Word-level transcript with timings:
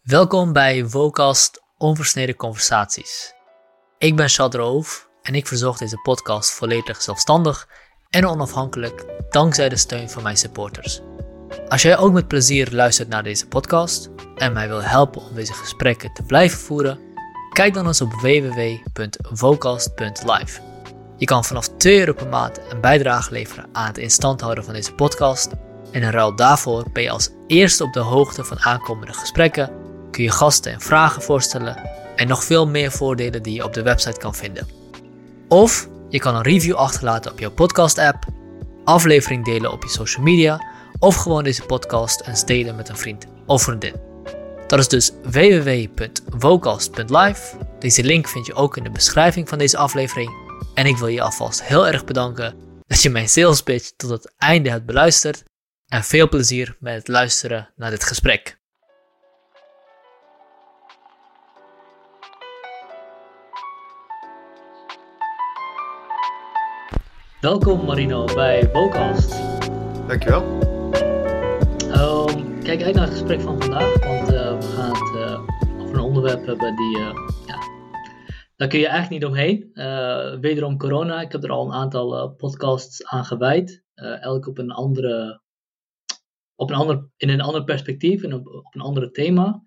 Welkom 0.00 0.52
bij 0.52 0.84
Vocast 0.84 1.62
Onversneden 1.78 2.36
Conversaties. 2.36 3.34
Ik 3.98 4.16
ben 4.16 4.28
Chad 4.28 4.54
Roof 4.54 5.08
en 5.22 5.34
ik 5.34 5.46
verzorg 5.46 5.78
deze 5.78 6.00
podcast 6.02 6.50
volledig 6.50 7.02
zelfstandig 7.02 7.68
en 8.10 8.26
onafhankelijk 8.26 9.04
dankzij 9.30 9.68
de 9.68 9.76
steun 9.76 10.10
van 10.10 10.22
mijn 10.22 10.36
supporters. 10.36 11.00
Als 11.68 11.82
jij 11.82 11.98
ook 11.98 12.12
met 12.12 12.28
plezier 12.28 12.68
luistert 12.72 13.08
naar 13.08 13.22
deze 13.22 13.46
podcast 13.46 14.10
en 14.36 14.52
mij 14.52 14.68
wil 14.68 14.82
helpen 14.82 15.22
om 15.22 15.34
deze 15.34 15.52
gesprekken 15.52 16.12
te 16.12 16.22
blijven 16.22 16.58
voeren, 16.58 16.98
kijk 17.52 17.74
dan 17.74 17.86
eens 17.86 18.00
op 18.00 18.12
www.vocast.live. 18.12 20.60
Je 21.16 21.26
kan 21.26 21.44
vanaf 21.44 21.68
2 21.68 21.98
euro 21.98 22.12
per 22.12 22.28
maand 22.28 22.60
een 22.70 22.80
bijdrage 22.80 23.32
leveren 23.32 23.68
aan 23.72 23.86
het 23.86 23.98
instand 23.98 24.40
houden 24.40 24.64
van 24.64 24.74
deze 24.74 24.94
podcast 24.94 25.50
en 25.92 26.02
in 26.02 26.10
ruil 26.10 26.36
daarvoor 26.36 26.84
ben 26.92 27.02
je 27.02 27.10
als 27.10 27.30
eerste 27.46 27.84
op 27.84 27.92
de 27.92 28.00
hoogte 28.00 28.44
van 28.44 28.60
aankomende 28.60 29.12
gesprekken 29.12 29.79
kun 30.10 30.24
je 30.24 30.30
gasten 30.30 30.72
en 30.72 30.80
vragen 30.80 31.22
voorstellen 31.22 31.76
en 32.16 32.28
nog 32.28 32.44
veel 32.44 32.66
meer 32.66 32.90
voordelen 32.90 33.42
die 33.42 33.54
je 33.54 33.64
op 33.64 33.74
de 33.74 33.82
website 33.82 34.18
kan 34.18 34.34
vinden. 34.34 34.68
Of 35.48 35.88
je 36.08 36.18
kan 36.18 36.34
een 36.34 36.42
review 36.42 36.74
achterlaten 36.74 37.30
op 37.30 37.38
jouw 37.38 37.50
podcast-app, 37.50 38.24
aflevering 38.84 39.44
delen 39.44 39.72
op 39.72 39.82
je 39.82 39.88
social 39.88 40.24
media 40.24 40.64
of 40.98 41.16
gewoon 41.16 41.44
deze 41.44 41.62
podcast 41.62 42.20
eens 42.20 42.44
delen 42.44 42.76
met 42.76 42.88
een 42.88 42.96
vriend 42.96 43.26
of 43.46 43.62
vriendin. 43.62 43.94
Dat 44.66 44.78
is 44.78 44.88
dus 44.88 45.10
www.vocast.live. 45.22 47.56
Deze 47.78 48.04
link 48.04 48.28
vind 48.28 48.46
je 48.46 48.54
ook 48.54 48.76
in 48.76 48.82
de 48.82 48.90
beschrijving 48.90 49.48
van 49.48 49.58
deze 49.58 49.76
aflevering. 49.76 50.30
En 50.74 50.86
ik 50.86 50.96
wil 50.96 51.08
je 51.08 51.22
alvast 51.22 51.62
heel 51.62 51.86
erg 51.86 52.04
bedanken 52.04 52.54
dat 52.86 53.02
je 53.02 53.10
mijn 53.10 53.28
sales 53.28 53.62
pitch 53.62 53.90
tot 53.96 54.10
het 54.10 54.32
einde 54.38 54.70
hebt 54.70 54.86
beluisterd. 54.86 55.42
En 55.86 56.04
veel 56.04 56.28
plezier 56.28 56.76
met 56.80 56.94
het 56.94 57.08
luisteren 57.08 57.70
naar 57.76 57.90
dit 57.90 58.04
gesprek. 58.04 58.59
Welkom 67.40 67.84
Marino 67.84 68.24
bij 68.24 68.70
Vocast. 68.70 69.30
Dankjewel. 70.06 70.42
Um, 71.82 72.62
kijk 72.62 72.82
uit 72.82 72.94
naar 72.94 73.04
het 73.04 73.12
gesprek 73.12 73.40
van 73.40 73.60
vandaag, 73.60 74.04
want 74.04 74.32
uh, 74.32 74.58
we 74.58 74.66
gaan 74.66 74.90
het 74.90 75.14
uh, 75.14 75.80
over 75.80 75.94
een 75.94 76.00
onderwerp 76.00 76.46
hebben 76.46 76.76
die, 76.76 76.98
uh, 76.98 77.12
ja, 77.46 77.58
daar 78.56 78.68
kun 78.68 78.78
je 78.78 78.86
eigenlijk 78.86 79.22
niet 79.22 79.30
omheen. 79.30 79.70
wederom 80.40 80.78
corona, 80.78 81.20
ik 81.20 81.32
heb 81.32 81.44
er 81.44 81.50
al 81.50 81.66
een 81.66 81.72
aantal 81.72 82.34
podcasts 82.34 83.04
aan 83.06 83.24
gewijd, 83.24 83.84
elk 84.20 84.46
op 84.46 84.58
een 84.58 84.70
andere, 84.70 85.42
op 86.54 86.70
een 86.70 86.76
ander, 86.76 87.08
in 87.16 87.28
een 87.28 87.40
ander 87.40 87.64
perspectief 87.64 88.22
en 88.22 88.34
op, 88.34 88.46
op 88.46 88.74
een 88.74 88.80
ander 88.80 89.12
thema. 89.12 89.64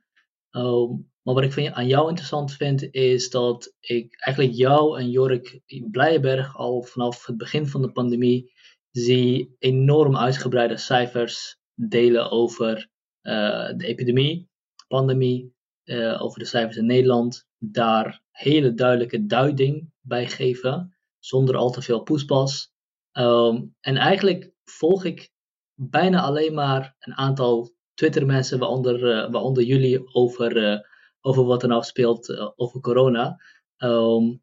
Um, 0.52 1.12
maar 1.24 1.34
wat 1.34 1.44
ik 1.44 1.72
aan 1.72 1.88
jou 1.88 2.08
interessant 2.08 2.54
vind, 2.54 2.94
is 2.94 3.30
dat 3.30 3.76
ik 3.80 4.16
eigenlijk 4.20 4.58
jou 4.58 5.00
en 5.00 5.10
Jorik 5.10 5.62
Blijenberg 5.92 6.58
al 6.58 6.82
vanaf 6.82 7.26
het 7.26 7.38
begin 7.38 7.68
van 7.68 7.82
de 7.82 7.92
pandemie 7.92 8.52
zie 8.92 9.56
enorm 9.60 10.18
uitgebreide 10.18 10.78
cijfers 10.78 11.58
delen 11.76 12.32
over 12.32 12.90
uh, 13.22 13.70
de 13.78 13.86
epidemie, 13.86 14.50
pandemie, 14.88 15.54
uh, 15.84 16.22
over 16.22 16.40
de 16.40 16.46
cijfers 16.46 16.78
in 16.78 16.86
Nederland. 16.86 17.48
Daar 17.58 18.24
hele 18.32 18.74
duidelijke 18.74 19.26
duiding 19.26 19.92
bij 20.02 20.28
geven, 20.28 20.98
zonder 21.20 21.56
al 21.56 21.72
te 21.72 21.82
veel 21.82 22.04
poespas. 22.04 22.72
Um, 23.14 23.76
en 23.80 23.96
eigenlijk 23.96 24.52
volg 24.64 25.06
ik 25.06 25.32
bijna 25.74 26.22
alleen 26.22 26.54
maar 26.54 26.96
een 27.00 27.16
aantal 27.16 27.76
Twitter-mensen, 27.94 28.60
waaronder, 28.60 29.00
uh, 29.00 29.32
waaronder 29.32 29.64
jullie, 29.64 30.14
over 30.14 30.82
over 31.26 31.44
wat 31.44 31.64
er 31.64 31.70
nou 31.70 31.84
speelt 31.84 32.30
uh, 32.30 32.52
over 32.56 32.80
corona. 32.80 33.42
Um, 33.78 34.42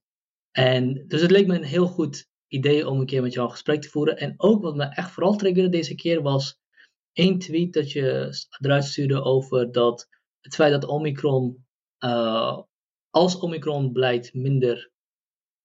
en 0.51 1.05
dus 1.07 1.21
het 1.21 1.31
leek 1.31 1.47
me 1.47 1.55
een 1.55 1.63
heel 1.63 1.87
goed 1.87 2.29
idee 2.49 2.89
om 2.89 3.01
een 3.01 3.07
keer 3.07 3.23
met 3.23 3.33
jou 3.33 3.47
een 3.47 3.53
gesprek 3.53 3.83
te 3.83 3.89
voeren. 3.89 4.17
En 4.17 4.35
ook 4.37 4.63
wat 4.63 4.77
me 4.77 4.85
echt 4.85 5.11
vooral 5.11 5.37
triggerde 5.37 5.69
deze 5.69 5.95
keer 5.95 6.23
was 6.23 6.59
één 7.13 7.39
tweet 7.39 7.73
dat 7.73 7.93
je 7.93 8.37
eruit 8.59 8.85
stuurde 8.85 9.23
over 9.23 9.73
dat 9.73 10.09
het 10.41 10.55
feit 10.55 10.73
dat 10.73 10.85
Omicron, 10.85 11.67
uh, 12.05 12.59
als 13.11 13.39
Omicron 13.39 13.93
blijkt 13.93 14.35
minder 14.35 14.91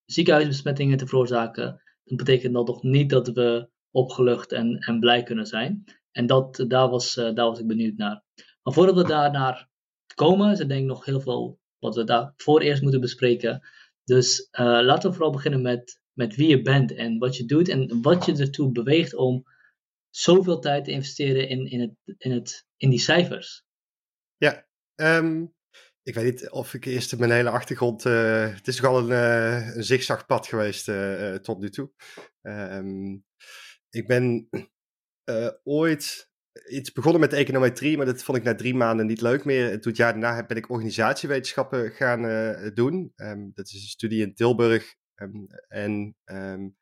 ziekenhuisbesmettingen 0.05 0.97
te 0.97 1.07
veroorzaken, 1.07 1.81
dan 2.03 2.17
betekent 2.17 2.53
dat 2.53 2.67
nog 2.67 2.83
niet 2.83 3.09
dat 3.09 3.27
we 3.27 3.69
opgelucht 3.91 4.51
en, 4.51 4.77
en 4.77 4.99
blij 4.99 5.23
kunnen 5.23 5.45
zijn. 5.45 5.83
En 6.11 6.25
dat, 6.25 6.65
daar, 6.67 6.89
was, 6.89 7.17
uh, 7.17 7.33
daar 7.33 7.45
was 7.45 7.59
ik 7.59 7.67
benieuwd 7.67 7.97
naar. 7.97 8.23
Maar 8.63 8.73
voordat 8.73 8.95
we 8.95 9.03
daar 9.03 9.31
naar 9.31 9.69
komen. 10.15 10.67
Denk 10.67 10.81
ik 10.81 10.87
nog 10.87 11.05
heel 11.05 11.21
veel 11.21 11.59
wat 11.79 11.95
we 11.95 12.03
daarvoor 12.03 12.61
eerst 12.61 12.81
moeten 12.81 13.01
bespreken. 13.01 13.67
Dus 14.03 14.47
uh, 14.51 14.65
laten 14.65 15.09
we 15.09 15.15
vooral 15.15 15.31
beginnen 15.31 15.61
met, 15.61 15.99
met 16.13 16.35
wie 16.35 16.47
je 16.47 16.61
bent 16.61 16.93
en 16.93 17.17
wat 17.17 17.37
je 17.37 17.45
doet 17.45 17.69
en 17.69 18.01
wat 18.01 18.25
je 18.25 18.37
ertoe 18.37 18.71
beweegt 18.71 19.15
om 19.15 19.43
zoveel 20.09 20.59
tijd 20.59 20.85
te 20.85 20.91
investeren 20.91 21.49
in, 21.49 21.65
in, 21.65 21.79
het, 21.79 22.15
in, 22.17 22.31
het, 22.31 22.67
in 22.77 22.89
die 22.89 22.99
cijfers. 22.99 23.65
Ja, 24.37 24.67
um, 24.95 25.53
ik 26.03 26.13
weet 26.15 26.25
niet 26.25 26.49
of 26.49 26.73
ik 26.73 26.85
eerst 26.85 27.17
mijn 27.17 27.31
hele 27.31 27.49
achtergrond. 27.49 28.05
Uh, 28.05 28.55
het 28.55 28.67
is 28.67 28.75
toch 28.75 28.85
al 28.85 28.99
een, 28.99 29.09
uh, 29.09 29.75
een 29.75 29.83
zigzagpad 29.83 30.47
geweest 30.47 30.85
tot 31.43 31.59
nu 31.59 31.69
toe. 31.69 31.91
Um, 32.41 33.25
ik 33.89 34.07
ben 34.07 34.49
ooit 35.63 36.31
iets 36.69 36.91
begonnen 36.91 37.21
met 37.21 37.33
econometrie, 37.33 37.97
maar 37.97 38.05
dat 38.05 38.23
vond 38.23 38.37
ik 38.37 38.43
na 38.43 38.55
drie 38.55 38.75
maanden 38.75 39.05
niet 39.05 39.21
leuk 39.21 39.45
meer. 39.45 39.71
En 39.71 39.81
toen 39.81 39.91
het 39.91 39.97
jaar 39.97 40.11
daarna 40.11 40.45
ben 40.45 40.57
ik 40.57 40.69
organisatiewetenschappen 40.69 41.91
gaan 41.91 42.25
uh, 42.25 42.69
doen. 42.73 43.13
Um, 43.15 43.51
dat 43.53 43.67
is 43.67 43.73
een 43.73 43.87
studie 43.87 44.21
in 44.21 44.35
Tilburg. 44.35 44.95
Um, 45.15 45.47
en 45.67 46.15
um, 46.25 46.77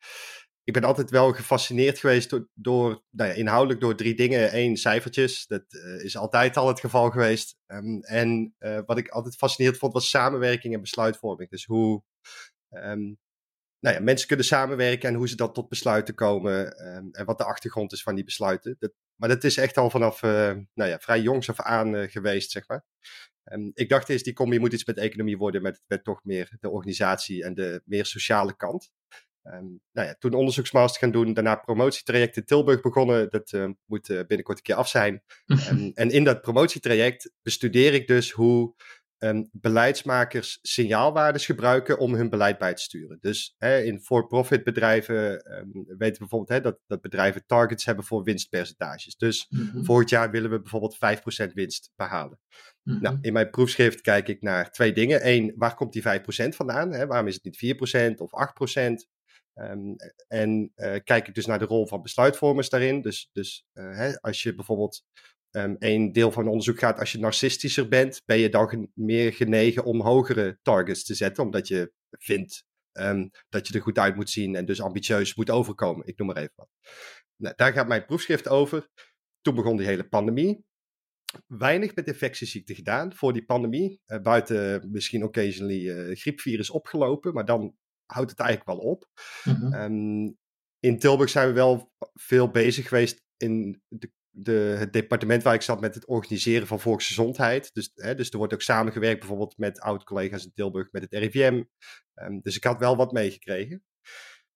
ik 0.63 0.73
ben 0.73 0.83
altijd 0.83 1.09
wel 1.09 1.33
gefascineerd 1.33 1.99
geweest 1.99 2.29
door, 2.29 2.49
door 2.53 3.03
nou 3.09 3.29
ja, 3.29 3.35
inhoudelijk 3.35 3.81
door 3.81 3.95
drie 3.95 4.15
dingen. 4.15 4.57
Eén, 4.57 4.77
cijfertjes. 4.77 5.47
Dat 5.47 5.63
uh, 5.69 6.03
is 6.03 6.17
altijd 6.17 6.57
al 6.57 6.67
het 6.67 6.79
geval 6.79 7.09
geweest. 7.09 7.55
en 8.01 8.55
uh, 8.59 8.79
wat 8.85 8.97
ik 8.97 9.09
altijd 9.09 9.35
fascinerend 9.35 9.79
vond, 9.79 9.93
was 9.93 10.09
samenwerking 10.09 10.73
en 10.73 10.81
besluitvorming. 10.81 11.49
Dus 11.49 11.65
hoe 11.65 12.03
nou 13.79 13.95
ja, 13.95 14.01
mensen 14.01 14.27
kunnen 14.27 14.45
samenwerken 14.45 15.09
en 15.09 15.15
hoe 15.15 15.27
ze 15.27 15.35
dan 15.35 15.53
tot 15.53 15.69
besluiten 15.69 16.15
komen. 16.15 16.77
en 17.11 17.25
wat 17.25 17.37
de 17.37 17.43
achtergrond 17.43 17.91
is 17.91 18.03
van 18.03 18.15
die 18.15 18.23
besluiten. 18.23 18.75
Dat, 18.79 18.91
maar 19.15 19.29
dat 19.29 19.43
is 19.43 19.57
echt 19.57 19.77
al 19.77 19.89
vanaf 19.89 20.21
uh, 20.21 20.31
nou 20.73 20.89
ja, 20.89 20.99
vrij 20.99 21.21
jongs 21.21 21.49
af 21.49 21.59
aan 21.59 21.95
uh, 21.95 22.11
geweest, 22.11 22.51
zeg 22.51 22.67
maar. 22.67 22.85
Um, 23.43 23.71
ik 23.73 23.89
dacht 23.89 24.09
eerst, 24.09 24.23
die 24.23 24.33
combi 24.33 24.59
moet 24.59 24.73
iets 24.73 24.85
met 24.85 24.97
economie 24.97 25.37
worden, 25.37 25.65
het 25.65 25.81
werd 25.87 26.03
toch 26.03 26.23
meer 26.23 26.57
de 26.59 26.69
organisatie 26.69 27.43
en 27.43 27.53
de 27.53 27.81
meer 27.85 28.05
sociale 28.05 28.55
kant. 28.55 28.91
Um, 29.43 29.81
nou 29.91 30.07
ja, 30.07 30.15
toen 30.19 30.33
onderzoeksmaster 30.33 30.99
gaan 31.01 31.11
doen, 31.11 31.33
daarna 31.33 31.55
promotietraject 31.55 32.37
in 32.37 32.45
Tilburg 32.45 32.81
begonnen. 32.81 33.29
Dat 33.29 33.51
uh, 33.51 33.69
moet 33.85 34.07
binnenkort 34.07 34.57
een 34.57 34.63
keer 34.63 34.75
af 34.75 34.87
zijn. 34.87 35.23
um, 35.45 35.91
en 36.01 36.09
in 36.09 36.23
dat 36.23 36.41
promotietraject 36.41 37.31
bestudeer 37.41 37.93
ik 37.93 38.07
dus 38.07 38.31
hoe 38.31 38.75
um, 39.23 39.49
beleidsmakers 39.51 40.59
signaalwaardes 40.61 41.45
gebruiken 41.45 41.99
om 41.99 42.13
hun 42.13 42.29
beleid 42.29 42.57
bij 42.57 42.73
te 42.73 42.81
sturen. 42.81 43.17
Dus 43.21 43.55
hè, 43.57 43.81
in 43.81 44.01
for-profit 44.01 44.63
bedrijven 44.63 45.51
um, 45.57 45.71
weten 45.73 45.97
we 45.97 46.17
bijvoorbeeld 46.17 46.49
hè, 46.49 46.61
dat, 46.61 46.79
dat 46.87 47.01
bedrijven 47.01 47.45
targets 47.45 47.85
hebben 47.85 48.05
voor 48.05 48.23
winstpercentages. 48.23 49.15
Dus 49.15 49.45
mm-hmm. 49.49 49.85
volgend 49.85 50.09
jaar 50.09 50.31
willen 50.31 50.49
we 50.49 50.61
bijvoorbeeld 50.61 50.97
5% 51.49 51.53
winst 51.53 51.91
behalen. 51.95 52.39
Mm-hmm. 52.83 53.01
Nou, 53.01 53.17
in 53.21 53.33
mijn 53.33 53.49
proefschrift 53.49 54.01
kijk 54.01 54.27
ik 54.27 54.41
naar 54.41 54.71
twee 54.71 54.93
dingen. 54.93 55.27
Eén, 55.27 55.53
waar 55.55 55.75
komt 55.75 55.93
die 55.93 56.03
5% 56.03 56.05
vandaan? 56.49 56.93
Hè? 56.93 57.07
Waarom 57.07 57.27
is 57.27 57.39
het 57.41 57.43
niet 57.43 57.75
4% 58.15 58.15
of 58.15 58.31
8%? 58.77 59.11
Um, 59.55 59.95
en 60.27 60.71
uh, 60.75 60.95
kijk 61.03 61.27
ik 61.27 61.33
dus 61.33 61.45
naar 61.45 61.59
de 61.59 61.65
rol 61.65 61.87
van 61.87 62.01
besluitvormers 62.01 62.69
daarin. 62.69 63.01
Dus, 63.01 63.29
dus 63.33 63.65
uh, 63.73 63.97
hè, 63.97 64.21
als 64.21 64.43
je 64.43 64.55
bijvoorbeeld 64.55 65.03
um, 65.55 65.75
een 65.79 66.11
deel 66.11 66.31
van 66.31 66.41
het 66.41 66.51
onderzoek 66.51 66.79
gaat, 66.79 66.99
als 66.99 67.11
je 67.11 67.19
narcistischer 67.19 67.87
bent, 67.87 68.21
ben 68.25 68.37
je 68.37 68.49
dan 68.49 68.91
meer 68.93 69.33
genegen 69.33 69.83
om 69.83 70.01
hogere 70.01 70.59
targets 70.61 71.03
te 71.03 71.13
zetten, 71.13 71.43
omdat 71.43 71.67
je 71.67 71.93
vindt 72.09 72.65
um, 72.93 73.29
dat 73.49 73.67
je 73.67 73.73
er 73.73 73.81
goed 73.81 73.97
uit 73.97 74.15
moet 74.15 74.29
zien 74.29 74.55
en 74.55 74.65
dus 74.65 74.81
ambitieus 74.81 75.35
moet 75.35 75.49
overkomen. 75.49 76.07
Ik 76.07 76.17
noem 76.17 76.27
maar 76.27 76.37
even 76.37 76.53
wat. 76.55 76.69
Nou, 77.35 77.55
daar 77.55 77.73
gaat 77.73 77.87
mijn 77.87 78.05
proefschrift 78.05 78.47
over. 78.47 78.87
Toen 79.41 79.55
begon 79.55 79.77
die 79.77 79.85
hele 79.85 80.07
pandemie. 80.07 80.65
Weinig 81.47 81.95
met 81.95 82.07
infectieziekten 82.07 82.75
gedaan 82.75 83.15
voor 83.15 83.33
die 83.33 83.45
pandemie. 83.45 84.01
Uh, 84.05 84.21
buiten 84.21 84.91
misschien 84.91 85.23
occasionally 85.23 86.09
uh, 86.09 86.15
griepvirus 86.15 86.69
opgelopen, 86.69 87.33
maar 87.33 87.45
dan 87.45 87.75
houdt 88.05 88.29
het 88.29 88.39
eigenlijk 88.39 88.69
wel 88.69 88.89
op. 88.89 89.05
Mm-hmm. 89.43 89.73
um, 89.73 90.37
in 90.79 90.99
Tilburg 90.99 91.29
zijn 91.29 91.47
we 91.47 91.53
wel 91.53 91.91
veel 92.13 92.49
bezig 92.49 92.87
geweest 92.87 93.23
in 93.37 93.81
de 93.87 94.11
de, 94.35 94.75
het 94.77 94.93
departement 94.93 95.43
waar 95.43 95.53
ik 95.53 95.61
zat 95.61 95.81
met 95.81 95.95
het 95.95 96.05
organiseren 96.05 96.67
van 96.67 96.79
volksgezondheid. 96.79 97.73
Dus, 97.73 97.91
hè, 97.95 98.15
dus 98.15 98.29
er 98.29 98.37
wordt 98.37 98.53
ook 98.53 98.61
samengewerkt 98.61 99.19
bijvoorbeeld 99.19 99.57
met 99.57 99.79
oud-collega's 99.79 100.45
in 100.45 100.51
Tilburg 100.53 100.91
met 100.91 101.01
het 101.01 101.13
RIVM. 101.13 101.63
Ehm, 102.13 102.39
dus 102.41 102.55
ik 102.55 102.63
had 102.63 102.79
wel 102.79 102.95
wat 102.95 103.11
meegekregen. 103.11 103.83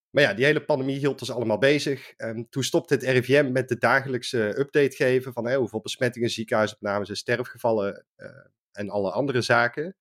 Maar 0.09 0.23
ja, 0.23 0.33
die 0.33 0.45
hele 0.45 0.65
pandemie 0.65 0.97
hield 0.97 1.19
ons 1.21 1.31
allemaal 1.31 1.57
bezig. 1.57 2.13
Um, 2.17 2.49
toen 2.49 2.63
stopte 2.63 2.93
het 2.93 3.03
RIVM 3.03 3.51
met 3.51 3.69
de 3.69 3.77
dagelijkse 3.77 4.59
update 4.59 4.95
geven 4.95 5.33
van 5.33 5.47
hè, 5.47 5.55
hoeveel 5.55 5.81
besmettingen, 5.81 6.29
ziekenhuisopnames 6.29 7.09
en 7.09 7.15
sterfgevallen 7.15 8.05
uh, 8.17 8.27
en 8.71 8.89
alle 8.89 9.11
andere 9.11 9.41
zaken. 9.41 9.95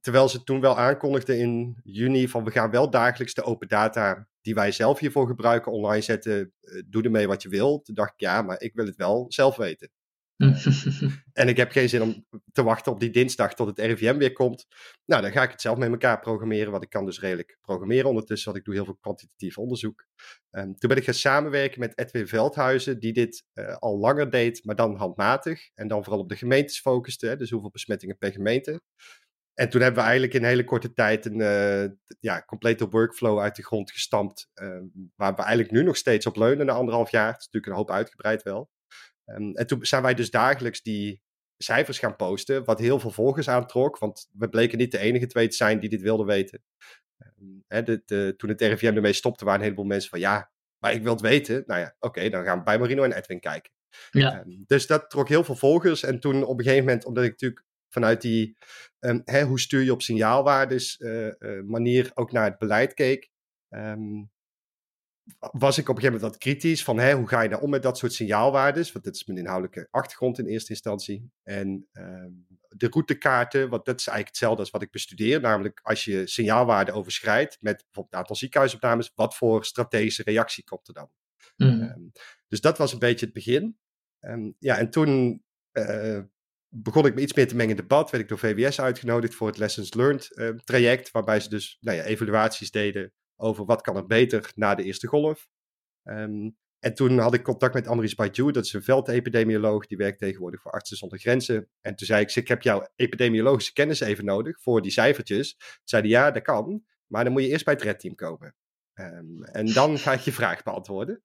Terwijl 0.00 0.28
ze 0.28 0.44
toen 0.44 0.60
wel 0.60 0.78
aankondigden 0.78 1.38
in 1.38 1.80
juni 1.82 2.28
van 2.28 2.44
we 2.44 2.50
gaan 2.50 2.70
wel 2.70 2.90
dagelijks 2.90 3.34
de 3.34 3.42
open 3.42 3.68
data 3.68 4.28
die 4.48 4.56
wij 4.56 4.72
zelf 4.72 4.98
hiervoor 4.98 5.26
gebruiken 5.26 5.72
online 5.72 6.02
zetten. 6.02 6.52
Uh, 6.62 6.82
doe 6.86 7.02
ermee 7.02 7.26
wat 7.26 7.42
je 7.42 7.48
wilt. 7.48 7.84
Toen 7.84 7.94
dacht 7.94 8.12
ik 8.12 8.20
ja, 8.20 8.42
maar 8.42 8.60
ik 8.60 8.74
wil 8.74 8.86
het 8.86 8.96
wel 8.96 9.24
zelf 9.28 9.56
weten. 9.56 9.90
en 11.32 11.48
ik 11.48 11.56
heb 11.56 11.70
geen 11.70 11.88
zin 11.88 12.02
om 12.02 12.26
te 12.52 12.62
wachten 12.62 12.92
op 12.92 13.00
die 13.00 13.10
dinsdag 13.10 13.54
tot 13.54 13.66
het 13.66 13.78
RIVM 13.78 14.16
weer 14.16 14.32
komt. 14.32 14.66
Nou, 15.04 15.22
dan 15.22 15.32
ga 15.32 15.42
ik 15.42 15.50
het 15.50 15.60
zelf 15.60 15.78
met 15.78 15.90
elkaar 15.90 16.20
programmeren, 16.20 16.70
want 16.70 16.82
ik 16.82 16.90
kan 16.90 17.04
dus 17.04 17.20
redelijk 17.20 17.58
programmeren 17.60 18.08
ondertussen, 18.08 18.46
want 18.46 18.58
ik 18.58 18.64
doe 18.64 18.74
heel 18.74 18.84
veel 18.84 18.98
kwantitatief 19.00 19.58
onderzoek. 19.58 20.06
Um, 20.50 20.78
toen 20.78 20.88
ben 20.88 20.98
ik 20.98 21.04
gaan 21.04 21.14
samenwerken 21.14 21.80
met 21.80 21.98
Edwin 21.98 22.28
Veldhuizen, 22.28 22.98
die 23.00 23.12
dit 23.12 23.44
uh, 23.54 23.76
al 23.76 23.98
langer 23.98 24.30
deed, 24.30 24.64
maar 24.64 24.76
dan 24.76 24.96
handmatig. 24.96 25.70
En 25.74 25.88
dan 25.88 26.04
vooral 26.04 26.22
op 26.22 26.28
de 26.28 26.36
gemeentes 26.36 26.80
focuste, 26.80 27.26
hè, 27.26 27.36
dus 27.36 27.50
hoeveel 27.50 27.70
besmettingen 27.70 28.18
per 28.18 28.32
gemeente. 28.32 28.80
En 29.58 29.68
toen 29.68 29.80
hebben 29.80 30.00
we 30.00 30.08
eigenlijk 30.08 30.34
in 30.34 30.42
een 30.42 30.48
hele 30.48 30.64
korte 30.64 30.92
tijd 30.92 31.26
een 31.26 31.40
uh, 31.40 31.90
ja, 32.20 32.42
complete 32.46 32.88
workflow 32.88 33.40
uit 33.40 33.56
de 33.56 33.64
grond 33.64 33.90
gestampt. 33.90 34.50
Uh, 34.54 34.78
waar 35.16 35.34
we 35.34 35.42
eigenlijk 35.42 35.70
nu 35.70 35.82
nog 35.82 35.96
steeds 35.96 36.26
op 36.26 36.36
leunen 36.36 36.66
na 36.66 36.72
anderhalf 36.72 37.10
jaar. 37.10 37.32
Het 37.32 37.40
is 37.40 37.44
natuurlijk 37.44 37.72
een 37.72 37.78
hoop 37.78 37.90
uitgebreid 37.90 38.42
wel. 38.42 38.70
Um, 39.24 39.54
en 39.54 39.66
toen 39.66 39.86
zijn 39.86 40.02
wij 40.02 40.14
dus 40.14 40.30
dagelijks 40.30 40.82
die 40.82 41.22
cijfers 41.56 41.98
gaan 41.98 42.16
posten. 42.16 42.64
Wat 42.64 42.78
heel 42.78 43.00
veel 43.00 43.10
volgers 43.10 43.48
aantrok. 43.48 43.98
Want 43.98 44.28
we 44.32 44.48
bleken 44.48 44.78
niet 44.78 44.92
de 44.92 44.98
enige 44.98 45.26
twee 45.26 45.48
te 45.48 45.56
zijn 45.56 45.80
die 45.80 45.88
dit 45.88 46.00
wilden 46.00 46.26
weten. 46.26 46.62
Um, 47.38 47.64
hè, 47.66 47.82
de, 47.82 48.02
de, 48.04 48.34
toen 48.36 48.48
het 48.48 48.60
RIVM 48.60 48.94
ermee 48.94 49.12
stopte, 49.12 49.44
waren 49.44 49.60
een 49.60 49.64
heleboel 49.64 49.86
mensen 49.86 50.10
van 50.10 50.20
ja, 50.20 50.50
maar 50.78 50.92
ik 50.92 51.02
wil 51.02 51.12
het 51.12 51.20
weten. 51.20 51.62
Nou 51.66 51.80
ja, 51.80 51.94
oké, 51.98 52.06
okay, 52.06 52.30
dan 52.30 52.44
gaan 52.44 52.58
we 52.58 52.64
bij 52.64 52.78
Marino 52.78 53.02
en 53.02 53.12
Edwin 53.12 53.40
kijken. 53.40 53.72
Ja. 54.10 54.40
Um, 54.40 54.64
dus 54.66 54.86
dat 54.86 55.10
trok 55.10 55.28
heel 55.28 55.44
veel 55.44 55.56
volgers. 55.56 56.02
En 56.02 56.20
toen 56.20 56.44
op 56.44 56.58
een 56.58 56.64
gegeven 56.64 56.84
moment, 56.84 57.04
omdat 57.04 57.24
ik 57.24 57.30
natuurlijk 57.30 57.66
vanuit 57.88 58.20
die 58.20 58.56
um, 59.00 59.22
hè, 59.24 59.42
hoe 59.42 59.60
stuur 59.60 59.82
je 59.82 59.92
op 59.92 60.02
signaalwaardes 60.02 60.98
uh, 60.98 61.26
uh, 61.26 61.62
manier 61.62 62.10
ook 62.14 62.32
naar 62.32 62.44
het 62.44 62.58
beleid 62.58 62.94
keek, 62.94 63.30
um, 63.68 64.30
was 65.38 65.78
ik 65.78 65.88
op 65.88 65.96
een 65.96 66.02
gegeven 66.02 66.20
moment 66.20 66.20
wat 66.20 66.36
kritisch 66.36 66.84
van 66.84 66.98
hè, 66.98 67.14
hoe 67.14 67.28
ga 67.28 67.40
je 67.40 67.48
nou 67.48 67.62
om 67.62 67.70
met 67.70 67.82
dat 67.82 67.98
soort 67.98 68.12
signaalwaardes? 68.12 68.92
Want 68.92 69.04
dit 69.04 69.14
is 69.14 69.24
mijn 69.24 69.38
inhoudelijke 69.38 69.88
achtergrond 69.90 70.38
in 70.38 70.46
eerste 70.46 70.70
instantie. 70.70 71.30
En 71.42 71.88
um, 71.92 72.46
de 72.68 72.86
routekaarten, 72.90 73.68
want 73.68 73.84
dat 73.84 73.98
is 73.98 74.06
eigenlijk 74.06 74.28
hetzelfde 74.28 74.60
als 74.60 74.70
wat 74.70 74.82
ik 74.82 74.90
bestudeer. 74.90 75.40
Namelijk 75.40 75.80
als 75.82 76.04
je 76.04 76.26
signaalwaarden 76.26 76.94
overschrijdt 76.94 77.58
met 77.60 77.76
bijvoorbeeld 77.76 78.12
een 78.12 78.18
aantal 78.18 78.36
ziekenhuisopnames, 78.36 79.12
wat 79.14 79.36
voor 79.36 79.64
strategische 79.64 80.22
reactie 80.22 80.64
komt 80.64 80.88
er 80.88 80.94
dan? 80.94 81.10
Mm. 81.56 82.12
dus 82.48 82.60
dat 82.60 82.78
was 82.78 82.92
een 82.92 82.98
beetje 82.98 83.24
het 83.24 83.34
begin. 83.34 83.78
ja, 84.58 84.78
en 84.78 84.90
toen 84.90 85.42
uh, 85.72 86.20
begon 86.68 87.06
ik 87.06 87.14
me 87.14 87.20
iets 87.20 87.34
meer 87.34 87.48
te 87.48 87.56
mengen 87.56 87.76
in 87.76 87.80
debat. 87.80 88.10
Werd 88.10 88.22
ik 88.22 88.28
door 88.28 88.38
VWS 88.38 88.80
uitgenodigd 88.80 89.34
voor 89.34 89.46
het 89.46 89.58
Lessons 89.58 89.94
Learned 89.94 90.28
uh, 90.30 90.48
traject. 90.48 91.10
Waarbij 91.10 91.40
ze 91.40 91.48
dus 91.48 91.76
nou 91.80 91.96
ja, 91.96 92.02
evaluaties 92.02 92.70
deden 92.70 93.12
over 93.36 93.64
wat 93.64 93.80
kan 93.80 93.96
er 93.96 94.06
beter 94.06 94.52
na 94.54 94.74
de 94.74 94.82
eerste 94.82 95.06
golf. 95.06 95.48
Um, 96.04 96.56
en 96.78 96.94
toen 96.94 97.18
had 97.18 97.34
ik 97.34 97.42
contact 97.42 97.74
met 97.74 97.86
Amris 97.86 98.14
Baidu, 98.14 98.50
dat 98.50 98.64
is 98.64 98.72
een 98.72 98.82
veldepidemioloog. 98.82 99.86
Die 99.86 99.96
werkt 99.96 100.18
tegenwoordig 100.18 100.60
voor 100.60 100.70
Artsen 100.70 100.96
zonder 100.96 101.18
Grenzen. 101.18 101.68
En 101.80 101.94
toen 101.94 102.06
zei 102.06 102.22
ik, 102.22 102.34
ik 102.34 102.48
heb 102.48 102.62
jouw 102.62 102.88
epidemiologische 102.96 103.72
kennis 103.72 104.00
even 104.00 104.24
nodig 104.24 104.60
voor 104.60 104.82
die 104.82 104.90
cijfertjes. 104.90 105.56
Toen 105.56 105.68
zei 105.84 106.02
hij, 106.02 106.10
ja, 106.10 106.30
dat 106.30 106.42
kan. 106.42 106.84
Maar 107.06 107.24
dan 107.24 107.32
moet 107.32 107.42
je 107.42 107.48
eerst 107.48 107.64
bij 107.64 107.74
het 107.74 107.82
redteam 107.82 108.14
komen. 108.14 108.54
Um, 108.94 109.44
en 109.44 109.66
dan 109.66 109.98
ga 109.98 110.12
ik 110.12 110.20
je 110.20 110.32
vraag 110.42 110.62
beantwoorden. 110.62 111.22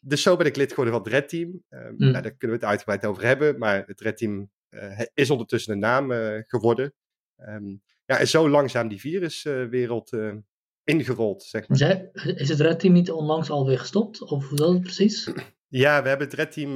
Dus 0.00 0.22
zo 0.22 0.36
ben 0.36 0.46
ik 0.46 0.56
lid 0.56 0.68
geworden 0.68 0.94
van 0.94 1.02
het 1.02 1.12
redteam. 1.12 1.48
Um, 1.68 1.94
mm. 1.96 2.10
nou, 2.10 2.22
daar 2.22 2.36
kunnen 2.36 2.56
we 2.58 2.62
het 2.62 2.70
uitgebreid 2.70 3.06
over 3.06 3.24
hebben. 3.24 3.58
Maar 3.58 3.86
het 3.86 4.00
redteam 4.00 4.38
uh, 4.40 4.48
is 5.14 5.30
ondertussen 5.30 5.72
een 5.72 5.78
naam 5.78 6.10
uh, 6.10 6.42
geworden. 6.46 6.94
Um, 7.36 7.82
ja, 8.04 8.18
en 8.18 8.28
zo 8.28 8.48
langzaam 8.48 8.88
die 8.88 9.00
viruswereld 9.00 10.12
uh, 10.12 10.34
ingerold, 10.84 11.42
zeg 11.42 11.68
maar. 11.68 11.78
Is 12.12 12.48
het 12.48 12.60
Red 12.60 12.80
Team 12.80 12.92
niet 12.92 13.10
onlangs 13.10 13.50
alweer 13.50 13.78
gestopt? 13.78 14.22
Of 14.22 14.48
hoe 14.48 14.58
dat 14.58 14.72
het 14.72 14.82
precies? 14.82 15.24
Ja, 15.68 16.02
we 16.02 16.08
hebben 16.08 16.26
het 16.26 16.36
Red 16.36 16.52
Team 16.52 16.72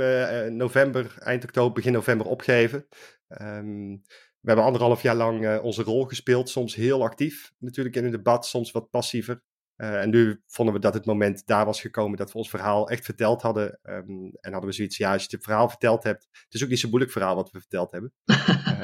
november, 0.57 1.15
eind 1.19 1.45
oktober, 1.45 1.73
begin 1.73 1.93
november 1.93 2.27
opgegeven. 2.27 2.87
Um, 3.29 4.03
we 4.41 4.47
hebben 4.47 4.65
anderhalf 4.65 5.03
jaar 5.03 5.15
lang 5.15 5.59
onze 5.59 5.83
rol 5.83 6.05
gespeeld, 6.05 6.49
soms 6.49 6.75
heel 6.75 7.03
actief 7.03 7.53
natuurlijk 7.59 7.97
in 7.97 8.03
het 8.03 8.13
debat, 8.13 8.47
soms 8.47 8.71
wat 8.71 8.91
passiever. 8.91 9.43
Uh, 9.81 10.01
en 10.01 10.11
nu 10.11 10.43
vonden 10.47 10.75
we 10.75 10.81
dat 10.81 10.95
het 10.95 11.07
moment 11.07 11.47
daar 11.47 11.65
was 11.65 11.81
gekomen 11.81 12.19
dat 12.19 12.33
we 12.33 12.39
ons 12.39 12.51
verhaal 12.51 12.89
echt 12.89 13.05
verteld 13.05 13.43
hadden. 13.43 13.79
Um, 13.83 14.33
en 14.41 14.53
hadden 14.53 14.71
we 14.71 14.77
zoiets, 14.77 14.97
ja, 14.97 15.13
als 15.13 15.25
je 15.25 15.37
het 15.37 15.45
verhaal 15.45 15.69
verteld 15.69 16.03
hebt, 16.03 16.29
het 16.31 16.55
is 16.55 16.63
ook 16.63 16.69
niet 16.69 16.79
zo'n 16.79 16.91
moeilijk 16.91 17.13
verhaal 17.13 17.35
wat 17.35 17.51
we 17.51 17.61
verteld 17.61 17.91
hebben. 17.91 18.13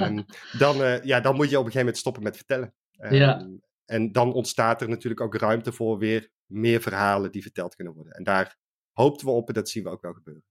um, 0.00 0.24
dan, 0.58 0.80
uh, 0.80 1.02
ja, 1.04 1.20
dan 1.20 1.34
moet 1.34 1.50
je 1.50 1.58
op 1.58 1.64
een 1.64 1.72
gegeven 1.72 1.78
moment 1.78 1.98
stoppen 1.98 2.22
met 2.22 2.36
vertellen. 2.36 2.74
Um, 2.98 3.14
ja. 3.14 3.48
En 3.84 4.12
dan 4.12 4.32
ontstaat 4.32 4.82
er 4.82 4.88
natuurlijk 4.88 5.20
ook 5.20 5.34
ruimte 5.34 5.72
voor 5.72 5.98
weer 5.98 6.30
meer 6.46 6.80
verhalen 6.80 7.32
die 7.32 7.42
verteld 7.42 7.74
kunnen 7.74 7.94
worden. 7.94 8.12
En 8.12 8.24
daar 8.24 8.58
hoopten 8.92 9.26
we 9.26 9.32
op 9.32 9.48
en 9.48 9.54
dat 9.54 9.68
zien 9.68 9.82
we 9.82 9.90
ook 9.90 10.02
wel 10.02 10.12
gebeuren. 10.12 10.44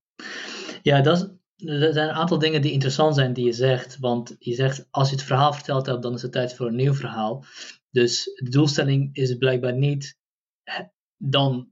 Ja, 0.81 1.01
dat 1.01 1.17
is, 1.17 1.23
er 1.67 1.93
zijn 1.93 2.09
een 2.09 2.15
aantal 2.15 2.39
dingen 2.39 2.61
die 2.61 2.71
interessant 2.71 3.15
zijn 3.15 3.33
die 3.33 3.45
je 3.45 3.53
zegt. 3.53 3.99
Want 3.99 4.35
je 4.39 4.53
zegt, 4.53 4.87
als 4.89 5.09
je 5.09 5.15
het 5.15 5.25
verhaal 5.25 5.53
verteld 5.53 5.85
hebt, 5.85 6.01
dan 6.01 6.13
is 6.13 6.21
het 6.21 6.31
tijd 6.31 6.55
voor 6.55 6.67
een 6.67 6.75
nieuw 6.75 6.93
verhaal. 6.93 7.45
Dus 7.91 8.23
de 8.23 8.49
doelstelling 8.49 9.09
is 9.15 9.37
blijkbaar 9.37 9.73
niet 9.73 10.17
dan, 11.17 11.71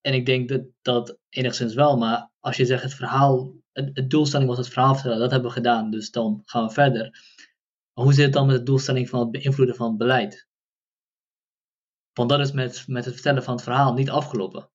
en 0.00 0.14
ik 0.14 0.26
denk 0.26 0.48
dat 0.48 0.62
dat 0.82 1.18
enigszins 1.28 1.74
wel, 1.74 1.96
maar 1.96 2.30
als 2.40 2.56
je 2.56 2.66
zegt 2.66 2.82
het 2.82 2.94
verhaal, 2.94 3.54
het, 3.72 4.10
doelstelling 4.10 4.48
was 4.48 4.58
het 4.58 4.68
verhaal 4.68 4.94
vertellen, 4.94 5.18
dat 5.18 5.30
hebben 5.30 5.48
we 5.48 5.56
gedaan, 5.56 5.90
dus 5.90 6.10
dan 6.10 6.42
gaan 6.44 6.66
we 6.66 6.72
verder. 6.72 7.10
Maar 7.92 8.04
hoe 8.04 8.14
zit 8.14 8.24
het 8.24 8.32
dan 8.32 8.46
met 8.46 8.56
de 8.56 8.62
doelstelling 8.62 9.08
van 9.08 9.20
het 9.20 9.30
beïnvloeden 9.30 9.76
van 9.76 9.88
het 9.88 9.98
beleid? 9.98 10.48
Want 12.12 12.28
dat 12.28 12.40
is 12.40 12.52
met, 12.52 12.84
met 12.86 13.04
het 13.04 13.14
vertellen 13.14 13.42
van 13.42 13.54
het 13.54 13.62
verhaal 13.62 13.94
niet 13.94 14.10
afgelopen. 14.10 14.70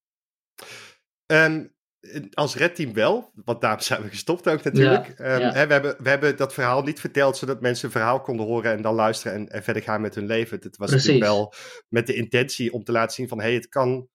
Als 2.34 2.56
redteam 2.56 2.94
wel, 2.94 3.32
want 3.46 3.62
daar 3.62 3.84
zijn 3.84 4.02
we 4.02 4.10
gestopt 4.10 4.50
ook 4.50 4.64
natuurlijk. 4.64 5.18
Ja, 5.18 5.36
um, 5.36 5.42
Hè, 5.42 5.68
we, 5.68 5.74
hebben, 5.74 5.96
we 6.04 6.10
hebben 6.10 6.38
dat 6.38 6.54
verhaal 6.54 6.84
niet 6.84 7.00
verteld 7.00 7.38
zodat 7.38 7.62
mensen 7.62 7.86
een 7.86 7.92
verhaal 7.92 8.22
konden 8.22 8.46
horen 8.46 8.72
en 8.72 8.82
dan 8.82 8.96
luisteren 8.96 9.38
en, 9.38 9.50
en 9.50 9.64
verder 9.64 9.84
gaan 9.84 10.02
met 10.02 10.16
hun 10.16 10.26
leven. 10.26 10.60
Het 10.62 10.78
was 10.78 10.90
Precies. 10.90 11.08
natuurlijk 11.08 11.34
wel 11.34 11.54
met 11.90 12.08
de 12.08 12.14
intentie 12.14 12.74
om 12.74 12.84
te 12.84 12.92
laten 12.92 13.16
zien 13.16 13.28
van 13.28 13.38
hé, 13.38 13.44
hey, 13.44 13.54
het 13.54 13.70
kan. 13.70 14.08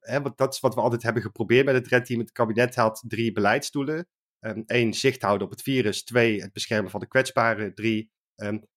Hè, 0.00 0.22
want 0.22 0.38
dat 0.38 0.54
is 0.54 0.60
wat 0.60 0.74
we 0.74 0.80
altijd 0.80 1.02
hebben 1.02 1.22
geprobeerd 1.22 1.64
met 1.64 1.74
het 1.74 1.88
redteam. 1.88 2.20
Het 2.20 2.32
kabinet 2.32 2.74
had 2.74 3.04
drie 3.06 3.32
beleidsdoelen. 3.32 4.08
Um, 4.40 4.62
één, 4.66 4.94
zicht 4.94 5.22
houden 5.22 5.46
op 5.46 5.52
het 5.52 5.62
virus. 5.62 6.04
Twee, 6.04 6.42
het 6.42 6.52
beschermen 6.52 6.90
van 6.90 7.00
de 7.00 7.08
kwetsbaren. 7.08 7.74
Drie, 7.74 8.10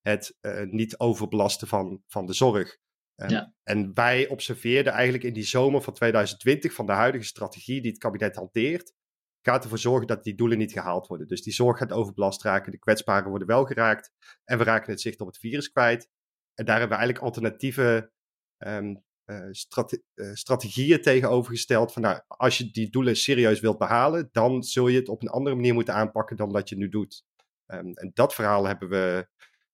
het 0.01 0.37
uh, 0.41 0.61
niet 0.63 0.99
overbelasten 0.99 1.67
van, 1.67 2.03
van 2.07 2.25
de 2.25 2.33
zorg. 2.33 2.77
En, 3.19 3.29
ja. 3.29 3.53
en 3.63 3.93
wij 3.93 4.27
observeerden 4.27 4.93
eigenlijk 4.93 5.23
in 5.23 5.33
die 5.33 5.43
zomer 5.43 5.81
van 5.81 5.93
2020 5.93 6.73
van 6.73 6.85
de 6.85 6.91
huidige 6.91 7.25
strategie 7.25 7.81
die 7.81 7.91
het 7.91 7.99
kabinet 7.99 8.35
hanteert, 8.35 8.93
gaat 9.41 9.63
ervoor 9.63 9.77
zorgen 9.77 10.07
dat 10.07 10.23
die 10.23 10.35
doelen 10.35 10.57
niet 10.57 10.71
gehaald 10.71 11.07
worden. 11.07 11.27
Dus 11.27 11.41
die 11.41 11.53
zorg 11.53 11.77
gaat 11.77 11.91
overbelast 11.91 12.43
raken, 12.43 12.71
de 12.71 12.79
kwetsbaren 12.79 13.29
worden 13.29 13.47
wel 13.47 13.65
geraakt 13.65 14.11
en 14.43 14.57
we 14.57 14.63
raken 14.63 14.91
het 14.91 15.01
zicht 15.01 15.21
op 15.21 15.27
het 15.27 15.37
virus 15.37 15.71
kwijt. 15.71 16.09
En 16.53 16.65
daar 16.65 16.79
hebben 16.79 16.97
we 16.97 17.03
eigenlijk 17.03 17.25
alternatieve 17.25 18.11
um, 18.57 19.03
uh, 19.25 19.47
strate 19.51 20.03
uh, 20.15 20.33
strategieën 20.33 21.01
tegenover 21.01 21.51
gesteld. 21.51 21.93
Van 21.93 22.01
nou, 22.01 22.21
als 22.27 22.57
je 22.57 22.71
die 22.71 22.89
doelen 22.89 23.15
serieus 23.15 23.59
wilt 23.59 23.77
behalen, 23.77 24.29
dan 24.31 24.63
zul 24.63 24.87
je 24.87 24.99
het 24.99 25.09
op 25.09 25.21
een 25.21 25.29
andere 25.29 25.55
manier 25.55 25.73
moeten 25.73 25.93
aanpakken 25.93 26.35
dan 26.35 26.51
dat 26.51 26.69
je 26.69 26.75
nu 26.75 26.89
doet. 26.89 27.23
Um, 27.67 27.93
en 27.93 28.11
dat 28.13 28.33
verhaal 28.33 28.65
hebben 28.65 28.89
we 28.89 29.27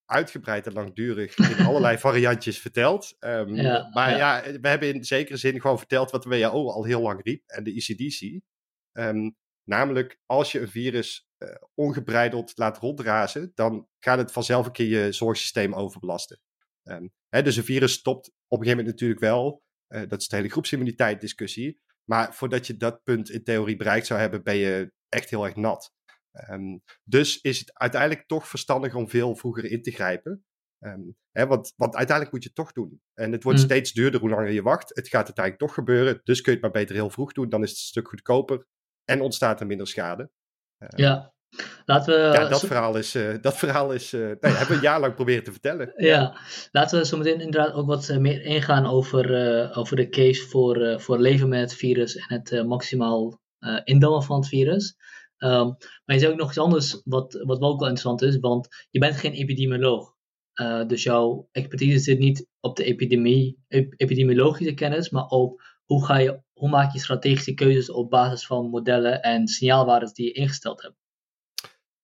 uitgebreid 0.05 0.67
en 0.67 0.73
langdurig 0.73 1.37
in 1.37 1.65
allerlei 1.65 1.97
variantjes 2.07 2.59
verteld. 2.59 3.15
Um, 3.19 3.55
ja, 3.55 3.89
maar 3.93 4.09
ja. 4.09 4.45
ja. 4.45 4.59
we 4.59 4.67
hebben 4.67 4.93
in 4.93 5.03
zekere 5.03 5.37
zin 5.37 5.61
gewoon 5.61 5.77
verteld 5.77 6.11
wat 6.11 6.23
de 6.23 6.29
WHO 6.29 6.69
al 6.71 6.83
heel 6.83 7.01
lang 7.01 7.23
riep 7.23 7.43
en 7.45 7.63
de 7.63 7.73
ECDC. 7.73 8.21
Um, 8.21 8.41
ehm, 8.91 9.29
namelijk, 9.63 10.19
als 10.25 10.51
je 10.51 10.59
een 10.59 10.69
virus 10.69 11.27
uh, 11.37 11.49
ongebreideld 11.73 12.51
laat 12.55 12.77
rondrazen, 12.77 13.51
dan 13.55 13.87
gaat 13.99 14.17
het 14.17 14.31
vanzelf 14.31 14.65
een 14.65 14.71
keer 14.71 15.03
je 15.05 15.11
zorgsysteem 15.11 15.73
overbelasten. 15.73 16.39
Um, 16.83 17.13
hè, 17.29 17.41
dus 17.41 17.55
een 17.55 17.63
virus 17.63 17.93
stopt 17.93 18.27
op 18.27 18.33
een 18.37 18.57
gegeven 18.57 18.77
moment 18.77 18.87
natuurlijk 18.87 19.19
wel. 19.19 19.63
Uh, 19.87 20.01
dat 20.07 20.21
is 20.21 20.27
de 20.27 20.35
hele 20.35 20.49
groepsimmuniteit 20.49 21.21
discussie. 21.21 21.79
Maar 22.09 22.33
voordat 22.33 22.67
je 22.67 22.77
dat 22.77 23.03
punt 23.03 23.29
in 23.29 23.43
theorie 23.43 23.75
bereikt 23.75 24.07
zou 24.07 24.19
hebben, 24.19 24.43
ben 24.43 24.55
je 24.55 24.91
echt 25.09 25.29
heel 25.29 25.45
erg 25.45 25.55
nat. 25.55 25.93
Um, 26.49 26.81
dus 27.03 27.41
is 27.41 27.59
het 27.59 27.73
uiteindelijk 27.73 28.27
toch 28.27 28.47
verstandig 28.47 28.95
om 28.95 29.09
veel 29.09 29.35
vroeger 29.35 29.65
in 29.65 29.81
te 29.81 29.91
grijpen. 29.91 30.45
Um, 30.79 31.15
hè, 31.31 31.47
want, 31.47 31.73
want, 31.75 31.95
uiteindelijk 31.95 32.35
moet 32.35 32.43
je 32.43 32.49
het 32.53 32.57
toch 32.57 32.71
doen. 32.71 33.01
En 33.13 33.31
het 33.31 33.43
wordt 33.43 33.59
mm. 33.59 33.65
steeds 33.65 33.91
duurder 33.91 34.19
hoe 34.19 34.29
langer 34.29 34.51
je 34.51 34.61
wacht. 34.61 34.95
Het 34.95 35.07
gaat 35.07 35.25
uiteindelijk 35.25 35.65
toch 35.65 35.73
gebeuren. 35.73 36.21
Dus 36.23 36.41
kun 36.41 36.51
je 36.51 36.57
het 36.59 36.71
maar 36.71 36.81
beter 36.81 36.95
heel 36.95 37.09
vroeg 37.09 37.33
doen. 37.33 37.49
Dan 37.49 37.63
is 37.63 37.69
het 37.69 37.77
een 37.77 37.85
stuk 37.85 38.07
goedkoper. 38.07 38.65
En 39.05 39.21
ontstaat 39.21 39.59
er 39.59 39.65
minder 39.65 39.87
schade. 39.87 40.29
Uh, 40.79 40.89
ja. 40.89 41.33
Laten 41.85 42.13
we, 42.13 42.19
ja, 42.19 42.47
dat 42.49 42.65
verhaal 42.65 42.97
is, 42.97 43.15
uh, 43.15 43.35
dat 43.41 43.57
verhaal 43.57 43.93
is 43.93 44.13
uh, 44.13 44.21
nee, 44.21 44.35
hebben 44.39 44.67
we 44.67 44.73
een 44.73 44.81
jaar 44.81 44.99
lang 44.99 45.15
proberen 45.15 45.43
te 45.43 45.51
vertellen. 45.51 45.93
Ja, 45.95 46.37
laten 46.71 46.99
we 46.99 47.05
zo 47.05 47.17
meteen 47.17 47.41
inderdaad 47.41 47.73
ook 47.73 47.87
wat 47.87 48.09
eh, 48.09 48.17
meer 48.17 48.41
ingaan 48.41 48.85
over, 48.85 49.25
over 49.75 49.95
de 49.95 50.09
case 50.09 50.47
voor, 50.47 51.01
voor 51.01 51.19
leven 51.19 51.49
met 51.49 51.59
het 51.59 51.73
virus 51.73 52.15
en 52.15 52.43
het 52.43 52.65
maximaal 52.65 53.39
indammen 53.83 54.23
van 54.23 54.39
het 54.39 54.47
virus. 54.47 54.95
Ehm, 55.37 55.67
maar 56.05 56.15
je 56.15 56.19
zei 56.19 56.31
ook 56.31 56.37
nog 56.37 56.49
iets 56.49 56.57
anders, 56.57 57.01
wat, 57.03 57.33
wat 57.43 57.59
wel 57.59 57.69
ook 57.69 57.79
wel 57.79 57.89
interessant 57.89 58.21
is, 58.21 58.39
want 58.39 58.67
je 58.89 58.99
bent 58.99 59.15
geen 59.15 59.33
epidemioloog. 59.33 60.13
Uh, 60.61 60.87
dus 60.87 61.03
jouw 61.03 61.49
expertise 61.51 61.99
zit 61.99 62.19
niet 62.19 62.47
op 62.59 62.75
de 62.75 62.83
epidemie, 62.83 63.59
epidemiologische 63.95 64.73
kennis, 64.73 65.09
maar 65.09 65.25
op 65.25 65.61
hoe, 65.85 66.05
ga 66.05 66.17
je, 66.17 66.41
hoe 66.53 66.69
maak 66.69 66.93
je 66.93 66.99
strategische 66.99 67.53
keuzes 67.53 67.89
op 67.89 68.09
basis 68.09 68.45
van 68.45 68.69
modellen 68.69 69.21
en 69.21 69.47
signaalwaarden 69.47 70.13
die 70.13 70.25
je 70.25 70.31
ingesteld 70.31 70.81
hebt. 70.81 70.95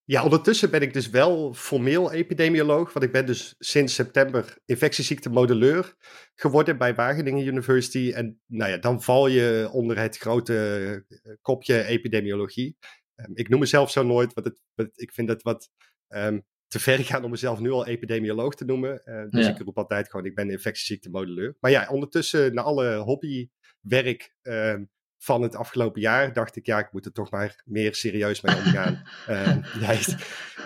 Ja, 0.04 0.24
ondertussen 0.24 0.70
ben 0.70 0.82
ik 0.82 0.92
dus 0.92 1.10
wel 1.10 1.54
formeel 1.54 2.12
epidemioloog, 2.12 2.92
want 2.92 3.04
ik 3.04 3.12
ben 3.12 3.26
dus 3.26 3.54
sinds 3.58 3.94
september 3.94 4.58
infectieziektemodelleur 4.64 5.94
geworden 6.34 6.78
bij 6.78 6.94
Wageningen 6.94 7.46
University. 7.46 8.12
En 8.14 8.40
nou 8.46 8.70
ja, 8.70 8.76
dan 8.76 9.02
val 9.02 9.26
je 9.26 9.68
onder 9.72 9.98
het 9.98 10.16
grote 10.16 10.54
eh, 11.08 11.32
kopje 11.42 11.84
epidemiologie. 11.84 12.76
Um, 13.28 13.36
ik 13.36 13.48
noem 13.48 13.60
mezelf 13.60 13.90
zo 13.90 14.02
nooit, 14.02 14.34
want 14.34 14.46
het, 14.74 14.90
ik 14.94 15.12
vind 15.12 15.28
het 15.28 15.42
wat 15.42 15.70
um, 16.08 16.44
te 16.66 16.80
ver 16.80 16.98
gaan 17.04 17.24
om 17.24 17.30
mezelf 17.30 17.60
nu 17.60 17.70
al 17.70 17.86
epidemioloog 17.86 18.54
te 18.54 18.64
noemen. 18.64 19.02
Uh, 19.04 19.24
dus 19.30 19.46
ik 19.46 19.58
roep 19.58 19.78
altijd 19.78 20.10
gewoon, 20.10 20.26
ik 20.26 20.34
ben 20.34 20.50
infectieziektemodelleur. 20.50 21.56
Maar 21.60 21.70
ja, 21.70 21.88
ondertussen, 21.88 22.54
na 22.54 22.62
alle 22.62 22.96
hobbywerk 22.96 24.34
um, 24.42 24.90
van 25.22 25.42
het 25.42 25.54
afgelopen 25.54 26.00
jaar 26.00 26.32
dacht 26.32 26.56
ik, 26.56 26.66
ja, 26.66 26.78
ik 26.78 26.92
moet 26.92 27.06
er 27.06 27.12
toch 27.12 27.30
maar 27.30 27.62
meer 27.64 27.94
serieus 27.94 28.40
mee 28.40 28.56
omgaan. 28.56 29.02
um, 29.28 29.64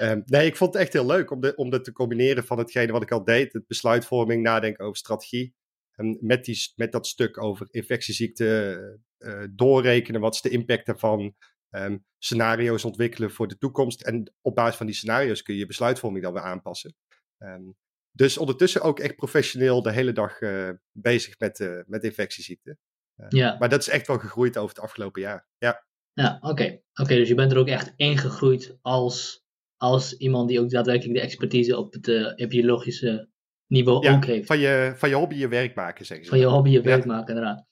um, 0.00 0.22
nee, 0.26 0.46
ik 0.46 0.56
vond 0.56 0.72
het 0.72 0.82
echt 0.82 0.92
heel 0.92 1.06
leuk 1.06 1.30
om, 1.30 1.40
de, 1.40 1.54
om 1.54 1.70
dat 1.70 1.84
te 1.84 1.92
combineren 1.92 2.44
van 2.44 2.58
hetgene 2.58 2.92
wat 2.92 3.02
ik 3.02 3.10
al 3.12 3.24
deed, 3.24 3.52
het 3.52 3.66
besluitvorming, 3.66 4.42
nadenken 4.42 4.84
over 4.84 4.96
strategie. 4.96 5.54
En 5.92 6.18
met, 6.20 6.44
die, 6.44 6.72
met 6.74 6.92
dat 6.92 7.06
stuk 7.06 7.42
over 7.42 7.66
infectieziekten 7.70 9.04
uh, 9.18 9.44
doorrekenen, 9.50 10.20
wat 10.20 10.34
is 10.34 10.40
de 10.40 10.50
impact 10.50 10.86
daarvan, 10.86 11.34
um, 11.70 12.04
scenario's 12.18 12.84
ontwikkelen 12.84 13.30
voor 13.30 13.48
de 13.48 13.58
toekomst. 13.58 14.02
En 14.02 14.34
op 14.40 14.54
basis 14.54 14.76
van 14.76 14.86
die 14.86 14.94
scenario's 14.94 15.42
kun 15.42 15.54
je 15.54 15.60
je 15.60 15.66
besluitvorming 15.66 16.24
dan 16.24 16.32
weer 16.32 16.42
aanpassen. 16.42 16.94
Um, 17.38 17.76
dus 18.12 18.38
ondertussen 18.38 18.82
ook 18.82 18.98
echt 18.98 19.16
professioneel 19.16 19.82
de 19.82 19.92
hele 19.92 20.12
dag 20.12 20.40
uh, 20.40 20.70
bezig 20.92 21.38
met, 21.38 21.58
uh, 21.60 21.80
met 21.86 22.04
infectieziekten. 22.04 22.78
Uh, 23.16 23.26
ja. 23.28 23.56
Maar 23.58 23.68
dat 23.68 23.80
is 23.80 23.88
echt 23.88 24.06
wel 24.06 24.18
gegroeid 24.18 24.56
over 24.56 24.74
het 24.74 24.84
afgelopen 24.84 25.22
jaar. 25.22 25.46
Ja, 25.58 25.86
ja 26.12 26.36
oké. 26.40 26.50
Okay. 26.50 26.82
Oké, 26.94 27.14
dus 27.14 27.28
je 27.28 27.34
bent 27.34 27.52
er 27.52 27.58
ook 27.58 27.68
echt 27.68 27.92
ingegroeid 27.96 28.78
als, 28.82 29.44
als 29.76 30.16
iemand 30.16 30.48
die 30.48 30.60
ook 30.60 30.70
daadwerkelijk 30.70 31.18
de 31.18 31.24
expertise 31.24 31.76
op 31.76 31.92
het 31.92 32.08
epidemiologische 32.08 33.28
niveau 33.66 34.06
ja, 34.06 34.14
ook 34.14 34.24
heeft. 34.24 34.46
Van 34.46 34.58
je, 34.58 34.92
van 34.96 35.08
je 35.08 35.14
hobby 35.14 35.34
je 35.34 35.48
werk 35.48 35.74
maken, 35.74 36.06
zeggen 36.06 36.26
ze. 36.26 36.30
Van 36.30 36.40
je 36.40 36.46
hobby 36.46 36.70
je 36.70 36.80
werk 36.80 37.04
ja. 37.04 37.12
maken, 37.12 37.34
inderdaad. 37.34 37.66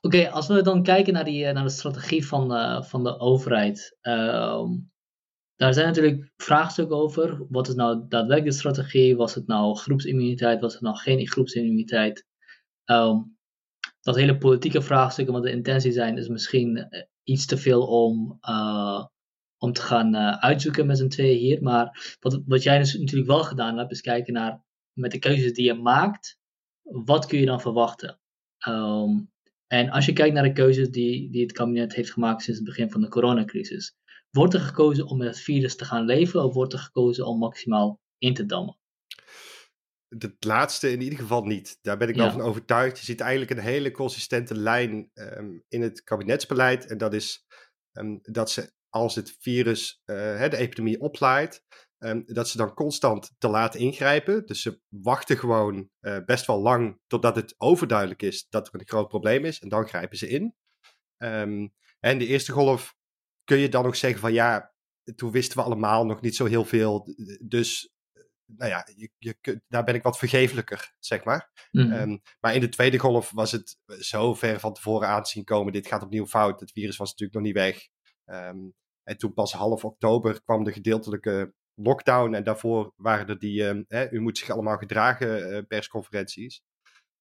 Oké, 0.00 0.30
als 0.30 0.46
we 0.46 0.62
dan 0.62 0.82
kijken 0.82 1.12
naar, 1.12 1.24
die, 1.24 1.52
naar 1.52 1.64
de 1.64 1.70
strategie 1.70 2.26
van, 2.26 2.52
uh, 2.52 2.82
van 2.82 3.04
de 3.04 3.18
overheid. 3.18 3.96
Uh, 4.02 4.64
daar 5.56 5.74
zijn 5.74 5.86
natuurlijk 5.86 6.32
vraagstukken 6.36 6.96
over. 6.96 7.46
Wat 7.48 7.68
is 7.68 7.74
nou 7.74 8.04
daadwerkelijk 8.08 8.44
de 8.44 8.58
strategie? 8.58 9.16
Was 9.16 9.34
het 9.34 9.46
nou 9.46 9.76
groepsimmuniteit? 9.76 10.60
Was 10.60 10.72
het 10.72 10.82
nou 10.82 10.96
geen 10.96 11.26
groepsimmuniteit? 11.26 12.26
Um, 12.84 13.36
dat 14.00 14.16
hele 14.16 14.38
politieke 14.38 14.82
vraagstukken, 14.82 15.34
wat 15.34 15.42
de 15.42 15.50
intentie 15.50 15.92
zijn, 15.92 16.16
is 16.16 16.28
misschien 16.28 16.76
eh, 16.76 17.02
iets 17.22 17.46
te 17.46 17.56
veel 17.56 17.86
om, 17.86 18.38
om 19.58 19.72
te 19.72 19.82
gaan 19.82 20.16
uitzoeken 20.16 20.86
met 20.86 20.98
z'n 20.98 21.08
tweeën 21.08 21.38
hier. 21.38 21.62
Maar 21.62 22.16
wat, 22.20 22.42
wat 22.46 22.62
jij 22.62 22.78
dus 22.78 22.98
natuurlijk 22.98 23.30
wel 23.30 23.44
gedaan 23.44 23.78
hebt, 23.78 23.90
is 23.90 24.00
kijken 24.00 24.32
naar 24.32 24.64
met 24.92 25.10
de 25.10 25.18
keuzes 25.18 25.52
die 25.52 25.64
je 25.64 25.74
maakt, 25.74 26.38
wat 26.82 27.26
kun 27.26 27.38
je 27.38 27.46
dan 27.46 27.60
verwachten? 27.60 28.18
Um, 28.68 29.30
en 29.68 29.90
als 29.90 30.06
je 30.06 30.12
kijkt 30.12 30.34
naar 30.34 30.42
de 30.42 30.52
keuzes 30.52 30.90
die, 30.90 31.30
die 31.30 31.42
het 31.42 31.52
kabinet 31.52 31.94
heeft 31.94 32.12
gemaakt 32.12 32.42
sinds 32.42 32.60
het 32.60 32.68
begin 32.68 32.90
van 32.90 33.00
de 33.00 33.08
coronacrisis, 33.08 33.96
wordt 34.30 34.54
er 34.54 34.60
gekozen 34.60 35.06
om 35.06 35.18
met 35.18 35.28
het 35.28 35.40
virus 35.40 35.76
te 35.76 35.84
gaan 35.84 36.04
leven 36.04 36.44
of 36.44 36.54
wordt 36.54 36.72
er 36.72 36.78
gekozen 36.78 37.26
om 37.26 37.38
maximaal 37.38 38.00
in 38.18 38.34
te 38.34 38.46
dammen? 38.46 38.78
Het 40.08 40.44
laatste 40.44 40.92
in 40.92 41.00
ieder 41.00 41.18
geval 41.18 41.44
niet. 41.44 41.78
Daar 41.80 41.96
ben 41.96 42.08
ik 42.08 42.14
wel 42.14 42.26
ja. 42.26 42.32
van 42.32 42.40
overtuigd. 42.40 42.98
Je 42.98 43.04
ziet 43.04 43.20
eigenlijk 43.20 43.50
een 43.50 43.58
hele 43.58 43.90
consistente 43.90 44.54
lijn 44.54 45.10
um, 45.14 45.64
in 45.68 45.82
het 45.82 46.02
kabinetsbeleid. 46.02 46.86
En 46.86 46.98
dat 46.98 47.14
is 47.14 47.46
um, 47.92 48.18
dat 48.22 48.50
ze 48.50 48.72
als 48.88 49.14
het 49.14 49.36
virus 49.38 50.02
uh, 50.06 50.50
de 50.50 50.56
epidemie 50.56 51.00
oplaait, 51.00 51.64
Um, 51.98 52.24
dat 52.26 52.48
ze 52.48 52.56
dan 52.56 52.74
constant 52.74 53.34
te 53.38 53.48
laat 53.48 53.74
ingrijpen. 53.74 54.46
Dus 54.46 54.62
ze 54.62 54.80
wachten 54.88 55.38
gewoon 55.38 55.90
uh, 56.00 56.18
best 56.24 56.46
wel 56.46 56.60
lang 56.60 57.00
totdat 57.06 57.36
het 57.36 57.54
overduidelijk 57.58 58.22
is 58.22 58.48
dat 58.48 58.68
er 58.68 58.74
een 58.74 58.88
groot 58.88 59.08
probleem 59.08 59.44
is. 59.44 59.60
En 59.60 59.68
dan 59.68 59.88
grijpen 59.88 60.18
ze 60.18 60.28
in. 60.28 60.54
Um, 61.18 61.74
en 62.00 62.18
de 62.18 62.26
eerste 62.26 62.52
golf 62.52 62.96
kun 63.44 63.58
je 63.58 63.68
dan 63.68 63.84
nog 63.84 63.96
zeggen 63.96 64.20
van 64.20 64.32
ja, 64.32 64.74
toen 65.14 65.30
wisten 65.30 65.58
we 65.58 65.64
allemaal 65.64 66.06
nog 66.06 66.20
niet 66.20 66.36
zo 66.36 66.44
heel 66.44 66.64
veel. 66.64 67.14
Dus 67.40 67.92
nou 68.44 68.70
ja, 68.70 68.86
je, 68.96 69.10
je, 69.18 69.62
daar 69.68 69.84
ben 69.84 69.94
ik 69.94 70.02
wat 70.02 70.18
vergeeflijker, 70.18 70.94
zeg 70.98 71.24
maar. 71.24 71.68
Mm 71.70 71.90
-hmm. 71.90 71.92
um, 71.92 72.22
maar 72.40 72.54
in 72.54 72.60
de 72.60 72.68
tweede 72.68 72.98
golf 72.98 73.30
was 73.30 73.52
het 73.52 73.78
zo 73.98 74.34
ver 74.34 74.60
van 74.60 74.74
tevoren 74.74 75.08
aan 75.08 75.22
te 75.22 75.30
zien 75.30 75.44
komen. 75.44 75.72
Dit 75.72 75.86
gaat 75.86 76.02
opnieuw 76.02 76.26
fout. 76.26 76.60
Het 76.60 76.72
virus 76.72 76.96
was 76.96 77.10
natuurlijk 77.10 77.38
nog 77.38 77.46
niet 77.46 77.54
weg. 77.54 77.88
en 79.02 79.16
toen 79.16 79.34
pas 79.34 79.52
half 79.52 79.84
oktober 79.84 80.42
kwam 80.42 80.64
de 80.64 80.72
gedeeltelijke 80.72 81.54
lockdown 81.78 82.34
en 82.34 82.44
daarvoor 82.44 82.92
waren 82.96 83.28
er 83.28 83.38
die, 83.38 83.74
uh, 83.74 83.82
hè, 83.88 84.10
u 84.10 84.20
moet 84.20 84.38
zich 84.38 84.50
allemaal 84.50 84.76
gedragen 84.76 85.52
uh, 85.52 85.58
persconferenties. 85.68 86.62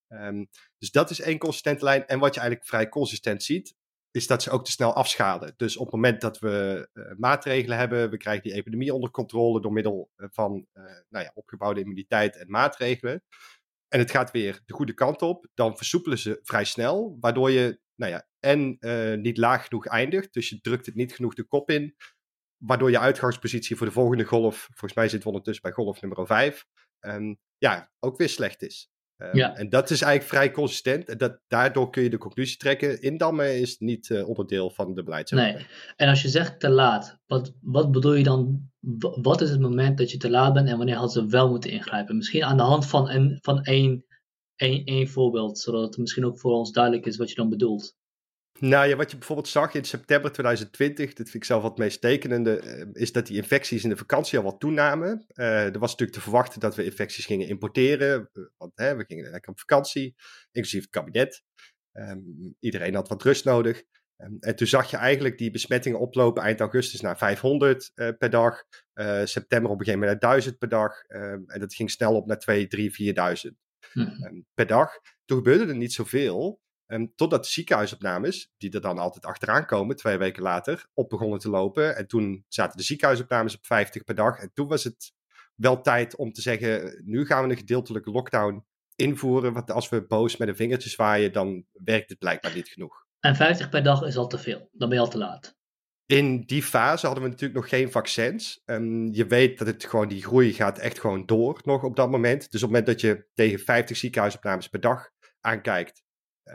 Um, 0.07 0.47
dus 0.77 0.91
dat 0.91 1.09
is 1.09 1.21
één 1.21 1.37
consistente 1.37 1.83
lijn. 1.83 2.05
En 2.05 2.19
wat 2.19 2.33
je 2.33 2.39
eigenlijk 2.39 2.69
vrij 2.69 2.89
consistent 2.89 3.43
ziet, 3.43 3.75
is 4.11 4.27
dat 4.27 4.43
ze 4.43 4.49
ook 4.49 4.65
te 4.65 4.71
snel 4.71 4.93
afschalen. 4.93 5.53
Dus 5.57 5.77
op 5.77 5.85
het 5.85 5.93
moment 5.93 6.21
dat 6.21 6.39
we 6.39 6.89
uh, 6.93 7.03
maatregelen 7.17 7.77
hebben, 7.77 8.09
we 8.09 8.17
krijgen 8.17 8.43
die 8.43 8.53
epidemie 8.53 8.93
onder 8.93 9.11
controle 9.11 9.61
door 9.61 9.73
middel 9.73 10.11
van 10.15 10.67
nou 11.09 11.25
ja, 11.25 11.31
opgebouwde 11.33 11.79
immuniteit 11.79 12.37
en 12.37 12.49
maatregelen. 12.49 13.23
En 13.87 13.99
het 13.99 14.11
gaat 14.11 14.31
weer 14.31 14.61
de 14.65 14.73
goede 14.73 14.93
kant 14.93 15.21
op, 15.21 15.47
dan 15.53 15.77
versoepelen 15.77 16.17
ze 16.17 16.39
vrij 16.43 16.65
snel, 16.65 17.17
waardoor 17.19 17.51
je 17.51 17.79
nou 17.95 18.11
ja, 18.11 18.27
en 18.39 18.77
niet 19.21 19.37
laag 19.37 19.63
genoeg 19.67 19.85
eindigt. 19.85 20.33
Dus 20.33 20.49
je 20.49 20.61
drukt 20.61 20.85
het 20.85 20.95
niet 20.95 21.15
genoeg 21.15 21.33
de 21.33 21.43
kop 21.43 21.69
in 21.69 21.95
waardoor 22.57 22.91
je 22.91 22.99
uitgangspositie 22.99 23.75
voor 23.75 23.87
de 23.87 23.93
volgende 23.93 24.23
golf, 24.23 24.67
volgens 24.69 24.93
mij 24.93 25.03
zitten 25.03 25.19
we 25.19 25.27
ondertussen 25.27 25.63
bij 25.63 25.71
golf 25.71 26.01
nummer 26.01 26.27
5, 26.27 26.65
um, 27.01 27.37
ja, 27.57 27.91
ook 27.99 28.17
weer 28.17 28.29
slecht 28.29 28.61
is. 28.61 28.89
Um, 29.17 29.35
ja. 29.35 29.55
En 29.55 29.69
dat 29.69 29.89
is 29.89 30.01
eigenlijk 30.01 30.33
vrij 30.33 30.51
consistent. 30.51 31.09
En 31.09 31.17
dat, 31.17 31.39
daardoor 31.47 31.89
kun 31.89 32.03
je 32.03 32.09
de 32.09 32.17
conclusie 32.17 32.57
trekken. 32.57 33.01
Indammen 33.01 33.59
is 33.59 33.77
niet 33.77 34.09
uh, 34.09 34.27
onderdeel 34.27 34.69
van 34.69 34.93
de 34.93 35.03
beleidsoverheid. 35.03 35.57
Nee. 35.57 35.67
En 35.95 36.09
als 36.09 36.21
je 36.21 36.29
zegt 36.29 36.59
te 36.59 36.69
laat, 36.69 37.19
wat, 37.25 37.53
wat 37.61 37.91
bedoel 37.91 38.13
je 38.13 38.23
dan? 38.23 38.69
Wat 39.21 39.41
is 39.41 39.49
het 39.49 39.59
moment 39.59 39.97
dat 39.97 40.11
je 40.11 40.17
te 40.17 40.29
laat 40.29 40.53
bent 40.53 40.69
en 40.69 40.77
wanneer 40.77 40.95
hadden 40.95 41.23
ze 41.23 41.29
wel 41.29 41.49
moeten 41.49 41.71
ingrijpen? 41.71 42.15
Misschien 42.15 42.43
aan 42.43 42.57
de 42.57 42.63
hand 42.63 42.85
van, 42.85 43.09
een, 43.09 43.37
van 43.41 43.63
één, 43.63 44.05
één, 44.55 44.85
één 44.85 45.07
voorbeeld, 45.07 45.59
zodat 45.59 45.81
het 45.81 45.97
misschien 45.97 46.25
ook 46.25 46.39
voor 46.39 46.51
ons 46.51 46.71
duidelijk 46.71 47.05
is 47.05 47.17
wat 47.17 47.29
je 47.29 47.35
dan 47.35 47.49
bedoelt. 47.49 47.95
Nou 48.59 48.87
ja, 48.87 48.95
wat 48.95 49.11
je 49.11 49.17
bijvoorbeeld 49.17 49.47
zag 49.47 49.73
in 49.73 49.83
september 49.83 50.31
2020, 50.31 51.07
dat 51.07 51.29
vind 51.29 51.33
ik 51.33 51.43
zelf 51.43 51.61
wat 51.61 51.77
meest 51.77 52.01
tekenende, 52.01 52.87
is 52.93 53.11
dat 53.11 53.27
die 53.27 53.37
infecties 53.37 53.83
in 53.83 53.89
de 53.89 53.97
vakantie 53.97 54.37
al 54.37 54.43
wat 54.43 54.59
toenamen. 54.59 55.25
Uh, 55.33 55.65
er 55.65 55.79
was 55.79 55.91
natuurlijk 55.91 56.17
te 56.17 56.23
verwachten 56.23 56.59
dat 56.59 56.75
we 56.75 56.83
infecties 56.83 57.25
gingen 57.25 57.47
importeren, 57.47 58.29
want 58.57 58.71
hè, 58.75 58.95
we 58.95 59.05
gingen 59.07 59.31
lekker 59.31 59.51
op 59.51 59.59
vakantie, 59.59 60.15
inclusief 60.51 60.81
het 60.81 60.89
kabinet. 60.89 61.43
Um, 61.93 62.55
iedereen 62.59 62.95
had 62.95 63.07
wat 63.07 63.23
rust 63.23 63.45
nodig. 63.45 63.83
Um, 64.17 64.37
en 64.39 64.55
toen 64.55 64.67
zag 64.67 64.91
je 64.91 64.97
eigenlijk 64.97 65.37
die 65.37 65.51
besmettingen 65.51 65.99
oplopen 65.99 66.43
eind 66.43 66.59
augustus 66.59 67.01
naar 67.01 67.17
500 67.17 67.91
uh, 67.95 68.09
per 68.17 68.29
dag. 68.29 68.63
Uh, 68.93 69.25
september 69.25 69.71
op 69.71 69.79
een 69.79 69.85
gegeven 69.85 69.99
moment 69.99 70.21
naar 70.21 70.31
1000 70.31 70.57
per 70.57 70.69
dag. 70.69 71.03
Um, 71.07 71.43
en 71.47 71.59
dat 71.59 71.73
ging 71.73 71.91
snel 71.91 72.15
op 72.15 72.27
naar 72.27 72.39
2, 72.39 72.67
3, 72.67 72.91
4000 72.91 73.55
hmm. 73.91 74.45
per 74.53 74.67
dag. 74.67 74.91
Toen 75.25 75.37
gebeurde 75.37 75.65
er 75.65 75.77
niet 75.77 75.93
zoveel. 75.93 76.61
Um, 76.87 77.15
totdat 77.15 77.43
de 77.43 77.49
ziekenhuisopnames, 77.49 78.53
die 78.57 78.71
er 78.71 78.81
dan 78.81 78.97
altijd 78.97 79.25
achteraan 79.25 79.65
komen, 79.65 79.95
twee 79.95 80.17
weken 80.17 80.43
later, 80.43 80.85
op 80.93 81.09
begonnen 81.09 81.39
te 81.39 81.49
lopen. 81.49 81.95
En 81.95 82.07
toen 82.07 82.45
zaten 82.47 82.77
de 82.77 82.83
ziekenhuisopnames 82.83 83.55
op 83.55 83.65
50 83.65 84.03
per 84.03 84.15
dag. 84.15 84.39
En 84.39 84.51
toen 84.53 84.67
was 84.67 84.83
het 84.83 85.13
wel 85.55 85.81
tijd 85.81 86.15
om 86.15 86.31
te 86.31 86.41
zeggen, 86.41 87.01
nu 87.05 87.25
gaan 87.25 87.43
we 87.43 87.49
een 87.49 87.57
gedeeltelijke 87.57 88.11
lockdown 88.11 88.65
invoeren. 88.95 89.53
Want 89.53 89.71
als 89.71 89.89
we 89.89 90.05
boos 90.05 90.37
met 90.37 90.47
een 90.47 90.55
vingertje 90.55 90.89
zwaaien, 90.89 91.33
dan 91.33 91.65
werkt 91.71 92.09
het 92.09 92.19
blijkbaar 92.19 92.55
niet 92.55 92.67
genoeg. 92.67 93.05
En 93.19 93.35
50 93.35 93.69
per 93.69 93.83
dag 93.83 94.01
is 94.01 94.17
al 94.17 94.27
te 94.27 94.37
veel. 94.37 94.69
Dan 94.71 94.89
ben 94.89 94.97
je 94.97 95.03
al 95.03 95.09
te 95.09 95.17
laat. 95.17 95.55
In 96.05 96.43
die 96.45 96.63
fase 96.63 97.05
hadden 97.05 97.23
we 97.23 97.29
natuurlijk 97.29 97.59
nog 97.59 97.69
geen 97.69 97.91
vaccins. 97.91 98.61
Um, 98.65 99.13
je 99.13 99.25
weet 99.25 99.57
dat 99.57 99.67
het 99.67 99.85
gewoon, 99.85 100.07
die 100.07 100.23
groei 100.23 100.53
gaat 100.53 100.79
echt 100.79 100.99
gewoon 100.99 101.25
door 101.25 101.61
nog 101.63 101.83
op 101.83 101.95
dat 101.95 102.09
moment. 102.09 102.51
Dus 102.51 102.63
op 102.63 102.69
het 102.69 102.77
moment 102.77 102.85
dat 102.85 103.01
je 103.01 103.27
tegen 103.33 103.59
50 103.59 103.97
ziekenhuisopnames 103.97 104.67
per 104.67 104.79
dag 104.79 105.09
aankijkt, 105.41 106.03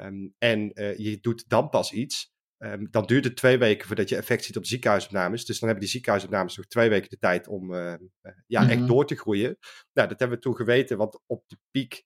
Um, 0.01 0.35
en 0.39 0.71
uh, 0.75 0.97
je 0.97 1.21
doet 1.21 1.49
dan 1.49 1.69
pas 1.69 1.93
iets, 1.93 2.33
um, 2.59 2.89
dan 2.91 3.07
duurt 3.07 3.25
het 3.25 3.37
twee 3.37 3.59
weken 3.59 3.87
voordat 3.87 4.09
je 4.09 4.17
effect 4.17 4.45
ziet 4.45 4.57
op 4.57 4.67
ziekenhuisopnames. 4.67 5.45
Dus 5.45 5.59
dan 5.59 5.69
hebben 5.69 5.85
die 5.85 5.95
ziekenhuisopnames 5.95 6.57
nog 6.57 6.67
twee 6.67 6.89
weken 6.89 7.11
de 7.11 7.19
tijd 7.19 7.49
om 7.49 7.73
uh, 7.73 7.79
uh, 7.79 8.33
ja, 8.47 8.61
mm 8.61 8.69
-hmm. 8.69 8.79
echt 8.79 8.89
door 8.89 9.07
te 9.07 9.17
groeien. 9.17 9.59
Nou, 9.93 10.09
dat 10.09 10.19
hebben 10.19 10.37
we 10.37 10.43
toen 10.43 10.57
geweten, 10.57 10.97
want 10.97 11.21
op 11.27 11.45
de 11.47 11.57
piek 11.71 12.05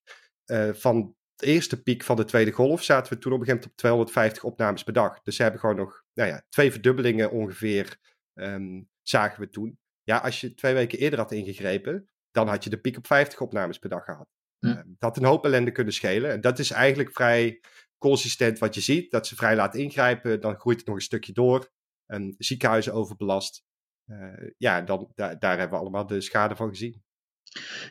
van 0.72 1.16
de 1.36 1.46
eerste 1.46 1.82
piek 1.82 2.02
van 2.02 2.16
de 2.16 2.24
tweede 2.24 2.52
golf 2.52 2.82
zaten 2.82 3.12
we 3.12 3.18
toen 3.18 3.32
op 3.32 3.38
een 3.40 3.44
gegeven 3.44 3.70
moment 3.70 3.72
op 3.72 3.76
250 3.76 4.44
opnames 4.44 4.82
per 4.82 4.92
dag. 4.92 5.22
Dus 5.22 5.36
ze 5.36 5.42
hebben 5.42 5.60
gewoon 5.60 5.76
nog 5.76 6.04
nou 6.12 6.28
ja, 6.28 6.44
twee 6.48 6.70
verdubbelingen 6.70 7.30
ongeveer 7.30 7.98
ehm, 8.34 8.82
zagen 9.02 9.40
we 9.40 9.48
toen. 9.48 9.78
Ja, 10.02 10.18
als 10.18 10.40
je 10.40 10.54
twee 10.54 10.74
weken 10.74 10.98
eerder 10.98 11.18
had 11.18 11.32
ingegrepen, 11.32 12.08
dan 12.30 12.48
had 12.48 12.64
je 12.64 12.70
de 12.70 12.80
piek 12.80 12.96
op 12.96 13.06
50 13.06 13.40
opnames 13.40 13.78
per 13.78 13.88
dag 13.88 14.04
gehad. 14.04 14.28
Hm. 14.58 14.66
Ehm, 14.66 14.76
dat 14.76 14.96
had 14.98 15.16
een 15.16 15.24
hoop 15.24 15.44
ellende 15.44 15.70
kunnen 15.70 15.92
schelen. 15.92 16.30
En 16.30 16.40
dat 16.40 16.58
is 16.58 16.70
eigenlijk 16.70 17.12
vrij 17.12 17.60
consistent 17.98 18.58
wat 18.58 18.74
je 18.74 18.80
ziet. 18.80 19.10
Dat 19.10 19.26
ze 19.26 19.36
vrij 19.36 19.56
laat 19.56 19.74
ingrijpen, 19.74 20.40
dan 20.40 20.58
groeit 20.58 20.78
het 20.78 20.86
nog 20.86 20.96
een 20.96 21.02
stukje 21.02 21.32
door. 21.32 21.70
En 22.06 22.34
ziekenhuizen 22.38 22.92
overbelast. 22.92 23.64
Eh, 24.06 24.50
ja, 24.58 24.80
dan, 24.80 25.10
daar, 25.14 25.38
daar 25.38 25.58
hebben 25.58 25.78
we 25.78 25.84
allemaal 25.84 26.06
de 26.06 26.20
schade 26.20 26.56
van 26.56 26.68
gezien. 26.68 27.02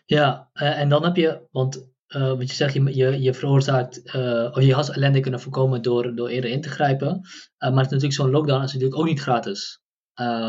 Ja, 0.05 0.50
eh, 0.53 0.79
en 0.79 0.89
dan 0.89 1.03
heb 1.03 1.15
je, 1.15 1.48
want 1.51 1.93
uh, 2.07 2.27
wat 2.27 2.50
je 2.50 2.55
zegt, 2.55 2.74
je, 2.74 2.95
je, 2.95 3.22
je 3.22 3.34
veroorzaakt, 3.34 3.98
of 4.53 4.62
je 4.62 4.74
had 4.74 4.89
ellende 4.89 5.19
kunnen 5.19 5.39
voorkomen 5.39 5.81
door, 5.81 6.15
door 6.15 6.27
eerder 6.27 6.50
in 6.50 6.62
te 6.62 6.69
grijpen. 6.69 7.07
maar 7.57 7.69
het 7.69 7.86
is 7.86 7.91
natuurlijk 7.91 8.13
zo'n 8.13 8.29
lockdown 8.29 8.63
is 8.63 8.74
natuurlijk 8.74 9.00
ook 9.00 9.05
niet 9.05 9.22
gratis. 9.22 9.81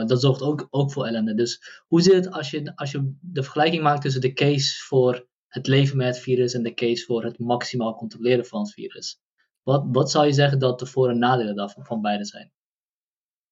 dat 0.07 0.21
zorgt 0.21 0.43
ook, 0.43 0.67
ook 0.71 0.93
voor 0.93 1.07
ellende. 1.07 1.35
Dus 1.35 1.83
hoe 1.87 2.03
zit 2.03 2.15
het 2.15 2.31
als 2.31 2.51
je, 2.51 2.77
als 2.77 2.91
je 2.91 3.17
de 3.21 3.43
vergelijking 3.43 3.83
maakt 3.83 4.03
tussen 4.03 4.21
de 4.21 4.33
case 4.33 4.85
voor 4.85 5.27
het 5.57 5.67
leven 5.67 5.97
met 5.97 6.07
het 6.07 6.19
virus 6.19 6.55
en 6.55 6.63
de 6.63 6.75
case 6.75 7.05
voor 7.05 7.25
het 7.25 7.39
maximaal 7.39 7.95
controleren 7.95 8.47
van 8.47 8.61
het 8.61 8.73
virus? 8.73 9.21
Wat, 9.63 9.85
wat 9.89 10.11
zou 10.11 10.27
je 10.27 10.33
zeggen 10.33 10.59
dat 10.59 10.79
de 10.79 10.87
voor- 10.87 11.11
en 11.11 11.19
nadelen 11.19 11.57
daarvan 11.57 11.85
van 11.85 12.01
beide 12.01 12.25
zijn? 12.25 12.53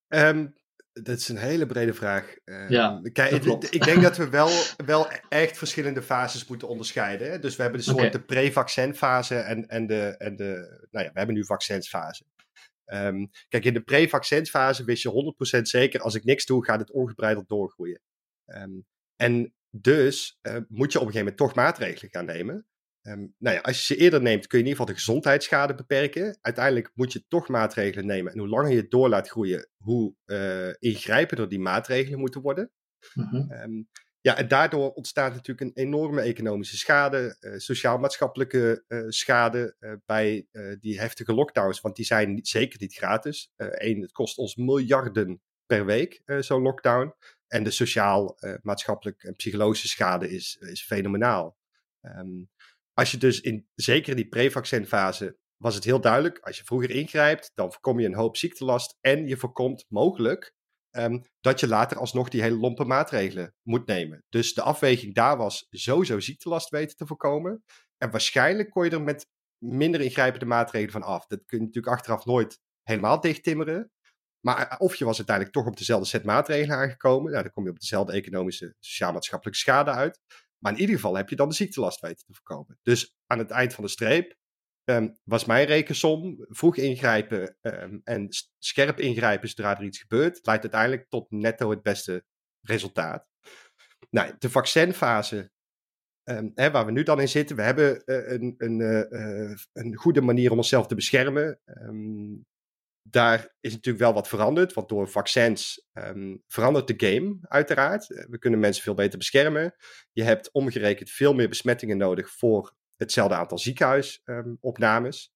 Um, 0.09 0.55
dat 0.93 1.19
is 1.19 1.29
een 1.29 1.37
hele 1.37 1.67
brede 1.67 1.95
vraag. 1.95 2.37
Um, 2.45 2.71
ja, 2.71 3.01
kijk, 3.13 3.45
ik 3.71 3.85
denk 3.85 4.03
dat 4.03 4.17
we 4.17 4.29
wel, 4.41 4.49
wel 4.85 5.09
echt 5.29 5.59
verschillende 5.59 6.03
fases 6.03 6.47
moeten 6.47 6.69
onderscheiden. 6.69 7.31
Hè? 7.31 7.39
Dus 7.39 7.57
we 7.57 7.63
hebben 7.63 7.81
de 7.81 7.87
soort 7.87 8.13
de 8.13 8.23
pre-vaccinfase 8.23 9.37
en, 9.37 9.67
en, 9.69 9.87
de, 9.87 10.17
en 10.19 10.37
de. 10.37 10.87
Nou 10.91 11.05
ja, 11.05 11.13
we 11.13 11.19
hebben 11.19 11.35
nu 11.35 11.45
vaccinsfase. 11.45 12.25
Um, 12.87 13.31
kijk, 13.49 13.65
in 13.65 13.75
de 13.75 13.83
pre-vaccinsfase 13.83 14.85
wist 14.85 15.03
je 15.03 15.35
100% 15.59 15.61
zeker: 15.63 16.01
als 16.01 16.15
ik 16.15 16.25
niks 16.25 16.47
doe, 16.47 16.65
gaat 16.65 16.81
het 16.81 16.93
ongebreideld 16.93 17.49
doorgroeien. 17.49 18.01
en 19.17 19.55
dus 19.77 20.39
uh, 20.43 20.57
moet 20.69 20.93
je 20.93 21.01
op 21.01 21.07
een 21.07 21.13
gegeven 21.13 21.19
moment 21.19 21.37
toch 21.37 21.55
maatregelen 21.55 22.11
gaan 22.11 22.25
nemen. 22.25 22.67
Um, 23.03 23.35
nou 23.39 23.57
ja, 23.57 23.61
als 23.61 23.77
je 23.79 23.95
ze 23.95 24.01
eerder 24.01 24.23
neemt, 24.23 24.47
kun 24.47 24.59
je 24.59 24.65
in 24.65 24.71
ieder 24.71 24.81
geval 24.81 24.95
de 24.95 25.01
gezondheidsschade 25.01 25.75
beperken. 25.75 26.39
Uiteindelijk 26.41 26.91
moet 26.95 27.13
je 27.13 27.25
toch 27.29 27.49
maatregelen 27.49 28.07
nemen. 28.07 28.33
En 28.33 28.39
hoe 28.39 28.49
langer 28.49 28.71
je 28.71 28.77
het 28.77 28.91
door 28.91 29.09
laat 29.09 29.29
groeien, 29.29 29.69
hoe 29.77 30.15
uh, 30.27 30.69
ingrijpender 30.79 31.49
die 31.49 31.61
maatregelen 31.61 32.19
moeten 32.19 32.41
worden. 32.41 32.71
Mm 33.15 33.25
-hmm. 33.25 33.53
um, 33.53 33.89
ja, 34.21 34.37
en 34.37 34.49
daardoor 34.49 34.91
ontstaat 34.93 35.35
natuurlijk 35.35 35.61
een 35.61 35.85
enorme 35.85 36.21
economische 36.21 36.77
schade, 36.77 37.37
uh, 37.41 37.59
sociaal-maatschappelijke 37.59 38.85
uh, 38.89 39.05
schade 39.09 39.77
bij 40.07 40.47
die 40.81 41.01
heftige 41.01 41.35
lockdowns. 41.35 41.81
Want 41.81 41.97
die 41.97 42.05
zijn 42.05 42.35
niet, 42.35 42.49
zeker 42.49 42.81
niet 42.81 42.95
gratis. 42.95 43.53
Eén, 43.57 44.01
het 44.01 44.13
kost 44.13 44.39
ons 44.39 44.57
miljarden 44.57 45.41
per 45.67 45.85
week, 45.85 46.23
zo'n 46.39 46.63
lockdown. 46.63 47.15
En 47.47 47.65
de 47.65 47.71
sociaal-maatschappelijke 47.71 49.27
en 49.27 49.35
psychologische 49.35 49.89
schade 49.89 50.31
is, 50.31 50.57
is 50.61 50.83
fenomenaal. 50.83 51.57
Um, 52.01 52.51
als 52.93 53.11
je 53.11 53.17
dus 53.17 53.41
in, 53.41 53.69
zeker 53.75 54.11
in 54.11 54.17
die 54.17 54.29
pre-vaccinfase, 54.29 55.39
was 55.57 55.75
het 55.75 55.85
heel 55.85 56.01
duidelijk. 56.01 56.39
Als 56.39 56.59
je 56.59 56.65
vroeger 56.65 56.91
ingrijpt, 56.91 57.51
dan 57.55 57.73
voorkom 57.73 58.01
je 58.01 58.07
een 58.07 58.15
hoop 58.15 58.37
ziektelast. 58.37 58.99
En 59.01 59.29
je 59.29 59.37
voorkomt 59.37 59.85
mogelijk 59.89 60.55
um, 60.97 61.23
dat 61.41 61.61
je 61.61 61.69
later 61.69 61.99
alsnog 61.99 62.29
die 62.29 62.43
hele 62.43 62.57
lompe 62.57 62.85
maatregelen 62.85 63.55
moet 63.63 63.87
nemen. 63.87 64.25
Dus 64.29 64.55
de 64.55 64.63
afweging 64.63 65.15
daar 65.15 65.37
was 65.37 65.67
sowieso 65.71 66.21
ziektelast 66.21 66.71
weten 66.71 66.97
te 66.97 67.07
voorkomen. 67.07 67.65
En 67.97 68.11
waarschijnlijk 68.11 68.71
kon 68.71 68.85
je 68.85 68.91
er 68.91 69.03
met 69.03 69.27
minder 69.59 70.01
ingrijpende 70.01 70.47
maatregelen 70.47 70.93
van 70.93 71.03
af. 71.03 71.27
Dat 71.27 71.45
kun 71.45 71.59
je 71.59 71.65
natuurlijk 71.65 71.95
achteraf 71.95 72.25
nooit 72.25 72.61
helemaal 72.83 73.21
dichttimmeren. 73.21 73.91
Maar 74.45 74.79
of 74.79 74.95
je 74.95 75.05
was 75.05 75.17
uiteindelijk 75.17 75.57
toch 75.57 75.67
op 75.67 75.77
dezelfde 75.77 76.09
set 76.09 76.25
maatregelen 76.25 76.77
aangekomen. 76.77 77.31
Nou, 77.31 77.43
dan 77.43 77.53
kom 77.53 77.65
je 77.65 77.71
op 77.71 77.79
dezelfde 77.79 78.13
economische, 78.13 78.75
sociaal-maatschappelijke 78.81 79.59
schade 79.59 79.91
uit. 79.91 80.21
Maar 80.59 80.73
in 80.73 80.81
ieder 80.81 80.95
geval 80.95 81.17
heb 81.17 81.29
je 81.29 81.37
dan 81.37 81.49
de 81.49 81.55
ziektelast 81.55 82.01
weten 82.01 82.27
te 82.27 82.33
voorkomen. 82.33 82.79
Dus 82.83 83.17
aan 83.27 83.39
het 83.39 83.51
eind 83.51 83.75
van 83.75 83.85
de 83.85 83.91
streep 83.91 84.37
um, 84.85 85.19
was 85.25 85.45
mijn 85.45 85.67
rekensom 85.67 86.37
vroeg 86.49 86.77
ingrijpen 86.77 87.57
um, 87.61 88.01
en 88.05 88.29
scherp 88.59 89.01
ingrijpen 89.01 89.49
zodra 89.49 89.79
er 89.79 89.85
iets 89.85 90.01
gebeurt, 90.01 90.47
leidt 90.47 90.63
uiteindelijk 90.63 91.09
tot 91.09 91.31
netto 91.31 91.71
het 91.71 91.83
beste 91.83 92.25
resultaat. 92.61 93.27
Nou, 94.11 94.35
de 94.39 94.51
vaccinfase, 94.51 95.51
um, 96.25 96.53
hè, 96.55 96.71
waar 96.71 96.87
we 96.87 96.93
nu 96.93 97.03
dan 97.03 97.21
in 97.21 97.29
zitten, 97.29 97.57
we 97.57 97.63
hebben 97.63 98.03
uh, 98.05 98.31
een, 98.33 98.55
een, 98.57 98.81
uh, 98.81 99.57
een 99.73 99.97
goede 99.97 100.21
manier 100.21 100.51
om 100.51 100.57
onszelf 100.57 100.87
te 100.87 100.95
beschermen 100.95 101.61
daar 103.09 103.55
is 103.61 103.73
natuurlijk 103.73 104.05
wel 104.05 104.13
wat 104.13 104.29
veranderd, 104.29 104.73
want 104.73 104.89
door 104.89 105.09
vaccins 105.09 105.87
um, 105.93 106.43
verandert 106.47 106.87
de 106.87 107.07
game 107.07 107.37
uiteraard. 107.41 108.07
We 108.07 108.39
kunnen 108.39 108.61
mensen 108.61 108.83
veel 108.83 108.95
beter 108.95 109.19
beschermen. 109.19 109.75
Je 110.13 110.23
hebt 110.23 110.53
omgerekend 110.53 111.11
veel 111.11 111.35
meer 111.35 111.49
besmettingen 111.49 111.97
nodig 111.97 112.31
voor 112.31 112.77
hetzelfde 112.97 113.35
aantal 113.35 113.59
ziekenhuisopnames. 113.59 115.33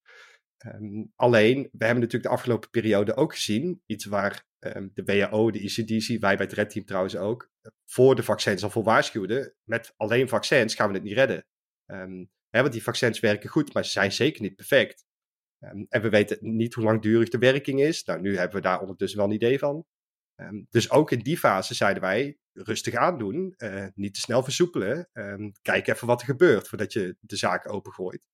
Um, 0.66 1.12
alleen, 1.16 1.62
we 1.62 1.85
hebben 1.85 2.02
natuurlijk 2.02 2.31
de 2.31 2.37
afgelopen 2.37 2.70
periode 2.70 3.16
ook 3.16 3.35
gezien, 3.35 3.83
iets 3.87 4.04
waar 4.04 4.46
de 4.94 5.02
WHO, 5.04 5.50
de 5.50 5.61
ECDC, 5.61 6.20
wij 6.20 6.37
bij 6.37 6.46
het 6.46 6.52
Red 6.52 6.70
Team 6.70 6.85
trouwens 6.85 7.16
ook, 7.16 7.50
voor 7.85 8.14
de 8.14 8.22
vaccins 8.22 8.62
al 8.62 8.70
voor 8.70 8.83
waarschuwden. 8.83 9.54
Met 9.64 9.92
alleen 9.96 10.28
vaccins 10.28 10.74
gaan 10.74 10.88
we 10.88 10.94
het 10.94 11.02
niet 11.02 11.14
redden. 11.16 11.46
Hè, 12.48 12.61
want 12.61 12.72
die 12.72 12.83
vaccins 12.83 13.20
werken 13.20 13.48
goed, 13.48 13.74
maar 13.74 13.85
ze 13.85 13.90
zijn 13.90 14.12
zeker 14.12 14.42
niet 14.42 14.57
perfect. 14.57 15.07
Um, 15.61 15.87
en 15.88 16.03
we 16.03 16.09
weten 16.09 16.38
niet 16.40 16.75
hoe 16.75 16.85
langdurig 16.85 17.29
de 17.29 17.38
werking 17.38 17.81
is. 17.81 18.05
Nou, 18.05 18.21
nu 18.21 18.37
hebben 18.37 18.57
we 18.57 18.62
daar 18.62 18.81
ondertussen 18.81 19.18
wel 19.18 19.29
een 19.29 19.35
idee 19.35 19.59
van. 19.59 19.85
Um, 20.37 20.66
dus 20.71 20.90
ook 20.90 21.11
in 21.11 21.18
die 21.18 21.38
fase 21.38 21.75
zeiden 21.75 22.03
wij 22.03 22.38
rustig 22.53 22.94
aandoen, 22.94 23.55
uh, 23.57 23.87
niet 23.94 24.14
te 24.14 24.21
snel 24.21 24.42
versoepelen. 24.42 25.09
Um, 25.12 25.53
kijk 25.62 25.87
even 25.87 26.07
wat 26.07 26.21
er 26.21 26.27
gebeurt 26.27 26.68
voordat 26.68 26.92
je 26.92 27.16
de 27.21 27.37
zaak 27.37 27.73
opengooit. 27.73 28.27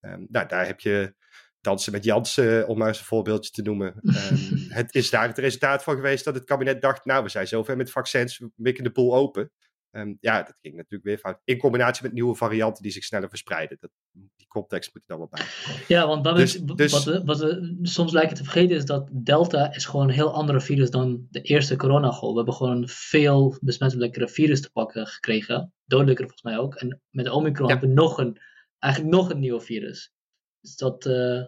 nou, 0.00 0.46
daar 0.46 0.66
heb 0.66 0.80
je 0.80 1.14
dansen 1.60 1.92
met 1.92 2.04
Jansen, 2.04 2.68
om 2.68 2.78
maar 2.78 2.88
eens 2.88 2.98
een 2.98 3.04
voorbeeldje 3.04 3.50
te 3.50 3.62
noemen. 3.62 3.94
het 4.80 4.94
is 4.94 5.10
daar 5.10 5.28
het 5.28 5.38
resultaat 5.38 5.82
van 5.82 5.94
geweest 5.94 6.24
dat 6.24 6.34
het 6.34 6.44
kabinet 6.44 6.80
dacht, 6.80 7.04
nou, 7.04 7.22
we 7.22 7.28
zijn 7.28 7.46
zover 7.46 7.76
met 7.76 7.90
vaccins, 7.90 8.38
we 8.38 8.50
mikken 8.54 8.84
de 8.84 8.92
boel 8.92 9.14
open. 9.14 9.50
Um, 9.96 10.16
ja, 10.20 10.42
dat 10.42 10.56
ging 10.60 10.74
natuurlijk 10.74 11.04
weer 11.04 11.18
fout. 11.18 11.40
In 11.44 11.58
combinatie 11.58 12.02
met 12.02 12.12
nieuwe 12.12 12.34
varianten 12.34 12.82
die 12.82 12.92
zich 12.92 13.04
sneller 13.04 13.28
verspreiden. 13.28 13.76
Dat, 13.80 13.90
die 14.36 14.46
context 14.46 14.94
moet 14.94 15.02
er 15.02 15.08
dan 15.08 15.18
wel 15.18 15.28
bij. 15.28 15.46
Ja, 15.88 16.06
want 16.06 16.24
wat, 16.24 16.36
dus, 16.36 16.58
we, 16.58 16.74
dus, 16.74 16.92
wat, 16.92 17.04
we, 17.04 17.24
wat 17.24 17.38
we 17.38 17.78
soms 17.82 18.12
lijken 18.12 18.36
te 18.36 18.42
vergeten 18.42 18.76
is 18.76 18.84
dat 18.84 19.08
Delta 19.12 19.74
is 19.74 19.84
gewoon 19.84 20.08
een 20.08 20.14
heel 20.14 20.32
andere 20.32 20.60
virus 20.60 20.90
dan 20.90 21.26
de 21.30 21.40
eerste 21.40 21.76
coronagolf. 21.76 22.30
We 22.30 22.36
hebben 22.36 22.54
gewoon 22.54 22.76
een 22.76 22.88
veel 22.88 23.56
besmettelijkere 23.60 24.28
virus 24.28 24.60
te 24.60 24.70
pakken 24.70 25.06
gekregen. 25.06 25.72
Dodelijker 25.84 26.24
volgens 26.24 26.42
mij 26.42 26.58
ook. 26.58 26.74
En 26.74 27.02
met 27.10 27.28
Omicron 27.28 27.68
ja. 27.68 27.72
hebben 27.72 27.94
we 27.94 28.00
nog 28.00 28.18
een, 28.18 28.38
eigenlijk 28.78 29.14
nog 29.14 29.30
een 29.30 29.40
nieuw 29.40 29.60
virus. 29.60 30.12
Dus 30.60 30.76
dat, 30.76 31.06
uh, 31.06 31.44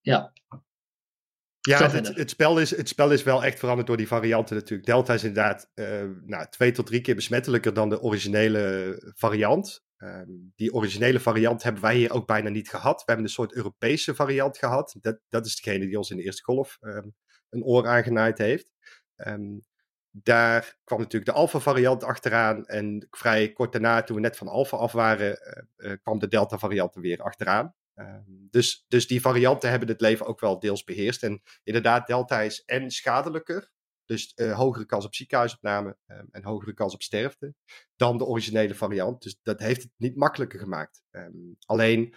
ja. 0.00 0.32
Ja, 1.60 1.90
het, 1.90 2.14
het, 2.14 2.30
spel 2.30 2.58
is, 2.58 2.76
het 2.76 2.88
spel 2.88 3.12
is 3.12 3.22
wel 3.22 3.44
echt 3.44 3.58
veranderd 3.58 3.86
door 3.86 3.96
die 3.96 4.08
varianten 4.08 4.56
natuurlijk. 4.56 4.88
Delta 4.88 5.14
is 5.14 5.24
inderdaad 5.24 5.70
uh, 5.74 5.86
nou, 6.24 6.46
twee 6.50 6.72
tot 6.72 6.86
drie 6.86 7.00
keer 7.00 7.14
besmettelijker 7.14 7.74
dan 7.74 7.88
de 7.88 8.00
originele 8.00 8.96
variant. 9.16 9.84
Um, 9.98 10.52
die 10.56 10.72
originele 10.72 11.20
variant 11.20 11.62
hebben 11.62 11.82
wij 11.82 11.96
hier 11.96 12.12
ook 12.12 12.26
bijna 12.26 12.48
niet 12.48 12.68
gehad. 12.68 12.96
We 12.96 13.02
hebben 13.06 13.24
een 13.24 13.32
soort 13.32 13.54
Europese 13.54 14.14
variant 14.14 14.58
gehad. 14.58 14.96
Dat, 15.00 15.18
dat 15.28 15.46
is 15.46 15.60
degene 15.60 15.86
die 15.86 15.96
ons 15.96 16.10
in 16.10 16.16
de 16.16 16.22
eerste 16.22 16.42
golf 16.42 16.78
um, 16.80 17.14
een 17.50 17.64
oor 17.64 17.86
aangenaaid 17.86 18.38
heeft. 18.38 18.72
Um, 19.16 19.66
daar 20.10 20.78
kwam 20.84 20.98
natuurlijk 20.98 21.30
de 21.30 21.36
Alpha-variant 21.36 22.04
achteraan. 22.04 22.66
En 22.66 23.06
vrij 23.10 23.52
kort 23.52 23.72
daarna, 23.72 24.02
toen 24.02 24.16
we 24.16 24.22
net 24.22 24.36
van 24.36 24.48
Alpha 24.48 24.76
af 24.76 24.92
waren, 24.92 25.38
uh, 25.76 25.90
uh, 25.90 25.96
kwam 26.02 26.18
de 26.18 26.28
Delta-variant 26.28 26.94
er 26.94 27.00
weer 27.00 27.22
achteraan. 27.22 27.74
Um, 28.00 28.48
dus, 28.50 28.84
dus 28.88 29.06
die 29.06 29.20
varianten 29.20 29.70
hebben 29.70 29.88
het 29.88 30.00
leven 30.00 30.26
ook 30.26 30.40
wel 30.40 30.58
deels 30.58 30.84
beheerst. 30.84 31.22
En 31.22 31.42
inderdaad, 31.62 32.06
Delta 32.06 32.40
is 32.40 32.62
en 32.64 32.90
schadelijker, 32.90 33.72
dus 34.04 34.32
uh, 34.36 34.56
hogere 34.56 34.86
kans 34.86 35.04
op 35.04 35.14
ziekenhuisopname 35.14 35.96
um, 36.06 36.28
en 36.30 36.44
hogere 36.44 36.74
kans 36.74 36.94
op 36.94 37.02
sterfte, 37.02 37.54
dan 37.96 38.18
de 38.18 38.24
originele 38.24 38.74
variant. 38.74 39.22
Dus 39.22 39.38
dat 39.42 39.60
heeft 39.60 39.82
het 39.82 39.92
niet 39.96 40.16
makkelijker 40.16 40.58
gemaakt. 40.58 41.02
Um, 41.10 41.56
alleen 41.66 42.14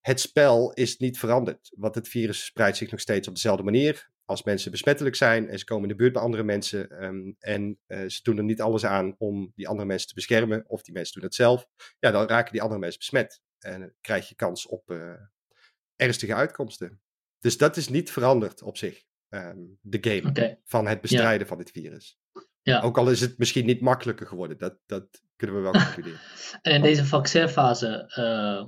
het 0.00 0.20
spel 0.20 0.72
is 0.72 0.96
niet 0.96 1.18
veranderd, 1.18 1.72
want 1.76 1.94
het 1.94 2.08
virus 2.08 2.44
spreidt 2.44 2.76
zich 2.76 2.90
nog 2.90 3.00
steeds 3.00 3.28
op 3.28 3.34
dezelfde 3.34 3.62
manier. 3.62 4.10
Als 4.24 4.42
mensen 4.42 4.70
besmettelijk 4.70 5.16
zijn 5.16 5.48
en 5.48 5.58
ze 5.58 5.64
komen 5.64 5.82
in 5.82 5.88
de 5.88 6.02
buurt 6.02 6.12
bij 6.12 6.22
andere 6.22 6.42
mensen 6.42 6.90
en 7.38 7.78
uh, 7.86 8.08
ze 8.08 8.22
doen 8.22 8.36
er 8.36 8.44
niet 8.44 8.60
alles 8.60 8.84
aan 8.84 9.14
om 9.18 9.52
die 9.54 9.68
andere 9.68 9.88
mensen 9.88 10.08
te 10.08 10.14
beschermen, 10.14 10.64
of 10.66 10.82
die 10.82 10.94
mensen 10.94 11.14
doen 11.14 11.24
het 11.24 11.34
zelf, 11.34 11.66
ja, 11.98 12.10
dan 12.10 12.26
raken 12.26 12.52
die 12.52 12.62
andere 12.62 12.80
mensen 12.80 12.98
besmet. 12.98 13.40
En 13.58 13.94
krijg 14.00 14.28
je 14.28 14.34
kans 14.34 14.66
op 14.66 14.90
uh, 14.90 15.12
ernstige 15.96 16.34
uitkomsten. 16.34 17.00
Dus 17.38 17.56
dat 17.56 17.76
is 17.76 17.88
niet 17.88 18.10
veranderd 18.10 18.62
op 18.62 18.76
zich, 18.76 19.04
um, 19.28 19.78
de 19.80 19.98
game 20.00 20.28
okay. 20.28 20.60
van 20.64 20.86
het 20.86 21.00
bestrijden 21.00 21.40
ja. 21.40 21.46
van 21.46 21.58
dit 21.58 21.70
virus. 21.70 22.18
Ja. 22.62 22.80
Ook 22.80 22.98
al 22.98 23.10
is 23.10 23.20
het 23.20 23.38
misschien 23.38 23.66
niet 23.66 23.80
makkelijker 23.80 24.26
geworden, 24.26 24.58
dat, 24.58 24.78
dat 24.86 25.22
kunnen 25.36 25.56
we 25.56 25.62
wel 25.62 25.72
concluderen. 25.82 26.20
en 26.62 26.72
in 26.72 26.82
deze 26.82 27.04
vaccinfase 27.04 28.12
uh, 28.18 28.66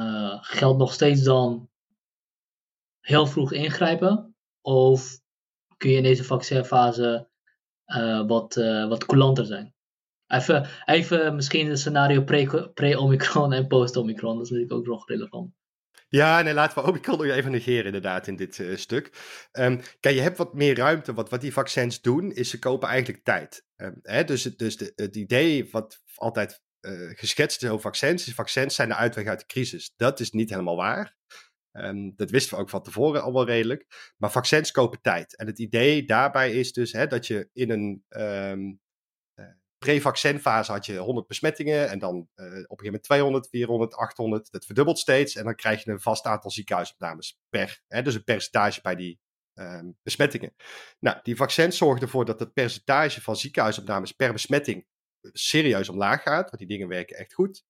uh, 0.00 0.38
geldt 0.40 0.78
nog 0.78 0.92
steeds 0.92 1.22
dan 1.22 1.70
heel 3.00 3.26
vroeg 3.26 3.52
ingrijpen? 3.52 4.34
Of 4.60 5.20
kun 5.76 5.90
je 5.90 5.96
in 5.96 6.02
deze 6.02 6.24
vaccinfase 6.24 7.28
wat, 8.26 8.54
wat 8.88 9.04
coulanter 9.04 9.46
zijn. 9.46 9.74
Even, 10.30 10.68
even 10.84 11.34
misschien 11.34 11.70
een 11.70 11.78
scenario 11.78 12.22
pre-Omicron 12.74 13.52
en 13.52 13.66
post-Omicron. 13.66 14.36
Dat 14.36 14.44
is 14.44 14.50
natuurlijk 14.50 14.78
ook 14.78 14.86
nog 14.86 15.08
relevant. 15.08 15.52
Ja, 16.08 16.42
nee, 16.42 16.54
laten 16.54 16.82
we 16.82 16.88
Omicron 16.88 17.16
nog 17.16 17.26
even 17.26 17.50
negeren 17.50 17.84
inderdaad 17.84 18.26
in 18.26 18.36
dit 18.36 18.58
uh, 18.58 18.76
stuk. 18.76 19.10
Um, 19.52 19.80
kijk, 20.00 20.14
je 20.14 20.20
hebt 20.20 20.38
wat 20.38 20.54
meer 20.54 20.76
ruimte. 20.76 21.12
Wat, 21.12 21.30
wat 21.30 21.40
die 21.40 21.52
vaccins 21.52 22.00
doen, 22.00 22.32
is 22.32 22.50
ze 22.50 22.58
kopen 22.58 22.88
eigenlijk 22.88 23.24
tijd. 23.24 23.64
Um, 23.76 23.98
hè, 24.02 24.24
dus 24.24 24.42
dus 24.42 24.76
de, 24.76 24.92
het 24.96 25.16
idee 25.16 25.68
wat 25.70 26.02
altijd 26.14 26.62
uh, 26.80 27.10
geschetst 27.14 27.62
is 27.62 27.68
over 27.68 27.82
vaccins, 27.82 28.26
is 28.26 28.34
vaccins 28.34 28.74
zijn 28.74 28.88
de 28.88 28.94
uitweg 28.94 29.26
uit 29.26 29.38
de 29.38 29.46
crisis. 29.46 29.92
Dat 29.96 30.20
is 30.20 30.30
niet 30.30 30.50
helemaal 30.50 30.76
waar. 30.76 31.16
Um, 31.72 32.12
dat 32.16 32.30
wisten 32.30 32.56
we 32.56 32.62
ook 32.62 32.70
van 32.70 32.82
tevoren 32.82 33.22
al 33.22 33.32
wel 33.32 33.46
redelijk. 33.46 34.12
Maar 34.16 34.30
vaccins 34.30 34.70
kopen 34.70 35.00
tijd. 35.00 35.36
En 35.36 35.46
het 35.46 35.58
idee 35.58 36.04
daarbij 36.04 36.52
is 36.52 36.72
dus 36.72 36.92
hè, 36.92 37.06
dat 37.06 37.26
je 37.26 37.48
in 37.52 37.70
een 37.70 38.04
pre-vaccinfase 39.84 40.72
had 40.72 40.86
je 40.86 40.96
100 40.96 41.26
besmettingen 41.26 41.88
en 41.88 41.98
dan 41.98 42.14
uh, 42.14 42.44
op 42.44 42.50
een 42.50 42.54
gegeven 42.54 42.84
moment 42.84 43.02
200, 43.02 43.48
400, 43.48 43.94
800. 43.94 44.50
Dat 44.50 44.64
verdubbelt 44.64 44.98
steeds 44.98 45.34
en 45.34 45.44
dan 45.44 45.54
krijg 45.54 45.84
je 45.84 45.90
een 45.90 46.00
vast 46.00 46.24
aantal 46.24 46.50
ziekenhuisopnames 46.50 47.38
per. 47.48 47.80
Hè, 47.88 48.02
dus 48.02 48.14
een 48.14 48.24
percentage 48.24 48.80
bij 48.80 48.94
die 48.94 49.20
um, 49.54 49.96
besmettingen. 50.02 50.54
Nou, 50.98 51.18
die 51.22 51.36
vaccins 51.36 51.76
zorgen 51.76 52.02
ervoor 52.02 52.24
dat 52.24 52.40
het 52.40 52.52
percentage 52.52 53.20
van 53.22 53.36
ziekenhuisopnames 53.36 54.12
per 54.12 54.32
besmetting 54.32 54.86
serieus 55.32 55.88
omlaag 55.88 56.22
gaat, 56.22 56.44
want 56.44 56.58
die 56.58 56.66
dingen 56.66 56.88
werken 56.88 57.16
echt 57.16 57.34
goed. 57.34 57.64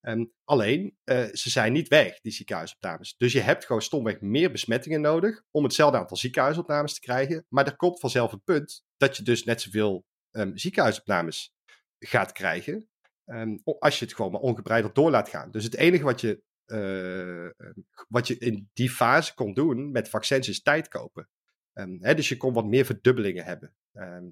Um, 0.00 0.32
alleen, 0.44 0.96
uh, 1.04 1.24
ze 1.32 1.50
zijn 1.50 1.72
niet 1.72 1.88
weg, 1.88 2.20
die 2.20 2.32
ziekenhuisopnames. 2.32 3.14
Dus 3.16 3.32
je 3.32 3.40
hebt 3.40 3.64
gewoon 3.64 3.82
stomweg 3.82 4.20
meer 4.20 4.52
besmettingen 4.52 5.00
nodig 5.00 5.42
om 5.50 5.64
hetzelfde 5.64 5.98
aantal 5.98 6.16
ziekenhuisopnames 6.16 6.94
te 6.94 7.00
krijgen. 7.00 7.46
Maar 7.48 7.66
er 7.66 7.76
komt 7.76 8.00
vanzelf 8.00 8.32
een 8.32 8.42
punt 8.42 8.84
dat 8.96 9.16
je 9.16 9.22
dus 9.22 9.44
net 9.44 9.60
zoveel 9.60 10.04
um, 10.32 10.58
ziekenhuisopnames 10.58 11.54
gaat 11.98 12.32
krijgen. 12.32 12.88
Um, 13.26 13.60
als 13.64 13.98
je 13.98 14.04
het 14.04 14.14
gewoon 14.14 14.32
maar 14.32 14.40
ongebreideld 14.40 14.94
door 14.94 15.10
laat 15.10 15.28
gaan. 15.28 15.50
Dus 15.50 15.64
het 15.64 15.76
enige 15.76 16.04
wat 16.04 16.20
je, 16.20 16.42
uh, 16.66 17.66
wat 18.08 18.26
je 18.26 18.38
in 18.38 18.70
die 18.72 18.90
fase 18.90 19.34
kon 19.34 19.54
doen 19.54 19.90
met 19.90 20.08
vaccins 20.08 20.48
is 20.48 20.62
tijd 20.62 20.88
kopen. 20.88 21.28
Um, 21.74 21.98
hè, 22.00 22.14
dus 22.14 22.28
je 22.28 22.36
kon 22.36 22.52
wat 22.52 22.66
meer 22.66 22.84
verdubbelingen 22.84 23.44
hebben. 23.44 23.74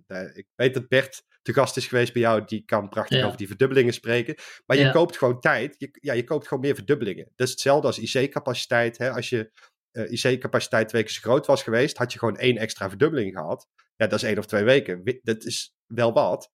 Daar, 0.07 0.37
ik 0.37 0.47
weet 0.55 0.75
dat 0.75 0.89
Bert 0.89 1.25
te 1.43 1.53
gast 1.53 1.77
is 1.77 1.87
geweest 1.87 2.13
bij 2.13 2.23
jou, 2.23 2.45
die 2.45 2.65
kan 2.65 2.89
prachtig 2.89 3.19
ja. 3.19 3.25
over 3.25 3.39
die 3.39 3.47
verdubbelingen 3.47 3.93
spreken. 3.93 4.35
Maar 4.67 4.77
je 4.77 4.91
koopt 4.91 5.19
gewoon 5.19 5.41
tijd, 5.41 5.75
je, 5.79 5.89
ja, 5.93 6.13
je 6.13 6.25
koopt 6.25 6.49
gewoon 6.49 6.63
meer 6.63 6.75
verdubbelingen. 6.75 7.33
Dat 7.37 7.47
is 7.47 7.53
hetzelfde 7.53 7.87
als 7.87 7.99
IC-capaciteit. 7.99 9.01
Als 9.01 9.29
je 9.29 9.51
uh, 9.93 10.11
IC-capaciteit 10.11 10.89
twee 10.89 11.03
keer 11.03 11.13
zo 11.13 11.21
groot 11.21 11.47
was 11.47 11.63
geweest, 11.63 11.97
had 11.97 12.13
je 12.13 12.19
gewoon 12.19 12.37
één 12.37 12.57
extra 12.57 12.89
verdubbeling 12.89 13.33
gehad. 13.33 13.69
Ja, 14.01 14.07
dat 14.07 14.23
is 14.23 14.23
één 14.23 14.39
of 14.39 14.47
twee 14.47 14.65
weken. 14.65 15.21
Dat 15.23 15.45
is 15.45 15.75
wel 15.87 16.13
wat. 16.13 16.53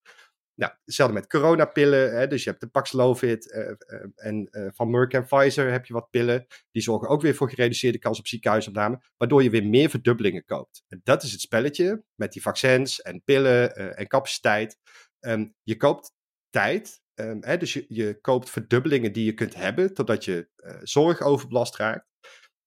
Nou, 0.53 0.73
hetzelfde 0.85 1.13
met 1.13 1.27
coronapillen. 1.27 2.17
Hè, 2.17 2.27
dus 2.27 2.43
je 2.43 2.49
hebt 2.49 2.61
de 2.61 2.67
Paxlovid 2.67 3.45
uh, 3.45 3.71
en 4.15 4.47
uh, 4.51 4.67
van 4.73 4.89
Merck 4.89 5.13
en 5.13 5.25
Pfizer 5.25 5.71
heb 5.71 5.85
je 5.85 5.93
wat 5.93 6.09
pillen. 6.09 6.45
Die 6.71 6.81
zorgen 6.81 7.07
ook 7.07 7.21
weer 7.21 7.35
voor 7.35 7.49
gereduceerde 7.49 7.99
kans 7.99 8.19
op 8.19 8.27
ziekenhuisopname. 8.27 9.01
Waardoor 9.17 9.43
je 9.43 9.49
weer 9.49 9.65
meer 9.65 9.89
verdubbelingen 9.89 10.45
koopt. 10.45 10.83
En 10.87 11.01
dat 11.03 11.23
is 11.23 11.31
het 11.31 11.41
spelletje 11.41 12.03
met 12.15 12.31
die 12.31 12.41
vaccins 12.41 13.01
en 13.01 13.23
pillen 13.23 13.75
en 13.95 14.07
capaciteit. 14.07 14.77
Um, 15.19 15.55
je 15.63 15.77
koopt 15.77 16.11
tijd. 16.49 17.01
Um, 17.15 17.43
hè, 17.43 17.57
dus 17.57 17.73
je, 17.73 17.85
je 17.87 18.21
koopt 18.21 18.49
verdubbelingen 18.49 19.13
die 19.13 19.25
je 19.25 19.33
kunt 19.33 19.55
hebben. 19.55 19.93
Totdat 19.93 20.25
je 20.25 20.49
zorgoverbelast 20.81 21.75
raakt. 21.75 22.07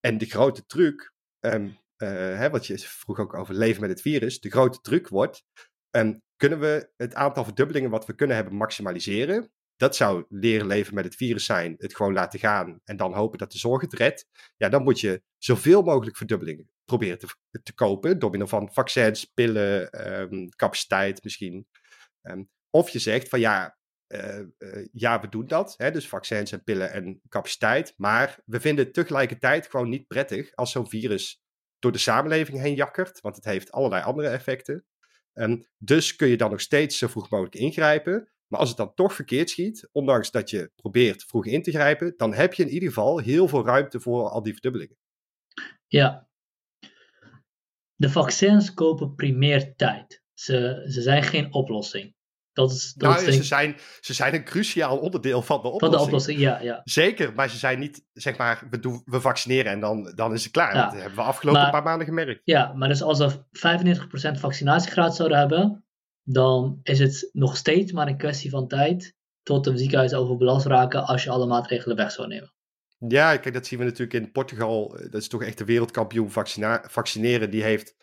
En 0.00 0.18
de 0.18 0.26
grote 0.26 0.66
truc, 0.66 1.12
um, 1.40 1.78
hè, 2.06 2.50
wat 2.50 2.66
je 2.66 2.78
vroeg 2.78 3.18
ook 3.18 3.34
over 3.34 3.54
leven 3.54 3.80
met 3.80 3.90
het 3.90 4.00
virus. 4.00 4.40
De 4.40 4.50
grote 4.50 4.80
truc 4.80 5.08
wordt 5.08 5.44
en 5.90 6.22
kunnen 6.36 6.60
we 6.60 6.90
het 6.96 7.14
aantal 7.14 7.44
verdubbelingen 7.44 7.90
wat 7.90 8.06
we 8.06 8.14
kunnen 8.14 8.36
hebben 8.36 8.54
maximaliseren? 8.54 9.52
Dat 9.76 9.96
zou 9.96 10.24
leren 10.28 10.66
leven 10.66 10.94
met 10.94 11.04
het 11.04 11.14
virus 11.14 11.44
zijn, 11.44 11.74
het 11.78 11.96
gewoon 11.96 12.12
laten 12.12 12.38
gaan 12.38 12.80
en 12.84 12.96
dan 12.96 13.14
hopen 13.14 13.38
dat 13.38 13.52
de 13.52 13.58
zorg 13.58 13.80
het 13.80 13.92
redt. 13.92 14.26
Ja, 14.56 14.68
dan 14.68 14.82
moet 14.82 15.00
je 15.00 15.22
zoveel 15.38 15.82
mogelijk 15.82 16.16
verdubbelingen 16.16 16.70
proberen 16.84 17.18
te, 17.18 17.26
te 17.62 17.74
kopen 17.74 18.18
door 18.18 18.30
middel 18.30 18.48
van 18.48 18.72
vaccins, 18.72 19.24
pillen, 19.24 20.10
um, 20.20 20.48
capaciteit 20.48 21.24
misschien. 21.24 21.66
Um, 22.22 22.48
of 22.70 22.88
je 22.88 22.98
zegt 22.98 23.28
van 23.28 23.40
ja, 23.40 23.78
uh, 24.08 24.38
uh, 24.58 24.86
ja, 24.92 25.20
we 25.20 25.28
doen 25.28 25.46
dat. 25.46 25.74
Hè, 25.76 25.90
dus 25.90 26.08
vaccins 26.08 26.52
en 26.52 26.64
pillen 26.64 26.92
en 26.92 27.20
capaciteit. 27.28 27.94
Maar 27.96 28.38
we 28.44 28.60
vinden 28.60 28.84
het 28.84 28.94
tegelijkertijd 28.94 29.66
gewoon 29.66 29.88
niet 29.88 30.06
prettig 30.06 30.54
als 30.54 30.72
zo'n 30.72 30.88
virus 30.88 31.39
door 31.80 31.92
de 31.92 31.98
samenleving 31.98 32.60
heen 32.60 32.74
jakkert. 32.74 33.20
Want 33.20 33.36
het 33.36 33.44
heeft 33.44 33.72
allerlei 33.72 34.02
andere 34.02 34.28
effecten. 34.28 34.84
En 35.32 35.68
dus 35.78 36.16
kun 36.16 36.28
je 36.28 36.36
dan 36.36 36.50
nog 36.50 36.60
steeds 36.60 36.98
zo 36.98 37.06
vroeg 37.06 37.30
mogelijk 37.30 37.54
ingrijpen. 37.54 38.28
Maar 38.46 38.60
als 38.60 38.68
het 38.68 38.78
dan 38.78 38.94
toch 38.94 39.14
verkeerd 39.14 39.50
schiet, 39.50 39.88
ondanks 39.92 40.30
dat 40.30 40.50
je 40.50 40.70
probeert 40.74 41.24
vroeg 41.24 41.46
in 41.46 41.62
te 41.62 41.70
grijpen, 41.70 42.14
dan 42.16 42.34
heb 42.34 42.54
je 42.54 42.62
in 42.62 42.68
ieder 42.68 42.88
geval 42.88 43.18
heel 43.18 43.48
veel 43.48 43.64
ruimte 43.64 44.00
voor 44.00 44.28
al 44.28 44.42
die 44.42 44.52
verdubbelingen. 44.52 44.96
Ja. 45.86 46.28
De 47.94 48.10
vaccins 48.10 48.74
kopen 48.74 49.14
primair 49.14 49.76
tijd. 49.76 50.22
Ze, 50.32 50.86
ze 50.88 51.02
zijn 51.02 51.22
geen 51.22 51.52
oplossing. 51.54 52.14
Dat 52.52 52.70
is, 52.70 52.92
dat 52.96 53.10
nou, 53.10 53.32
ze, 53.32 53.42
zijn, 53.42 53.76
ze 54.00 54.14
zijn 54.14 54.34
een 54.34 54.44
cruciaal 54.44 54.98
onderdeel 54.98 55.42
van 55.42 55.62
de 55.62 55.68
oplossing. 55.68 55.92
Van 55.92 56.00
de 56.00 56.06
oplossing, 56.06 56.38
ja. 56.38 56.60
ja. 56.60 56.80
Zeker, 56.84 57.34
maar 57.34 57.50
ze 57.50 57.56
zijn 57.56 57.78
niet, 57.78 58.04
zeg 58.12 58.36
maar, 58.36 58.66
we, 58.70 58.78
doen, 58.78 59.02
we 59.04 59.20
vaccineren 59.20 59.72
en 59.72 59.80
dan, 59.80 60.12
dan 60.14 60.32
is 60.32 60.42
het 60.42 60.52
klaar. 60.52 60.74
Ja. 60.74 60.84
Dat 60.84 60.92
hebben 60.92 61.14
we 61.14 61.22
afgelopen 61.22 61.60
maar, 61.60 61.70
paar 61.70 61.82
maanden 61.82 62.06
gemerkt. 62.06 62.40
Ja, 62.44 62.72
maar 62.72 62.88
dus 62.88 63.02
als 63.02 63.18
we 63.18 63.44
95% 64.36 64.40
vaccinatiegraad 64.40 65.16
zouden 65.16 65.38
hebben, 65.38 65.84
dan 66.22 66.80
is 66.82 66.98
het 66.98 67.28
nog 67.32 67.56
steeds 67.56 67.92
maar 67.92 68.06
een 68.06 68.16
kwestie 68.16 68.50
van 68.50 68.68
tijd 68.68 69.16
tot 69.42 69.64
de 69.64 69.78
ziekenhuizen 69.78 70.18
overbelast 70.18 70.66
raken 70.66 71.04
als 71.04 71.24
je 71.24 71.30
alle 71.30 71.46
maatregelen 71.46 71.96
weg 71.96 72.10
zou 72.10 72.28
nemen. 72.28 72.52
Ja, 73.08 73.36
kijk, 73.36 73.54
dat 73.54 73.66
zien 73.66 73.78
we 73.78 73.84
natuurlijk 73.84 74.24
in 74.24 74.32
Portugal. 74.32 74.88
Dat 75.10 75.20
is 75.20 75.28
toch 75.28 75.42
echt 75.42 75.58
de 75.58 75.64
wereldkampioen 75.64 76.30
vaccineren. 76.82 77.50
Die 77.50 77.62
heeft 77.62 77.94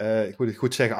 uh, 0.00 0.28
ik 0.28 0.38
moet 0.38 0.48
het 0.48 0.56
goed 0.56 0.74
zeggen, 0.74 0.96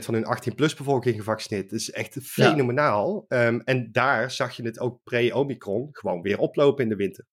98% 0.00 0.04
van 0.04 0.14
hun 0.14 0.36
18-plus 0.36 0.76
bevolking 0.76 1.16
gevaccineerd. 1.16 1.70
Dat 1.70 1.80
is 1.80 1.90
echt 1.90 2.18
fenomenaal. 2.22 3.24
Ja. 3.28 3.46
Um, 3.46 3.60
en 3.60 3.92
daar 3.92 4.30
zag 4.30 4.56
je 4.56 4.62
het 4.62 4.80
ook 4.80 5.00
pre-Omicron 5.04 5.88
gewoon 5.92 6.22
weer 6.22 6.38
oplopen 6.38 6.82
in 6.82 6.88
de 6.88 6.96
winter. 6.96 7.26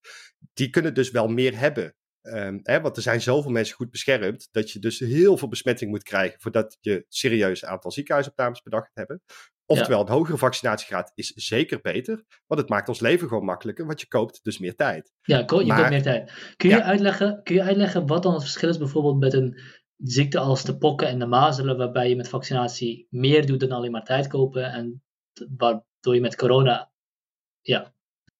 Die 0.53 0.69
kunnen 0.69 0.93
dus 0.93 1.11
wel 1.11 1.27
meer 1.27 1.59
hebben. 1.59 1.95
Um, 2.21 2.59
hè, 2.63 2.81
want 2.81 2.95
er 2.95 3.01
zijn 3.01 3.21
zoveel 3.21 3.51
mensen 3.51 3.75
goed 3.75 3.91
beschermd, 3.91 4.47
dat 4.51 4.71
je 4.71 4.79
dus 4.79 4.99
heel 4.99 5.37
veel 5.37 5.47
besmetting 5.47 5.91
moet 5.91 6.03
krijgen 6.03 6.41
voordat 6.41 6.77
je 6.79 7.05
serieus 7.09 7.65
aantal 7.65 7.91
ziekenhuisopnames 7.91 8.59
per 8.59 8.71
dag 8.71 8.81
gaat 8.81 8.91
hebben. 8.93 9.21
Oftewel, 9.65 9.99
ja. 9.99 10.05
een 10.05 10.11
hogere 10.11 10.37
vaccinatiegraad 10.37 11.11
is 11.15 11.27
zeker 11.27 11.81
beter, 11.81 12.23
want 12.47 12.61
het 12.61 12.69
maakt 12.69 12.87
ons 12.87 12.99
leven 12.99 13.27
gewoon 13.27 13.45
makkelijker, 13.45 13.85
want 13.85 14.01
je 14.01 14.07
koopt 14.07 14.39
dus 14.43 14.59
meer 14.59 14.75
tijd. 14.75 15.11
Ja, 15.21 15.37
je 15.37 15.65
maar, 15.65 15.77
koopt 15.77 15.89
meer 15.89 16.01
tijd. 16.01 16.31
Kun 16.55 16.69
je, 16.69 16.75
ja. 16.75 16.83
uitleggen, 16.83 17.43
kun 17.43 17.55
je 17.55 17.63
uitleggen 17.63 18.07
wat 18.07 18.23
dan 18.23 18.33
het 18.33 18.41
verschil 18.41 18.69
is 18.69 18.77
bijvoorbeeld 18.77 19.19
met 19.19 19.33
een 19.33 19.59
ziekte 20.03 20.39
als 20.39 20.63
de 20.63 20.77
pokken 20.77 21.07
en 21.07 21.19
de 21.19 21.25
mazelen, 21.25 21.77
waarbij 21.77 22.09
je 22.09 22.15
met 22.15 22.29
vaccinatie 22.29 23.07
meer 23.09 23.45
doet 23.45 23.59
dan 23.59 23.71
alleen 23.71 23.91
maar 23.91 24.03
tijd 24.03 24.27
kopen. 24.27 24.71
En 24.71 25.03
waardoor 25.57 26.15
je 26.15 26.21
met 26.21 26.35
corona. 26.35 26.91
Ja. 27.61 27.95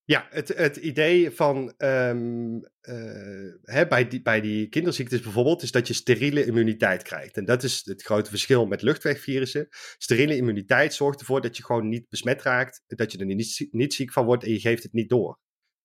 Ja, 0.06 0.28
het, 0.30 0.48
het 0.48 0.76
idee 0.76 1.32
van 1.32 1.74
um, 1.78 2.56
uh, 2.82 3.54
hè, 3.62 3.88
bij, 3.88 4.08
die, 4.08 4.22
bij 4.22 4.42
die 4.42 4.68
kinderziektes 4.68 5.22
bijvoorbeeld, 5.22 5.62
is 5.62 5.72
dat 5.72 5.88
je 5.88 5.94
steriele 5.94 6.46
immuniteit 6.46 7.04
krijgt. 7.04 7.38
En 7.38 7.46
dat 7.46 7.64
is 7.64 7.86
het 7.86 8.04
grote 8.04 8.30
verschil 8.30 8.66
met 8.66 8.82
luchtwegvirussen. 8.82 9.68
Steriele 9.98 10.36
immuniteit 10.36 10.94
zorgt 10.94 11.20
ervoor 11.20 11.42
dat 11.42 11.58
je 11.58 11.64
gewoon 11.64 11.90
niet 11.90 12.10
besmet 12.10 12.42
raakt, 12.42 12.84
dat 12.88 13.12
je 13.12 13.18
er 13.18 13.26
niet, 13.26 13.68
niet 13.72 13.94
ziek 13.94 14.12
van 14.12 14.26
wordt 14.26 14.44
en 14.44 14.52
je 14.52 14.60
geeft 14.60 14.84
het 14.84 14.94
niet 14.94 15.10
door. 15.10 15.40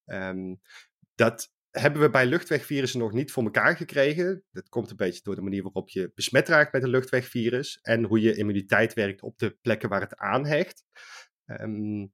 Um, 0.05 0.61
dat 1.15 1.53
hebben 1.81 2.01
we 2.01 2.11
bij 2.11 2.27
luchtwegvirussen 2.27 3.01
nog 3.01 3.13
niet 3.13 3.33
voor 3.33 3.43
elkaar 3.43 3.77
gekregen. 3.77 4.45
Dat 4.51 4.69
komt 4.69 4.91
een 4.91 4.97
beetje 4.97 5.23
door 5.23 5.35
de 5.35 5.43
manier 5.43 5.63
waarop 5.63 5.89
je 5.89 6.13
besmet 6.15 6.49
raakt 6.49 6.73
met 6.73 6.83
een 6.83 6.89
luchtwegvirus 6.89 7.79
en 7.83 8.05
hoe 8.05 8.21
je 8.21 8.37
immuniteit 8.37 8.95
werkt 8.95 9.23
op 9.23 9.39
de 9.39 9.57
plekken 9.61 9.89
waar 9.89 10.01
het 10.01 10.17
aanhecht. 10.17 10.85
Um, 11.47 12.13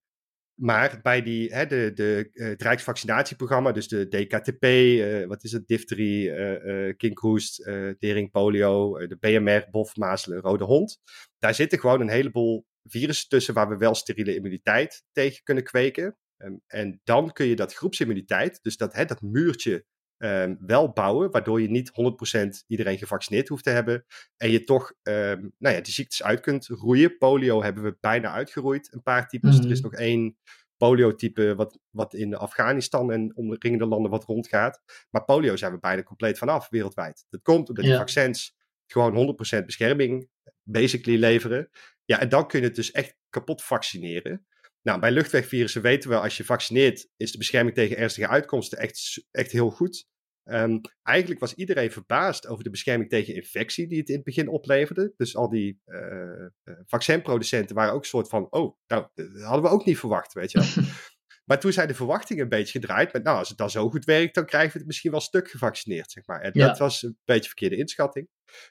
maar 0.55 1.01
bij 1.03 1.23
die, 1.23 1.55
hè, 1.55 1.67
de, 1.67 1.91
de, 1.95 2.31
uh, 2.33 2.47
het 2.47 2.63
Rijksvaccinatieprogramma, 2.63 3.73
dus 3.73 3.89
de 3.89 4.09
DKTP, 4.09 4.65
uh, 4.65 5.23
eh, 5.23 5.29
wat 5.29 5.45
is 5.45 5.53
het, 5.53 5.67
difterie, 5.67 6.29
uh, 6.29 6.65
uh, 6.65 6.97
kinkhoest, 6.97 7.63
tering, 7.99 8.31
polio, 8.31 9.07
de 9.07 9.17
BMR, 9.17 9.67
bof, 9.71 9.97
mazelen, 9.97 10.41
rode 10.41 10.65
hond. 10.65 11.01
Daar 11.39 11.55
zitten 11.55 11.79
gewoon 11.79 12.01
een 12.01 12.09
heleboel 12.09 12.67
virussen 12.85 13.29
tussen 13.29 13.55
waar 13.55 13.69
we 13.69 13.77
wel 13.77 13.95
steriele 13.95 14.35
immuniteit 14.35 15.05
tegen 15.13 15.43
kunnen 15.43 15.65
kweken. 15.65 16.17
Um, 16.39 16.61
en 16.67 17.01
dan 17.05 17.33
kun 17.33 17.47
je 17.47 17.57
dat 17.57 17.75
groepsimmuniteit, 17.75 18.63
dus 18.63 18.77
dat, 18.77 18.95
hè, 18.95 19.05
dat 19.05 19.23
muurtje, 19.23 19.85
um, 20.19 20.57
wel 20.61 20.93
bouwen, 20.93 21.31
waardoor 21.31 21.61
je 21.61 21.71
niet 21.71 21.91
100% 21.91 22.65
iedereen 22.67 22.99
gevaccineerd 22.99 23.49
hoeft 23.49 23.65
te 23.65 23.71
hebben. 23.71 24.05
En 24.37 24.51
je 24.51 24.65
toch 24.65 24.93
um, 25.03 25.53
nou 25.59 25.75
ja, 25.75 25.81
die 25.81 25.93
ziektes 25.93 26.23
uit 26.23 26.41
kunt 26.41 26.67
roeien. 26.67 27.19
Polio 27.19 27.63
hebben 27.63 27.83
we 27.83 27.97
bijna 28.01 28.33
uitgeroeid, 28.33 28.93
een 28.93 29.03
paar 29.03 29.29
types. 29.29 29.59
Mm. 29.59 29.65
Er 29.65 29.71
is 29.71 29.81
nog 29.81 29.95
één 29.95 30.37
polio-type 30.77 31.55
wat, 31.55 31.79
wat 31.91 32.15
in 32.15 32.35
Afghanistan 32.35 33.13
en 33.13 33.37
omringende 33.37 33.87
landen 33.87 34.11
wat 34.11 34.25
rondgaat. 34.25 34.83
Maar 35.11 35.25
polio 35.25 35.57
zijn 35.57 35.73
we 35.73 35.79
bijna 35.79 36.03
compleet 36.03 36.39
vanaf 36.39 36.69
wereldwijd. 36.69 37.27
Dat 37.29 37.43
komt 37.43 37.69
omdat 37.69 37.85
ja. 37.85 37.91
die 37.91 37.99
vaccins 37.99 38.57
gewoon 38.87 39.37
100% 39.61 39.65
bescherming 39.65 40.29
basically 40.63 41.19
leveren. 41.19 41.71
Ja, 42.05 42.21
en 42.21 42.29
dan 42.29 42.47
kun 42.47 42.61
je 42.61 42.67
het 42.67 42.75
dus 42.75 42.91
echt 42.91 43.17
kapot 43.29 43.63
vaccineren. 43.63 44.47
Nou, 44.85 45.01
bij 45.01 45.11
luchtwegvirussen 45.11 45.83
weten 45.83 46.11
we, 46.11 46.19
als 46.19 46.37
je 46.37 46.45
vaccineert, 46.45 47.09
is 47.17 47.33
de 47.33 47.39
bescherming 47.39 47.75
tegen 47.75 47.97
ernstige 47.97 48.29
uitkomsten 48.29 48.79
echt, 48.79 49.27
echt 49.31 49.53
heel 49.53 49.71
goed. 49.71 50.07
Um, 50.51 50.81
eigenlijk 51.03 51.41
was 51.41 51.55
iedereen 51.55 51.93
verbaasd 51.93 52.47
over 52.47 52.65
de 52.65 52.71
bescherming 52.71 53.11
tegen 53.11 53.35
infectie 53.35 53.89
die 53.89 53.99
het 53.99 54.09
in 54.09 54.15
het 54.15 54.25
begin 54.25 54.49
opleverde. 54.49 55.13
Dus 55.17 55.37
al 55.37 55.49
die 55.49 55.81
uh, 55.87 56.47
vaccinproducenten 56.87 57.75
waren 57.75 57.93
ook 57.93 58.01
een 58.03 58.09
soort 58.09 58.29
van, 58.29 58.47
oh, 58.51 58.77
nou, 58.87 59.09
dat 59.15 59.43
hadden 59.43 59.63
we 59.63 59.69
ook 59.69 59.85
niet 59.85 59.99
verwacht, 59.99 60.33
weet 60.33 60.51
je 60.51 60.59
wel. 60.59 60.85
maar 61.49 61.61
toen 61.61 61.73
zijn 61.73 61.89
de 61.89 61.95
verwachtingen 61.95 62.43
een 62.43 62.49
beetje 62.49 62.81
gedraaid 62.81 63.13
met, 63.13 63.25
nou, 63.25 63.39
als 63.39 63.49
het 63.49 63.59
dan 63.59 63.71
zo 63.71 63.91
goed 63.91 64.05
werkt, 64.05 64.35
dan 64.35 64.47
krijgen 64.47 64.73
we 64.73 64.79
het 64.79 64.87
misschien 64.87 65.11
wel 65.11 65.21
stuk 65.21 65.51
gevaccineerd, 65.51 66.11
zeg 66.11 66.27
maar. 66.27 66.41
En 66.41 66.53
dat 66.53 66.79
was 66.79 67.03
een 67.03 67.19
beetje 67.25 67.49
verkeerde 67.49 67.77
inschatting. 67.77 68.29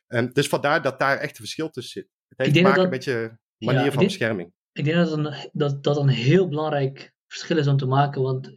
Um, 0.08 0.34
dus 0.34 0.48
vandaar 0.48 0.82
dat 0.82 1.00
daar 1.00 1.18
echt 1.18 1.32
een 1.32 1.44
verschil 1.44 1.70
tussen 1.70 2.02
zit. 2.02 2.12
Het 2.28 2.38
heeft 2.38 2.54
te 2.54 2.62
maken 2.62 2.82
dat, 2.82 2.90
met 2.90 3.04
je 3.04 3.38
manier 3.58 3.92
van 3.92 4.04
bescherming. 4.04 4.54
Ik 4.74 4.86
denk 4.86 4.98
dat 4.98 5.12
een, 5.12 5.34
dat, 5.52 5.84
dat 5.84 5.98
een 5.98 6.08
heel 6.08 6.48
belangrijk 6.48 7.14
verschil 7.28 7.58
is 7.58 7.68
om 7.68 7.78
te 7.78 7.86
maken, 7.86 8.22
want 8.22 8.52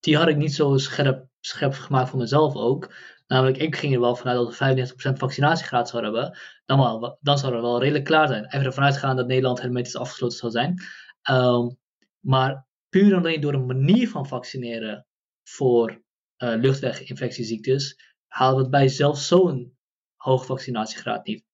die 0.00 0.16
had 0.16 0.28
ik 0.28 0.36
niet 0.36 0.54
zo 0.54 0.76
scherp 0.76 1.28
scherp 1.40 1.72
gemaakt 1.72 2.08
voor 2.08 2.18
mezelf 2.18 2.54
ook. 2.54 2.94
Namelijk, 3.26 3.56
ik 3.58 3.76
ging 3.76 3.94
er 3.94 4.00
wel 4.00 4.16
vanuit 4.16 4.58
dat 4.58 4.58
we 4.58 5.12
95% 5.12 5.18
vaccinatiegraad 5.18 5.88
zouden 5.88 6.14
hebben. 6.14 6.38
Dan, 6.64 6.78
wel, 6.78 7.18
dan 7.20 7.38
zouden 7.38 7.60
we 7.60 7.66
wel 7.66 7.80
redelijk 7.80 8.04
klaar 8.04 8.28
zijn. 8.28 8.44
Even 8.44 8.64
ervan 8.64 8.84
uitgaan 8.84 9.16
dat 9.16 9.26
Nederland 9.26 9.60
hermetisch 9.60 9.96
afgesloten 9.96 10.38
zou 10.38 10.52
zijn. 10.52 10.82
Um, 11.30 11.78
maar 12.20 12.66
puur 12.88 13.30
je 13.30 13.38
door 13.38 13.54
een 13.54 13.66
manier 13.66 14.08
van 14.08 14.26
vaccineren 14.26 15.06
voor 15.42 16.02
uh, 16.38 16.54
luchtweginfectieziektes, 16.56 18.14
halen 18.26 18.56
we 18.56 18.62
het 18.62 18.70
bij 18.70 18.88
zelfs 18.88 19.26
zo'n 19.26 19.76
hoge 20.16 20.44
vaccinatiegraad 20.44 21.26
niet. 21.26 21.44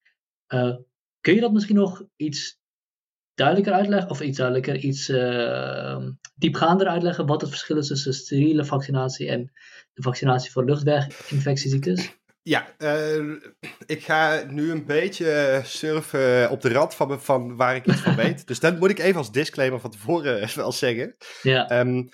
Uh, 0.48 0.76
kun 1.20 1.34
je 1.34 1.40
dat 1.40 1.52
misschien 1.52 1.76
nog 1.76 2.04
iets 2.16 2.60
duidelijker 3.36 3.72
uitleggen, 3.72 4.10
of 4.10 4.20
iets 4.20 4.36
duidelijker, 4.36 4.76
iets 4.76 5.08
uh, 5.08 6.06
diepgaander 6.34 6.86
uitleggen 6.86 7.26
wat 7.26 7.40
het 7.40 7.50
verschil 7.50 7.76
is 7.76 7.86
tussen 7.86 8.14
steriele 8.14 8.64
vaccinatie 8.64 9.28
en 9.28 9.52
de 9.94 10.02
vaccinatie 10.02 10.50
voor 10.50 10.64
luchtweginfectieziektes? 10.64 12.14
Ja, 12.42 12.66
uh, 12.78 13.34
ik 13.86 14.02
ga 14.02 14.44
nu 14.48 14.70
een 14.70 14.86
beetje 14.86 15.60
surfen 15.64 16.50
op 16.50 16.60
de 16.60 16.72
rand 16.72 16.94
van, 16.94 17.20
van 17.20 17.56
waar 17.56 17.76
ik 17.76 17.86
iets 17.86 18.00
van 18.00 18.16
weet. 18.24 18.46
Dus 18.46 18.60
dat 18.60 18.78
moet 18.78 18.90
ik 18.90 18.98
even 18.98 19.18
als 19.18 19.32
disclaimer 19.32 19.80
van 19.80 19.90
tevoren 19.90 20.48
wel 20.54 20.72
zeggen. 20.72 21.16
Ja. 21.42 21.80
Um, 21.80 22.08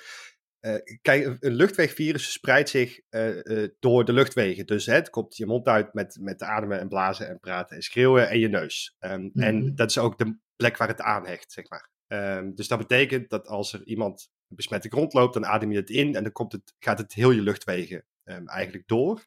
uh, 0.60 0.74
kijk, 1.02 1.36
een 1.40 1.54
luchtwegvirus 1.54 2.32
spreidt 2.32 2.68
zich 2.68 3.00
uh, 3.10 3.68
door 3.80 4.04
de 4.04 4.12
luchtwegen. 4.12 4.66
Dus 4.66 4.86
hè, 4.86 4.94
het 4.94 5.10
komt 5.10 5.36
je 5.36 5.46
mond 5.46 5.66
uit 5.66 5.94
met, 5.94 6.18
met 6.20 6.42
ademen 6.42 6.80
en 6.80 6.88
blazen 6.88 7.28
en 7.28 7.38
praten 7.40 7.76
en 7.76 7.82
schreeuwen 7.82 8.28
en 8.28 8.38
je 8.38 8.48
neus. 8.48 8.96
Um, 9.00 9.20
mm 9.20 9.30
-hmm. 9.32 9.42
En 9.42 9.56
mhm. 9.56 9.74
dat 9.74 9.90
is 9.90 9.98
ook 9.98 10.18
de 10.18 10.36
plek 10.62 10.76
waar 10.76 10.88
het 10.88 11.00
aanhecht, 11.00 11.52
zeg 11.52 11.68
maar. 11.68 11.90
Um, 12.06 12.54
dus 12.54 12.68
dat 12.68 12.78
betekent 12.78 13.30
dat 13.30 13.46
als 13.46 13.72
er 13.72 13.84
iemand 13.84 14.30
besmette 14.46 14.88
grond 14.88 15.12
loopt, 15.12 15.34
dan 15.34 15.46
adem 15.46 15.70
je 15.70 15.76
het 15.76 15.90
in 15.90 16.16
en 16.16 16.22
dan 16.22 16.32
komt 16.32 16.52
het, 16.52 16.74
gaat 16.78 16.98
het 16.98 17.12
heel 17.12 17.30
je 17.30 17.40
luchtwegen 17.40 18.04
um, 18.24 18.48
eigenlijk 18.48 18.86
door. 18.88 19.26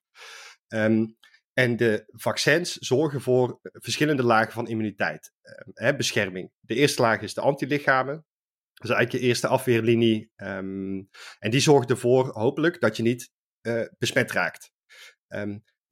Um, 0.68 1.18
en 1.54 1.78
de 1.78 2.04
vaccins 2.08 2.74
zorgen 2.74 3.22
voor 3.22 3.60
verschillende 3.62 4.24
lagen 4.24 4.54
van 4.54 4.68
immuniteit, 4.68 5.34
hè, 5.74 5.96
bescherming. 5.96 6.52
De 6.60 6.76
eerste 6.76 7.02
laag 7.02 7.22
is 7.22 7.34
de 7.34 7.42
antilichamen. 7.42 8.26
Dat 8.74 8.90
is 8.90 8.96
eigenlijk 8.96 9.24
je 9.24 9.30
eerste 9.30 9.48
afweerlinie. 9.48 10.32
en 10.36 11.10
die 11.40 11.60
zorgt 11.60 11.90
ervoor, 11.90 12.28
hopelijk, 12.28 12.82
dat 12.82 12.98
je 12.98 13.04
niet 13.04 13.32
uh, 13.62 13.86
besmet 13.98 14.32
raakt. 14.32 14.72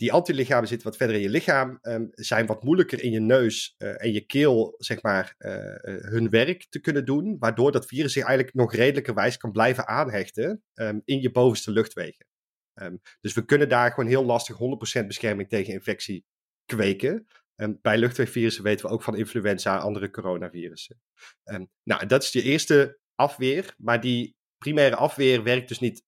Die 0.04 0.14
antilichamen 0.14 0.68
zitten 0.68 0.88
wat 0.88 0.98
verder 0.98 1.16
in 1.16 1.22
je 1.22 1.30
lichaam, 1.30 1.80
um, 1.82 2.10
zijn 2.12 2.46
wat 2.46 2.64
moeilijker 2.64 3.04
in 3.04 3.12
je 3.12 3.20
neus 3.20 3.76
uh, 3.78 4.04
en 4.04 4.14
je 4.14 4.26
keel, 4.26 4.76
zeg 4.78 5.02
maar, 5.02 5.36
uh, 5.38 5.54
uh, 5.54 5.76
hun 5.84 6.30
werk 6.30 6.66
te 6.70 6.80
kunnen 6.80 7.06
doen, 7.06 7.36
waardoor 7.40 7.72
dat 7.72 7.86
virus 7.86 8.14
zich 8.14 8.24
eigenlijk 8.24 8.56
nog 8.56 8.74
redelijkerwijs 8.74 9.38
kan 9.38 9.52
blijven 9.52 9.88
aanhechten 9.88 10.64
um, 10.74 11.02
in 11.06 11.22
je 11.22 11.32
bovenste 11.32 11.72
luchtwegen. 11.72 12.26
Um, 12.82 13.02
dus 13.22 13.34
we 13.34 13.46
kunnen 13.46 13.70
daar 13.70 13.90
gewoon 13.90 14.10
heel 14.10 14.26
lastig 14.26 14.58
100% 15.04 15.06
bescherming 15.08 15.50
tegen 15.50 15.74
infectie 15.74 16.26
kweken. 16.66 17.28
bij 17.82 17.98
luchtwegvirussen 17.98 18.64
weten 18.64 18.86
we 18.86 18.92
ook 18.92 19.04
van 19.04 19.18
influenza 19.18 19.76
en 19.76 19.82
andere 19.82 20.10
coronavirussen. 20.10 21.02
nou, 21.84 22.06
dat 22.06 22.24
is 22.24 22.32
je 22.32 22.42
eerste 22.42 23.00
afweer, 23.16 23.76
maar 23.78 24.02
die 24.02 24.36
primaire 24.58 24.96
afweer 24.96 25.44
werkt 25.44 25.68
dus 25.68 25.80
niet 25.80 26.04
100% 26.04 26.08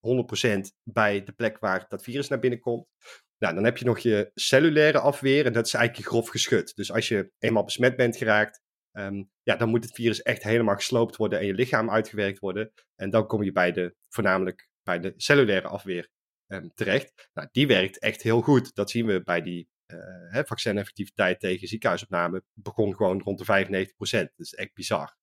bij 0.84 1.24
de 1.24 1.32
plek 1.32 1.60
waar 1.60 1.86
dat 1.88 2.04
virus 2.04 2.28
naar 2.28 2.40
binnen 2.40 2.60
komt. 2.60 2.88
Nou, 3.38 3.56
dan 3.56 3.64
heb 3.64 3.78
je 3.78 3.86
nog 3.86 4.00
je 4.00 4.32
cellulaire 4.34 5.00
afweer 5.00 5.46
en 5.46 5.54
dat 5.54 5.66
is 5.66 5.74
eigenlijk 5.74 6.08
grof 6.08 6.30
geschud. 6.30 6.76
Dus 6.76 6.92
als 6.92 7.08
je 7.08 7.32
eenmaal 7.40 7.64
besmet 7.64 7.96
bent 7.96 8.18
geraakt, 8.18 8.62
um, 8.92 9.30
ja, 9.44 9.56
dan 9.56 9.70
moet 9.70 9.84
het 9.84 9.94
virus 9.94 10.22
echt 10.22 10.44
helemaal 10.44 10.76
gesloopt 10.76 11.16
worden 11.16 11.40
en 11.40 11.46
je 11.46 11.54
lichaam 11.54 11.90
uitgewerkt 11.90 12.40
worden. 12.40 12.72
En 12.96 13.10
dan 13.10 13.28
kom 13.28 13.44
je 13.44 13.52
bij 13.52 13.72
de, 13.72 13.96
voornamelijk 14.10 14.70
bij 14.84 15.00
de 15.00 15.14
cellulaire 15.18 15.68
afweer 15.68 16.10
um, 16.48 16.72
terecht. 16.74 17.30
Nou, 17.34 17.48
die 17.52 17.68
werkt 17.68 18.00
echt 18.00 18.22
heel 18.22 18.42
goed. 18.42 18.76
Dat 18.76 18.90
zien 18.90 19.06
we 19.06 19.24
bij 19.24 19.42
die 19.42 19.68
uh, 19.88 20.44
vaccineffectiviteit 20.44 21.40
tegen 21.40 21.68
ziekenhuisopname. 21.68 22.44
Begon 22.54 22.96
gewoon 22.96 23.22
rond 23.22 23.46
de 23.46 23.66
95%. 23.68 23.94
Dat 23.98 24.30
is 24.36 24.54
echt 24.54 24.74
bizar. 24.74 25.16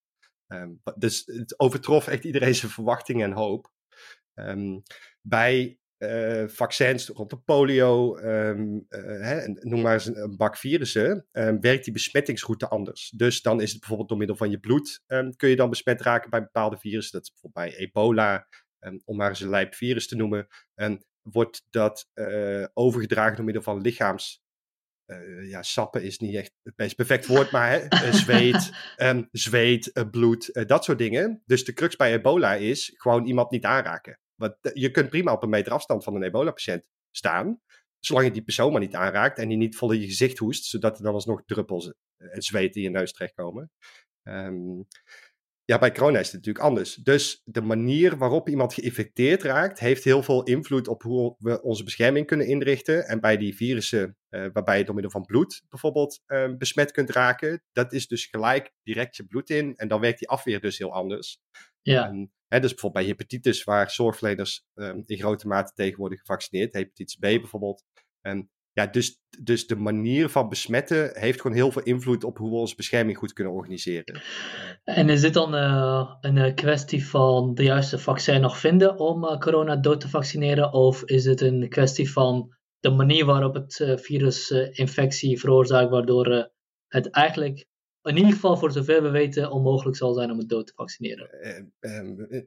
Um, 0.47 0.81
dus 0.97 1.23
het 1.25 1.59
overtrof 1.59 2.07
echt 2.07 2.25
iedereen 2.25 2.55
zijn 2.55 2.73
verwachtingen 2.73 3.31
en 3.31 3.37
hoop. 3.37 3.71
Um, 4.35 4.83
bij 5.21 5.79
uh, 6.03 6.49
vaccins 6.49 7.09
rond 7.09 7.31
de 7.31 7.39
polio, 7.39 8.17
um, 8.17 8.87
uh, 8.89 9.21
hè, 9.21 9.49
noem 9.49 9.81
maar 9.81 9.93
eens 9.93 10.07
een, 10.07 10.37
bak 10.37 10.57
virussen, 10.57 11.27
um, 11.33 11.61
werkt 11.61 11.85
die 11.85 11.93
besmettingsroute 11.93 12.69
anders. 12.69 13.13
Dus 13.17 13.43
dan 13.43 13.61
is 13.61 13.71
het 13.71 13.79
bijvoorbeeld 13.79 14.09
door 14.09 14.19
middel 14.19 14.37
van 14.37 14.51
je 14.51 14.59
bloed, 14.59 15.03
um, 15.07 15.37
kun 15.37 15.49
je 15.49 15.57
dan 15.57 15.71
besmet 15.71 16.01
raken 16.01 16.31
bij 16.31 16.41
bepaalde 16.41 16.77
virussen. 16.77 17.13
Dat 17.13 17.23
is 17.23 17.33
bijvoorbeeld 17.33 17.77
bij 17.77 17.87
ebola, 17.87 18.49
om 19.05 19.17
maar 19.17 19.29
eens 19.29 19.41
een 19.41 19.49
lijp 19.49 19.75
virus 19.75 20.09
te 20.09 20.17
noemen. 20.17 20.47
En 20.75 21.05
wordt 21.23 21.67
dat 21.71 22.09
uh, 22.15 22.67
overgedragen 22.73 23.37
door 23.37 23.45
middel 23.45 23.63
van 23.63 23.81
lichaams... 23.81 24.43
ja, 25.43 25.63
sappen 25.63 26.03
is 26.03 26.19
niet 26.19 26.35
echt 26.35 26.53
het 26.63 26.77
meest 26.77 26.97
perfect 26.97 27.27
woord, 27.27 27.51
maar 27.51 27.71
hè, 27.71 28.13
zweet, 28.13 28.71
zweet 29.31 30.07
bloed, 30.11 30.67
dat 30.67 30.85
soort 30.85 30.99
dingen. 30.99 31.43
Dus 31.47 31.65
de 31.65 31.73
crux 31.73 31.97
bij 31.97 32.13
ebola 32.13 32.55
is 32.55 32.93
gewoon 32.97 33.25
iemand 33.25 33.51
niet 33.51 33.65
aanraken. 33.65 34.22
Want 34.43 34.57
je 34.75 34.91
kunt 34.91 35.09
prima 35.09 35.33
op 35.33 35.43
een 35.43 35.49
meter 35.49 35.73
afstand 35.73 36.05
van 36.05 36.15
een 36.15 36.23
ebola-patiënt 36.23 36.85
staan. 37.11 37.61
Zolang 37.99 38.27
je 38.27 38.33
die 38.33 38.43
persoon 38.43 38.73
maar 38.73 38.81
niet 38.81 38.95
aanraakt 38.95 39.39
en 39.39 39.49
die 39.49 39.57
niet 39.57 39.77
vol 39.77 39.93
in 39.93 40.01
je 40.01 40.07
gezicht 40.07 40.39
hoest, 40.39 40.65
zodat 40.65 40.97
er 40.99 41.05
dan 41.05 41.15
alsnog 41.15 41.45
druppels 41.45 41.93
en 42.17 42.43
zweet 42.43 42.77
in 42.77 42.83
je 42.83 42.91
neus 42.91 43.13
terechtkomen. 43.13 43.71
Um, 44.23 44.87
ja, 45.65 45.79
bij 45.79 45.93
corona 45.93 46.19
is 46.19 46.27
het 46.27 46.35
natuurlijk 46.35 46.65
anders. 46.65 46.95
Dus 46.95 47.43
de 47.45 47.61
manier 47.61 48.17
waarop 48.17 48.49
iemand 48.49 48.75
geïnfecteerd 48.75 49.43
raakt, 49.43 49.79
heeft 49.79 50.05
heel 50.05 50.23
veel 50.23 50.43
invloed 50.43 50.89
op 50.89 51.03
hoe 51.03 51.37
we 51.39 51.63
onze 51.63 51.85
bescherming 51.85 52.27
kunnen 52.27 52.47
inrichten. 52.47 53.07
En 53.07 53.21
bij 53.21 53.37
die 53.37 53.57
virussen, 53.57 54.17
uh, 54.31 54.47
waarbij 54.53 54.79
je 54.79 54.85
door 54.85 54.95
middel 54.95 55.13
van 55.13 55.25
bloed 55.25 55.63
bijvoorbeeld 55.69 56.23
uh, 56.27 56.57
besmet 56.57 56.93
kunt 56.93 57.11
raken, 57.11 57.63
dat 57.73 57.93
is 57.93 58.07
dus 58.07 58.27
gelijk 58.27 58.73
direct 58.83 59.17
je 59.17 59.27
bloed 59.27 59.51
in. 59.51 59.77
En 59.77 59.89
dan 59.89 60.01
werkt 60.01 60.19
die 60.19 60.29
afweer 60.29 60.61
dus 60.61 60.79
heel 60.79 60.93
anders. 60.93 61.41
Ja. 61.83 62.29
Dus 62.61 62.71
bijvoorbeeld 62.71 63.05
bij 63.05 63.05
hepatitis, 63.05 63.65
waar 63.65 63.91
zorgverleners 63.91 64.65
um, 64.75 65.03
in 65.07 65.19
grote 65.19 65.47
mate 65.47 65.73
tegen 65.75 65.99
worden 65.99 66.19
gevaccineerd, 66.19 66.75
hepatitis 66.75 67.17
B 67.17 67.21
bijvoorbeeld. 67.21 67.85
En 68.21 68.51
ja, 68.73 68.87
dus, 68.87 69.21
dus 69.43 69.67
de 69.67 69.77
manier 69.77 70.29
van 70.29 70.49
besmetten 70.49 71.11
heeft 71.19 71.41
gewoon 71.41 71.57
heel 71.57 71.73
veel 71.73 71.83
invloed 71.83 72.25
op 72.25 72.39
hoe 72.39 72.51
we 72.51 72.57
onze 72.57 72.75
bescherming 72.75 73.19
goed 73.19 73.33
kunnen 73.33 73.53
organiseren. 73.53 74.21
En 74.85 75.09
is 75.09 75.21
dit 75.21 75.35
dan 75.35 75.55
uh, 75.55 76.15
een 76.21 76.39
eh, 76.39 76.55
kwestie 76.55 77.07
van 77.07 77.55
de 77.55 77.63
juiste 77.63 77.99
vaccin 77.99 78.41
nog 78.41 78.59
vinden 78.59 78.99
om 78.99 79.39
corona 79.39 79.77
dood 79.77 80.01
te 80.01 80.09
vaccineren? 80.09 80.73
Of 80.73 81.03
is 81.05 81.25
het 81.25 81.41
een 81.41 81.69
kwestie 81.69 82.13
van 82.13 82.57
de 82.81 82.91
manier 82.91 83.25
waarop 83.25 83.55
het 83.55 83.99
virus 84.01 84.51
infectie 84.71 85.41
veroorzaakt, 85.41 85.91
waardoor 85.91 86.51
het 86.89 87.11
eigenlijk 87.11 87.67
in 88.03 88.17
ieder 88.17 88.33
geval 88.33 88.57
voor 88.57 88.73
zover 88.73 89.03
we 89.03 89.11
weten 89.11 89.51
onmogelijk 89.51 89.97
zal 89.97 90.15
zijn 90.15 90.31
om 90.31 90.39
het 90.39 90.49
dood 90.49 90.67
te 90.67 90.73
vaccineren. 90.77 91.29
Uh, 91.81 92.43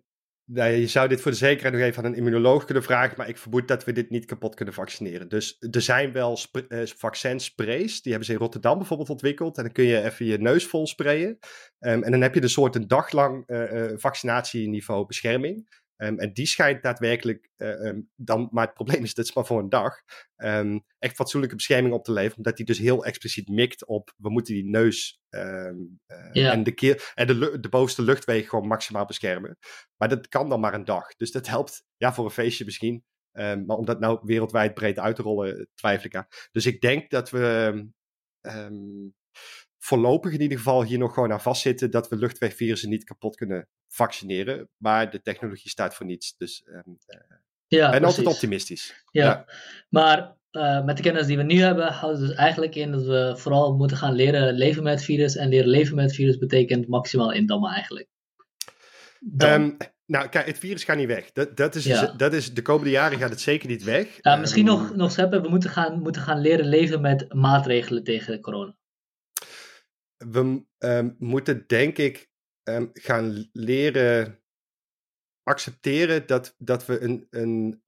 nou, 0.48 0.72
je 0.72 0.88
zou 0.88 1.08
dit 1.08 1.22
voor 1.22 1.32
de 1.32 1.38
zekerheid 1.38 1.74
nog 1.74 1.84
even 1.84 2.04
aan 2.04 2.12
een 2.12 2.18
immunoloog 2.18 2.66
kunnen 2.66 2.84
vragen, 2.84 3.18
maar 3.18 3.30
ik 3.30 3.38
vermoed 3.38 3.68
dat 3.68 3.84
we 3.84 3.92
dit 3.92 4.10
niet 4.10 4.26
kapot 4.26 4.56
kunnen 4.56 4.74
vaccineren. 4.74 5.30
Dus 5.30 5.58
er 5.72 5.82
zijn 5.82 6.12
wel 6.12 6.38
uh, 6.70 6.86
vaccinsprays, 6.86 8.02
die 8.02 8.12
hebben 8.12 8.26
ze 8.28 8.34
in 8.34 8.40
Rotterdam 8.40 8.78
bijvoorbeeld 8.78 9.10
ontwikkeld. 9.10 9.58
En 9.58 9.64
dan 9.64 9.72
kun 9.72 9.84
je 9.84 10.04
even 10.04 10.26
je 10.26 10.38
neus 10.38 10.66
vol 10.66 10.88
sprayen. 10.88 11.38
Um, 11.80 12.04
en 12.04 12.12
dan 12.12 12.22
heb 12.22 12.34
je 12.34 12.42
een 12.42 12.50
soort 12.50 12.76
een 12.76 12.88
dag 12.88 13.12
lang 13.12 13.44
uh, 13.48 13.92
vaccinatieniveau 13.96 15.06
bescherming. 15.06 15.84
Um, 15.98 16.20
en 16.20 16.34
die 16.34 16.46
schijnt 16.46 16.84
daadwerkelijk 16.84 17.50
uh, 17.58 17.70
um, 17.70 18.10
dan, 18.16 18.48
maar 18.52 18.66
het 18.66 18.74
probleem 18.74 19.04
is, 19.04 19.14
dat 19.14 19.26
is 19.26 19.34
maar 19.34 19.46
voor 19.46 19.60
een 19.60 19.70
dag, 19.70 19.96
um, 20.36 20.86
echt 21.00 21.16
fatsoenlijke 21.16 21.56
bescherming 21.56 21.94
op 21.94 22.04
te 22.04 22.12
leveren, 22.12 22.38
omdat 22.38 22.58
die 22.58 22.66
dus 22.66 22.78
heel 22.78 23.06
expliciet 23.06 23.50
mikt 23.50 23.86
op, 23.86 24.14
we 24.18 24.30
moeten 24.30 24.54
die 24.54 24.66
neus 24.66 25.20
uh, 25.30 25.72
ja. 26.32 26.52
en, 26.52 26.64
de, 26.64 26.72
keel, 26.72 26.96
en 27.14 27.28
de, 27.28 27.60
de 27.60 27.70
bovenste 27.70 28.02
luchtwegen 28.02 28.50
gewoon 28.50 28.68
maximaal 28.68 29.06
beschermen. 29.06 29.58
Maar 29.96 30.10
dat 30.10 30.28
kan 30.28 30.50
dan 30.50 30.60
maar 30.60 30.74
een 30.74 30.86
dag. 30.86 31.16
Dus 31.16 31.32
dat 31.32 31.48
helpt, 31.48 31.84
ja, 31.98 32.14
voor 32.14 32.26
een 32.26 32.32
feestje 32.32 32.66
misschien. 32.66 33.04
maar 33.32 33.78
om 33.78 33.86
dat 33.86 34.00
nou 34.00 34.20
wereldwijd 34.24 34.74
breed 34.74 35.00
uit 35.00 35.16
te 35.16 35.22
rollen, 35.22 35.68
twijfel 35.76 36.06
ik 36.06 36.16
aan. 36.16 36.28
Dus 36.52 36.66
ik 36.66 36.82
denk 36.82 37.10
dat 37.10 37.30
we 37.30 37.88
voorlopig 39.86 40.34
in 40.34 40.42
ieder 40.42 40.58
geval 40.58 40.84
hier 40.84 40.98
nog 40.98 41.14
gewoon 41.14 41.32
aan 41.32 41.42
vastzitten 41.42 41.92
dat 41.92 42.10
we 42.10 42.16
luchtwegvirussen 42.16 42.90
niet 42.90 43.04
kapot 43.04 43.36
kunnen 43.36 43.68
vaccineren. 43.88 44.70
Maar 44.78 45.12
de 45.12 45.22
technologie 45.22 45.70
staat 45.70 45.96
voor 45.96 46.06
niets. 46.06 46.38
Dus 46.38 46.64
um, 46.68 46.98
ja, 47.68 47.92
ben 47.92 48.04
altijd 48.04 48.28
optimistisch. 48.28 49.04
Ja, 49.12 49.46
maar 49.90 50.36
uh, 50.52 50.84
met 50.84 50.98
de 50.98 51.04
kennis 51.04 51.28
die 51.28 51.38
we 51.38 51.44
nu 51.44 51.60
hebben, 51.60 51.92
houdt 51.92 52.18
het 52.18 52.28
dus 52.28 52.38
eigenlijk 52.38 52.76
in 52.76 52.92
dat 52.92 53.04
we 53.04 53.34
vooral 53.38 53.76
moeten 53.76 53.98
gaan 53.98 54.14
leren 54.14 54.54
leven 54.54 54.84
met 54.84 54.94
het 54.94 55.04
virus. 55.04 55.36
En 55.36 55.50
leren 55.50 55.70
leven 55.70 55.96
met 55.96 56.16
virus 56.16 56.38
betekent 56.38 56.88
maximaal 56.88 57.32
indammen 57.32 57.72
eigenlijk. 57.72 58.08
Um, 59.38 59.78
nou, 60.06 60.30
kijk, 60.30 60.46
het 60.46 60.60
virus 60.60 60.84
gaat 60.84 60.98
niet 60.98 61.08
weg. 61.08 61.32
Dat, 61.32 61.58
dat, 61.58 61.76
is, 61.76 61.84
dat 62.18 62.34
is, 62.34 62.54
de 62.54 62.62
komende 62.62 62.90
jaren 62.90 63.18
gaat 63.18 63.30
het 63.30 63.42
zeker 63.42 63.70
niet 63.70 63.84
weg. 63.84 64.18
Ja, 64.22 64.36
misschien 64.36 64.68
um, 64.68 64.74
nog, 64.74 64.96
nog 64.96 65.12
scheppen, 65.12 65.42
we 65.42 65.50
moeten 65.50 65.70
gaan, 65.70 66.02
moeten 66.02 66.22
gaan 66.22 66.42
leren 66.42 66.66
leven 66.66 67.02
met 67.02 67.34
maatregelen 67.34 68.04
tegen 68.04 68.42
corona. 68.42 68.76
We 70.18 70.66
um, 70.78 71.16
moeten, 71.20 71.68
denk 71.68 71.98
ik, 71.98 72.30
gaan 72.94 73.50
leren 73.52 74.40
accepteren 75.44 76.28
dat, 76.28 76.56
dat 76.58 76.86
we 76.86 77.00
een, 77.00 77.28
een 77.30 77.84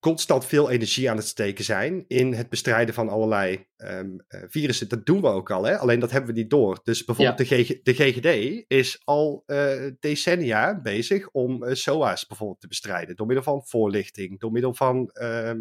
constant 0.00 0.46
veel 0.46 0.70
energie 0.70 1.10
aan 1.10 1.16
het 1.16 1.26
steken 1.26 1.64
zijn 1.64 2.04
in 2.06 2.32
het 2.32 2.48
bestrijden 2.48 2.94
van 2.94 3.08
allerlei 3.08 3.66
um, 3.76 4.24
virussen. 4.28 4.88
Dat 4.88 5.06
doen 5.06 5.20
we 5.20 5.26
ook 5.26 5.50
al, 5.50 5.64
hè? 5.64 5.78
alleen 5.78 6.00
dat 6.00 6.10
hebben 6.10 6.34
we 6.34 6.40
niet 6.40 6.50
door. 6.50 6.80
Dus 6.82 7.04
bijvoorbeeld 7.04 7.38
de, 7.38 7.44
GG, 7.44 7.82
de, 7.82 7.94
GGD 7.94 8.64
is 8.66 9.00
al 9.04 9.42
uh, 9.46 9.90
decennia 9.98 10.80
bezig 10.80 11.30
om 11.30 11.64
uh, 11.64 11.74
SOA's 11.74 12.26
bijvoorbeeld 12.26 12.60
te 12.60 12.68
bestrijden. 12.68 13.16
Door 13.16 13.26
middel 13.26 13.44
van 13.44 13.66
voorlichting, 13.66 14.40
door 14.40 14.52
middel 14.52 14.74
van 14.74 15.10
uh, 15.12 15.52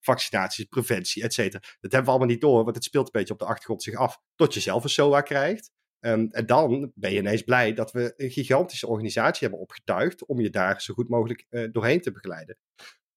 vaccinaties, 0.00 0.64
preventie, 0.64 1.22
et 1.22 1.32
cetera. 1.32 1.60
Dat 1.60 1.92
hebben 1.92 2.04
we 2.04 2.10
allemaal 2.10 2.28
niet 2.28 2.40
door, 2.40 2.64
want 2.64 2.76
het 2.76 2.84
speelt 2.84 3.06
een 3.06 3.12
beetje 3.12 3.32
op 3.32 3.38
de 3.38 3.46
achtergrond 3.46 3.82
zich 3.82 3.94
af. 3.94 4.20
Tot 4.34 4.54
je 4.54 4.60
zelf 4.60 4.84
een 4.84 4.90
SOA 4.90 5.20
krijgt. 5.20 5.72
Um, 6.00 6.28
en 6.30 6.46
dan 6.46 6.92
ben 6.94 7.12
je 7.12 7.18
ineens 7.18 7.42
blij 7.42 7.72
dat 7.72 7.92
we 7.92 8.14
een 8.16 8.30
gigantische 8.30 8.86
organisatie 8.86 9.40
hebben 9.40 9.60
opgetuigd 9.60 10.26
om 10.26 10.40
je 10.40 10.50
daar 10.50 10.82
zo 10.82 10.94
goed 10.94 11.08
mogelijk 11.08 11.46
doorheen 11.72 12.00
te 12.00 12.12
begeleiden. 12.12 12.58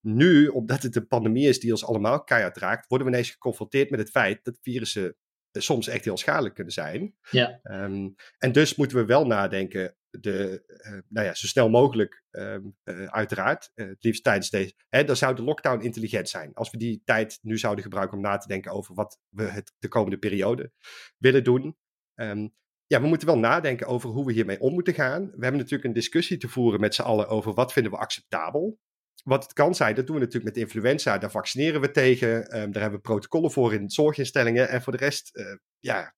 Nu, 0.07 0.47
omdat 0.47 0.83
het 0.83 0.95
een 0.95 1.07
pandemie 1.07 1.47
is 1.47 1.59
die 1.59 1.71
ons 1.71 1.85
allemaal 1.85 2.23
keihard 2.23 2.57
raakt, 2.57 2.87
worden 2.87 3.07
we 3.07 3.13
ineens 3.13 3.31
geconfronteerd 3.31 3.89
met 3.89 3.99
het 3.99 4.09
feit 4.09 4.43
dat 4.43 4.57
virussen 4.61 5.15
eh, 5.51 5.61
soms 5.61 5.87
echt 5.87 6.05
heel 6.05 6.17
schadelijk 6.17 6.55
kunnen 6.55 6.73
zijn. 6.73 7.15
Ja. 7.31 7.59
Um, 7.63 8.15
en 8.37 8.51
dus 8.51 8.75
moeten 8.75 8.97
we 8.97 9.05
wel 9.05 9.25
nadenken, 9.25 9.95
de, 10.09 10.63
uh, 10.67 10.99
nou 11.07 11.25
ja, 11.25 11.33
zo 11.33 11.47
snel 11.47 11.69
mogelijk, 11.69 12.23
um, 12.31 12.75
uh, 12.83 13.05
uiteraard, 13.05 13.71
uh, 13.75 13.87
het 13.87 14.03
liefst 14.03 14.23
tijdens 14.23 14.49
deze. 14.49 14.73
Hè, 14.89 15.03
dan 15.03 15.15
zou 15.15 15.35
de 15.35 15.43
lockdown 15.43 15.83
intelligent 15.83 16.29
zijn. 16.29 16.53
Als 16.53 16.71
we 16.71 16.77
die 16.77 17.01
tijd 17.05 17.39
nu 17.41 17.57
zouden 17.57 17.83
gebruiken 17.83 18.17
om 18.17 18.23
na 18.23 18.37
te 18.37 18.47
denken 18.47 18.71
over 18.71 18.95
wat 18.95 19.19
we 19.29 19.43
het, 19.43 19.73
de 19.79 19.87
komende 19.87 20.17
periode 20.17 20.71
willen 21.17 21.43
doen. 21.43 21.77
Um, 22.15 22.53
ja, 22.85 23.01
we 23.01 23.07
moeten 23.07 23.27
wel 23.27 23.39
nadenken 23.39 23.87
over 23.87 24.09
hoe 24.09 24.25
we 24.25 24.33
hiermee 24.33 24.59
om 24.59 24.73
moeten 24.73 24.93
gaan. 24.93 25.25
We 25.25 25.41
hebben 25.41 25.57
natuurlijk 25.57 25.83
een 25.83 25.93
discussie 25.93 26.37
te 26.37 26.47
voeren 26.47 26.79
met 26.79 26.95
z'n 26.95 27.01
allen 27.01 27.27
over 27.27 27.53
wat 27.53 27.73
vinden 27.73 27.91
we 27.91 27.97
acceptabel 27.97 28.79
wat 29.27 29.43
het 29.43 29.53
kan 29.53 29.75
zijn, 29.75 29.95
dat 29.95 30.07
doen 30.07 30.15
we 30.15 30.21
natuurlijk 30.21 30.55
met 30.55 30.63
influenza. 30.63 31.17
Daar 31.17 31.31
vaccineren 31.31 31.81
we 31.81 31.91
tegen. 31.91 32.29
Um, 32.29 32.71
daar 32.71 32.81
hebben 32.81 32.99
we 32.99 33.07
protocollen 33.07 33.51
voor 33.51 33.73
in 33.73 33.89
zorginstellingen. 33.89 34.69
En 34.69 34.81
voor 34.81 34.91
de 34.91 34.99
rest, 34.99 35.37
uh, 35.37 35.55
ja. 35.79 36.15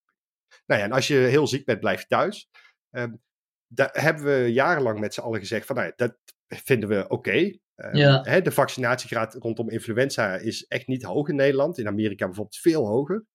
Nou 0.66 0.80
ja, 0.80 0.86
en 0.86 0.92
als 0.92 1.08
je 1.08 1.16
heel 1.16 1.48
ziek 1.48 1.66
bent, 1.66 1.80
blijf 1.80 2.00
je 2.00 2.08
thuis. 2.08 2.50
Um, 2.92 3.22
daar 3.68 3.90
hebben 3.92 4.24
we 4.24 4.52
jarenlang 4.52 5.00
met 5.00 5.14
z'n 5.14 5.22
allen 5.22 5.40
gezegd 5.40 5.66
van, 5.66 5.76
nou 5.76 5.88
ja, 5.88 5.94
dat 5.96 6.18
vinden 6.48 6.90
we 6.90 7.04
oké. 7.04 7.14
Okay. 7.14 7.62
Um, 7.76 7.96
ja. 7.96 8.40
de 8.40 8.52
vaccinatiegraad 8.52 9.34
rondom 9.34 9.70
influenza 9.70 10.36
is 10.36 10.66
echt 10.66 10.88
niet 10.88 11.04
hoog 11.04 11.28
in 11.28 11.36
Nederland. 11.36 11.78
In 11.78 11.88
Amerika 11.88 12.26
bijvoorbeeld 12.26 12.58
veel 12.58 12.88
hoger. 12.88 13.26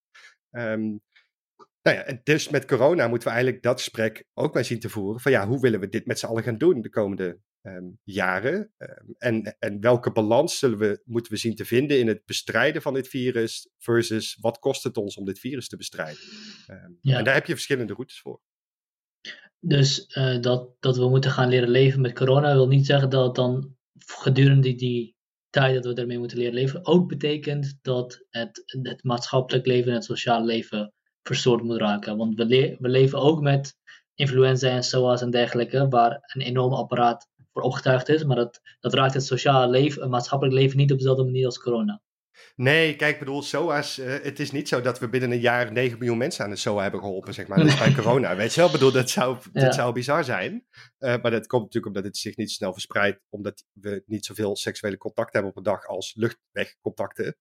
Um, 0.50 1.00
nou 1.84 1.96
ja, 1.96 2.20
dus 2.22 2.48
met 2.48 2.64
corona 2.64 3.08
moeten 3.08 3.28
we 3.28 3.34
eigenlijk 3.34 3.62
dat 3.62 3.80
gesprek 3.80 4.24
ook 4.34 4.54
maar 4.54 4.64
zien 4.64 4.80
te 4.80 4.88
voeren. 4.88 5.20
Van 5.20 5.32
ja, 5.32 5.46
hoe 5.46 5.60
willen 5.60 5.80
we 5.80 5.88
dit 5.88 6.06
met 6.06 6.18
z'n 6.18 6.26
allen 6.26 6.42
gaan 6.42 6.58
doen 6.58 6.80
de 6.80 6.90
komende 6.90 7.40
um, 7.62 7.98
jaren? 8.02 8.72
Um, 8.78 9.14
en, 9.18 9.56
en 9.58 9.80
welke 9.80 10.12
balans 10.12 10.58
zullen 10.58 10.78
we, 10.78 11.02
moeten 11.04 11.32
we 11.32 11.38
zien 11.38 11.54
te 11.54 11.64
vinden 11.64 11.98
in 11.98 12.08
het 12.08 12.24
bestrijden 12.24 12.82
van 12.82 12.94
dit 12.94 13.08
virus 13.08 13.68
versus 13.78 14.36
wat 14.40 14.58
kost 14.58 14.82
het 14.82 14.96
ons 14.96 15.16
om 15.16 15.24
dit 15.24 15.38
virus 15.38 15.68
te 15.68 15.76
bestrijden? 15.76 16.22
Um, 16.70 16.98
ja. 17.00 17.18
En 17.18 17.24
daar 17.24 17.34
heb 17.34 17.46
je 17.46 17.52
verschillende 17.52 17.92
routes 17.92 18.20
voor. 18.20 18.40
Dus 19.58 20.16
uh, 20.16 20.40
dat, 20.40 20.76
dat 20.80 20.96
we 20.96 21.08
moeten 21.08 21.30
gaan 21.30 21.48
leren 21.48 21.70
leven 21.70 22.00
met 22.00 22.14
corona 22.14 22.52
wil 22.52 22.68
niet 22.68 22.86
zeggen 22.86 23.10
dat 23.10 23.34
dan 23.34 23.76
gedurende 24.06 24.74
die 24.74 25.16
tijd 25.50 25.74
dat 25.74 25.94
we 25.94 26.00
ermee 26.00 26.18
moeten 26.18 26.38
leren 26.38 26.54
leven 26.54 26.86
ook 26.86 27.08
betekent 27.08 27.78
dat 27.82 28.26
het, 28.30 28.62
het 28.82 29.04
maatschappelijk 29.04 29.66
leven 29.66 29.88
en 29.88 29.94
het 29.94 30.04
sociale 30.04 30.44
leven 30.44 30.94
verstoord 31.26 31.62
moet 31.62 31.80
raken. 31.80 32.16
Want 32.16 32.34
we, 32.36 32.44
le 32.44 32.76
we 32.78 32.88
leven 32.88 33.18
ook 33.18 33.40
met 33.40 33.76
influenza 34.14 34.68
en 34.68 34.84
SOA's 34.84 35.22
en 35.22 35.30
dergelijke, 35.30 35.88
waar 35.88 36.20
een 36.32 36.42
enorm 36.42 36.72
apparaat 36.72 37.28
voor 37.52 37.62
opgetuigd 37.62 38.08
is, 38.08 38.24
maar 38.24 38.36
dat, 38.36 38.60
dat 38.80 38.94
raakt 38.94 39.14
het 39.14 39.24
sociale 39.24 39.68
leven, 39.68 40.02
het 40.02 40.10
maatschappelijk 40.10 40.56
leven 40.56 40.76
niet 40.76 40.92
op 40.92 40.98
dezelfde 40.98 41.24
manier 41.24 41.46
als 41.46 41.58
corona. 41.58 42.02
Nee, 42.56 42.96
kijk, 42.96 43.18
bedoel, 43.18 43.42
SOA's, 43.42 43.98
uh, 43.98 44.06
het 44.22 44.40
is 44.40 44.50
niet 44.50 44.68
zo 44.68 44.80
dat 44.80 44.98
we 44.98 45.08
binnen 45.08 45.30
een 45.30 45.40
jaar 45.40 45.72
9 45.72 45.98
miljoen 45.98 46.18
mensen 46.18 46.44
aan 46.44 46.50
de 46.50 46.56
SOA 46.56 46.82
hebben 46.82 47.00
geholpen, 47.00 47.34
zeg 47.34 47.46
maar. 47.46 47.64
Bij 47.64 47.94
corona, 48.02 48.36
weet 48.36 48.54
je 48.54 48.60
wel? 48.60 48.70
bedoel, 48.70 48.92
dat 48.92 49.10
zou, 49.10 49.38
dat 49.52 49.74
zou 49.74 49.92
bizar 49.92 50.24
zijn. 50.24 50.52
Uh, 50.52 51.14
maar 51.22 51.30
dat 51.30 51.46
komt 51.46 51.62
natuurlijk 51.62 51.86
omdat 51.86 52.04
het 52.04 52.16
zich 52.16 52.36
niet 52.36 52.50
snel 52.50 52.72
verspreidt, 52.72 53.20
omdat 53.28 53.64
we 53.72 54.02
niet 54.06 54.24
zoveel 54.24 54.56
seksuele 54.56 54.96
contact 54.96 55.32
hebben 55.32 55.50
op 55.50 55.56
een 55.56 55.62
dag 55.62 55.86
als 55.86 56.14
luchtwegcontacten. 56.14 57.36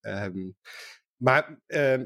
Um, 0.00 0.56
maar 1.16 1.60
uh, 1.66 2.02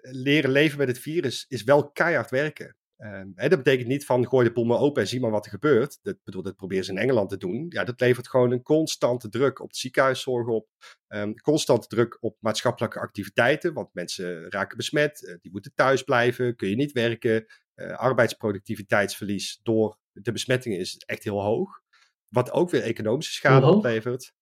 leren 0.00 0.50
leven 0.50 0.78
met 0.78 0.88
het 0.88 0.98
virus 0.98 1.44
is 1.48 1.62
wel 1.62 1.90
keihard 1.90 2.30
werken. 2.30 2.76
Uh, 3.02 3.22
hè, 3.34 3.48
dat 3.48 3.62
betekent 3.62 3.88
niet 3.88 4.04
van 4.04 4.28
gooi 4.28 4.46
de 4.46 4.52
boel 4.52 4.78
open 4.78 5.02
en 5.02 5.08
zie 5.08 5.20
maar 5.20 5.30
wat 5.30 5.44
er 5.44 5.50
gebeurt. 5.50 5.98
Dat, 6.02 6.16
bedoel, 6.24 6.42
dat 6.42 6.56
proberen 6.56 6.84
ze 6.84 6.90
in 6.90 6.98
Engeland 6.98 7.30
te 7.30 7.36
doen. 7.36 7.66
Ja, 7.68 7.84
dat 7.84 8.00
levert 8.00 8.28
gewoon 8.28 8.50
een 8.50 8.62
constante 8.62 9.28
druk 9.28 9.60
op 9.60 9.72
de 9.72 9.78
ziekenhuiszorg 9.78 10.46
op. 10.46 10.68
Um, 11.08 11.34
constante 11.40 11.86
druk 11.86 12.16
op 12.20 12.36
maatschappelijke 12.40 13.00
activiteiten. 13.00 13.72
Want 13.72 13.94
mensen 13.94 14.50
raken 14.50 14.76
besmet, 14.76 15.22
uh, 15.22 15.34
die 15.40 15.50
moeten 15.50 15.72
thuis 15.74 16.02
blijven, 16.02 16.56
kun 16.56 16.68
je 16.68 16.76
niet 16.76 16.92
werken. 16.92 17.46
Uh, 17.74 17.90
arbeidsproductiviteitsverlies 17.90 19.60
door 19.62 19.98
de 20.12 20.32
besmettingen 20.32 20.78
is 20.78 21.02
echt 21.06 21.24
heel 21.24 21.42
hoog. 21.42 21.80
Wat 22.28 22.50
ook 22.50 22.70
weer 22.70 22.82
economische 22.82 23.32
schade 23.32 23.66
oplevert. 23.66 24.34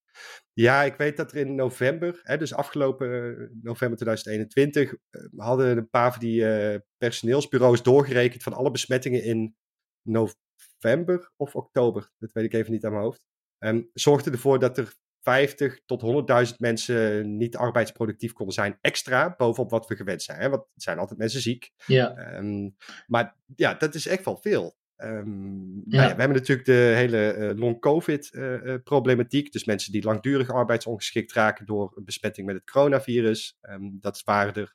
Ja, 0.61 0.83
ik 0.83 0.97
weet 0.97 1.17
dat 1.17 1.33
er 1.33 1.37
in 1.37 1.55
november, 1.55 2.21
hè, 2.23 2.37
dus 2.39 2.55
afgelopen 2.55 3.09
eh, 3.09 3.47
november 3.63 3.99
2021, 3.99 4.93
uh, 4.93 5.23
hadden 5.37 5.77
een 5.77 5.91
paar 5.91 6.11
van 6.13 6.21
die 6.21 6.41
uh, 6.41 6.79
personeelsbureaus 6.99 7.83
doorgerekend 7.83 8.43
van 8.43 8.53
alle 8.53 8.71
besmettingen 8.71 9.25
in 9.25 9.57
november 10.03 11.33
of 11.37 11.57
oktober. 11.57 12.11
Dat 12.19 12.33
weet 12.33 12.45
ik 12.45 12.53
even 12.53 12.73
niet 12.73 12.85
aan 12.85 12.93
mijn 12.93 13.05
hoofd. 13.05 13.23
Um, 13.59 13.91
zorgde 13.93 14.31
ervoor 14.31 14.59
dat 14.59 14.79
er 14.79 14.95
50 15.21 15.81
tot 15.85 16.27
100.000 16.51 16.57
mensen 16.57 17.37
niet 17.37 17.57
arbeidsproductief 17.57 18.33
konden 18.33 18.55
zijn, 18.55 18.79
extra 18.81 19.35
bovenop 19.37 19.71
wat 19.71 19.87
we 19.87 19.97
gewend 19.97 20.23
zijn. 20.23 20.41
Hè? 20.41 20.49
Want 20.49 20.63
er 20.63 20.83
zijn 20.83 20.99
altijd 20.99 21.19
mensen 21.19 21.41
ziek. 21.41 21.71
Ja. 21.87 22.37
Um, 22.37 22.77
maar 23.07 23.37
ja, 23.57 23.75
dat 23.75 23.95
is 23.95 24.07
echt 24.07 24.25
wel 24.25 24.37
veel. 24.37 24.79
Um, 25.05 25.83
ja. 25.87 25.97
Nou 25.97 26.09
ja, 26.09 26.15
we 26.15 26.21
hebben 26.21 26.39
natuurlijk 26.39 26.67
de 26.67 26.93
hele 26.97 27.37
uh, 27.37 27.59
long-covid-problematiek. 27.59 29.47
Uh, 29.47 29.51
dus 29.51 29.65
mensen 29.65 29.93
die 29.93 30.05
langdurig 30.05 30.51
arbeidsongeschikt 30.51 31.33
raken 31.33 31.67
door 31.67 31.93
een 31.95 32.05
besmetting 32.05 32.47
met 32.47 32.57
het 32.57 32.71
coronavirus. 32.71 33.59
Um, 33.61 33.99
dat 34.01 34.23
waren 34.25 34.55
er 34.55 34.75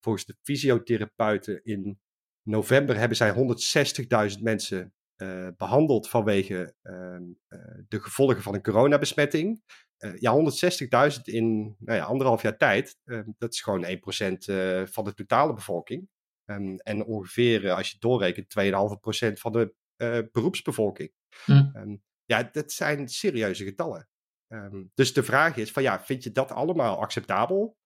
volgens 0.00 0.24
de 0.24 0.36
fysiotherapeuten 0.42 1.64
in 1.64 1.98
november 2.42 2.96
hebben 2.96 3.16
zij 3.16 3.34
160.000 4.36 4.42
mensen 4.42 4.92
uh, 5.16 5.48
behandeld 5.56 6.08
vanwege 6.08 6.74
ehm, 6.82 7.22
de 7.88 8.00
gevolgen 8.00 8.42
van 8.42 8.54
een 8.54 8.62
coronabesmetting. 8.62 9.62
ja, 10.18 10.34
160.000 11.16 11.20
in 11.22 11.76
nou 11.78 11.98
ja, 11.98 12.04
anderhalf 12.04 12.42
jaar 12.42 12.56
tijd. 12.56 12.98
dat 13.38 13.52
is 13.52 13.60
gewoon 13.60 13.84
1% 13.84 13.88
van 14.90 15.04
de 15.04 15.14
totale 15.14 15.54
bevolking. 15.54 16.08
Um, 16.46 16.76
en 16.78 17.04
ongeveer, 17.04 17.70
als 17.70 17.90
je 17.90 17.96
doorrekent, 17.98 18.54
2,5% 19.28 19.32
van 19.32 19.52
de 19.52 19.74
uh, 19.96 20.18
beroepsbevolking. 20.32 21.12
Hm. 21.44 21.76
Um, 21.76 22.02
ja, 22.24 22.48
dat 22.52 22.72
zijn 22.72 23.08
serieuze 23.08 23.64
getallen. 23.64 24.08
Um, 24.48 24.90
dus 24.94 25.12
de 25.12 25.22
vraag 25.22 25.56
is 25.56 25.70
van 25.70 25.82
ja, 25.82 26.04
vind 26.04 26.22
je 26.22 26.32
dat 26.32 26.50
allemaal 26.52 27.00
acceptabel? 27.00 27.76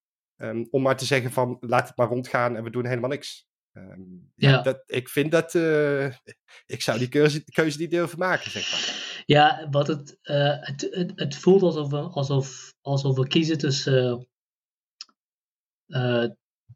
om 0.71 0.83
maar 0.83 0.97
te 0.97 1.05
zeggen 1.05 1.33
van 1.33 1.57
laat 1.61 1.89
het 1.89 1.97
maar 1.97 2.09
rondgaan 2.09 2.57
en 2.57 2.63
we 2.63 2.71
doen 2.71 2.87
helemaal 2.87 3.11
niks. 3.11 3.49
ja, 3.73 3.97
ja. 4.35 4.63
Dat, 4.63 4.83
ik 4.87 5.09
vind 5.09 5.31
dat, 5.31 5.55
uh, 5.55 6.05
ik 6.75 6.83
zou 6.83 6.99
die 6.99 7.09
keuze, 7.09 7.45
keuze 7.45 7.79
niet 7.79 7.91
durven 7.91 8.19
maken, 8.19 8.51
zeg 8.51 8.71
maar. 8.71 9.23
Ja, 9.27 9.69
wat 9.71 9.87
het, 9.87 10.19
uh, 10.23 10.57
het, 10.61 10.89
het, 10.91 11.13
het, 11.15 11.37
voelt 11.37 11.63
alsof 11.63 11.91
we, 11.91 11.97
alsof, 11.97 12.75
alsof 12.81 13.17
we 13.17 13.27
kiezen 13.27 13.59
tussen 13.59 14.29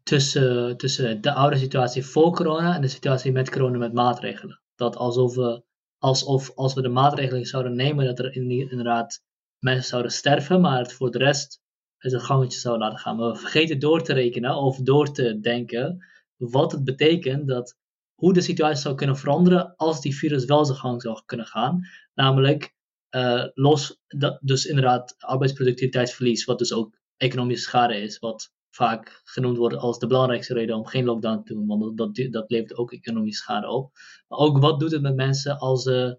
tussen, 0.03 0.77
tussen 0.77 1.21
de 1.21 1.33
oude 1.33 1.57
situatie 1.57 2.07
voor 2.07 2.33
corona 2.33 2.75
en 2.75 2.81
de 2.81 2.89
situatie 2.89 3.33
met 3.33 3.51
corona 3.51 3.79
met 3.79 3.93
maatregelen. 3.93 4.61
Dat 4.75 4.97
alsof 4.97 5.35
we, 5.35 5.63
alsof 5.99 6.55
als 6.55 6.75
we 6.75 6.83
de 6.83 6.89
maatregelen 6.89 7.45
zouden 7.45 7.75
nemen, 7.75 8.05
dat 8.05 8.19
er 8.19 8.37
inderdaad 8.37 9.23
mensen 9.59 9.89
zouden 9.89 10.13
sterven, 10.13 10.61
maar 10.61 10.79
het 10.79 10.93
voor 10.93 11.11
de 11.11 11.19
rest 11.19 11.61
uit 11.99 12.13
het 12.13 12.23
gangetje 12.23 12.59
zou 12.59 12.79
laten 12.79 12.99
gaan. 12.99 13.17
Maar 13.17 13.33
we 13.33 13.39
vergeten 13.39 13.79
door 13.79 14.03
te 14.03 14.13
rekenen 14.13 14.57
of 14.57 14.77
door 14.77 15.13
te 15.13 15.41
denken 15.41 16.07
wat 16.37 16.73
het 16.73 16.85
betekent 16.85 17.49
dat 17.49 17.77
hoe 18.15 18.33
de 18.33 18.41
situatie 18.41 18.83
zou 18.83 18.95
kunnen 18.95 19.17
veranderen 19.17 19.77
als 19.77 20.01
die 20.01 20.17
virus 20.17 20.45
wel 20.45 20.65
zijn 20.65 20.79
gang 20.79 21.03
zou 21.03 21.23
kunnen 21.27 21.47
gaan. 21.47 21.81
Namelijk 22.15 22.75
uh, 23.11 23.45
los, 23.55 24.01
dat, 24.07 24.39
dus 24.43 24.65
inderdaad 24.65 25.15
arbeidsproductiviteitsverlies, 25.19 26.45
wat 26.45 26.59
dus 26.59 26.73
ook 26.73 26.99
economische 27.17 27.65
schade 27.65 28.01
is, 28.01 28.19
wat 28.19 28.53
vaak 28.75 29.21
genoemd 29.25 29.57
wordt 29.57 29.77
als 29.77 29.99
de 29.99 30.07
belangrijkste 30.07 30.55
reden 30.55 30.77
om 30.77 30.87
geen 30.87 31.05
lockdown 31.05 31.43
te 31.43 31.55
doen, 31.55 31.67
want 31.67 31.97
dat, 31.97 32.15
dat 32.31 32.51
levert 32.51 32.77
ook 32.77 32.93
economische 32.93 33.43
schade 33.43 33.69
op. 33.69 33.91
Maar 34.29 34.39
ook 34.39 34.59
wat 34.59 34.81
doet 34.81 34.91
het 34.91 35.03
met 35.03 35.15
mensen 35.15 35.59
als 35.59 35.83
ze 35.83 36.19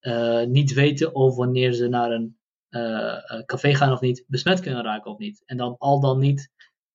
uh, 0.00 0.42
niet 0.42 0.72
weten 0.72 1.14
of 1.14 1.36
wanneer 1.36 1.72
ze 1.72 1.88
naar 1.88 2.10
een 2.10 2.38
uh, 2.70 3.44
café 3.44 3.74
gaan 3.74 3.92
of 3.92 4.00
niet, 4.00 4.24
besmet 4.26 4.60
kunnen 4.60 4.82
raken 4.82 5.10
of 5.10 5.18
niet. 5.18 5.42
En 5.46 5.56
dan 5.56 5.76
al 5.78 6.00
dan 6.00 6.18
niet 6.18 6.50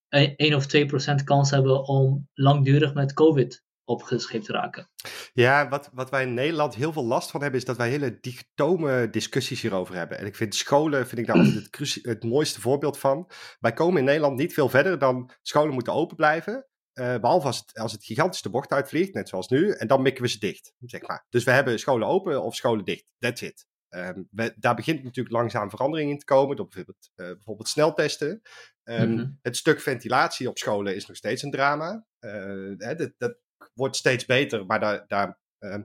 1 0.10 0.56
of 0.56 0.66
2 0.66 0.86
procent 0.86 1.24
kans 1.24 1.50
hebben 1.50 1.88
om 1.88 2.30
langdurig 2.34 2.94
met 2.94 3.14
COVID 3.14 3.65
opgescheept 3.86 4.48
raken. 4.48 4.90
Ja, 5.34 5.70
wat, 5.70 5.90
wat 5.94 6.10
wij 6.10 6.24
in 6.24 6.34
Nederland 6.34 6.76
heel 6.76 6.94
veel 6.94 7.06
last 7.06 7.32
van 7.32 7.42
hebben, 7.42 7.60
is 7.60 7.66
dat 7.66 7.78
wij 7.78 7.90
hele 7.90 8.20
digitome 8.20 9.10
discussies 9.10 9.62
hierover 9.62 9.96
hebben. 9.96 10.20
En 10.20 10.26
ik 10.26 10.36
vind 10.36 10.56
scholen, 10.56 11.08
vind 11.08 11.22
ik 11.22 11.28
daar 11.28 11.38
het, 11.38 12.00
het 12.02 12.24
mooiste 12.24 12.62
voorbeeld 12.62 12.98
van. 12.98 13.30
Wij 13.60 13.74
komen 13.74 14.00
in 14.00 14.06
Nederland 14.06 14.38
niet 14.38 14.54
veel 14.54 14.70
verder 14.70 15.00
dan 15.00 15.32
scholen 15.42 15.74
moeten 15.74 15.94
open 15.94 16.16
blijven. 16.16 16.68
Uh, 16.94 17.18
behalve 17.18 17.48
als 17.48 17.58
het, 17.58 17.80
als 17.80 17.92
het 17.92 18.06
gigantisch 18.06 18.42
de 18.42 18.50
bocht 18.50 18.72
uitvliegt, 18.72 19.14
net 19.14 19.30
zoals 19.30 19.48
nu. 19.48 19.72
En 19.72 19.88
dan 19.88 20.02
mikken 20.02 20.24
we 20.24 20.30
ze 20.30 20.40
dicht, 20.40 20.74
zeg 20.80 21.02
maar. 21.02 21.26
Dus 21.30 21.44
we 21.44 21.52
hebben 21.52 21.80
scholen 21.80 22.08
open 22.08 22.44
of 22.44 22.56
scholen 22.56 22.86
dicht. 22.86 23.06
That's 23.20 23.42
it. 23.42 23.66
Um, 23.90 24.28
we, 24.32 24.54
daar 24.58 24.76
begint 24.76 25.04
natuurlijk 25.04 25.36
langzaam 25.36 25.70
verandering 25.70 26.12
in 26.12 26.18
te 26.18 26.26
komen. 26.26 26.56
Door 26.56 26.66
bijvoorbeeld, 26.66 27.10
uh, 27.16 27.26
bijvoorbeeld 27.28 27.68
sneltesten. 27.68 28.42
Um, 28.84 29.10
mm 29.10 29.18
-hmm. 29.18 29.40
Het 29.42 29.58
stuk 29.58 29.82
ventilatie 29.82 30.50
op 30.50 30.58
scholen 30.58 30.96
is 30.96 31.06
nog 31.06 31.18
steeds 31.18 31.44
een 31.44 31.52
drama. 31.52 32.06
Uh, 32.20 32.74
hè, 32.78 32.96
dat, 32.96 33.14
dat, 33.18 33.38
wordt 33.74 33.96
steeds 33.96 34.26
beter. 34.26 34.66
Maar 34.66 34.80
daar, 34.80 35.04
daar 35.08 35.40
uh, 35.60 35.78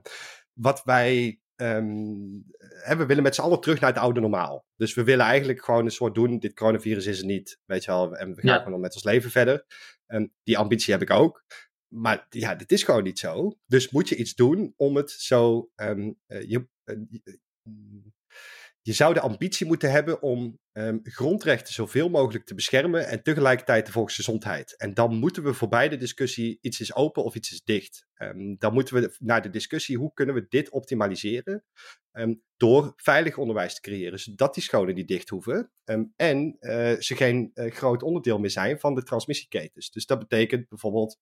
wat 0.53 0.83
wij. 0.83 1.39
Um, 1.55 2.45
hè, 2.57 2.95
we 2.95 3.05
willen 3.05 3.23
met 3.23 3.35
z'n 3.35 3.41
allen 3.41 3.61
terug 3.61 3.79
naar 3.79 3.93
het 3.93 4.01
oude 4.01 4.19
normaal. 4.19 4.65
Dus 4.75 4.93
we 4.93 5.03
willen 5.03 5.25
eigenlijk 5.25 5.65
gewoon 5.65 5.85
een 5.85 5.91
soort 5.91 6.15
doen. 6.15 6.39
Dit 6.39 6.53
coronavirus 6.53 7.05
is 7.05 7.19
er 7.19 7.25
niet. 7.25 7.59
Weet 7.65 7.83
je 7.83 7.91
wel. 7.91 8.15
En 8.15 8.35
we 8.35 8.41
gaan 8.41 8.57
ja. 8.57 8.63
gewoon 8.63 8.79
met 8.79 8.93
ons 8.93 9.03
leven 9.03 9.31
verder. 9.31 9.65
Um, 10.07 10.33
die 10.43 10.57
ambitie 10.57 10.93
heb 10.93 11.01
ik 11.01 11.09
ook. 11.09 11.45
Maar 11.87 12.25
ja, 12.29 12.55
dit 12.55 12.71
is 12.71 12.83
gewoon 12.83 13.03
niet 13.03 13.19
zo. 13.19 13.57
Dus 13.65 13.89
moet 13.89 14.09
je 14.09 14.15
iets 14.15 14.35
doen 14.35 14.73
om 14.77 14.95
het 14.95 15.11
zo. 15.11 15.69
Um, 15.75 16.19
uh, 16.27 16.49
je, 16.49 16.67
uh, 16.85 16.97
je 18.81 18.93
zou 18.93 19.13
de 19.13 19.19
ambitie 19.19 19.65
moeten 19.65 19.91
hebben 19.91 20.21
om 20.21 20.59
um, 20.73 20.99
grondrechten 21.03 21.73
zoveel 21.73 22.09
mogelijk 22.09 22.45
te 22.45 22.55
beschermen 22.55 23.07
en 23.07 23.23
tegelijkertijd 23.23 23.85
de 23.85 23.91
volksgezondheid. 23.91 24.77
En 24.77 24.93
dan 24.93 25.15
moeten 25.15 25.43
we 25.43 25.53
voorbij 25.53 25.89
de 25.89 25.97
discussie 25.97 26.57
iets 26.61 26.79
is 26.79 26.95
open 26.95 27.23
of 27.23 27.35
iets 27.35 27.51
is 27.51 27.63
dicht. 27.63 28.07
Um, 28.17 28.55
dan 28.57 28.73
moeten 28.73 28.95
we 28.95 29.15
naar 29.19 29.41
de 29.41 29.49
discussie 29.49 29.97
hoe 29.97 30.13
kunnen 30.13 30.35
we 30.35 30.45
dit 30.49 30.69
optimaliseren 30.69 31.65
um, 32.11 32.41
door 32.57 32.93
veilig 32.95 33.37
onderwijs 33.37 33.73
te 33.73 33.81
creëren, 33.81 34.19
zodat 34.19 34.53
die 34.53 34.63
scholen 34.63 34.95
niet 34.95 35.07
dicht 35.07 35.29
hoeven 35.29 35.71
en 36.15 36.57
uh, 36.59 36.93
ze 36.99 37.15
geen 37.15 37.51
uh, 37.53 37.71
groot 37.71 38.03
onderdeel 38.03 38.39
meer 38.39 38.49
zijn 38.49 38.79
van 38.79 38.95
de 38.95 39.03
transmissieketens. 39.03 39.91
Dus 39.91 40.05
dat 40.05 40.19
betekent 40.19 40.69
bijvoorbeeld 40.69 41.17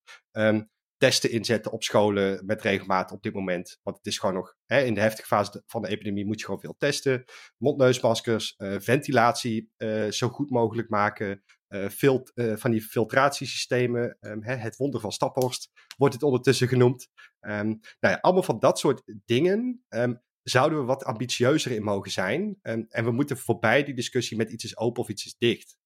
testen 0.99 1.31
inzetten 1.31 1.71
op 1.71 1.83
scholen 1.83 2.45
met 2.45 2.61
regelmaat 2.61 3.11
op 3.11 3.23
dit 3.23 3.33
moment. 3.33 3.79
Want 3.83 3.97
het 3.97 4.05
is 4.05 4.17
gewoon 4.17 4.35
nog 4.35 4.55
hè, 4.65 4.81
in 4.81 4.93
de 4.93 5.01
heftige 5.01 5.27
fase 5.27 5.63
van 5.65 5.81
de 5.81 5.87
epidemie 5.87 6.25
moet 6.25 6.39
je 6.39 6.45
gewoon 6.45 6.59
veel 6.59 6.75
testen. 6.77 7.23
Mondneusmaskers, 7.57 8.55
uh, 8.57 8.75
ventilatie 8.79 9.71
uh, 9.77 10.07
zo 10.07 10.29
goed 10.29 10.49
mogelijk 10.49 10.89
maken. 10.89 11.43
Uh, 11.69 11.87
filt, 11.87 12.31
van 12.35 12.71
die 12.71 12.81
filtratiesystemen. 12.81 14.17
Um, 14.19 14.43
hè, 14.43 14.55
het 14.55 14.75
wonder 14.75 15.01
van 15.01 15.11
Staphorst 15.11 15.71
wordt 15.97 16.13
het 16.13 16.23
ondertussen 16.23 16.67
genoemd. 16.67 17.07
Um, 17.39 17.67
nou 17.99 18.13
ja, 18.13 18.17
allemaal 18.21 18.43
van 18.43 18.59
dat 18.59 18.79
soort 18.79 19.01
dingen. 19.25 19.83
Um, 19.89 20.21
zouden 20.43 20.79
we 20.79 20.85
wat 20.85 21.03
ambitieuzer 21.03 21.71
in 21.71 21.83
mogen 21.83 22.11
zijn. 22.11 22.57
en 22.61 22.87
we 22.89 23.11
moeten 23.11 23.37
voorbij 23.37 23.83
die 23.83 23.93
discussie 23.93 24.37
met 24.37 24.51
iets 24.51 24.63
is 24.63 24.77
open 24.77 25.01
of 25.01 25.09
iets 25.09 25.25
is 25.25 25.35
dicht. 25.37 25.77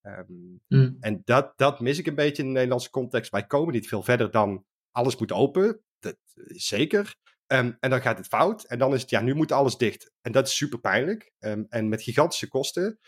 Mm. 0.68 0.98
En 1.00 1.22
dat, 1.24 1.54
dat 1.56 1.80
mis 1.80 2.00
ik 2.00 2.08
een 2.08 2.16
beetje 2.16 2.42
in 2.42 2.48
de 2.48 2.54
Nederlandse 2.54 2.90
context. 2.90 3.32
Wij 3.32 3.46
komen 3.46 3.74
niet 3.74 3.88
veel 3.88 4.04
verder 4.04 4.32
dan 4.32 4.66
alles 4.94 5.18
moet 5.18 5.32
open. 5.32 5.82
Dat 6.00 6.18
is 6.34 6.68
zeker. 6.68 7.16
Um, 7.48 7.78
en 7.80 7.90
dan 7.90 8.02
gaat 8.02 8.18
het 8.18 8.28
fout. 8.28 8.64
En 8.64 8.80
dan 8.80 8.94
is 8.94 9.02
het, 9.02 9.10
ja, 9.10 9.22
nu 9.22 9.34
moet 9.34 9.52
alles 9.52 9.78
dicht. 9.78 10.12
En 10.22 10.32
dat 10.32 10.48
is 10.48 10.56
super 10.56 10.80
pijnlijk. 10.80 11.32
Um, 11.40 11.66
en 11.70 11.90
met 11.90 12.02
gigantische 12.02 12.48
kosten. 12.48 13.00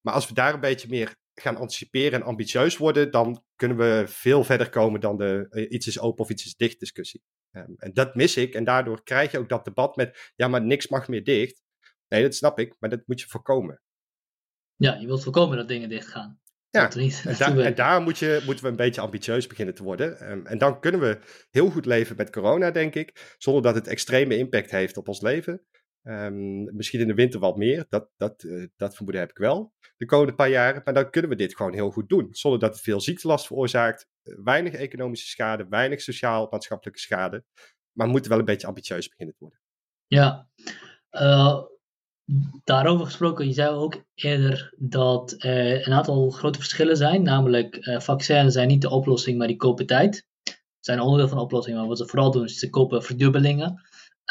Maar 0.00 0.14
als 0.14 0.28
we 0.28 0.34
daar 0.34 0.54
een 0.54 0.60
beetje 0.60 0.88
meer 0.88 1.16
gaan 1.34 1.56
anticiperen 1.56 2.20
en 2.20 2.26
ambitieus 2.26 2.76
worden, 2.76 3.10
dan 3.10 3.44
kunnen 3.56 3.76
we 3.76 4.04
veel 4.06 4.44
verder 4.44 4.70
komen 4.70 5.00
dan 5.00 5.16
de 5.16 5.46
uh, 5.50 5.70
iets 5.70 5.86
is 5.86 5.98
open 5.98 6.24
of 6.24 6.30
iets 6.30 6.44
is 6.44 6.56
dicht 6.56 6.80
discussie. 6.80 7.22
Um, 7.50 7.74
en 7.76 7.92
dat 7.92 8.14
mis 8.14 8.36
ik. 8.36 8.54
En 8.54 8.64
daardoor 8.64 9.02
krijg 9.02 9.30
je 9.30 9.38
ook 9.38 9.48
dat 9.48 9.64
debat 9.64 9.96
met, 9.96 10.32
ja, 10.36 10.48
maar 10.48 10.62
niks 10.62 10.88
mag 10.88 11.08
meer 11.08 11.24
dicht. 11.24 11.62
Nee, 12.08 12.22
dat 12.22 12.34
snap 12.34 12.58
ik, 12.58 12.76
maar 12.78 12.90
dat 12.90 13.02
moet 13.06 13.20
je 13.20 13.28
voorkomen. 13.28 13.82
Ja, 14.76 14.94
je 14.94 15.06
wilt 15.06 15.22
voorkomen 15.22 15.56
dat 15.56 15.68
dingen 15.68 15.88
dicht 15.88 16.08
gaan. 16.08 16.40
Ja, 16.70 16.90
en, 16.90 17.36
daar, 17.38 17.58
en 17.68 17.74
daar 17.74 18.02
moet 18.02 18.18
je, 18.18 18.42
moeten 18.46 18.64
we 18.64 18.70
een 18.70 18.76
beetje 18.76 19.00
ambitieus 19.00 19.46
beginnen 19.46 19.74
te 19.74 19.82
worden. 19.82 20.30
Um, 20.30 20.46
en 20.46 20.58
dan 20.58 20.80
kunnen 20.80 21.00
we 21.00 21.18
heel 21.50 21.70
goed 21.70 21.86
leven 21.86 22.16
met 22.16 22.30
corona, 22.30 22.70
denk 22.70 22.94
ik. 22.94 23.34
Zonder 23.38 23.62
dat 23.62 23.74
het 23.74 23.86
extreme 23.86 24.36
impact 24.36 24.70
heeft 24.70 24.96
op 24.96 25.08
ons 25.08 25.20
leven. 25.20 25.62
Um, 26.02 26.76
misschien 26.76 27.00
in 27.00 27.06
de 27.06 27.14
winter 27.14 27.40
wat 27.40 27.56
meer. 27.56 27.86
Dat, 27.88 28.08
dat, 28.16 28.42
uh, 28.42 28.66
dat 28.76 28.94
vermoeden 28.94 29.22
heb 29.22 29.30
ik 29.30 29.38
wel. 29.38 29.74
De 29.96 30.04
komende 30.04 30.34
paar 30.34 30.48
jaren. 30.48 30.82
Maar 30.84 30.94
dan 30.94 31.10
kunnen 31.10 31.30
we 31.30 31.36
dit 31.36 31.56
gewoon 31.56 31.72
heel 31.72 31.90
goed 31.90 32.08
doen. 32.08 32.28
Zonder 32.30 32.60
dat 32.60 32.74
het 32.74 32.82
veel 32.82 33.00
ziektelast 33.00 33.46
veroorzaakt. 33.46 34.08
Uh, 34.22 34.34
weinig 34.44 34.72
economische 34.72 35.28
schade. 35.28 35.66
Weinig 35.68 36.00
sociaal-maatschappelijke 36.00 37.00
schade. 37.00 37.44
Maar 37.92 38.06
we 38.06 38.12
moeten 38.12 38.30
wel 38.30 38.40
een 38.40 38.44
beetje 38.44 38.66
ambitieus 38.66 39.08
beginnen 39.08 39.34
te 39.34 39.40
worden. 39.40 39.60
Ja. 40.06 40.48
Uh, 41.10 41.62
Daarover 42.64 43.06
gesproken, 43.06 43.46
je 43.46 43.52
zei 43.52 43.74
ook 43.74 44.04
eerder 44.14 44.74
dat 44.78 45.34
er 45.38 45.86
een 45.86 45.92
aantal 45.92 46.30
grote 46.30 46.58
verschillen 46.58 46.96
zijn. 46.96 47.22
Namelijk, 47.22 47.86
uh, 47.86 48.00
vaccins 48.00 48.52
zijn 48.52 48.68
niet 48.68 48.82
de 48.82 48.90
oplossing, 48.90 49.38
maar 49.38 49.46
die 49.46 49.56
kopen 49.56 49.86
tijd. 49.86 50.26
Ze 50.44 50.54
zijn 50.80 51.00
onderdeel 51.00 51.28
van 51.28 51.36
de 51.36 51.44
oplossing, 51.44 51.76
maar 51.76 51.86
wat 51.86 51.98
ze 51.98 52.06
vooral 52.06 52.30
doen 52.30 52.44
is 52.44 52.58
ze 52.58 52.70
kopen 52.70 53.02
verdubbelingen. 53.02 53.82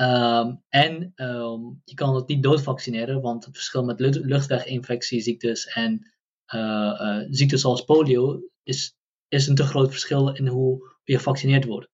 Um, 0.02 0.64
en 0.70 1.14
um, 1.16 1.82
je 1.84 1.93
kan 1.93 2.16
het 2.16 2.28
niet 2.28 2.43
doodvaccineren, 2.43 3.22
want 3.22 3.45
het 3.45 3.56
verschil 3.56 3.84
met 3.84 4.00
luchtweginfectieziektes 4.00 5.66
en 5.66 6.14
uh, 6.56 7.24
ziektes 7.30 7.62
zoals 7.62 7.84
polio 7.84 8.41
is, 8.64 8.95
is 9.28 9.47
een 9.47 9.56
te 9.56 9.64
groot 9.64 9.89
verschil 9.89 10.34
in 10.34 10.47
hoe 10.47 10.95
je 11.04 11.18
gevaccineerd 11.18 11.66
wordt. 11.66 11.89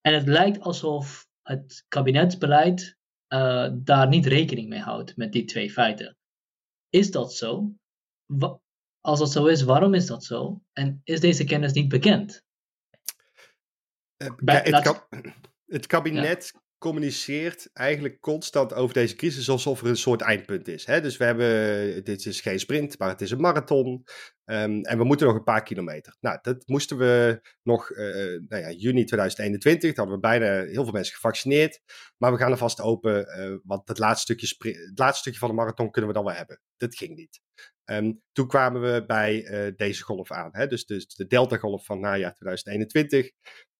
En 0.00 0.14
het 0.14 0.26
lijkt 0.26 0.60
alsof 0.60 1.28
het 1.42 1.84
kabinetsbeleid 1.88 2.96
uh, 3.34 3.68
daar 3.74 4.08
niet 4.08 4.26
rekening 4.26 4.68
mee 4.68 4.80
houdt 4.80 5.16
met 5.16 5.32
die 5.32 5.44
twee 5.44 5.70
feiten. 5.70 6.16
Is 6.88 7.10
dat 7.10 7.34
zo? 7.34 7.74
Wa 8.24 8.58
als 9.00 9.18
dat 9.18 9.32
zo 9.32 9.46
is, 9.46 9.62
waarom 9.62 9.94
is 9.94 10.06
dat 10.06 10.24
zo? 10.24 10.62
En 10.72 11.00
is 11.04 11.20
deze 11.20 11.44
kennis 11.44 11.72
niet 11.72 11.88
bekend? 11.88 12.44
Uh, 14.16 14.30
Bij, 14.36 14.60
het, 14.64 14.82
kab 14.82 15.08
het, 15.66 15.86
kabinet 15.86 16.50
ja 16.54 16.63
communiceert 16.84 17.70
eigenlijk 17.72 18.20
constant 18.20 18.74
over 18.74 18.94
deze 18.94 19.16
crisis 19.16 19.50
alsof 19.50 19.80
er 19.80 19.86
een 19.86 19.96
soort 19.96 20.20
eindpunt 20.20 20.68
is. 20.68 20.86
Hè? 20.86 21.00
Dus 21.00 21.16
we 21.16 21.24
hebben, 21.24 22.04
dit 22.04 22.26
is 22.26 22.40
geen 22.40 22.58
sprint, 22.58 22.98
maar 22.98 23.08
het 23.08 23.20
is 23.20 23.30
een 23.30 23.40
marathon. 23.40 24.04
Um, 24.44 24.82
en 24.82 24.98
we 24.98 25.04
moeten 25.04 25.26
nog 25.26 25.36
een 25.36 25.44
paar 25.44 25.62
kilometer. 25.62 26.16
Nou, 26.20 26.38
dat 26.42 26.66
moesten 26.66 26.98
we 26.98 27.40
nog, 27.62 27.90
uh, 27.90 27.98
nou 28.48 28.62
ja, 28.62 28.70
juni 28.70 29.04
2021, 29.04 29.94
dan 29.94 30.08
hadden 30.08 30.14
we 30.14 30.38
bijna 30.38 30.64
heel 30.64 30.82
veel 30.82 30.92
mensen 30.92 31.14
gevaccineerd. 31.14 31.80
Maar 32.16 32.32
we 32.32 32.38
gaan 32.38 32.50
er 32.50 32.56
vast 32.56 32.80
open, 32.80 33.40
uh, 33.40 33.56
want 33.62 33.88
het 33.88 33.98
laatste, 33.98 34.32
stukje 34.46 34.68
het 34.68 34.98
laatste 34.98 35.20
stukje 35.20 35.38
van 35.38 35.48
de 35.48 35.54
marathon 35.54 35.90
kunnen 35.90 36.10
we 36.10 36.16
dan 36.16 36.24
wel 36.24 36.34
hebben. 36.34 36.60
Dat 36.76 36.96
ging 36.96 37.16
niet. 37.16 37.40
Um, 37.84 38.22
toen 38.32 38.46
kwamen 38.46 38.80
we 38.80 39.04
bij 39.06 39.72
deze 39.76 40.02
golf 40.02 40.32
aan. 40.32 40.48
Hè? 40.52 40.66
Dus, 40.66 40.84
dus 40.86 41.06
de 41.06 41.26
Delta-golf 41.26 41.84
van 41.84 42.00
najaar 42.00 42.34
2021. 42.34 43.30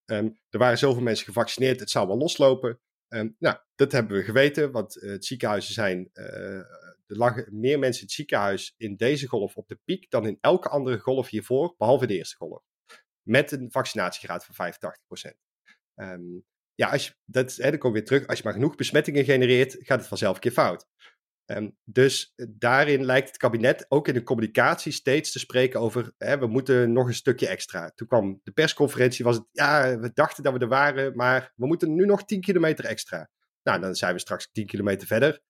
Um, 0.06 0.38
er 0.50 0.58
waren 0.58 0.78
zoveel 0.78 1.02
mensen 1.02 1.26
gevaccineerd, 1.26 1.80
het 1.80 1.90
zou 1.90 2.06
wel 2.06 2.18
loslopen. 2.18 2.80
Um, 3.14 3.36
nou, 3.38 3.56
dat 3.74 3.92
hebben 3.92 4.16
we 4.16 4.22
geweten, 4.22 4.72
want 4.72 4.96
uh, 4.96 5.10
het 5.10 5.24
ziekenhuizen 5.24 5.74
zijn. 5.74 6.10
Uh, 6.12 6.24
er 7.06 7.16
lagen 7.16 7.58
meer 7.60 7.78
mensen 7.78 8.00
in 8.00 8.06
het 8.06 8.16
ziekenhuis 8.16 8.74
in 8.76 8.96
deze 8.96 9.28
golf 9.28 9.56
op 9.56 9.68
de 9.68 9.78
piek 9.84 10.10
dan 10.10 10.26
in 10.26 10.38
elke 10.40 10.68
andere 10.68 10.98
golf 10.98 11.28
hiervoor, 11.28 11.74
behalve 11.78 12.06
de 12.06 12.16
eerste 12.16 12.36
golf. 12.36 12.62
Met 13.22 13.52
een 13.52 13.70
vaccinatiegraad 13.70 14.44
van 14.44 14.72
85%. 14.72 15.32
Um, 15.94 16.44
ja, 16.74 16.90
als 16.90 17.06
je, 17.06 17.14
dat, 17.24 17.54
hè, 17.54 17.70
dan 17.70 17.78
kom 17.78 17.92
weer 17.92 18.04
terug. 18.04 18.26
Als 18.26 18.38
je 18.38 18.44
maar 18.44 18.52
genoeg 18.52 18.74
besmettingen 18.74 19.24
genereert, 19.24 19.76
gaat 19.78 19.98
het 19.98 20.08
vanzelf 20.08 20.34
een 20.34 20.40
keer 20.40 20.52
fout. 20.52 20.86
Um, 21.46 21.76
dus 21.84 22.32
eh, 22.36 22.46
daarin 22.50 23.04
lijkt 23.04 23.28
het 23.28 23.36
kabinet 23.36 23.86
ook 23.88 24.08
in 24.08 24.14
de 24.14 24.22
communicatie 24.22 24.92
steeds 24.92 25.32
te 25.32 25.38
spreken 25.38 25.80
over 25.80 26.12
hè, 26.18 26.38
we 26.38 26.46
moeten 26.46 26.92
nog 26.92 27.06
een 27.06 27.14
stukje 27.14 27.48
extra. 27.48 27.90
Toen 27.94 28.06
kwam 28.06 28.40
de 28.42 28.52
persconferentie, 28.52 29.24
was 29.24 29.36
het 29.36 29.46
ja, 29.52 29.98
we 29.98 30.10
dachten 30.14 30.42
dat 30.42 30.52
we 30.52 30.58
er 30.58 30.68
waren, 30.68 31.16
maar 31.16 31.52
we 31.56 31.66
moeten 31.66 31.94
nu 31.94 32.04
nog 32.04 32.24
10 32.24 32.40
kilometer 32.40 32.84
extra. 32.84 33.30
Nou, 33.62 33.80
dan 33.80 33.94
zijn 33.94 34.14
we 34.14 34.20
straks 34.20 34.50
10 34.52 34.66
kilometer 34.66 35.06
verder. 35.06 35.40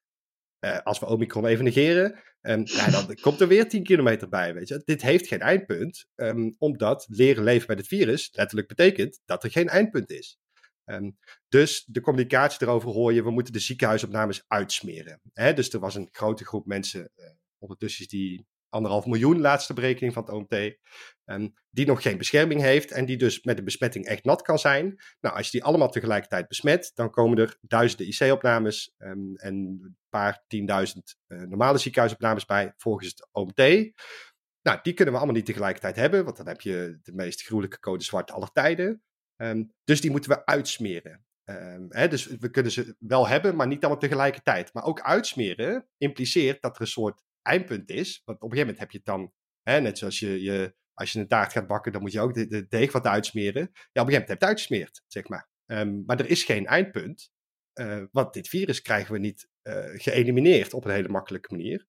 uh, 0.61 0.78
als 0.78 0.99
we 0.99 1.07
Omicron 1.07 1.47
even 1.47 1.64
negeren, 1.64 2.20
um, 2.40 2.62
ja, 2.64 2.90
dan 2.90 3.14
komt 3.20 3.40
er 3.40 3.49
weer 3.49 3.68
10 3.68 3.82
kilometer 3.82 4.28
bij. 4.28 4.55
Weet 4.55 4.68
je. 4.68 4.82
Dit 4.84 5.03
heeft 5.03 5.26
geen 5.26 5.40
eindpunt, 5.40 6.07
um, 6.14 6.55
omdat 6.59 7.07
leren 7.09 7.45
leven 7.45 7.66
met 7.68 7.78
het 7.78 7.86
virus 7.86 8.28
letterlijk 8.32 8.68
betekent 8.68 9.20
dat 9.24 9.45
er 9.45 9.51
geen 9.51 9.68
eindpunt 9.68 10.11
is. 10.11 10.38
Um, 10.85 11.18
dus 11.49 11.85
de 11.85 12.01
communicatie 12.01 12.66
erover 12.66 12.91
hoor 12.91 13.12
je, 13.12 13.22
we 13.22 13.30
moeten 13.30 13.53
de 13.53 13.59
ziekenhuisopnames 13.59 14.45
uitsmeren. 14.47 15.20
Hè? 15.32 15.53
Dus 15.53 15.72
er 15.72 15.80
was 15.80 15.95
een 15.95 16.09
grote 16.11 16.45
groep 16.45 16.66
mensen, 16.66 17.11
uh, 17.16 17.26
ondertussen 17.59 18.09
die 18.09 18.47
anderhalf 18.74 19.07
miljoen 19.07 19.41
laatste 19.41 19.74
berekening 19.74 20.12
van 20.12 20.22
het 20.22 20.32
OMT, 20.32 20.76
um, 21.24 21.55
die 21.70 21.87
nog 21.87 22.03
geen 22.03 22.18
bescherming 22.18 22.61
heeft 22.61 22.91
en 22.91 23.07
die 23.07 23.16
dus 23.16 23.43
met 23.43 23.57
de 23.57 23.62
besmetting 23.62 24.07
echt 24.07 24.24
nat 24.24 24.43
kan 24.43 24.59
zijn. 24.59 24.97
Nou, 25.20 25.37
als 25.37 25.47
je 25.47 25.53
die 25.53 25.64
allemaal 25.64 25.91
tegelijkertijd 25.91 26.49
besmet, 26.49 26.91
dan 26.95 27.11
komen 27.11 27.39
er 27.39 27.59
duizenden 27.61 28.07
IC-opnames 28.07 28.95
um, 28.99 29.37
en 29.37 29.55
een 29.55 29.97
paar 30.09 30.45
tienduizend 30.47 31.16
uh, 31.26 31.43
normale 31.43 31.78
ziekenhuisopnames 31.78 32.45
bij 32.45 32.72
volgens 32.76 33.09
het 33.09 33.28
OMT. 33.32 33.93
Nou, 34.62 34.78
die 34.82 34.93
kunnen 34.95 35.14
we 35.14 35.20
allemaal 35.20 35.37
niet 35.37 35.47
tegelijkertijd 35.47 35.97
hebben, 35.97 36.24
want 36.24 36.37
dan 36.37 36.47
heb 36.47 36.61
je 36.61 36.99
de 37.03 37.12
meest 37.12 37.43
gruwelijke 37.43 37.78
code 37.78 38.05
zwart 38.05 38.30
aller 38.30 38.53
tijden. 38.53 39.03
Um, 39.37 39.72
dus 39.85 40.01
die 40.01 40.11
moeten 40.11 40.30
we 40.30 40.47
uitsmeren. 40.47 41.24
Um, 41.51 41.87
hè, 41.89 42.09
dus 42.09 42.26
we 42.26 42.51
kunnen 42.51 42.72
ze 42.72 42.97
wel 42.99 43.28
hebben, 43.28 43.57
maar 43.57 43.66
niet 43.66 43.80
allemaal 43.82 44.01
tegelijkertijd. 44.01 44.72
Maar 44.72 44.85
ook 44.85 45.01
uitsmeren 45.01 45.89
impliceert 45.97 46.62
dat 46.62 46.74
er 46.74 46.80
een 46.80 46.87
soort 46.87 47.22
eindpunt 47.43 47.91
is. 47.91 48.22
Want 48.24 48.41
op 48.41 48.51
een 48.51 48.57
gegeven 48.57 48.74
moment 48.74 48.78
heb 48.78 48.91
je 48.91 48.97
het 48.97 49.07
dan, 49.07 49.32
hè, 49.62 49.80
net 49.80 49.99
zoals 49.99 50.18
je, 50.18 50.43
je, 50.43 50.74
als 50.95 51.12
je 51.12 51.18
een 51.20 51.28
taart 51.28 51.53
gaat 51.53 51.66
bakken, 51.66 51.93
dan 51.93 52.01
moet 52.01 52.12
je 52.12 52.20
ook 52.20 52.35
de, 52.35 52.47
de 52.47 52.66
deeg 52.66 52.93
wat 52.93 53.07
uitsmeren. 53.07 53.62
Ja, 53.62 53.68
op 53.68 53.72
een 53.72 53.80
gegeven 53.82 54.05
moment 54.05 54.28
heb 54.28 54.28
je 54.28 54.32
het 54.32 54.45
uitgesmeerd, 54.45 55.03
zeg 55.07 55.28
maar. 55.28 55.49
Um, 55.66 56.03
maar 56.07 56.20
er 56.20 56.30
is 56.30 56.45
geen 56.45 56.66
eindpunt, 56.66 57.30
uh, 57.80 58.05
want 58.11 58.32
dit 58.32 58.49
virus 58.49 58.82
krijgen 58.82 59.12
we 59.12 59.18
niet 59.18 59.49
uh, 59.62 59.85
geëlimineerd 60.01 60.74
op 60.74 60.85
een 60.85 60.91
hele 60.91 61.09
makkelijke 61.09 61.55
manier. 61.55 61.87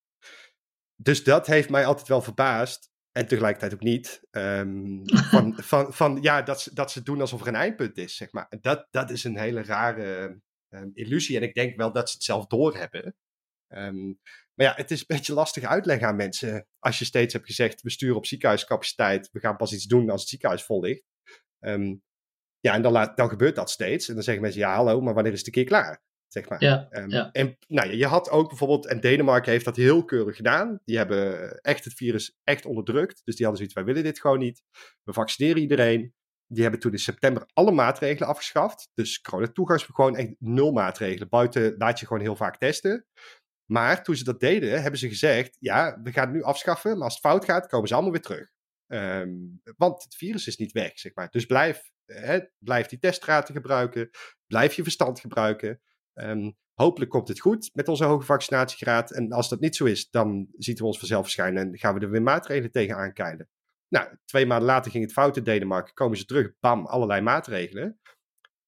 Dus 1.02 1.24
dat 1.24 1.46
heeft 1.46 1.70
mij 1.70 1.86
altijd 1.86 2.08
wel 2.08 2.22
verbaasd. 2.22 2.90
En 3.16 3.26
tegelijkertijd 3.26 3.74
ook 3.74 3.80
niet. 3.80 4.22
Um, 4.30 5.02
van, 5.04 5.54
van, 5.62 5.92
van 5.92 6.18
ja, 6.22 6.42
dat 6.42 6.60
ze, 6.60 6.74
dat 6.74 6.90
ze 6.90 7.02
doen 7.02 7.20
alsof 7.20 7.40
er 7.40 7.46
een 7.46 7.54
eindpunt 7.54 7.96
is, 7.98 8.16
zeg 8.16 8.32
maar. 8.32 8.46
Dat, 8.60 8.86
dat 8.90 9.10
is 9.10 9.24
een 9.24 9.38
hele 9.38 9.62
rare 9.62 10.40
um, 10.68 10.90
illusie. 10.94 11.36
En 11.36 11.42
ik 11.42 11.54
denk 11.54 11.76
wel 11.76 11.92
dat 11.92 12.08
ze 12.08 12.14
het 12.14 12.24
zelf 12.24 12.46
doorhebben. 12.46 13.16
Um, 13.68 14.20
maar 14.54 14.66
ja, 14.66 14.72
het 14.74 14.90
is 14.90 15.00
een 15.00 15.16
beetje 15.16 15.32
lastig 15.32 15.64
uitleggen 15.64 16.08
aan 16.08 16.16
mensen. 16.16 16.66
Als 16.78 16.98
je 16.98 17.04
steeds 17.04 17.32
hebt 17.32 17.46
gezegd, 17.46 17.82
we 17.82 17.90
sturen 17.90 18.16
op 18.16 18.26
ziekenhuiscapaciteit. 18.26 19.28
We 19.32 19.40
gaan 19.40 19.56
pas 19.56 19.72
iets 19.72 19.86
doen 19.86 20.10
als 20.10 20.20
het 20.20 20.30
ziekenhuis 20.30 20.64
vol 20.64 20.80
ligt. 20.80 21.04
Ja, 22.60 22.74
en 22.74 22.82
dan, 22.82 22.92
laat, 22.92 23.16
dan 23.16 23.28
gebeurt 23.28 23.56
dat 23.56 23.70
steeds. 23.70 24.08
En 24.08 24.14
dan 24.14 24.22
zeggen 24.22 24.42
mensen, 24.42 24.60
ja 24.60 24.74
hallo, 24.74 25.00
maar 25.00 25.14
wanneer 25.14 25.32
is 25.32 25.38
het 25.38 25.46
een 25.46 25.52
keer 25.52 25.64
klaar? 25.64 26.02
Zeg 26.36 26.48
maar. 26.48 26.62
Ja, 26.62 26.88
um, 26.90 27.10
ja. 27.10 27.30
En 27.32 27.56
nou, 27.68 27.94
je 27.94 28.06
had 28.06 28.30
ook 28.30 28.48
bijvoorbeeld, 28.48 28.86
en 28.86 29.00
Denemarken 29.00 29.52
heeft 29.52 29.64
dat 29.64 29.76
heel 29.76 30.04
keurig 30.04 30.36
gedaan. 30.36 30.80
Die 30.84 30.96
hebben 30.96 31.50
echt 31.60 31.84
het 31.84 31.94
virus 31.94 32.38
echt 32.44 32.66
onderdrukt. 32.66 33.20
Dus 33.24 33.36
die 33.36 33.46
hadden 33.46 33.56
zoiets, 33.56 33.74
wij 33.74 33.84
willen 33.84 34.02
dit 34.02 34.20
gewoon 34.20 34.38
niet. 34.38 34.62
We 35.02 35.12
vaccineren 35.12 35.62
iedereen. 35.62 36.14
Die 36.46 36.62
hebben 36.62 36.80
toen 36.80 36.92
in 36.92 36.98
september 36.98 37.46
alle 37.52 37.72
maatregelen 37.72 38.28
afgeschaft. 38.28 38.90
Dus 38.94 39.20
corona 39.20 39.52
gewoon 39.76 40.16
echt 40.16 40.34
nul 40.38 40.72
maatregelen. 40.72 41.28
Buiten 41.28 41.74
laat 41.78 42.00
je 42.00 42.06
gewoon 42.06 42.22
heel 42.22 42.36
vaak 42.36 42.58
testen. 42.58 43.06
Maar 43.70 44.02
toen 44.02 44.16
ze 44.16 44.24
dat 44.24 44.40
deden, 44.40 44.82
hebben 44.82 45.00
ze 45.00 45.08
gezegd: 45.08 45.56
ja, 45.58 46.00
we 46.02 46.12
gaan 46.12 46.24
het 46.24 46.34
nu 46.34 46.42
afschaffen, 46.42 46.92
maar 46.92 47.04
als 47.04 47.14
het 47.14 47.22
fout 47.22 47.44
gaat, 47.44 47.66
komen 47.66 47.88
ze 47.88 47.94
allemaal 47.94 48.12
weer 48.12 48.20
terug. 48.20 48.50
Um, 48.92 49.60
want 49.76 50.02
het 50.02 50.14
virus 50.14 50.46
is 50.46 50.56
niet 50.56 50.72
weg, 50.72 50.98
zeg 50.98 51.14
maar. 51.14 51.30
Dus 51.30 51.46
blijf, 51.46 51.90
hè, 52.04 52.40
blijf 52.58 52.86
die 52.86 52.98
teststraten 52.98 53.54
gebruiken, 53.54 54.10
blijf 54.46 54.74
je 54.74 54.82
verstand 54.82 55.20
gebruiken. 55.20 55.80
Um, 56.20 56.56
hopelijk 56.74 57.10
komt 57.10 57.28
het 57.28 57.40
goed 57.40 57.70
met 57.72 57.88
onze 57.88 58.04
hoge 58.04 58.24
vaccinatiegraad. 58.24 59.10
En 59.10 59.32
als 59.32 59.48
dat 59.48 59.60
niet 59.60 59.76
zo 59.76 59.84
is, 59.84 60.10
dan 60.10 60.48
zien 60.56 60.76
we 60.76 60.84
ons 60.84 60.98
vanzelf 60.98 61.22
verschijnen 61.22 61.62
en 61.62 61.78
gaan 61.78 61.94
we 61.94 62.00
er 62.00 62.10
weer 62.10 62.22
maatregelen 62.22 62.70
tegen 62.70 62.96
aankijden. 62.96 63.48
Nou, 63.88 64.16
twee 64.24 64.46
maanden 64.46 64.66
later 64.66 64.90
ging 64.90 65.04
het 65.04 65.12
fout 65.12 65.36
in 65.36 65.42
Denemarken, 65.42 65.94
komen 65.94 66.18
ze 66.18 66.24
terug, 66.24 66.52
bam, 66.60 66.86
allerlei 66.86 67.20
maatregelen. 67.20 68.00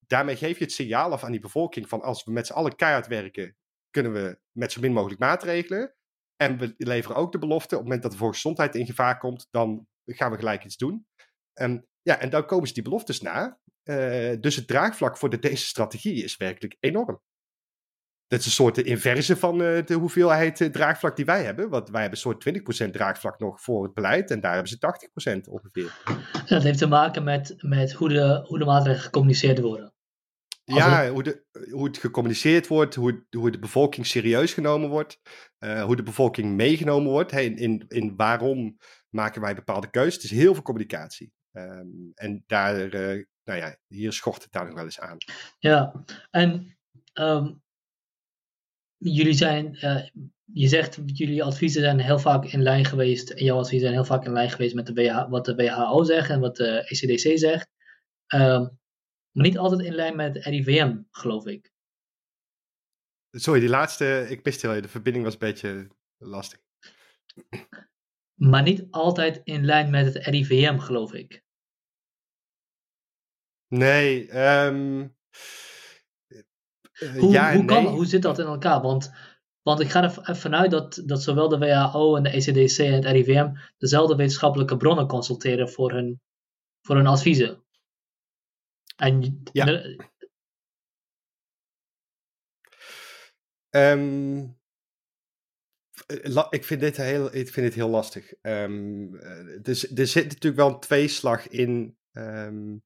Daarmee 0.06 0.36
geef 0.36 0.58
je 0.58 0.64
het 0.64 0.72
signaal 0.72 1.12
af 1.12 1.24
aan 1.24 1.30
die 1.30 1.40
bevolking 1.40 1.88
van 1.88 2.02
als 2.02 2.24
we 2.24 2.32
met 2.32 2.46
z'n 2.46 2.52
allen 2.52 2.76
keihard 2.76 3.06
werken, 3.06 3.56
kunnen 3.90 4.12
we 4.12 4.38
met 4.52 4.72
zo 4.72 4.80
min 4.80 4.92
mogelijk 4.92 5.20
maatregelen. 5.20 5.94
En 6.36 6.58
we 6.58 6.74
leveren 6.76 7.16
ook 7.16 7.32
de 7.32 7.38
belofte, 7.38 7.74
op 7.74 7.80
het 7.80 7.82
moment 7.82 8.02
dat 8.02 8.12
de 8.12 8.18
volksgezondheid 8.18 8.74
in 8.74 8.86
gevaar 8.86 9.18
komt, 9.18 9.48
dan 9.50 9.86
gaan 10.04 10.30
we 10.30 10.36
gelijk 10.36 10.64
iets 10.64 10.76
doen. 10.76 11.06
En, 11.52 11.86
ja, 12.02 12.18
en 12.18 12.30
dan 12.30 12.46
komen 12.46 12.68
ze 12.68 12.74
die 12.74 12.82
beloftes 12.82 13.20
na. 13.20 13.60
Uh, 13.84 14.40
dus 14.40 14.56
het 14.56 14.66
draagvlak 14.66 15.16
voor 15.16 15.30
de, 15.30 15.38
deze 15.38 15.64
strategie 15.64 16.24
is 16.24 16.36
werkelijk 16.36 16.76
enorm. 16.80 17.20
Dat 18.28 18.40
is 18.40 18.46
een 18.46 18.52
soort 18.52 18.78
inverse 18.78 19.36
van 19.36 19.60
uh, 19.60 19.84
de 19.84 19.94
hoeveelheid 19.94 20.60
uh, 20.60 20.68
draagvlak 20.68 21.16
die 21.16 21.24
wij 21.24 21.44
hebben. 21.44 21.68
Want 21.68 21.90
wij 21.90 22.00
hebben 22.00 22.18
een 22.18 22.62
soort 22.62 22.86
20% 22.86 22.90
draagvlak 22.90 23.38
nog 23.38 23.60
voor 23.60 23.82
het 23.84 23.94
beleid. 23.94 24.30
En 24.30 24.40
daar 24.40 24.52
hebben 24.52 24.70
ze 24.70 25.38
80% 25.46 25.50
ongeveer. 25.50 25.92
Dat 26.46 26.62
heeft 26.62 26.78
te 26.78 26.86
maken 26.86 27.24
met, 27.24 27.54
met 27.58 27.92
hoe, 27.92 28.08
de, 28.08 28.44
hoe 28.46 28.58
de 28.58 28.64
maatregelen 28.64 29.04
gecommuniceerd 29.04 29.60
worden. 29.60 29.92
Ja, 30.64 31.08
hoe, 31.08 31.22
de, 31.22 31.44
hoe 31.70 31.86
het 31.86 31.98
gecommuniceerd 31.98 32.66
wordt, 32.66 32.94
hoe, 32.94 33.26
hoe 33.30 33.50
de 33.50 33.58
bevolking 33.58 34.06
serieus 34.06 34.52
genomen 34.52 34.88
wordt, 34.88 35.20
uh, 35.58 35.82
hoe 35.84 35.96
de 35.96 36.02
bevolking 36.02 36.56
meegenomen 36.56 37.10
wordt. 37.10 37.30
Hey, 37.30 37.44
in, 37.44 37.56
in, 37.56 37.84
in 37.88 38.16
waarom 38.16 38.76
maken 39.08 39.40
wij 39.40 39.54
bepaalde 39.54 39.90
keuzes? 39.90 40.14
Het 40.14 40.24
is 40.24 40.38
heel 40.38 40.54
veel 40.54 40.62
communicatie. 40.62 41.32
Um, 41.52 42.12
en 42.14 42.44
daar, 42.46 42.94
uh, 42.94 43.24
nou 43.44 43.58
ja, 43.58 43.76
hier 43.86 44.12
schort 44.12 44.42
het 44.42 44.52
daar 44.52 44.64
nog 44.64 44.74
wel 44.74 44.84
eens 44.84 45.00
aan. 45.00 45.16
Ja, 45.58 46.04
en 46.30 46.78
um, 47.14 47.62
jullie 48.98 49.32
zijn, 49.32 49.74
uh, 49.74 50.06
je 50.44 50.68
zegt, 50.68 50.98
jullie 51.04 51.44
adviezen 51.44 51.82
zijn 51.82 52.00
heel 52.00 52.18
vaak 52.18 52.44
in 52.44 52.62
lijn 52.62 52.84
geweest, 52.84 53.30
en 53.30 53.44
jouw 53.44 53.58
adviezen 53.58 53.88
zijn 53.88 53.92
heel 53.92 54.04
vaak 54.04 54.24
in 54.24 54.32
lijn 54.32 54.50
geweest 54.50 54.74
met 54.74 54.86
de 54.86 54.92
WH, 54.92 55.28
wat 55.28 55.44
de 55.44 55.54
WHO 55.54 56.04
zegt 56.04 56.30
en 56.30 56.40
wat 56.40 56.56
de 56.56 56.84
ECDC 56.88 57.38
zegt. 57.38 57.68
Um, 58.34 58.78
maar 59.30 59.46
niet 59.46 59.58
altijd 59.58 59.80
in 59.80 59.94
lijn 59.94 60.16
met 60.16 60.36
RIVM, 60.36 61.02
geloof 61.10 61.46
ik. 61.46 61.72
Sorry, 63.30 63.60
die 63.60 63.68
laatste, 63.68 64.26
ik 64.28 64.44
wist 64.44 64.62
heel, 64.62 64.80
de 64.80 64.88
verbinding 64.88 65.24
was 65.24 65.32
een 65.32 65.38
beetje 65.38 65.88
lastig. 66.16 66.60
Maar 68.34 68.62
niet 68.62 68.86
altijd 68.90 69.40
in 69.44 69.64
lijn 69.64 69.90
met 69.90 70.14
het 70.14 70.24
RIVM, 70.24 70.78
geloof 70.78 71.12
ik. 71.12 71.42
Nee, 73.68 74.38
um, 74.38 75.16
hoe, 77.18 77.32
ja 77.32 77.54
hoe, 77.54 77.64
kan, 77.64 77.82
nee. 77.82 77.92
hoe 77.92 78.06
zit 78.06 78.22
dat 78.22 78.38
in 78.38 78.46
elkaar? 78.46 78.80
Want, 78.80 79.12
want 79.62 79.80
ik 79.80 79.90
ga 79.90 80.02
er 80.02 80.36
vanuit 80.36 80.70
dat, 80.70 81.02
dat 81.04 81.22
zowel 81.22 81.48
de 81.48 81.58
WHO 81.58 82.16
en 82.16 82.22
de 82.22 82.30
ECDC 82.30 82.78
en 82.78 82.92
het 82.92 83.04
RIVM 83.04 83.50
dezelfde 83.78 84.16
wetenschappelijke 84.16 84.76
bronnen 84.76 85.06
consulteren 85.06 85.68
voor 85.68 85.92
hun, 85.92 86.20
voor 86.80 86.96
hun 86.96 87.06
adviezen. 87.06 87.62
En, 88.96 89.42
ja. 89.52 89.96
Um, 93.70 94.56
ik, 96.50 96.64
vind 96.64 96.80
dit 96.80 96.96
heel, 96.96 97.34
ik 97.34 97.48
vind 97.48 97.66
dit 97.66 97.74
heel 97.74 97.88
lastig. 97.88 98.32
Um, 98.42 99.10
dus, 99.62 99.94
er 99.94 100.06
zit 100.06 100.24
natuurlijk 100.24 100.56
wel 100.56 100.68
een 100.68 100.80
tweeslag 100.80 101.48
in. 101.48 101.96
Um, 102.12 102.82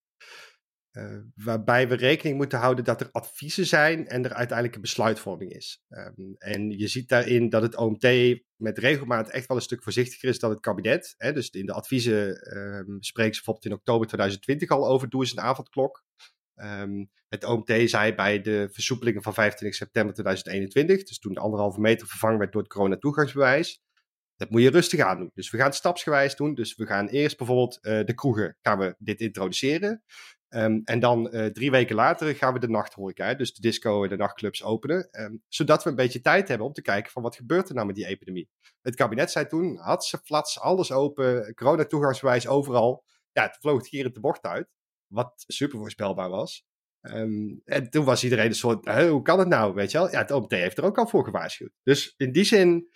uh, 0.93 1.19
waarbij 1.35 1.89
we 1.89 1.95
rekening 1.95 2.37
moeten 2.37 2.59
houden 2.59 2.85
dat 2.85 3.01
er 3.01 3.09
adviezen 3.13 3.67
zijn 3.67 4.07
en 4.07 4.25
er 4.25 4.33
uiteindelijk 4.33 4.75
een 4.75 4.83
besluitvorming 4.83 5.53
is. 5.53 5.83
Um, 5.89 6.35
en 6.39 6.71
je 6.71 6.89
ziet 6.89 7.09
daarin 7.09 7.49
dat 7.49 7.63
het 7.63 7.77
OMT 7.77 8.07
met 8.57 8.79
regelmaat 8.79 9.31
echt 9.31 9.47
wel 9.47 9.57
een 9.57 9.63
stuk 9.63 9.83
voorzichtiger 9.83 10.29
is 10.29 10.39
dan 10.39 10.51
het 10.51 10.61
kabinet. 10.61 11.15
Hè? 11.17 11.33
Dus 11.33 11.51
in 11.51 11.67
de 11.67 11.73
adviezen 11.73 12.57
um, 12.57 12.97
ze 13.01 13.13
bijvoorbeeld 13.15 13.65
in 13.65 13.73
oktober 13.73 14.07
2020 14.07 14.69
al 14.69 14.89
over 14.89 15.09
doe 15.09 15.21
eens 15.21 15.33
een 15.33 15.41
avondklok. 15.41 16.05
Um, 16.55 17.11
het 17.29 17.45
OMT 17.45 17.91
zei 17.91 18.15
bij 18.15 18.41
de 18.41 18.69
versoepelingen 18.73 19.23
van 19.23 19.35
25 19.35 19.79
september 19.79 20.15
2021, 20.15 21.03
dus 21.07 21.19
toen 21.19 21.33
de 21.33 21.41
anderhalve 21.41 21.81
meter 21.81 22.07
vervangen 22.07 22.39
werd 22.39 22.53
door 22.53 22.63
het 22.63 22.73
corona-toegangsbewijs, 22.73 23.83
dat 24.43 24.51
moet 24.51 24.63
je 24.63 24.71
rustig 24.71 25.01
aan 25.01 25.19
doen. 25.19 25.31
Dus 25.35 25.51
we 25.51 25.59
gaan 25.59 25.73
stapsgewijs 25.73 26.37
doen. 26.37 26.55
Dus 26.55 26.75
we 26.75 26.87
gaan 26.87 27.09
eerst 27.09 27.37
bijvoorbeeld 27.37 27.79
uh, 27.83 28.05
de 28.05 28.15
kroegen 28.15 28.57
gaan 28.61 28.79
we 28.79 28.95
dit 28.99 29.21
introduceren. 29.21 30.03
Um, 30.49 30.83
en 30.85 31.01
dan 31.01 31.29
uh, 31.35 31.47
drie 31.47 31.71
weken 31.71 31.95
later 31.95 32.35
gaan 32.35 32.53
we 32.53 32.59
de 32.59 32.69
nachthoreca, 32.69 33.35
dus 33.35 33.55
de 33.55 33.61
disco 33.61 34.03
en 34.03 34.09
de 34.09 34.17
nachtclubs 34.17 34.65
openen. 34.65 35.09
Um, 35.11 35.43
zodat 35.49 35.85
we 35.85 35.91
een 35.91 35.97
beetje 35.97 36.21
tijd 36.21 36.49
hebben 36.49 36.67
om 36.67 36.73
te 36.73 36.83
kijken 36.83 37.13
van 37.13 37.23
wat 37.23 37.37
gebeurt 37.37 37.69
er 37.69 37.75
nou 37.75 37.87
met 37.87 37.97
die 37.97 38.07
epidemie. 38.07 38.49
Het 38.81 38.95
kabinet 38.95 39.31
zei 39.31 39.47
toen, 39.47 39.77
had 39.77 40.05
ze 40.05 40.19
flats, 40.25 40.61
alles 40.61 40.93
open, 40.93 41.55
corona-toegangsbewijs 41.55 42.47
overal. 42.47 43.05
Ja, 43.33 43.43
het 43.43 43.57
vloog 43.61 43.91
hier 43.91 44.05
in 44.05 44.13
de 44.13 44.21
bocht 44.21 44.43
uit. 44.43 44.69
Wat 45.07 45.45
super 45.47 45.79
voorspelbaar 45.79 46.31
was. 46.31 46.65
Um, 47.01 47.63
en 47.65 47.91
toen 47.91 48.05
was 48.05 48.25
iedereen 48.25 48.47
een 48.47 48.55
soort, 48.55 48.89
hoe 48.89 49.23
kan 49.23 49.39
het 49.39 49.49
nou, 49.49 49.75
weet 49.75 49.91
je 49.91 49.99
wel? 49.99 50.11
Ja, 50.11 50.19
het 50.19 50.31
OMT 50.31 50.51
heeft 50.51 50.79
er 50.79 50.85
ook 50.85 50.99
al 50.99 51.07
voor 51.07 51.25
gewaarschuwd. 51.25 51.73
Dus 51.83 52.15
in 52.17 52.33
die 52.33 52.45
zin 52.45 52.89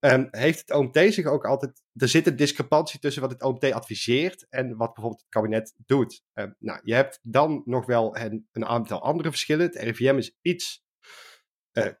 um, 0.00 0.28
heeft 0.30 0.58
het 0.58 0.70
OMT 0.70 1.14
zich 1.14 1.26
ook 1.26 1.46
altijd... 1.46 1.82
Er 1.94 2.08
zit 2.08 2.26
een 2.26 2.36
discrepantie 2.36 3.00
tussen 3.00 3.22
wat 3.22 3.30
het 3.30 3.42
OMT 3.42 3.72
adviseert 3.72 4.46
en 4.48 4.76
wat 4.76 4.92
bijvoorbeeld 4.92 5.20
het 5.20 5.30
kabinet 5.30 5.74
doet. 5.86 6.22
Um, 6.34 6.54
nou, 6.58 6.80
je 6.82 6.94
hebt 6.94 7.18
dan 7.22 7.62
nog 7.64 7.86
wel 7.86 8.16
een, 8.16 8.66
aantal 8.66 9.02
andere 9.02 9.28
verschillen. 9.28 9.66
Het 9.66 9.76
RIVM 9.76 10.16
is 10.16 10.36
iets 10.42 10.86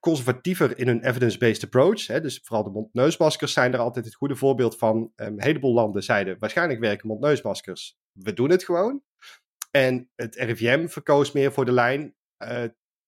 conservatiever 0.00 0.78
in 0.78 0.86
hun 0.86 1.04
evidence-based 1.04 1.64
approach. 1.64 2.06
Hè, 2.06 2.20
dus 2.20 2.40
vooral 2.44 2.64
de 2.64 2.70
mondneusmaskers 2.70 3.52
zijn 3.52 3.72
er 3.72 3.78
altijd 3.78 4.04
het 4.04 4.14
goede 4.14 4.36
voorbeeld 4.36 4.78
van. 4.78 5.12
een 5.16 5.42
heleboel 5.42 5.74
landen 5.74 6.02
zeiden 6.02 6.38
waarschijnlijk 6.38 6.80
werken 6.80 7.08
mondneusmaskers. 7.08 7.98
We 8.12 8.32
doen 8.32 8.50
het 8.50 8.64
gewoon. 8.64 9.02
En 9.70 10.10
het 10.14 10.34
RIVM 10.34 10.86
verkoos 10.86 11.32
meer 11.32 11.52
voor 11.52 11.64
de 11.64 11.72
lijn. 11.72 12.16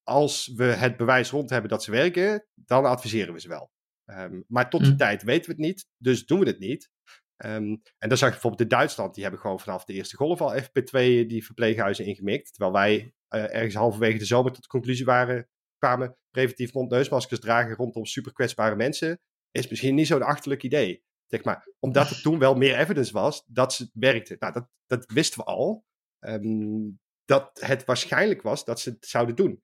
als 0.02 0.52
we 0.56 0.64
het 0.64 0.96
bewijs 0.96 1.30
rond 1.30 1.50
hebben 1.50 1.70
dat 1.70 1.82
ze 1.82 1.90
werken, 1.90 2.46
dan 2.54 2.84
adviseren 2.84 3.34
we 3.34 3.40
ze 3.40 3.48
wel. 3.48 3.70
Ehm, 4.10 4.40
maar 4.46 4.70
tot 4.70 4.80
die 4.80 4.90
hm. 4.90 4.96
tijd 4.96 5.22
weten 5.22 5.44
we 5.44 5.56
het 5.56 5.66
niet, 5.66 5.86
dus 5.96 6.26
doen 6.26 6.40
we 6.40 6.46
het 6.46 6.58
niet. 6.58 6.90
Ehm, 7.36 7.76
en 7.98 8.08
dan 8.08 8.16
zag 8.16 8.28
je 8.28 8.32
bijvoorbeeld 8.32 8.62
in 8.62 8.76
Duitsland, 8.76 9.14
die 9.14 9.22
hebben 9.22 9.40
gewoon 9.40 9.60
vanaf 9.60 9.84
de 9.84 9.92
eerste 9.92 10.16
golf 10.16 10.40
al 10.40 10.60
FP2 10.60 11.26
die 11.26 11.44
verpleeghuizen 11.44 12.06
ingemikt. 12.06 12.52
Terwijl 12.52 12.72
wij 12.72 13.14
uh, 13.34 13.54
ergens 13.54 13.74
halverwege 13.74 14.18
de 14.18 14.24
zomer 14.24 14.52
tot 14.52 14.62
de 14.62 14.68
conclusie 14.68 15.04
waren, 15.04 15.48
kwamen, 15.78 16.16
preventief 16.30 16.72
mondneusmaskers 16.72 17.40
dragen 17.40 17.76
rondom 17.76 18.04
super 18.04 18.32
kwetsbare 18.32 18.76
mensen, 18.76 19.20
is 19.50 19.68
misschien 19.68 19.94
niet 19.94 20.06
zo'n 20.06 20.22
achterlijk 20.22 20.62
idee. 20.62 21.02
Zeg 21.26 21.44
maar, 21.44 21.68
omdat 21.78 22.10
er 22.10 22.22
toen 22.22 22.38
wel 22.38 22.54
meer 22.54 22.78
evidence 22.78 23.12
was 23.12 23.44
dat 23.46 23.72
ze 23.72 23.90
werkte. 23.92 24.36
Nou, 24.38 24.52
dat, 24.52 24.68
dat 24.86 25.12
wisten 25.12 25.38
we 25.38 25.44
al. 25.44 25.84
Ehm, 26.18 26.90
dat 27.24 27.60
het 27.60 27.84
waarschijnlijk 27.84 28.42
was 28.42 28.64
dat 28.64 28.80
ze 28.80 28.90
het 28.90 29.06
zouden 29.06 29.36
doen. 29.36 29.62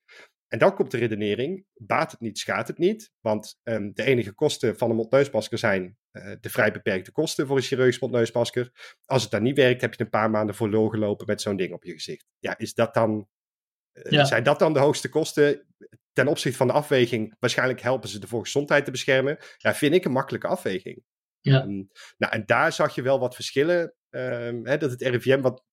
En 0.48 0.58
dan 0.58 0.74
komt 0.74 0.90
de 0.90 0.96
redenering, 0.96 1.66
baat 1.74 2.10
het 2.10 2.20
niet, 2.20 2.38
schaadt 2.38 2.68
het 2.68 2.78
niet. 2.78 3.12
Want 3.20 3.60
um, 3.62 3.94
de 3.94 4.02
enige 4.02 4.32
kosten 4.32 4.78
van 4.78 4.90
een 4.90 4.96
mondneusmasker 4.96 5.58
zijn 5.58 5.98
uh, 6.12 6.34
de 6.40 6.50
vrij 6.50 6.72
beperkte 6.72 7.12
kosten 7.12 7.46
voor 7.46 7.56
een 7.56 7.62
chirurgisch 7.62 7.98
mondneusmasker. 7.98 8.94
Als 9.04 9.22
het 9.22 9.30
dan 9.30 9.42
niet 9.42 9.56
werkt, 9.56 9.80
heb 9.80 9.94
je 9.94 10.04
een 10.04 10.10
paar 10.10 10.30
maanden 10.30 10.54
voor 10.54 10.90
gelopen 10.90 11.26
met 11.26 11.40
zo'n 11.40 11.56
ding 11.56 11.72
op 11.72 11.84
je 11.84 11.92
gezicht. 11.92 12.26
Ja, 12.38 12.58
is 12.58 12.74
dat 12.74 12.94
dan, 12.94 13.28
uh, 13.92 14.24
zijn 14.24 14.42
dat 14.42 14.58
dan 14.58 14.72
de 14.72 14.78
hoogste 14.78 15.08
kosten 15.08 15.66
ten 16.12 16.28
opzichte 16.28 16.58
van 16.58 16.66
de 16.66 16.72
afweging? 16.72 17.34
Waarschijnlijk 17.38 17.80
helpen 17.80 18.08
ze 18.08 18.18
de 18.18 18.26
volksgezondheid 18.26 18.84
te 18.84 18.90
beschermen. 18.90 19.38
Ja, 19.56 19.74
vind 19.74 19.94
ik 19.94 20.04
een 20.04 20.12
makkelijke 20.12 20.46
afweging. 20.46 21.02
Ja. 21.40 21.62
Um, 21.62 21.88
nou, 22.16 22.32
en 22.32 22.42
daar 22.46 22.72
zag 22.72 22.94
je 22.94 23.02
wel 23.02 23.18
wat 23.18 23.34
verschillen. 23.34 23.94
Um, 24.10 24.66
hè, 24.66 24.76
dat 24.76 24.90
het 24.90 25.02
RIVM 25.02 25.40
wat, 25.40 25.64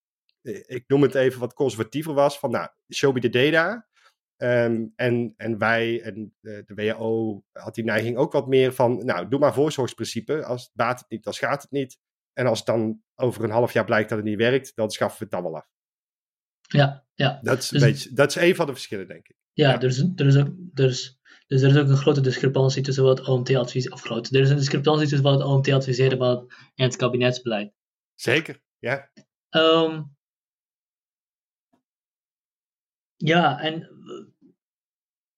eh, 0.42 0.62
ik 0.66 0.84
noem 0.88 1.02
het 1.02 1.16
even, 1.16 1.40
wat 1.40 1.54
conservatiever 1.54 2.14
was. 2.14 2.40
Van 2.40 2.52
nou, 2.52 2.70
show 2.94 3.14
me 3.14 3.20
the 3.20 3.30
data. 3.30 3.88
Um, 4.38 4.94
en, 4.96 5.34
en 5.38 5.58
wij 5.58 6.02
en 6.02 6.34
de, 6.40 6.64
de, 6.66 6.74
WHO 6.74 7.44
had 7.52 7.76
die 7.76 7.84
neiging 7.84 8.18
ook 8.18 8.32
wat 8.32 8.48
meer 8.48 8.74
van, 8.74 9.06
nou, 9.06 9.28
doe 9.28 9.40
maar 9.40 9.54
voorzorgsprincipe. 9.54 10.46
Als 10.46 10.64
het 10.64 10.72
baat 10.74 11.00
het 11.00 11.10
niet, 11.10 11.24
dan 11.24 11.34
schaadt 11.34 11.62
het 11.62 11.72
niet. 11.72 11.98
En 12.34 12.46
als 12.46 12.58
het 12.58 12.68
dan 12.68 13.02
over 13.16 13.44
een 13.44 13.50
half 13.50 13.74
jaar 13.74 13.86
blijkt 13.86 14.10
dat 14.10 14.18
het 14.18 14.28
niet 14.28 14.38
werkt, 14.38 14.76
dan 14.76 14.92
schaffen 14.92 15.18
we 15.18 15.24
het 15.24 15.34
dan 15.34 15.44
wel 15.52 15.56
af. 15.62 15.68
Ja, 16.62 17.06
ja. 17.14 17.40
Dat 17.42 17.58
is, 17.58 17.72
een 17.72 17.80
dus, 17.80 17.90
beetje, 17.90 18.14
dat 18.14 18.30
is 18.30 18.36
een 18.36 18.56
van 18.56 18.66
de 18.66 18.72
verschillen, 18.72 19.08
denk 19.08 19.28
ik. 19.28 19.36
Ja, 19.54 19.70
ja. 19.70 19.76
Er, 19.82 19.84
is, 19.84 20.06
er 20.16 20.26
is 20.26 20.38
ook, 20.38 20.50
er 20.74 20.86
is, 20.86 21.20
dus 21.48 21.62
er 21.62 21.70
is 21.70 21.78
ook 21.78 21.88
een 21.88 21.98
grote 21.98 22.22
discrepantie 22.22 22.84
tussen 22.84 23.04
wat 23.04 23.28
OMT 23.28 23.56
adviseert, 23.56 23.94
of 23.94 24.02
groot, 24.02 24.30
er 24.30 24.42
is 24.42 24.50
een 24.50 24.58
discrepantie 24.58 25.08
tussen 25.08 25.24
wat 25.24 25.44
OMT 25.44 25.70
adviseert 25.70 26.20
en 26.20 26.48
het 26.76 26.96
kabinetsbeleid. 26.96 27.74
Zeker, 28.16 28.62
ja. 28.80 29.12
Um, 29.50 30.16
ja, 33.24 33.60
en 33.60 33.90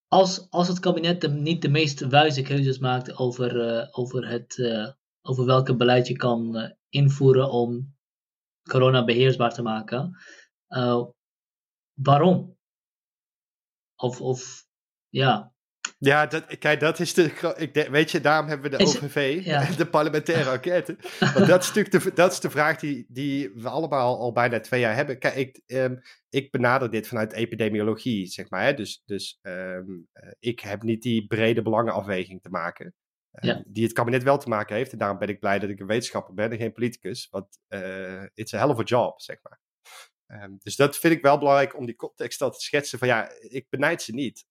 als, 0.08 0.50
als 0.50 0.68
het 0.68 0.80
kabinet 0.80 1.32
niet 1.32 1.62
de 1.62 1.70
meest 1.70 2.00
wijze 2.00 2.42
keuzes 2.42 2.80
maakt 2.80 3.18
over, 3.18 3.56
uh, 3.56 3.88
over, 3.92 4.28
het, 4.28 4.58
uh, 4.58 4.92
over 5.22 5.46
welke 5.46 5.76
beleid 5.76 6.08
je 6.08 6.16
kan 6.16 6.74
invoeren 6.90 7.52
om 7.52 7.96
corona 8.70 9.04
beheersbaar 9.04 9.54
te 9.54 9.62
maken, 9.62 10.18
waarom? 11.94 12.58
Of, 13.96 14.22
of 14.22 14.68
ja, 15.10 15.55
ja, 16.06 16.26
dat, 16.26 16.58
kijk, 16.58 16.80
dat 16.80 17.00
is 17.00 17.14
de. 17.14 17.24
Ik 17.58 17.88
weet 17.90 18.12
je, 18.12 18.22
daarom 18.22 18.48
hebben 18.48 18.72
we 18.72 18.78
de 18.78 18.86
OVV, 18.86 19.44
de 19.78 19.86
parlementaire 19.86 20.52
enquête. 20.52 20.98
Want 21.20 21.48
dat 21.48 21.62
is 21.62 21.68
natuurlijk 21.68 22.04
de, 22.04 22.14
dat 22.14 22.32
is 22.32 22.40
de 22.40 22.50
vraag 22.50 22.80
die, 22.80 23.06
die 23.08 23.50
we 23.50 23.70
allemaal 23.70 24.20
al 24.20 24.32
bijna 24.32 24.60
twee 24.60 24.80
jaar 24.80 24.96
hebben. 24.96 25.20
Kijk, 25.20 25.36
ik, 25.36 25.62
um, 25.66 26.02
ik 26.30 26.52
benader 26.52 26.90
dit 26.90 27.08
vanuit 27.08 27.34
epidemiologie, 27.34 28.28
zeg 28.28 28.50
maar. 28.50 28.64
Hè? 28.64 28.74
Dus, 28.74 29.02
dus 29.06 29.40
um, 29.42 30.08
ik 30.40 30.60
heb 30.60 30.84
niet 30.84 31.02
die 31.02 31.28
brede 31.28 31.62
belangenafweging 31.62 32.42
te 32.42 32.50
maken. 32.50 32.94
Um, 33.32 33.64
Die 33.68 33.84
het 33.84 33.94
kabinet 33.94 34.24
wel 34.24 34.38
te 34.38 34.50
maken 34.50 34.76
heeft. 34.76 34.92
En 34.92 34.98
daarom 34.98 35.18
ben 35.18 35.30
ik 35.30 35.40
blij 35.40 35.60
dat 35.60 35.70
ik 35.70 35.80
een 35.80 35.88
wetenschapper 35.88 36.34
ben 36.34 36.52
en 36.52 36.58
geen 36.58 36.74
politicus. 36.74 37.28
Want 37.32 37.60
uh, 37.70 38.24
it's 38.34 38.54
a 38.54 38.58
hell 38.58 38.70
of 38.70 38.80
a 38.80 38.84
job, 38.84 39.22
zeg 39.22 39.38
maar. 39.42 39.60
dus 40.64 40.76
dat 40.76 40.98
vind 40.98 41.14
ik 41.14 41.22
wel 41.22 41.38
belangrijk 41.38 41.78
om 41.78 41.86
die 41.86 41.96
context 41.96 42.42
al 42.42 42.52
te 42.52 42.62
schetsen. 42.62 43.00
Van 43.00 43.08
ja, 43.08 43.32
ik 43.40 43.66
benijd 43.70 44.02
ze 44.02 44.14
niet 44.14 44.46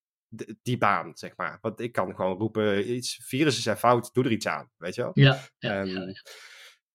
die 0.62 0.78
baan, 0.78 1.16
zeg 1.16 1.37
maar. 1.37 1.59
Want 1.61 1.80
ik 1.80 1.93
kan 1.93 2.14
gewoon 2.14 2.39
roepen, 2.39 2.95
iets, 2.95 3.20
virussen 3.22 3.62
zijn 3.62 3.76
fout, 3.76 4.14
doe 4.14 4.24
er 4.24 4.32
iets 4.32 4.47
aan, 4.47 4.70
weet 4.76 4.95
je 4.95 5.03
wel? 5.03 5.11
Ja, 5.14 5.41
ja, 5.59 5.80
um, 5.80 5.87
ja, 5.87 6.12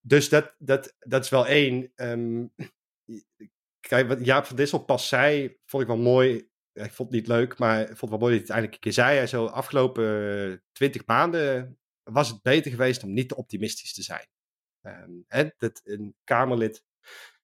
Dus 0.02 0.30
dat, 0.30 0.56
dat, 0.58 0.96
dat 1.00 1.24
is 1.24 1.30
wel 1.30 1.48
één. 1.48 1.92
Um, 1.96 2.54
kijk, 3.80 4.08
wat 4.08 4.26
Jaap 4.26 4.46
van 4.46 4.56
Dissel 4.56 4.84
pas 4.84 5.08
zei, 5.08 5.58
vond 5.66 5.84
ik 5.84 5.90
wel 5.90 5.98
mooi. 5.98 6.48
Ik 6.74 6.94
vond 6.94 7.10
het 7.10 7.20
niet 7.20 7.28
leuk, 7.28 7.58
maar 7.58 7.82
ik 7.82 7.88
vond 7.88 8.02
het 8.02 8.10
wel 8.10 8.20
mooi 8.20 8.38
dat 8.38 8.48
hij 8.48 8.48
het 8.48 8.50
eindelijk 8.50 8.74
een 8.74 8.80
keer 8.80 9.04
zei. 9.04 9.18
Hij 9.18 9.28
zo, 9.28 9.46
afgelopen 9.46 10.64
twintig 10.72 11.06
maanden 11.06 11.80
was 12.04 12.30
het 12.30 12.42
beter 12.42 12.72
geweest 12.72 13.04
om 13.04 13.14
niet 13.14 13.30
te 13.30 13.36
optimistisch 13.36 13.94
te 13.94 14.04
zijn. 14.04 14.28
Um, 14.82 15.24
en 15.28 15.54
dat 15.58 15.82
een 15.84 16.16
Kamerlid 16.24 16.84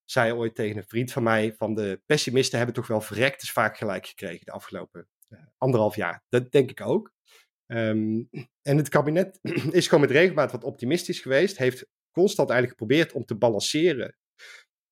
zei 0.04 0.32
ooit 0.32 0.54
tegen 0.54 0.76
een 0.76 0.86
vriend 0.86 1.12
van 1.12 1.22
mij: 1.22 1.54
van 1.54 1.74
de 1.74 2.02
pessimisten 2.06 2.56
hebben 2.56 2.74
toch 2.74 2.86
wel 2.86 3.00
verrekt 3.00 3.50
vaak 3.50 3.76
gelijk 3.76 4.06
gekregen 4.06 4.46
de 4.46 4.52
afgelopen 4.52 5.08
anderhalf 5.58 5.96
jaar. 5.96 6.24
Dat 6.28 6.52
denk 6.52 6.70
ik 6.70 6.80
ook. 6.80 7.12
Ehm, 7.66 8.22
en 8.62 8.76
het 8.76 8.88
kabinet 8.88 9.38
is 9.70 9.88
gewoon 9.88 10.00
met 10.00 10.10
regelmaat 10.10 10.52
wat 10.52 10.64
optimistisch 10.64 11.20
geweest. 11.20 11.58
Heeft 11.58 11.86
constant 12.10 12.50
eigenlijk 12.50 12.80
geprobeerd 12.80 13.12
om 13.12 13.24
te 13.24 13.36
balanceren 13.36 14.16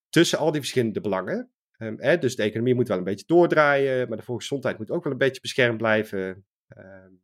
tussen 0.08 0.38
al 0.38 0.50
die 0.50 0.60
verschillende 0.60 1.00
belangen. 1.00 1.52
Um, 1.78 2.20
dus 2.20 2.36
de 2.36 2.42
economie 2.42 2.74
moet 2.74 2.88
wel 2.88 2.98
een 2.98 3.04
beetje 3.04 3.26
doordraaien, 3.26 4.08
maar 4.08 4.18
de 4.18 4.24
volksgezondheid 4.24 4.78
moet 4.78 4.90
ook 4.90 5.04
wel 5.04 5.12
een 5.12 5.18
beetje 5.18 5.40
beschermd 5.40 5.78
blijven. 5.78 6.46
Um, 6.76 7.22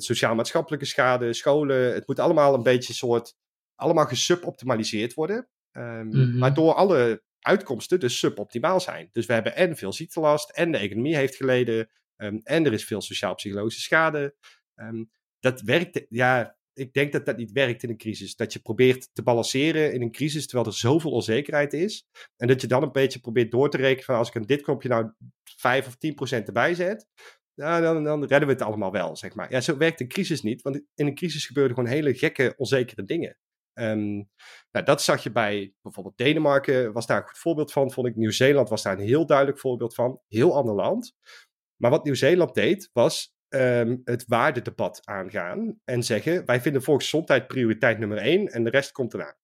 Sociaal-maatschappelijke 0.00 0.84
schade, 0.84 1.32
scholen, 1.32 1.94
het 1.94 2.06
moet 2.06 2.18
allemaal 2.18 2.54
een 2.54 2.62
beetje 2.62 2.92
soort, 2.92 3.34
allemaal 3.74 4.06
gesuboptimaliseerd 4.06 5.14
worden. 5.14 5.48
Um, 5.72 6.38
Waardoor 6.38 6.74
alle 6.74 7.22
uitkomsten 7.38 8.00
dus 8.00 8.18
suboptimaal 8.18 8.80
zijn. 8.80 9.08
Dus 9.12 9.26
we 9.26 9.32
hebben 9.32 9.56
en 9.56 9.76
veel 9.76 9.92
ziektelast, 9.92 10.50
en 10.50 10.72
de 10.72 10.78
economie 10.78 11.16
heeft 11.16 11.36
geleden, 11.36 11.90
Ehm, 12.22 12.38
en 12.42 12.66
er 12.66 12.72
is 12.72 12.84
veel 12.84 13.00
sociaal-psychologische 13.00 13.80
schade. 13.80 14.34
Um, 14.74 15.10
dat 15.38 15.60
werkt, 15.60 16.06
ja, 16.08 16.56
ik 16.72 16.92
denk 16.92 17.12
dat 17.12 17.26
dat 17.26 17.36
niet 17.36 17.52
werkt 17.52 17.82
in 17.82 17.88
een 17.88 17.96
crisis. 17.96 18.36
Dat 18.36 18.52
je 18.52 18.58
probeert 18.58 19.08
te 19.12 19.22
balanceren 19.22 19.92
in 19.92 20.02
een 20.02 20.10
crisis 20.10 20.46
terwijl 20.46 20.68
er 20.68 20.76
zoveel 20.76 21.10
onzekerheid 21.10 21.72
is. 21.72 22.06
En 22.36 22.46
dat 22.46 22.60
je 22.60 22.66
dan 22.66 22.82
een 22.82 22.92
beetje 22.92 23.20
probeert 23.20 23.50
door 23.50 23.70
te 23.70 23.76
rekenen 23.76 24.04
van 24.04 24.16
als 24.16 24.28
ik 24.28 24.36
aan 24.36 24.42
dit 24.42 24.62
knopje 24.62 24.88
nou 24.88 25.12
5 25.44 25.86
of 25.86 25.96
10 25.96 26.14
procent 26.14 26.46
erbij 26.46 26.74
zet. 26.74 27.06
Dan, 27.54 28.04
dan 28.04 28.24
redden 28.24 28.48
we 28.48 28.54
het 28.54 28.62
allemaal 28.62 28.92
wel, 28.92 29.16
zeg 29.16 29.34
maar. 29.34 29.50
Ja, 29.50 29.60
zo 29.60 29.76
werkt 29.76 30.00
een 30.00 30.08
crisis 30.08 30.42
niet. 30.42 30.62
Want 30.62 30.76
in 30.94 31.06
een 31.06 31.14
crisis 31.14 31.46
gebeuren 31.46 31.74
gewoon 31.74 31.90
hele 31.90 32.14
gekke, 32.14 32.54
onzekere 32.56 33.04
dingen. 33.04 33.38
Um, 33.74 34.30
nou, 34.70 34.84
dat 34.84 35.02
zag 35.02 35.22
je 35.22 35.32
bij 35.32 35.74
bijvoorbeeld 35.82 36.16
Denemarken, 36.16 36.92
was 36.92 37.06
daar 37.06 37.16
een 37.20 37.28
goed 37.28 37.38
voorbeeld 37.38 37.72
van, 37.72 37.92
vond 37.92 38.06
ik. 38.06 38.16
Nieuw-Zeeland 38.16 38.68
was 38.68 38.82
daar 38.82 38.98
een 38.98 39.04
heel 39.04 39.26
duidelijk 39.26 39.58
voorbeeld 39.58 39.94
van. 39.94 40.20
Heel 40.28 40.54
ander 40.54 40.74
land. 40.74 41.14
Maar 41.82 41.90
wat 41.90 42.04
Nieuw-Zeeland 42.04 42.54
deed, 42.54 42.90
was 42.92 43.34
um, 43.48 44.00
het 44.04 44.24
waardedebat 44.26 45.00
aangaan 45.04 45.80
en 45.84 46.02
zeggen: 46.02 46.46
wij 46.46 46.60
vinden 46.60 46.82
volksgezondheid 46.82 47.46
prioriteit 47.46 47.98
nummer 47.98 48.18
één 48.18 48.48
en 48.48 48.64
de 48.64 48.70
rest 48.70 48.92
komt 48.92 49.12
erna. 49.12 49.36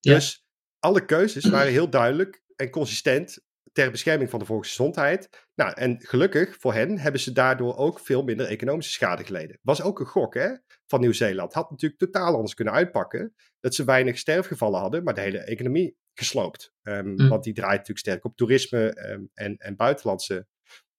Dus 0.00 0.44
alle 0.78 1.04
keuzes 1.04 1.44
waren 1.44 1.72
heel 1.72 1.90
duidelijk 1.90 2.42
en 2.56 2.70
consistent 2.70 3.38
ter 3.72 3.90
bescherming 3.90 4.30
van 4.30 4.38
de 4.38 4.44
volksgezondheid. 4.44 5.48
Nou, 5.54 5.72
en 5.74 5.96
gelukkig 6.00 6.56
voor 6.58 6.74
hen 6.74 6.98
hebben 6.98 7.20
ze 7.20 7.32
daardoor 7.32 7.76
ook 7.76 8.00
veel 8.00 8.22
minder 8.22 8.46
economische 8.46 8.92
schade 8.92 9.24
geleden. 9.24 9.58
Was 9.62 9.82
ook 9.82 10.00
een 10.00 10.06
gok 10.06 10.34
hè, 10.34 10.48
van 10.86 11.00
Nieuw-Zeeland. 11.00 11.52
Had 11.52 11.70
natuurlijk 11.70 12.00
totaal 12.00 12.34
anders 12.34 12.54
kunnen 12.54 12.74
uitpakken. 12.74 13.34
Dat 13.60 13.74
ze 13.74 13.84
weinig 13.84 14.18
sterfgevallen 14.18 14.80
hadden, 14.80 15.02
maar 15.02 15.14
de 15.14 15.20
hele 15.20 15.38
economie 15.38 15.96
gesloopt. 16.14 16.72
Um, 16.82 17.28
Want 17.28 17.44
die 17.44 17.54
draait 17.54 17.70
natuurlijk 17.70 17.98
sterk 17.98 18.24
op 18.24 18.36
toerisme 18.36 19.10
um, 19.10 19.30
en, 19.34 19.56
en 19.56 19.76
buitenlandse 19.76 20.46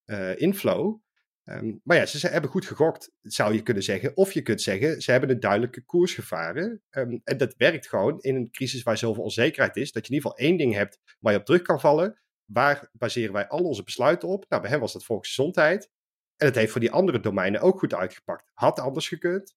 uh, 0.05 0.39
inflow. 0.39 1.01
Um, 1.45 1.81
maar 1.83 1.97
ja, 1.97 2.05
ze, 2.05 2.27
hebben 2.27 2.49
goed 2.49 2.65
gegokt, 2.65 3.11
zou 3.21 3.53
je 3.53 3.63
kunnen 3.63 3.83
zeggen. 3.83 4.17
Of 4.17 4.31
je 4.31 4.41
kunt 4.41 4.61
zeggen, 4.61 5.01
ze 5.01 5.11
hebben 5.11 5.29
een 5.29 5.39
duidelijke 5.39 5.85
koers 5.85 6.13
gevaren. 6.13 6.81
Um, 6.89 7.21
en 7.23 7.37
dat 7.37 7.55
werkt 7.57 7.87
gewoon 7.87 8.19
in 8.21 8.35
een 8.35 8.51
crisis 8.51 8.83
waar 8.83 8.97
zoveel 8.97 9.23
onzekerheid 9.23 9.75
is. 9.75 9.91
Dat 9.91 10.07
je 10.07 10.13
in 10.13 10.15
ieder 10.15 10.31
geval 10.31 10.47
één 10.47 10.57
ding 10.57 10.73
hebt 10.73 10.99
waar 11.19 11.33
je 11.33 11.39
op 11.39 11.45
terug 11.45 11.61
kan 11.61 11.79
vallen. 11.79 12.21
Waar 12.45 12.89
baseren 12.91 13.33
wij 13.33 13.47
al 13.47 13.63
onze 13.63 13.83
besluiten 13.83 14.27
op? 14.27 14.45
Nou, 14.49 14.61
bij 14.61 14.71
hen 14.71 14.79
was 14.79 14.93
dat 14.93 15.05
volksgezondheid. 15.05 15.89
En 16.37 16.47
het 16.47 16.55
heeft 16.55 16.71
voor 16.71 16.81
die 16.81 16.91
andere 16.91 17.19
domeinen 17.19 17.61
ook 17.61 17.79
goed 17.79 17.93
uitgepakt. 17.93 18.51
Had 18.53 18.79
anders 18.79 19.07
gekund. 19.07 19.55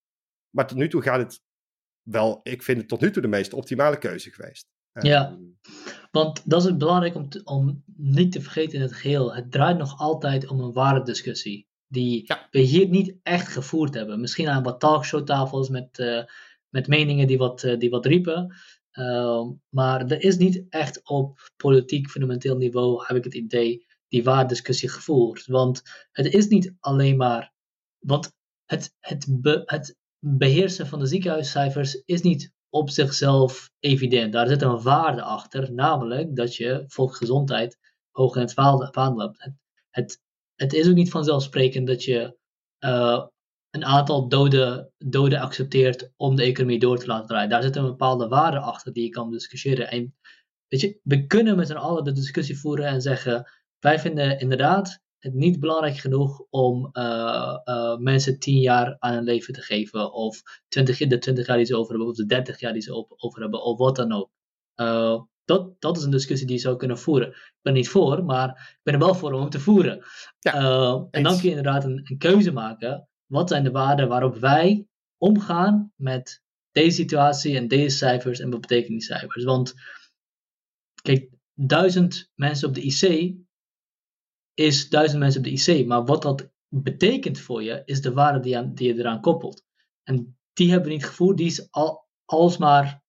Maar 0.51 0.67
tot 0.67 0.77
nu 0.77 0.89
toe 0.89 1.03
gaat 1.03 1.19
het 1.19 1.41
wel, 2.03 2.41
ik 2.43 2.63
vind 2.63 2.79
het 2.79 2.89
tot 2.89 3.01
nu 3.01 3.11
toe 3.11 3.23
de 3.23 3.29
meest 3.29 3.53
optimale 3.53 3.99
keuze 3.99 4.31
geweest. 4.31 4.67
Ja, 5.01 5.27
ehm, 5.27 5.41
want 6.11 6.51
dat 6.51 6.65
is 6.65 6.77
belangrijk 6.77 7.15
om, 7.15 7.29
om 7.45 7.83
niet 7.97 8.33
te 8.33 8.41
vergeten 8.41 8.75
in 8.75 8.81
het 8.81 8.93
geheel. 8.93 9.35
Het 9.35 9.53
draait 9.53 9.79
nog 9.79 9.99
altijd 9.99 10.49
om 10.49 10.61
een 10.61 10.73
waardediscussie. 10.73 11.67
die 11.89 12.27
we 12.51 12.59
hier 12.59 12.89
niet 12.89 13.15
echt 13.23 13.49
gevoerd 13.49 13.95
hebben. 13.95 14.21
Misschien 14.21 14.49
aan 14.49 14.63
wat 14.63 14.81
talkshowtafels 14.81 15.69
met, 15.69 15.99
uh, 15.99 16.23
met 16.69 16.87
meningen 16.87 17.27
die 17.27 17.39
wat, 17.39 17.61
die 17.79 17.91
wat 17.91 18.07
riepen. 18.07 18.57
Ehm, 18.97 19.53
maar 19.69 20.07
er 20.07 20.23
is 20.23 20.37
niet 20.37 20.65
echt 20.69 21.09
op 21.09 21.51
politiek 21.57 22.11
fundamenteel 22.11 22.57
niveau, 22.57 23.05
heb 23.07 23.17
ik 23.17 23.25
het 23.25 23.35
idee, 23.35 23.87
die 24.09 24.25
waardiscussie 24.25 24.89
gevoerd. 24.89 25.47
Want 25.47 25.83
het 26.13 26.35
is 26.35 26.47
niet 26.47 26.75
alleen 26.81 27.17
maar. 27.17 27.53
Want 27.99 28.33
het, 28.65 28.95
het, 29.01 29.27
het 29.65 29.97
beheersen 30.19 30.87
van 30.87 30.99
de 30.99 31.07
ziekenhuiscijfers 31.07 32.03
is 32.05 32.23
niet 32.23 32.53
op 32.71 32.91
zichzelf 32.91 33.71
evident. 33.79 34.33
Daar 34.33 34.49
zit 34.49 34.63
een 34.63 34.83
waarde 34.83 35.23
achter, 35.23 35.73
namelijk 35.73 36.37
dat 36.37 36.57
je 36.57 36.85
volksgezondheid 36.87 37.79
hoog 38.11 38.35
in 38.35 38.41
het 38.41 38.53
vaandel 38.53 39.21
hebt. 39.21 39.51
Het, 39.91 40.21
het, 40.55 40.73
is 40.73 40.89
ook 40.89 40.95
niet 40.95 41.11
vanzelfsprekend 41.11 41.87
dat 41.87 42.05
je 42.05 42.37
uh, 42.81 43.25
een 43.71 43.85
aantal 43.85 44.29
doden, 44.29 44.93
doden 44.99 45.41
accepteert 45.41 46.13
om 46.17 46.37
de 46.37 46.43
economie 46.43 46.79
door 46.79 46.99
te 46.99 47.07
laten 47.07 47.27
draaien. 47.27 47.49
Daar 47.51 47.63
zit 47.63 47.77
een 47.77 47.85
bepaalde 47.85 48.29
waarde 48.29 48.59
achter 48.59 48.93
die 48.93 49.05
je 49.05 49.11
kan 49.11 49.31
discussiëren. 49.31 49.91
En 49.91 50.15
weet 50.69 50.81
je, 50.81 51.01
we 51.03 51.27
kunnen 51.27 51.57
met 51.57 51.67
z'n 51.67 51.75
allen 51.75 52.05
de 52.05 52.13
discussie 52.13 52.59
voeren 52.59 52.87
en 52.87 53.01
zeggen: 53.01 53.51
wij 53.79 53.99
vinden 53.99 54.39
inderdaad 54.39 55.01
niet 55.21 55.61
belangrijk 55.61 55.97
genoeg 55.97 56.43
om 56.51 56.91
uh, 56.93 57.59
uh, 57.65 57.97
mensen 57.97 58.39
tien 58.39 58.61
jaar 58.61 58.97
aan 58.99 59.15
hun 59.15 59.25
leven 59.25 59.55
te 59.55 59.61
geven, 59.61 60.13
of 60.13 60.43
20, 60.69 60.99
de 60.99 61.19
20 61.19 61.47
jaar 61.47 61.57
die 61.57 61.67
ze 61.67 61.77
over 61.77 61.91
hebben, 61.91 62.09
of 62.09 62.17
de 62.17 62.27
30 62.27 62.61
jaar 62.61 62.73
die 62.73 62.83
ze 62.83 62.95
op, 62.95 63.13
over 63.17 63.41
hebben, 63.41 63.63
of 63.63 63.79
wat 63.79 63.97
dan 63.97 64.13
ook. 64.13 64.31
Uh, 64.77 65.23
dat, 65.45 65.81
dat 65.81 65.97
is 65.97 66.03
een 66.03 66.11
discussie 66.11 66.47
die 66.47 66.57
je 66.57 66.63
zou 66.63 66.77
kunnen 66.77 66.99
voeren. 66.99 67.29
Ik 67.29 67.59
ben 67.63 67.73
niet 67.73 67.89
voor, 67.89 68.25
maar 68.25 68.49
ik 68.49 68.81
ben 68.83 68.95
er 68.95 69.01
wel 69.01 69.15
voor 69.15 69.33
om 69.33 69.51
te 69.51 69.61
voeren. 69.61 70.05
Ja, 70.39 70.53
en 71.11 71.23
dan 71.23 71.33
kun 71.33 71.43
je 71.43 71.57
inderdaad 71.57 71.85
een, 71.85 72.01
een 72.05 72.19
keuze 72.19 72.53
maken 72.53 73.09
wat 73.27 73.49
zijn 73.49 73.65
de 73.65 73.71
waarden 73.71 74.09
waarop 74.09 74.37
wij 74.37 74.87
omgaan 75.19 75.93
met 75.97 76.43
deze 76.71 76.97
situatie 76.97 77.57
en 77.57 77.69
deze 77.69 77.97
cijfers 77.97 78.41
en 78.41 78.51
wat 78.51 78.61
betekenen 78.61 78.99
die 78.99 79.07
cijfers? 79.07 79.45
Want 79.45 79.75
kijk, 81.03 81.31
duizend 81.55 82.31
mensen 82.35 82.69
op 82.69 82.75
de 82.75 82.83
IC 82.83 83.35
is 84.57 84.89
duizend 84.89 85.21
mensen 85.21 85.41
op 85.41 85.47
de 85.47 85.73
IC, 85.73 85.87
maar 85.87 86.05
wat 86.05 86.23
dat 86.23 86.51
betekent 86.69 87.39
voor 87.39 87.63
je 87.63 87.83
is 87.85 88.01
de 88.01 88.13
waarde 88.13 88.41
die, 88.41 88.57
aan, 88.57 88.75
die 88.75 88.95
je 88.95 88.99
eraan 88.99 89.21
koppelt. 89.21 89.65
En 90.03 90.39
die 90.53 90.71
hebben 90.71 90.89
we 90.89 90.95
niet 90.95 91.07
gevoerd, 91.07 91.37
die 91.37 91.47
is 91.47 91.71
al, 91.71 92.09
alsmaar, 92.25 93.03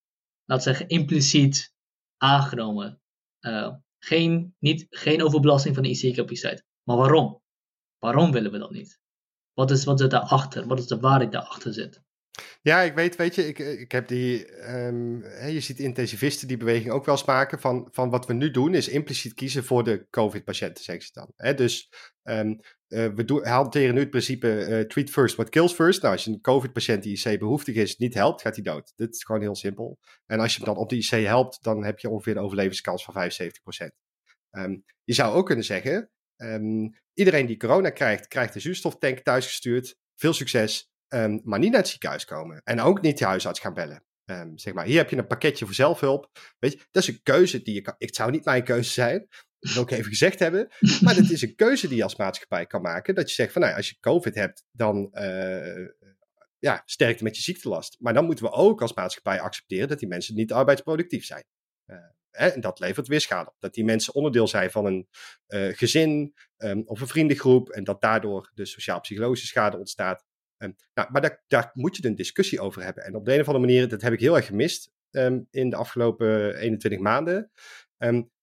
laat 0.45 0.63
zeggen, 0.63 0.87
impliciet 0.87 1.73
aangenomen. 2.17 3.01
Uh, 3.41 3.75
geen, 3.97 4.55
niet, 4.59 4.85
geen 4.89 5.23
overbelasting 5.23 5.75
van 5.75 5.83
de 5.83 5.89
IC-capaciteit. 5.89 6.65
Maar 6.83 6.97
waarom? 6.97 7.41
Waarom 7.97 8.31
willen 8.31 8.51
we 8.51 8.57
dat 8.57 8.71
niet? 8.71 8.99
Wat 9.53 9.71
is, 9.71 9.83
wat 9.83 9.99
zit 9.99 10.11
daarachter? 10.11 10.67
Wat 10.67 10.79
is 10.79 10.87
de 10.87 10.99
waarde 10.99 11.23
die 11.23 11.33
daarachter 11.33 11.73
zit? 11.73 12.01
Ja, 12.61 12.81
ik 12.81 12.93
weet, 12.93 13.15
weet 13.15 13.35
je, 13.35 13.47
ik, 13.47 13.59
ik 13.59 13.91
heb 13.91 14.07
die, 14.07 14.61
um, 14.75 15.23
je 15.47 15.59
ziet 15.59 15.79
intensivisten 15.79 16.47
die 16.47 16.57
beweging 16.57 16.91
ook 16.91 17.05
wel 17.05 17.23
eens 17.25 17.59
van, 17.61 17.87
van 17.91 18.09
wat 18.09 18.25
we 18.25 18.33
nu 18.33 18.51
doen 18.51 18.73
is 18.73 18.87
impliciet 18.87 19.33
kiezen 19.33 19.63
voor 19.63 19.83
de 19.83 20.07
COVID-patiënten, 20.09 20.83
zeggen 20.83 21.05
ze 21.05 21.11
dan. 21.13 21.55
Dus 21.55 21.89
um, 22.23 22.59
uh, 22.87 23.07
we 23.07 23.25
doen, 23.25 23.45
hanteren 23.45 23.93
nu 23.93 23.99
het 23.99 24.09
principe 24.09 24.67
uh, 24.69 24.79
treat 24.79 25.09
first 25.09 25.35
what 25.35 25.49
kills 25.49 25.73
first. 25.73 26.01
Nou, 26.01 26.13
als 26.13 26.23
je 26.23 26.31
een 26.31 26.41
COVID-patiënt 26.41 27.03
die 27.03 27.21
IC 27.23 27.39
behoeftig 27.39 27.75
is 27.75 27.97
niet 27.97 28.13
helpt, 28.13 28.41
gaat 28.41 28.55
hij 28.55 28.63
dood. 28.63 28.93
Dit 28.95 29.15
is 29.15 29.23
gewoon 29.23 29.41
heel 29.41 29.55
simpel. 29.55 29.99
En 30.25 30.39
als 30.39 30.51
je 30.55 30.63
hem 30.63 30.73
dan 30.73 30.83
op 30.83 30.89
de 30.89 30.97
IC 30.97 31.09
helpt, 31.09 31.63
dan 31.63 31.83
heb 31.83 31.99
je 31.99 32.09
ongeveer 32.09 32.37
een 32.37 32.43
overlevingskans 32.43 33.03
van 33.03 33.13
75%. 33.13 33.95
Um, 34.51 34.63
ehm, 34.63 34.77
je 35.03 35.13
zou 35.13 35.35
ook 35.35 35.45
kunnen 35.45 35.65
zeggen, 35.65 36.11
iedereen 37.13 37.45
die 37.45 37.57
corona 37.57 37.89
krijgt, 37.89 38.27
krijgt 38.27 38.55
een 38.55 38.61
zuurstoftank 38.61 39.19
thuisgestuurd. 39.19 39.97
Veel 40.15 40.33
succes. 40.33 40.89
Um, 41.09 41.41
maar 41.43 41.59
niet 41.59 41.71
naar 41.71 41.79
het 41.79 41.89
ziekenhuis 41.89 42.25
komen. 42.25 42.61
En 42.63 42.81
ook 42.81 43.01
niet 43.01 43.17
de 43.17 43.25
huisarts 43.25 43.59
gaan 43.59 43.73
bellen. 43.73 44.03
Um, 44.25 44.57
zeg 44.57 44.73
maar, 44.73 44.85
hier 44.85 44.97
heb 44.97 45.09
je 45.09 45.17
een 45.17 45.27
pakketje 45.27 45.65
voor 45.65 45.73
zelfhulp. 45.73 46.29
Weet 46.59 46.71
je, 46.71 46.77
dat 46.91 47.03
is 47.03 47.09
een 47.09 47.23
keuze 47.23 47.61
die 47.61 47.73
je 47.73 47.81
kan. 47.81 47.95
Het 47.97 48.15
zou 48.15 48.31
niet 48.31 48.45
mijn 48.45 48.63
keuze 48.63 48.91
zijn. 48.91 49.27
Dat 49.59 49.73
wil 49.73 49.83
ik 49.83 49.91
even 49.91 50.05
gezegd 50.05 50.39
hebben. 50.39 50.67
Maar 51.01 51.15
het 51.15 51.31
is 51.31 51.41
een 51.41 51.55
keuze 51.55 51.87
die 51.87 51.97
je 51.97 52.03
als 52.03 52.15
maatschappij 52.15 52.65
kan 52.65 52.81
maken. 52.81 53.15
Dat 53.15 53.29
je 53.29 53.35
zegt 53.35 53.51
van 53.51 53.61
nou, 53.61 53.75
als 53.75 53.89
je 53.89 53.99
COVID 53.99 54.35
hebt, 54.35 54.65
dan 54.71 55.09
uh, 55.13 55.87
ja, 56.59 56.81
sterkte 56.85 57.23
met 57.23 57.35
je 57.35 57.41
ziektelast. 57.41 57.95
Maar 57.99 58.13
dan 58.13 58.25
moeten 58.25 58.45
we 58.45 58.51
ook 58.51 58.81
als 58.81 58.93
maatschappij 58.93 59.41
accepteren 59.41 59.87
dat 59.87 59.99
die 59.99 60.07
mensen 60.07 60.35
niet 60.35 60.51
arbeidsproductief 60.51 61.25
zijn. 61.25 61.45
Uh, 61.85 61.97
en 62.31 62.61
dat 62.61 62.79
levert 62.79 63.07
weer 63.07 63.21
schade 63.21 63.49
op. 63.49 63.55
Dat 63.59 63.73
die 63.73 63.83
mensen 63.83 64.13
onderdeel 64.13 64.47
zijn 64.47 64.71
van 64.71 64.85
een 64.85 65.07
uh, 65.47 65.77
gezin 65.77 66.33
um, 66.57 66.83
of 66.85 67.01
een 67.01 67.07
vriendengroep 67.07 67.69
en 67.69 67.83
dat 67.83 68.01
daardoor 68.01 68.51
de 68.53 68.65
sociaal-psychologische 68.65 69.47
schade 69.47 69.77
ontstaat. 69.77 70.25
Um, 70.57 70.75
nou, 70.93 71.11
maar 71.11 71.21
daar, 71.21 71.43
daar, 71.47 71.71
moet 71.73 71.97
je 71.97 72.07
een 72.07 72.15
discussie 72.15 72.59
over 72.59 72.83
hebben. 72.83 73.03
En 73.03 73.15
op 73.15 73.25
de 73.25 73.33
een 73.33 73.39
of 73.39 73.47
andere 73.47 73.65
manier, 73.65 73.87
dat 73.87 74.01
heb 74.01 74.13
ik 74.13 74.19
heel 74.19 74.35
erg 74.35 74.45
gemist 74.45 74.91
um, 75.11 75.47
in 75.51 75.69
de 75.69 75.75
afgelopen 75.75 76.55
21 76.55 76.99
maanden, 76.99 77.51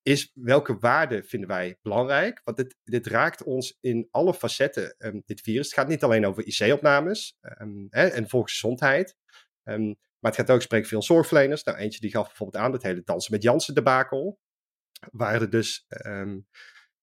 is 0.02 0.30
welke 0.34 0.78
waarden 0.78 1.24
vinden 1.24 1.48
wij 1.48 1.78
belangrijk? 1.82 2.40
Want 2.44 2.56
dit, 2.56 2.76
dit 2.84 3.06
raakt 3.06 3.42
ons 3.42 3.78
in 3.80 4.08
alle 4.10 4.34
facetten, 4.34 4.96
dit 5.26 5.40
virus. 5.40 5.66
Het 5.66 5.74
gaat 5.74 5.88
niet 5.88 6.02
alleen 6.02 6.26
over 6.26 6.46
IC-opnames 6.46 7.38
en 7.90 8.28
volksgezondheid. 8.28 9.16
Maar 9.62 10.32
het 10.32 10.36
gaat 10.36 10.50
ook 10.50 10.62
spreken 10.62 10.88
veel 10.88 11.02
zorgverleners. 11.02 11.62
Nou, 11.62 11.78
eentje 11.78 12.00
die 12.00 12.10
gaf 12.10 12.26
bijvoorbeeld 12.26 12.62
aan, 12.62 12.72
het 12.72 12.82
hele 12.82 13.02
dansen 13.04 13.32
met 13.32 13.42
Jansen 13.42 13.74
debakel. 13.74 14.38
Waren 15.10 15.40
er 15.40 15.50
dus 15.50 15.86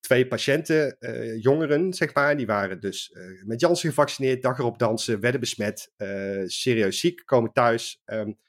twee 0.02 0.28
patiënten, 0.28 0.98
uh, 1.00 1.42
jongeren, 1.42 1.94
zeg 1.94 2.14
maar, 2.14 2.38
die 2.38 2.46
waren 2.46 2.80
dus 2.80 3.10
uh, 3.14 3.44
met 3.44 3.60
Jansen 3.60 3.90
gevaccineerd, 3.90 4.42
dag 4.42 4.60
erop 4.60 4.80
dansen, 4.80 5.20
werden 5.20 5.40
besmet, 5.40 5.92
uh, 5.98 6.42
serieus 6.46 7.00
ziek, 7.00 7.22
komen 7.26 7.52
thuis, 7.52 8.02
um, 8.06 8.40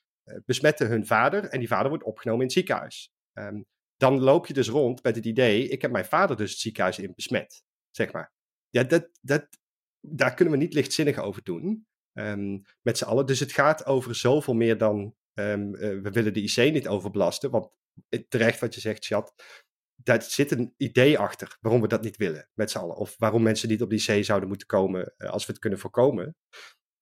besmetten 0.44 0.88
hun 0.88 1.06
vader 1.06 1.44
en 1.44 1.58
die 1.58 1.68
vader 1.68 1.88
wordt 1.88 2.04
opgenomen 2.04 2.40
in 2.40 2.46
het 2.46 2.56
ziekenhuis. 2.56 3.12
Um, 3.32 3.66
dan 3.96 4.20
loop 4.20 4.46
je 4.46 4.54
dus 4.54 4.68
rond 4.68 5.02
met 5.02 5.16
het 5.16 5.24
idee, 5.24 5.68
ik 5.68 5.82
heb 5.82 5.90
mijn 5.90 6.04
vader 6.04 6.36
dus 6.36 6.50
het 6.50 6.60
ziekenhuis 6.60 6.98
in 6.98 7.12
besmet, 7.14 7.62
zeg 7.90 8.12
maar. 8.12 8.32
Ja, 8.68 8.82
dat, 8.82 9.08
dat, 9.20 9.46
daar 10.00 10.34
kunnen 10.34 10.54
we 10.54 10.60
niet 10.60 10.74
lichtzinnig 10.74 11.18
over 11.18 11.42
doen. 11.42 11.86
Um, 12.12 12.62
met 12.82 12.98
z'n 12.98 13.04
allen. 13.04 13.26
Dus 13.26 13.40
het 13.40 13.52
gaat 13.52 13.86
over 13.86 14.14
zoveel 14.14 14.54
meer 14.54 14.78
dan 14.78 15.14
we 15.34 16.10
willen 16.12 16.34
de 16.34 16.42
IC 16.42 16.72
niet 16.72 16.88
overbelasten. 16.88 17.50
Want 17.50 17.70
terecht 18.28 18.60
wat 18.60 18.74
je 18.74 18.80
zegt, 18.80 19.06
Chat, 19.06 19.34
daar 20.02 20.22
zit 20.22 20.50
een 20.50 20.74
idee 20.76 21.18
achter 21.18 21.56
waarom 21.60 21.80
we 21.80 21.88
dat 21.88 22.02
niet 22.02 22.16
willen 22.16 22.48
met 22.54 22.70
z'n 22.70 22.78
allen. 22.78 22.96
Of 22.96 23.14
waarom 23.18 23.42
mensen 23.42 23.68
niet 23.68 23.82
op 23.82 23.90
die 23.90 24.14
IC 24.14 24.24
zouden 24.24 24.48
moeten 24.48 24.66
komen 24.66 25.14
uh, 25.18 25.30
als 25.30 25.46
we 25.46 25.52
het 25.52 25.60
kunnen 25.60 25.78
voorkomen. 25.78 26.36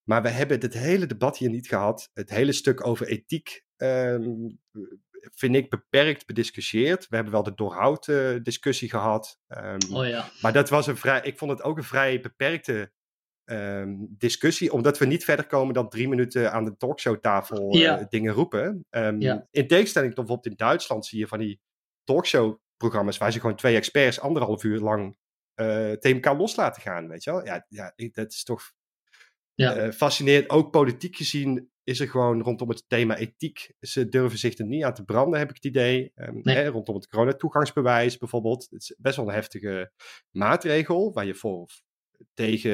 Maar 0.03 0.23
we 0.23 0.29
hebben 0.29 0.61
het 0.61 0.75
hele 0.75 1.07
debat 1.07 1.39
hier 1.39 1.51
niet 1.51 1.69
gehad. 1.69 2.11
Het 2.13 2.31
hele 2.31 2.53
stuk 2.53 2.87
over 2.87 3.07
ethiek 3.07 3.65
um, 3.77 4.59
vind 5.35 5.55
ik 5.55 5.71
beperkt 5.71 6.27
bediscussieerd. 6.27 7.09
We 7.09 7.15
hebben 7.15 7.33
wel 7.33 7.43
de 7.43 7.55
doorhoud 7.55 8.07
uh, 8.07 8.37
discussie 8.43 8.91
gehad. 8.91 9.41
oh 9.93 10.07
ja. 10.07 10.31
Maar 10.41 10.53
dat 10.53 10.69
was 10.69 10.87
een 10.87 10.97
vrij, 10.97 11.21
ik 11.23 11.39
vond 11.39 11.51
het 11.51 11.63
ook 11.63 11.77
een 11.77 11.85
vrij 11.85 12.21
beperkte 12.21 12.93
um, 13.45 14.15
discussie, 14.19 14.73
omdat 14.73 14.99
we 14.99 15.07
niet 15.07 15.25
verder 15.25 15.47
komen 15.47 15.75
dan 15.75 15.89
drie 15.89 16.09
minuten 16.09 16.53
aan 16.53 16.65
de 16.65 16.77
talkshowtafel 16.77 17.75
uh, 17.75 17.81
ja. 17.81 18.07
dingen 18.09 18.33
roepen. 18.33 18.87
Ja. 19.19 19.47
In 19.51 19.67
tegenstelling 19.67 20.15
tot 20.15 20.25
bijvoorbeeld 20.25 20.47
in 20.47 20.67
Duitsland 20.67 21.07
zie 21.07 21.19
je 21.19 21.27
van 21.27 21.39
die 21.39 21.61
talkshow-programma's 22.81 23.19
waar 23.19 23.33
ze 23.33 23.41
gewoon 23.41 23.57
twee 23.57 23.77
experts 23.77 24.21
anderhalf 24.21 24.65
uur 24.65 24.81
lang 24.81 25.17
uh, 25.61 25.93
tegen 25.93 26.13
elkaar 26.13 26.37
los 26.37 26.57
laten 26.57 26.83
gaan, 26.83 27.09
weet 27.09 27.25
je 27.25 27.31
wel? 27.31 27.45
Ja, 27.45 27.67
ja 27.69 27.95
dat 28.13 28.33
is 28.33 28.45
toch 28.45 28.73
ja. 29.55 29.87
Uh, 29.87 29.93
fascinerend. 29.93 30.51
Ook 30.51 30.71
politiek 30.71 31.17
gezien 31.17 31.71
is 31.85 32.01
er 32.01 32.09
gewoon 32.09 32.43
rondom 32.43 32.69
het 32.69 32.85
thema 32.89 33.17
ethiek. 33.17 33.73
Ze 33.81 34.09
durven 34.09 34.39
zich 34.39 34.59
er 34.59 34.67
niet 34.67 34.85
aan 34.85 34.95
te 34.95 35.05
branden, 35.05 35.39
heb 35.39 35.49
ik 35.49 35.55
het 35.55 35.65
idee. 35.65 36.13
Um, 36.15 36.41
nee. 36.43 36.57
hè, 36.57 36.67
rondom 36.67 36.95
het 36.95 37.09
coronatoegangsbewijs 37.09 38.19
bijvoorbeeld. 38.19 38.67
Het 38.71 38.83
is 38.83 38.95
best 38.99 39.17
wel 39.17 39.29
een 39.29 39.35
heftige 39.35 39.93
maatregel 40.31 41.13
waar 41.13 41.27
je 41.27 41.35
voor 41.35 41.71
tegen. 42.35 42.73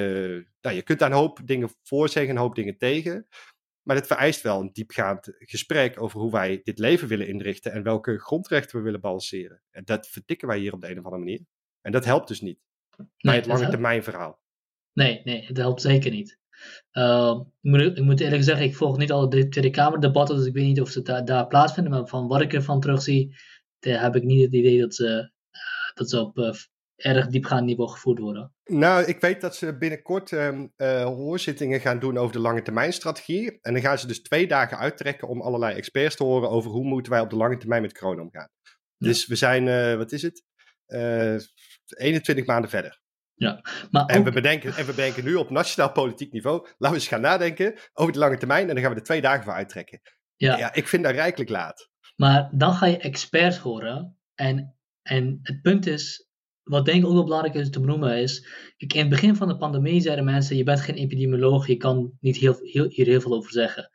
Nou, 0.61 0.77
je 0.77 0.83
kunt 0.83 0.99
daar 0.99 1.11
een 1.11 1.17
hoop 1.17 1.41
dingen 1.45 1.71
voor 1.83 2.09
zeggen, 2.09 2.35
een 2.35 2.41
hoop 2.41 2.55
dingen 2.55 2.79
tegen. 2.79 3.27
Maar 3.87 3.97
het 3.97 4.07
vereist 4.07 4.43
wel 4.43 4.61
een 4.61 4.73
diepgaand 4.73 5.33
gesprek 5.39 6.03
over 6.03 6.21
hoe 6.21 6.31
wij 6.31 6.61
dit 6.63 6.79
leven 6.79 7.09
willen 7.09 7.29
inrichten 7.29 7.73
en 7.73 7.83
welke 7.83 8.19
grondrechten 8.19 8.79
we 8.79 8.85
willen 8.85 9.01
balanceren. 9.01 9.63
En 9.71 9.85
dat 9.85 10.09
vertikken 10.09 10.49
wij 10.49 10.59
hier 10.59 10.73
op 10.73 10.81
de 10.81 10.91
een 10.91 10.99
of 10.99 11.05
andere 11.05 11.23
manier. 11.23 11.41
En 11.81 11.93
dat 11.93 12.05
helpt 12.05 12.29
dus 12.29 12.41
niet 12.41 12.59
nee, 12.97 13.09
bij 13.21 13.35
het 13.35 13.47
lange 13.47 13.69
termijn 13.69 14.03
verhaal. 14.03 14.41
Nee, 14.93 15.21
nee, 15.25 15.47
het 15.47 15.57
helpt 15.57 15.81
zeker 15.81 16.11
niet. 16.11 16.39
Uh, 16.93 17.41
ik, 17.63 17.71
moet, 17.71 17.81
ik, 17.81 18.05
moet, 18.05 18.21
eerlijk 18.21 18.43
zeggen, 18.43 18.67
ik 18.67 18.77
volg 18.77 18.99
niet 18.99 19.13
alle 19.13 19.29
de 19.29 19.49
Tweede 19.49 19.71
Kamerdebatten, 19.71 20.37
dus 20.37 20.47
ik 20.47 20.55
weet 20.55 20.65
niet 20.67 20.81
of 20.81 20.91
ze 20.91 21.03
da 21.03 21.23
daar 21.23 21.47
plaatsvinden. 21.47 21.93
Maar 21.93 22.07
van 22.07 22.27
wat 22.29 22.41
ik 22.41 22.53
ervan 22.53 22.81
terugzie, 22.81 23.37
heb 23.79 24.17
ik 24.17 24.23
niet 24.23 24.45
het 24.45 24.53
idee 24.53 24.81
dat 24.81 24.95
ze, 24.95 25.31
uh, 25.53 25.95
dat 25.95 26.11
ze 26.11 26.21
op 26.21 26.39
uh, 26.39 26.53
erg 26.97 27.27
diepgaand 27.27 27.65
niveau 27.65 27.91
gevoerd 27.91 28.19
worden. 28.19 28.55
Nou, 28.65 29.05
ik 29.05 29.21
weet 29.21 29.41
dat 29.41 29.57
ze 29.57 29.77
binnenkort 29.77 30.31
uh, 30.31 30.49
uh, 30.77 31.05
hoorzittingen 31.05 31.81
gaan 31.81 31.99
doen 31.99 32.19
over 32.19 32.33
de 32.33 32.41
lange 32.41 32.63
termijn 32.63 32.93
strategie. 32.93 33.59
En 33.61 33.73
dan 33.73 33.83
gaan 33.83 33.99
ze 33.99 34.07
dus 34.07 34.23
twee 34.23 34.47
dagen 34.47 34.79
uittrekken 34.79 35.29
om 35.29 35.41
allerlei 35.41 35.77
experts 35.77 36.17
te 36.17 36.25
horen 36.25 36.51
over 36.51 36.71
hoe 36.71 36.85
moeten 36.85 37.13
wij 37.13 37.21
op 37.21 37.31
de 37.31 37.37
lange 37.37 37.57
termijn 37.57 37.83
met 37.83 37.99
corona 37.99 38.23
omgaan. 38.23 38.49
Ja. 38.97 39.09
Dus 39.09 39.27
we 39.27 39.37
zijn, 39.37 39.67
uh, 39.67 39.95
wat 39.95 40.13
is 40.13 40.23
het? 40.23 40.45
21 40.87 42.47
maanden 42.47 42.71
verder. 42.71 43.01
Ja, 43.35 43.61
maar 43.91 44.07
en, 44.07 44.25
we 44.25 44.31
bedenken, 44.31 44.77
en 44.77 44.87
we 44.87 44.93
bedenken 44.93 45.25
nu 45.25 45.35
op 45.35 45.51
nationaal 45.51 45.93
politiek 45.93 46.33
niveau, 46.33 46.59
laten 46.61 46.77
we 46.89 46.95
eens 46.95 47.09
gaan 47.09 47.21
nadenken 47.21 47.75
over 47.93 48.13
de 48.13 48.19
lange 48.19 48.39
termijn 48.39 48.69
en 48.69 48.75
dan 48.75 48.83
gaan 48.83 48.93
we 48.93 48.99
er 48.99 49.05
twee 49.05 49.21
dagen 49.21 49.45
voor 49.45 49.53
uittrekken. 49.53 50.01
Ja. 50.37 50.59
ja, 50.59 50.75
ik 50.75 50.89
vind 50.89 51.05
dat 51.05 51.13
rijkelijk 51.13 51.51
laat. 51.51 51.91
Maar 52.17 52.51
dan 52.53 52.73
ga 52.73 52.87
je 52.87 52.99
experts 52.99 53.59
horen 53.59 54.19
en, 54.35 54.77
en 55.03 55.39
het 55.43 55.63
punt 55.63 55.87
is, 55.87 56.26
wat 56.69 56.85
denk 56.85 57.03
ik 57.03 57.07
ook 57.07 57.15
wel 57.15 57.25
belangrijk 57.25 57.55
is 57.55 57.71
te 57.71 57.81
benoemen 57.81 58.19
is, 58.19 58.47
in 58.77 58.99
het 58.99 59.09
begin 59.09 59.37
van 59.37 59.49
de 59.49 59.57
pandemie 59.57 60.01
zeiden 60.01 60.25
mensen, 60.25 60.57
je 60.57 60.63
bent 60.63 60.81
geen 60.81 60.95
epidemioloog, 60.95 61.67
je 61.67 61.77
kan 61.77 62.13
niet 62.21 62.37
heel, 62.37 62.59
heel, 62.63 62.87
hier 62.89 63.07
heel 63.07 63.21
veel 63.21 63.35
over 63.35 63.51
zeggen. 63.51 63.91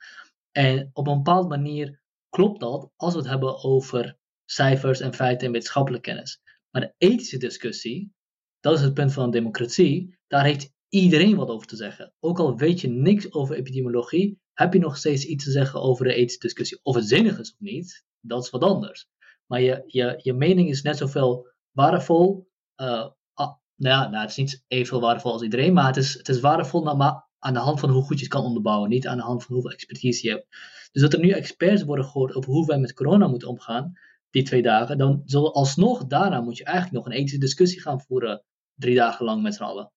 En 0.51 0.89
op 0.93 1.07
een 1.07 1.15
bepaalde 1.15 1.47
manier 1.47 2.01
klopt 2.30 2.59
dat 2.59 2.91
als 2.95 3.13
we 3.13 3.19
het 3.19 3.30
hebben 3.30 3.63
over 3.63 4.17
cijfers 4.45 4.99
en 4.99 5.13
feiten 5.13 5.47
en 5.47 5.53
wetenschappelijke 5.53 6.09
kennis. 6.11 6.41
Maar 6.69 6.82
de 6.82 6.93
ethische 6.97 7.38
discussie, 7.38 8.13
dat 8.59 8.78
is 8.78 8.82
het 8.82 8.93
punt 8.93 9.13
van 9.13 9.24
een 9.24 9.32
democratie, 9.32 10.17
daar 10.28 10.43
heeft 10.43 10.74
iedereen 10.89 11.36
wat 11.36 11.49
over 11.49 11.67
te 11.67 11.76
zeggen. 11.76 12.13
Ook 12.19 12.39
al 12.39 12.57
weet 12.57 12.82
je 12.82 12.88
niks 12.88 13.34
over 13.34 13.55
epidemiologie, 13.55 14.39
heb 14.53 14.74
je 14.74 14.80
nog 14.80 14.97
steeds 14.97 15.26
iets 15.26 15.43
te 15.43 15.51
zeggen 15.51 15.82
over 15.82 16.05
de 16.05 16.13
ethische 16.13 16.39
discussie. 16.39 16.80
Of 16.84 16.95
het 16.95 17.07
zinnig 17.07 17.39
is 17.39 17.51
of 17.51 17.59
niet, 17.59 18.05
dat 18.19 18.43
is 18.43 18.49
wat 18.49 18.63
anders. 18.63 19.07
Maar 19.45 19.61
je, 19.61 19.84
je, 19.88 20.19
je 20.22 20.34
mening 20.34 20.69
is 20.69 20.82
net 20.82 20.97
zoveel 20.97 21.47
waardevol. 21.72 22.49
Uh, 22.82 23.07
ah, 23.34 23.55
nou 23.75 24.03
ja, 24.03 24.07
nou, 24.09 24.21
het 24.21 24.29
is 24.29 24.36
niet 24.36 24.63
evenveel 24.67 25.01
waardevol 25.01 25.32
als 25.32 25.41
iedereen, 25.41 25.73
maar 25.73 25.88
het 25.88 25.97
is, 25.97 26.13
het 26.13 26.29
is 26.29 26.39
waardevol 26.39 26.84
naar, 26.84 27.27
aan 27.39 27.53
de 27.53 27.59
hand 27.59 27.79
van 27.79 27.89
hoe 27.89 28.03
goed 28.03 28.17
je 28.17 28.23
het 28.23 28.34
kan 28.34 28.43
onderbouwen, 28.43 28.89
niet 28.89 29.07
aan 29.07 29.17
de 29.17 29.23
hand 29.23 29.43
van 29.43 29.53
hoeveel 29.53 29.71
expertise 29.71 30.27
je 30.27 30.34
hebt. 30.34 30.47
Dus 30.91 31.01
dat 31.01 31.13
er 31.13 31.19
nu 31.19 31.29
experts 31.29 31.84
worden 31.84 32.05
gehoord 32.05 32.36
over 32.36 32.51
hoe 32.51 32.65
wij 32.65 32.77
met 32.77 32.93
corona 32.93 33.27
moeten 33.27 33.47
omgaan, 33.47 33.93
die 34.29 34.43
twee 34.43 34.61
dagen, 34.61 34.97
dan 34.97 35.21
zal 35.25 35.53
alsnog 35.53 36.05
daarna 36.05 36.41
moet 36.41 36.57
je 36.57 36.63
eigenlijk 36.63 36.95
nog 36.95 37.05
een 37.05 37.19
ethische 37.19 37.39
discussie 37.39 37.82
gaan 37.82 38.01
voeren, 38.01 38.43
drie 38.73 38.95
dagen 38.95 39.25
lang 39.25 39.41
met 39.41 39.55
z'n 39.55 39.63
allen. 39.63 39.91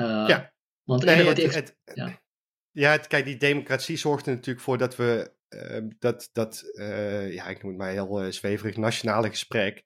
Uh, 0.00 0.24
ja. 0.28 0.52
Want 0.82 1.04
nee, 1.04 1.26
het, 1.26 1.54
het, 1.54 1.76
ja. 1.94 2.20
ja, 2.70 2.90
het, 2.90 3.06
kijk, 3.06 3.24
die 3.24 3.36
democratie 3.36 3.96
zorgt 3.96 4.26
er 4.26 4.34
natuurlijk 4.34 4.64
voor 4.64 4.78
dat 4.78 4.96
we 4.96 5.35
dat, 5.98 6.28
dat 6.32 6.62
uh, 6.72 7.32
ja, 7.32 7.46
ik 7.46 7.62
noem 7.62 7.70
het 7.70 7.80
maar 7.80 7.90
heel 7.90 8.24
uh, 8.24 8.30
zweverig, 8.30 8.76
nationale 8.76 9.28
gesprek 9.28 9.82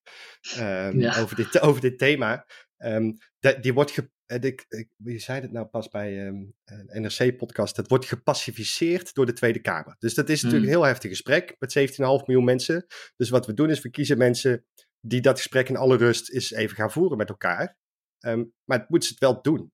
um, 0.58 1.00
ja. 1.00 1.20
over, 1.20 1.36
dit, 1.36 1.60
over 1.68 1.80
dit 1.80 1.98
thema. 1.98 2.46
Um, 2.78 3.16
die 3.60 3.74
wordt 3.74 3.90
ge, 3.90 4.10
ik, 4.26 4.64
ik, 4.68 4.88
je 4.96 5.18
zei 5.18 5.40
het 5.40 5.52
nou 5.52 5.66
pas 5.66 5.88
bij 5.88 6.26
um, 6.26 6.54
een 6.64 7.02
NRC-podcast, 7.02 7.76
dat 7.76 7.88
wordt 7.88 8.06
gepacificeerd 8.06 9.14
door 9.14 9.26
de 9.26 9.32
Tweede 9.32 9.60
Kamer. 9.60 9.96
Dus 9.98 10.14
dat 10.14 10.28
is 10.28 10.42
natuurlijk 10.42 10.70
mm. 10.70 10.72
een 10.72 10.80
heel 10.80 10.88
heftig 10.88 11.10
gesprek 11.10 11.56
met 11.58 11.78
17,5 11.78 11.96
miljoen 11.96 12.44
mensen. 12.44 12.86
Dus 13.16 13.30
wat 13.30 13.46
we 13.46 13.54
doen 13.54 13.70
is, 13.70 13.82
we 13.82 13.90
kiezen 13.90 14.18
mensen 14.18 14.64
die 15.00 15.20
dat 15.20 15.38
gesprek 15.38 15.68
in 15.68 15.76
alle 15.76 15.96
rust 15.96 16.30
eens 16.30 16.52
even 16.52 16.76
gaan 16.76 16.92
voeren 16.92 17.16
met 17.16 17.28
elkaar. 17.28 17.78
Um, 18.26 18.52
maar 18.64 18.78
het 18.78 18.88
moeten 18.88 19.08
ze 19.08 19.14
het 19.14 19.24
wel 19.24 19.42
doen. 19.42 19.72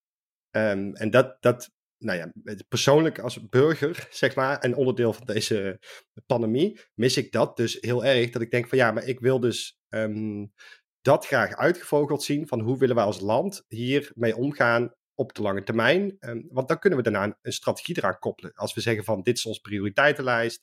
Um, 0.57 0.95
en 0.95 1.11
dat, 1.11 1.37
dat, 1.41 1.71
nou 1.99 2.19
ja, 2.19 2.33
persoonlijk 2.69 3.19
als 3.19 3.49
burger, 3.49 4.07
zeg 4.11 4.35
maar, 4.35 4.59
en 4.59 4.75
onderdeel 4.75 5.13
van 5.13 5.27
deze 5.27 5.81
pandemie, 6.27 6.81
mis 6.95 7.17
ik 7.17 7.33
dat 7.33 7.57
dus 7.57 7.79
heel 7.81 8.05
erg. 8.05 8.31
Dat 8.31 8.43
ik 8.43 8.51
denk 8.51 8.69
van 8.69 8.79
ja, 8.79 8.93
maar 8.93 9.05
ik 9.05 9.21
wil 9.21 9.41
dus 9.41 9.79
um, 9.89 10.53
dat 11.01 11.27
graag 11.27 11.57
uitgevogeld 11.57 12.23
zien 12.23 12.47
van 12.47 12.61
hoe 12.61 12.79
willen 12.79 12.97
wij 12.97 13.05
als 13.05 13.21
land 13.21 13.65
hiermee 13.69 14.37
omgaan 14.37 14.95
op 15.15 15.35
de 15.35 15.43
lange 15.43 15.63
termijn. 15.63 16.17
Um, 16.21 16.47
want 16.51 16.69
dan 16.69 16.79
kunnen 16.79 16.99
we 16.99 17.11
daarna 17.11 17.39
een 17.43 17.53
strategie 17.53 17.97
eraan 17.97 18.19
koppelen. 18.19 18.53
Als 18.55 18.75
we 18.75 18.81
zeggen 18.81 19.05
van 19.05 19.23
dit 19.23 19.37
is 19.37 19.47
onze 19.47 19.61
prioriteitenlijst 19.61 20.63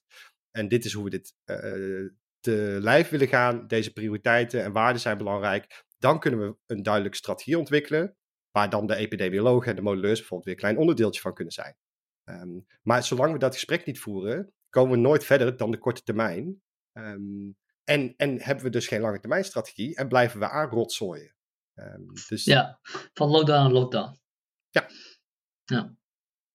en 0.51 0.67
dit 0.67 0.85
is 0.85 0.93
hoe 0.93 1.03
we 1.03 1.09
dit 1.09 1.33
uh, 1.45 2.09
te 2.39 2.77
lijf 2.81 3.09
willen 3.09 3.27
gaan, 3.27 3.67
deze 3.67 3.93
prioriteiten 3.93 4.63
en 4.63 4.71
waarden 4.71 5.01
zijn 5.01 5.17
belangrijk, 5.17 5.83
dan 5.97 6.19
kunnen 6.19 6.39
we 6.39 6.57
een 6.65 6.83
duidelijke 6.83 7.17
strategie 7.17 7.57
ontwikkelen, 7.57 8.17
waar 8.53 8.69
dan 8.69 8.87
de 8.87 8.95
epidemiologen 8.95 9.69
en 9.69 9.75
de 9.75 9.81
modelleurs 9.81 10.19
bijvoorbeeld 10.19 10.43
weer 10.43 10.53
een 10.53 10.59
klein 10.59 10.77
onderdeeltje 10.77 11.21
van 11.21 11.33
kunnen 11.33 11.53
zijn. 11.53 11.75
Um, 12.29 12.65
maar 12.81 13.03
zolang 13.03 13.33
we 13.33 13.39
dat 13.39 13.53
gesprek 13.53 13.85
niet 13.85 13.99
voeren, 13.99 14.53
komen 14.69 14.91
we 14.91 14.97
nooit 14.97 15.23
verder 15.23 15.57
dan 15.57 15.71
de 15.71 15.77
korte 15.77 16.03
termijn. 16.03 16.61
Um, 16.93 17.57
en, 17.83 18.13
en 18.17 18.41
hebben 18.41 18.63
we 18.63 18.69
dus 18.69 18.87
geen 18.87 19.01
lange 19.01 19.19
termijn 19.19 19.43
strategie 19.43 19.95
en 19.95 20.07
blijven 20.07 20.39
we 20.39 20.49
aanrotzooien. 20.49 21.35
Um, 21.75 22.13
dus... 22.27 22.43
Ja, 22.43 22.79
van 23.13 23.29
lockdown 23.29 23.61
naar 23.61 23.71
lockdown. 23.71 24.19
Ja. 24.69 24.87
ja. 25.63 25.95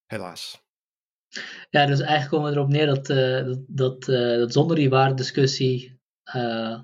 Helaas. 0.07 0.67
Ja, 1.71 1.87
dus 1.87 2.01
eigenlijk 2.01 2.31
komen 2.31 2.51
we 2.51 2.57
erop 2.57 2.69
neer 2.69 2.87
dat, 2.87 3.09
uh, 3.09 3.45
dat, 3.45 3.65
dat, 3.67 4.09
uh, 4.09 4.37
dat 4.39 4.53
zonder 4.53 4.77
die 4.77 4.91
waardediscussie, 4.91 6.01
uh, 6.35 6.81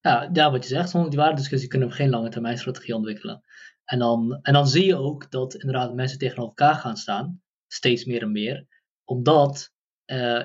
ja, 0.00 0.30
ja, 0.32 0.50
wat 0.50 0.62
je 0.62 0.68
zegt, 0.68 0.90
zonder 0.90 1.10
die 1.10 1.18
waardediscussie 1.18 1.68
kunnen 1.68 1.88
we 1.88 1.94
geen 1.94 2.10
lange 2.10 2.28
termijn 2.28 2.58
strategie 2.58 2.94
ontwikkelen. 2.94 3.44
En 3.86 3.98
dan, 3.98 4.38
en 4.42 4.52
dan 4.52 4.68
zie 4.68 4.84
je 4.84 4.96
ook 4.96 5.30
dat 5.30 5.54
inderdaad 5.54 5.94
mensen 5.94 6.18
tegenover 6.18 6.48
elkaar 6.48 6.74
gaan 6.74 6.96
staan, 6.96 7.42
steeds 7.66 8.04
meer 8.04 8.22
en 8.22 8.32
meer, 8.32 8.66
omdat 9.04 9.74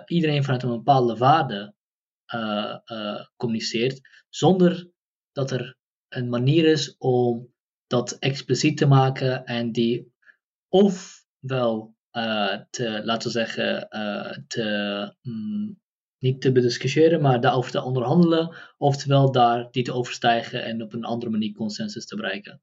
iedereen 0.05 0.43
vanuit 0.43 0.63
een 0.63 0.69
bepaalde 0.69 1.17
waarde 1.17 1.73
uh, 2.35 2.77
uh, 2.85 3.25
communiceert, 3.35 4.01
zonder 4.29 4.89
dat 5.31 5.51
er 5.51 5.77
een 6.07 6.29
manier 6.29 6.65
is 6.65 6.95
om 6.97 7.53
dat 7.87 8.11
expliciet 8.11 8.77
te 8.77 8.85
maken 8.85 9.45
en 9.45 9.71
die 9.71 10.13
ofwel 10.67 11.95
te, 12.69 13.01
laten 13.03 13.27
we 13.27 13.33
zeggen, 13.33 13.87
te, 14.47 15.15
mm, 15.21 15.79
niet 16.17 16.41
te 16.41 16.51
bediscussiëren, 16.51 17.21
maar 17.21 17.41
daarover 17.41 17.71
te 17.71 17.83
onderhandelen, 17.83 18.55
oftewel 18.77 19.31
daar 19.31 19.71
die 19.71 19.83
te 19.83 19.93
overstijgen 19.93 20.63
en 20.63 20.81
op 20.81 20.93
een 20.93 21.03
andere 21.03 21.31
manier 21.31 21.53
consensus 21.53 22.05
te 22.05 22.15
bereiken. 22.15 22.61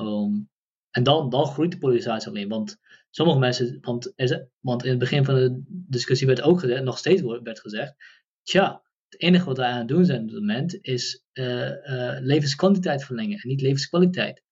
Um, 0.00 0.48
en 0.90 1.02
dan, 1.02 1.30
dan 1.30 1.46
groeit 1.46 1.72
de 1.72 1.78
polarisatie 1.78 2.28
alleen, 2.28 2.48
want 2.48 2.76
sommige 3.10 3.38
mensen, 3.38 3.78
want, 3.80 4.12
want 4.60 4.84
in 4.84 4.90
het 4.90 4.98
begin 4.98 5.24
van 5.24 5.34
de 5.34 5.62
discussie 5.66 6.26
werd 6.26 6.42
ook 6.42 6.60
gezegd, 6.60 6.82
nog 6.82 6.98
steeds 6.98 7.22
werd 7.22 7.60
gezegd, 7.60 7.94
tja, 8.42 8.82
het 9.08 9.20
enige 9.20 9.44
wat 9.44 9.56
wij 9.56 9.70
aan 9.70 9.78
het 9.78 9.88
doen 9.88 10.04
zijn 10.04 10.22
op 10.22 10.28
het 10.28 10.38
moment 10.38 10.78
is 10.80 11.22
uh, 11.32 11.70
levenskwantiteit 12.20 13.04
verlengen 13.04 13.38
en 13.38 13.48
niet 13.48 13.60
levenskwaliteit. 13.60 14.42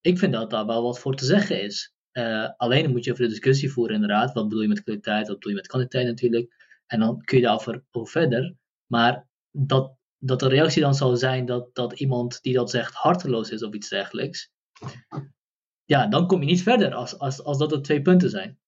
Ik 0.00 0.18
vind 0.18 0.32
dat 0.32 0.50
daar 0.50 0.66
wel 0.66 0.82
wat 0.82 0.98
voor 0.98 1.16
te 1.16 1.24
zeggen 1.24 1.62
is. 1.62 1.94
Uh, 2.12 2.48
alleen 2.56 2.90
moet 2.90 3.04
je 3.04 3.10
over 3.10 3.22
de 3.22 3.30
discussie 3.30 3.72
voeren, 3.72 3.94
inderdaad. 3.94 4.32
Wat 4.32 4.48
bedoel 4.48 4.62
je 4.62 4.68
met 4.68 4.82
kwaliteit, 4.82 5.26
wat 5.26 5.36
bedoel 5.36 5.50
je 5.52 5.58
met 5.58 5.66
kwantiteit 5.66 6.06
natuurlijk. 6.06 6.54
En 6.86 7.00
dan 7.00 7.20
kun 7.20 7.36
je 7.36 7.44
daarover 7.44 7.84
over 7.90 8.12
verder. 8.12 8.54
Maar 8.86 9.28
dat, 9.50 9.96
dat 10.18 10.40
de 10.40 10.48
reactie 10.48 10.82
dan 10.82 10.94
zou 10.94 11.16
zijn 11.16 11.46
dat, 11.46 11.74
dat 11.74 11.92
iemand 11.92 12.42
die 12.42 12.54
dat 12.54 12.70
zegt 12.70 12.94
harteloos 12.94 13.50
is 13.50 13.62
of 13.62 13.74
iets 13.74 13.88
dergelijks. 13.88 14.50
Ja, 15.84 16.06
dan 16.06 16.26
kom 16.26 16.40
je 16.40 16.46
niet 16.46 16.62
verder 16.62 16.94
als, 16.94 17.18
als, 17.18 17.42
als 17.42 17.58
dat 17.58 17.70
de 17.70 17.80
twee 17.80 18.02
punten 18.02 18.30
zijn. 18.30 18.58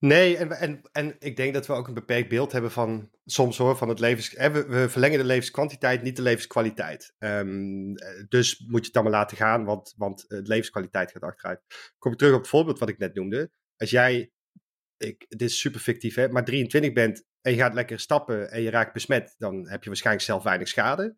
Nee, 0.00 0.36
en, 0.36 0.50
en, 0.50 0.80
en 0.92 1.16
ik 1.18 1.36
denk 1.36 1.54
dat 1.54 1.66
we 1.66 1.72
ook 1.72 1.88
een 1.88 1.94
beperkt 1.94 2.28
beeld 2.28 2.52
hebben 2.52 2.70
van 2.70 3.10
soms 3.24 3.56
hoor, 3.56 3.76
van 3.76 3.88
het 3.88 4.00
levens. 4.00 4.32
We, 4.32 4.86
verlengen 4.88 5.18
de 5.18 5.24
levenskwantiteit, 5.24 6.02
niet 6.02 6.16
de 6.16 6.22
levenskwaliteit. 6.22 7.14
Um, 7.18 7.94
dus 8.28 8.58
moet 8.58 8.78
je 8.78 8.84
het 8.84 8.92
dan 8.92 9.02
maar 9.02 9.12
laten 9.12 9.36
gaan, 9.36 9.64
want, 9.64 9.94
want 9.96 10.24
het 10.28 10.48
levenskwaliteit 10.48 11.10
gaat 11.10 11.22
achteruit. 11.22 11.60
Kom 11.98 12.12
ik 12.12 12.18
terug 12.18 12.34
op 12.34 12.40
het 12.40 12.48
voorbeeld 12.48 12.78
wat 12.78 12.88
ik 12.88 12.98
net 12.98 13.14
noemde. 13.14 13.50
Als 13.76 13.90
jij, 13.90 14.30
ik, 14.96 15.26
het 15.28 15.42
is 15.42 15.60
super 15.60 15.80
fictief 15.80 16.14
hè, 16.14 16.28
maar 16.28 16.44
23 16.44 16.92
bent 16.92 17.24
en 17.40 17.52
je 17.52 17.58
gaat 17.58 17.74
lekker 17.74 18.00
stappen 18.00 18.50
en 18.50 18.62
je 18.62 18.70
raakt 18.70 18.92
besmet, 18.92 19.34
dan 19.38 19.68
heb 19.68 19.82
je 19.82 19.88
waarschijnlijk 19.88 20.26
zelf 20.26 20.42
weinig 20.42 20.68
schade. 20.68 21.16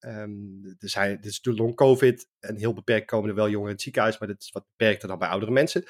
Um, 0.00 0.76
er 0.78 0.88
zijn, 0.88 1.16
dit 1.20 1.30
is 1.30 1.40
long 1.42 1.74
COVID 1.74 2.28
en 2.38 2.56
heel 2.56 2.72
beperkt 2.72 3.06
komen 3.06 3.28
er 3.28 3.34
wel 3.34 3.44
jongeren 3.44 3.66
in 3.66 3.72
het 3.72 3.82
ziekenhuis, 3.82 4.18
maar 4.18 4.28
dat 4.28 4.40
is 4.40 4.50
wat 4.50 4.66
beperkter 4.76 5.08
dan 5.08 5.18
bij 5.18 5.28
oudere 5.28 5.52
mensen. 5.52 5.84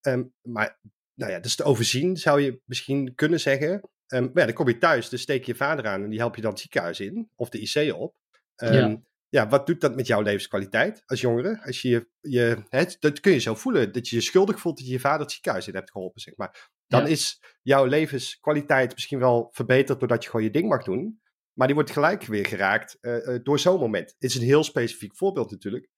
Um, 0.00 0.34
maar 0.42 0.80
nou 1.14 1.32
ja, 1.32 1.38
dus 1.38 1.56
te 1.56 1.64
overzien 1.64 2.16
zou 2.16 2.40
je 2.40 2.60
misschien 2.64 3.14
kunnen 3.14 3.40
zeggen. 3.40 3.72
Um, 4.06 4.22
maar 4.22 4.30
ja, 4.34 4.44
dan 4.44 4.52
kom 4.52 4.68
je 4.68 4.78
thuis, 4.78 5.08
dus 5.08 5.22
steek 5.22 5.44
je 5.44 5.54
vader 5.54 5.86
aan 5.86 6.02
en 6.02 6.10
die 6.10 6.18
help 6.18 6.36
je 6.36 6.42
dan 6.42 6.50
het 6.50 6.60
ziekenhuis 6.60 7.00
in 7.00 7.30
of 7.34 7.48
de 7.48 7.60
IC 7.60 7.94
op. 7.94 8.14
Ja. 8.56 9.02
ja. 9.28 9.48
wat 9.48 9.66
doet 9.66 9.80
dat 9.80 9.96
met 9.96 10.06
jouw 10.06 10.20
levenskwaliteit 10.20 11.02
als 11.06 11.20
jongere? 11.20 11.60
Als 11.64 11.82
je, 11.82 12.08
je 12.20 12.62
het, 12.68 12.96
dat 13.00 13.20
kun 13.20 13.32
je 13.32 13.38
zo 13.38 13.54
voelen, 13.54 13.92
dat 13.92 14.08
je 14.08 14.16
je 14.16 14.22
schuldig 14.22 14.60
voelt 14.60 14.76
dat 14.76 14.86
je 14.86 14.92
je 14.92 15.00
vader 15.00 15.20
het 15.20 15.32
ziekenhuis 15.32 15.68
in 15.68 15.74
hebt 15.74 15.90
geholpen, 15.90 16.20
zeg 16.20 16.36
maar. 16.36 16.70
Dan 16.86 17.06
is 17.06 17.42
jouw 17.62 17.84
levenskwaliteit 17.84 18.94
misschien 18.94 19.18
wel 19.18 19.48
verbeterd 19.52 19.98
doordat 19.98 20.22
je 20.22 20.30
gewoon 20.30 20.44
je 20.44 20.52
ding 20.52 20.68
mag 20.68 20.84
doen. 20.84 21.20
Maar 21.60 21.68
die 21.68 21.78
wordt 21.78 21.94
gelijk 21.94 22.24
weer 22.24 22.46
geraakt 22.46 22.98
uh, 23.00 23.26
uh, 23.26 23.38
door 23.42 23.58
zo'n 23.58 23.80
moment. 23.80 24.10
Het 24.10 24.30
is 24.30 24.34
een 24.34 24.42
heel 24.42 24.64
specifiek 24.64 25.16
voorbeeld 25.16 25.50
natuurlijk. 25.50 25.88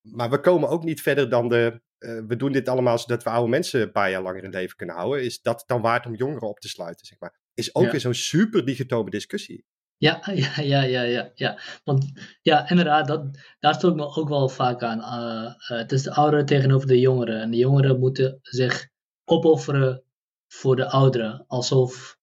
Maar 0.00 0.30
we 0.30 0.40
komen 0.40 0.68
ook 0.68 0.84
niet 0.84 1.02
verder 1.02 1.28
dan 1.28 1.48
de, 1.48 1.80
uh, 1.98 2.20
we 2.26 2.36
doen 2.36 2.52
dit 2.52 2.68
allemaal 2.68 2.98
zodat 2.98 3.22
we 3.22 3.30
oude 3.30 3.50
mensen 3.50 3.80
een 3.80 3.92
paar 3.92 4.10
jaar 4.10 4.22
langer 4.22 4.44
in 4.44 4.50
leven 4.50 4.76
kunnen 4.76 4.94
houden. 4.94 5.24
Is 5.24 5.40
dat 5.40 5.64
dan 5.66 5.80
waard 5.80 6.06
om 6.06 6.14
jongeren 6.14 6.48
op 6.48 6.58
te 6.58 6.68
sluiten, 6.68 7.06
zeg 7.06 7.18
maar? 7.18 7.38
Is 7.54 7.74
ook 7.74 7.90
weer 7.90 8.00
zo'n 8.00 8.14
super 8.14 8.64
digitome 8.64 9.10
discussie. 9.10 9.64
Ja, 9.96 10.22
ja, 10.34 10.60
ja, 10.60 10.82
ja, 10.82 11.02
ja, 11.02 11.30
ja. 11.34 11.58
Want 11.84 12.12
ja, 12.42 12.70
inderdaad, 12.70 13.06
dat, 13.06 13.38
daar 13.58 13.74
stoot 13.74 13.90
ik 13.90 13.96
me 13.96 14.14
ook 14.14 14.28
wel 14.28 14.48
vaak 14.48 14.82
aan. 14.82 14.98
Uh, 14.98 15.78
het 15.78 15.92
is 15.92 16.02
de 16.02 16.14
ouderen 16.14 16.46
tegenover 16.46 16.88
de 16.88 17.00
jongeren. 17.00 17.40
En 17.40 17.50
de 17.50 17.56
jongeren 17.56 17.98
moeten 17.98 18.38
zich 18.42 18.88
opofferen 19.24 20.04
voor 20.46 20.76
de 20.76 20.88
ouderen. 20.88 21.44
Alsof 21.46 22.18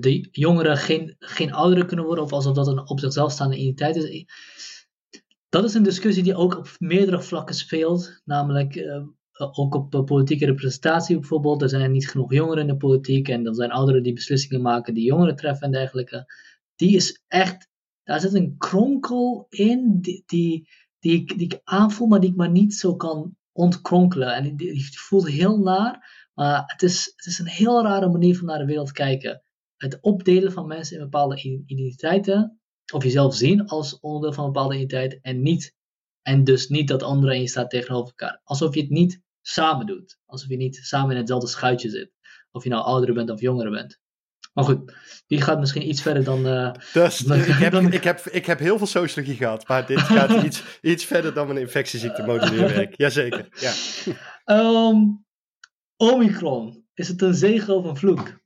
de 0.00 0.28
jongeren 0.30 0.76
geen, 0.76 1.16
geen 1.18 1.52
ouderen 1.52 1.86
kunnen 1.86 2.04
worden, 2.04 2.24
of 2.24 2.32
alsof 2.32 2.54
dat 2.54 2.66
een 2.66 2.88
op 2.88 3.00
zichzelf 3.00 3.32
staande 3.32 3.56
identiteit 3.56 3.96
is 3.96 4.24
dat 5.50 5.64
is 5.64 5.74
een 5.74 5.82
discussie 5.82 6.22
die 6.22 6.34
ook 6.34 6.56
op 6.56 6.76
meerdere 6.78 7.22
vlakken 7.22 7.54
speelt. 7.54 8.20
Namelijk 8.24 8.74
uh, 8.74 9.02
ook 9.32 9.74
op 9.74 10.06
politieke 10.06 10.46
representatie 10.46 11.18
bijvoorbeeld. 11.18 11.62
Er 11.62 11.68
zijn 11.68 11.92
niet 11.92 12.08
genoeg 12.08 12.32
jongeren 12.32 12.62
in 12.62 12.66
de 12.66 12.76
politiek. 12.76 13.28
En 13.28 13.44
dan 13.44 13.54
zijn 13.54 13.70
ouderen 13.70 14.02
die 14.02 14.12
beslissingen 14.12 14.62
maken 14.62 14.94
die 14.94 15.04
jongeren 15.04 15.36
treffen 15.36 15.66
en 15.66 15.72
dergelijke. 15.72 16.32
Die 16.76 16.96
is 16.96 17.22
echt, 17.28 17.68
daar 18.02 18.20
zit 18.20 18.34
een 18.34 18.54
kronkel 18.58 19.46
in 19.48 19.98
die, 20.00 20.22
die, 20.26 20.68
die, 20.98 21.36
die 21.36 21.46
ik 21.46 21.60
aanvoel, 21.64 22.06
maar 22.06 22.20
die 22.20 22.30
ik 22.30 22.36
maar 22.36 22.50
niet 22.50 22.74
zo 22.74 22.96
kan 22.96 23.36
ontkronkelen. 23.52 24.34
En 24.34 24.56
die, 24.56 24.72
die 24.72 24.98
voelt 24.98 25.28
heel 25.28 25.58
naar. 25.58 26.28
Maar 26.34 26.62
het 26.66 26.82
is, 26.82 27.12
het 27.16 27.26
is 27.26 27.38
een 27.38 27.46
heel 27.46 27.82
rare 27.82 28.08
manier 28.08 28.36
van 28.36 28.46
naar 28.46 28.58
de 28.58 28.64
wereld 28.64 28.92
kijken. 28.92 29.42
Het 29.80 29.98
opdelen 30.00 30.52
van 30.52 30.66
mensen 30.66 30.96
in 30.96 31.02
bepaalde 31.02 31.62
identiteiten 31.66 32.60
of 32.92 33.02
jezelf 33.02 33.34
zien 33.34 33.66
als 33.66 34.00
onderdeel 34.00 34.32
van 34.32 34.44
een 34.44 34.52
bepaalde 34.52 34.74
identiteit 34.74 35.18
en 35.22 35.42
niet. 35.42 35.74
En 36.22 36.44
dus 36.44 36.68
niet 36.68 36.88
dat 36.88 37.02
anderen 37.02 37.34
en 37.34 37.40
je 37.40 37.48
staat 37.48 37.70
tegenover 37.70 38.08
elkaar. 38.08 38.40
Alsof 38.44 38.74
je 38.74 38.80
het 38.80 38.90
niet 38.90 39.20
samen 39.40 39.86
doet. 39.86 40.18
Alsof 40.26 40.48
je 40.48 40.56
niet 40.56 40.76
samen 40.76 41.10
in 41.10 41.16
hetzelfde 41.16 41.48
schuitje 41.48 41.88
zit. 41.88 42.12
Of 42.50 42.62
je 42.62 42.70
nou 42.70 42.84
ouder 42.84 43.14
bent 43.14 43.30
of 43.30 43.40
jonger 43.40 43.70
bent. 43.70 43.98
Maar 44.52 44.64
goed, 44.64 44.92
die 45.26 45.40
gaat 45.40 45.58
misschien 45.60 45.88
iets 45.88 46.02
verder 46.02 46.24
dan. 46.24 46.46
Uh, 46.46 46.72
dus, 46.92 47.20
ik, 47.20 47.44
heb, 47.44 47.74
ik, 47.74 48.04
heb, 48.04 48.20
ik 48.20 48.46
heb 48.46 48.58
heel 48.58 48.78
veel 48.78 48.86
sociologie 48.86 49.36
gehad, 49.36 49.68
maar 49.68 49.86
dit 49.86 49.98
gaat 49.98 50.42
iets, 50.44 50.62
iets 50.80 51.04
verder 51.04 51.34
dan 51.34 51.46
mijn 51.46 51.58
infectieziektemodelleerwerk. 51.58 52.96
Jazeker. 52.96 53.48
Ja. 53.60 53.72
Um, 54.88 55.24
Omicron, 55.96 56.86
is 56.94 57.08
het 57.08 57.22
een 57.22 57.34
zegen 57.34 57.76
of 57.76 57.84
een 57.84 57.96
vloek? 57.96 58.39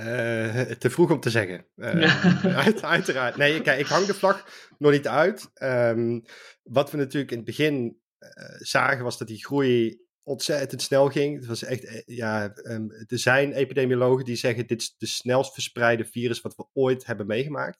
Uh, 0.00 0.60
te 0.60 0.90
vroeg 0.90 1.10
om 1.10 1.20
te 1.20 1.30
zeggen. 1.30 1.66
Uh, 1.76 2.44
uit, 2.66 2.82
uiteraard. 2.82 3.36
Nee, 3.36 3.60
kijk, 3.60 3.80
ik 3.80 3.86
hang 3.86 4.06
de 4.06 4.14
vlag 4.14 4.46
nog 4.78 4.92
niet 4.92 5.08
uit. 5.08 5.50
Um, 5.62 6.24
wat 6.62 6.90
we 6.90 6.96
natuurlijk 6.96 7.30
in 7.30 7.36
het 7.36 7.46
begin 7.46 8.00
uh, 8.18 8.28
zagen 8.58 9.04
was 9.04 9.18
dat 9.18 9.28
die 9.28 9.44
groei 9.44 10.00
ontzettend 10.22 10.82
snel 10.82 11.08
ging. 11.08 11.36
Het 11.36 11.46
was 11.46 11.62
echt, 11.62 12.02
ja, 12.06 12.56
um, 12.62 12.90
er 12.90 13.18
zijn 13.18 13.52
epidemiologen 13.52 14.24
die 14.24 14.36
zeggen 14.36 14.66
dit 14.66 14.80
is 14.80 14.94
de 14.98 15.06
snelst 15.06 15.52
verspreide 15.52 16.04
virus 16.04 16.40
wat 16.40 16.56
we 16.56 16.66
ooit 16.72 17.06
hebben 17.06 17.26
meegemaakt. 17.26 17.78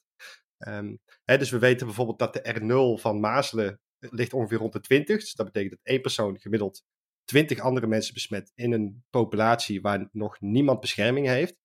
Um, 0.67 0.99
hè, 1.23 1.37
dus 1.37 1.49
we 1.49 1.59
weten 1.59 1.85
bijvoorbeeld 1.85 2.19
dat 2.19 2.33
de 2.33 2.95
R0 2.97 3.01
van 3.01 3.19
mazelen 3.19 3.79
ligt 3.99 4.33
ongeveer 4.33 4.57
rond 4.57 4.73
de 4.73 4.79
20. 4.79 5.19
Dus 5.19 5.33
dat 5.33 5.45
betekent 5.45 5.71
dat 5.71 5.79
één 5.83 6.01
persoon 6.01 6.39
gemiddeld 6.39 6.83
20 7.25 7.59
andere 7.59 7.87
mensen 7.87 8.13
besmet 8.13 8.51
in 8.55 8.71
een 8.71 9.03
populatie 9.09 9.81
waar 9.81 10.09
nog 10.11 10.39
niemand 10.39 10.79
bescherming 10.79 11.27
heeft 11.27 11.55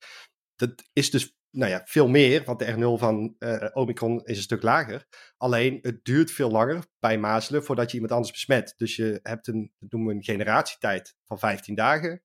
dat 0.56 0.88
is 0.92 1.10
dus 1.10 1.36
nou 1.56 1.70
ja, 1.70 1.82
veel 1.84 2.08
meer, 2.08 2.44
want 2.44 2.58
de 2.58 2.72
R0 2.72 2.98
van 2.98 3.34
uh, 3.38 3.68
Omicron 3.72 4.24
is 4.24 4.36
een 4.36 4.42
stuk 4.42 4.62
lager. 4.62 5.06
Alleen 5.36 5.78
het 5.82 6.04
duurt 6.04 6.30
veel 6.30 6.50
langer 6.50 6.84
bij 6.98 7.18
mazelen 7.18 7.64
voordat 7.64 7.88
je 7.88 7.94
iemand 7.94 8.12
anders 8.12 8.32
besmet. 8.32 8.74
Dus 8.76 8.96
je 8.96 9.18
hebt 9.22 9.46
een, 9.46 9.72
dat 9.78 9.90
noemen 9.90 10.08
we 10.08 10.14
een 10.14 10.24
generatietijd 10.24 11.16
van 11.24 11.38
15 11.38 11.74
dagen. 11.74 12.22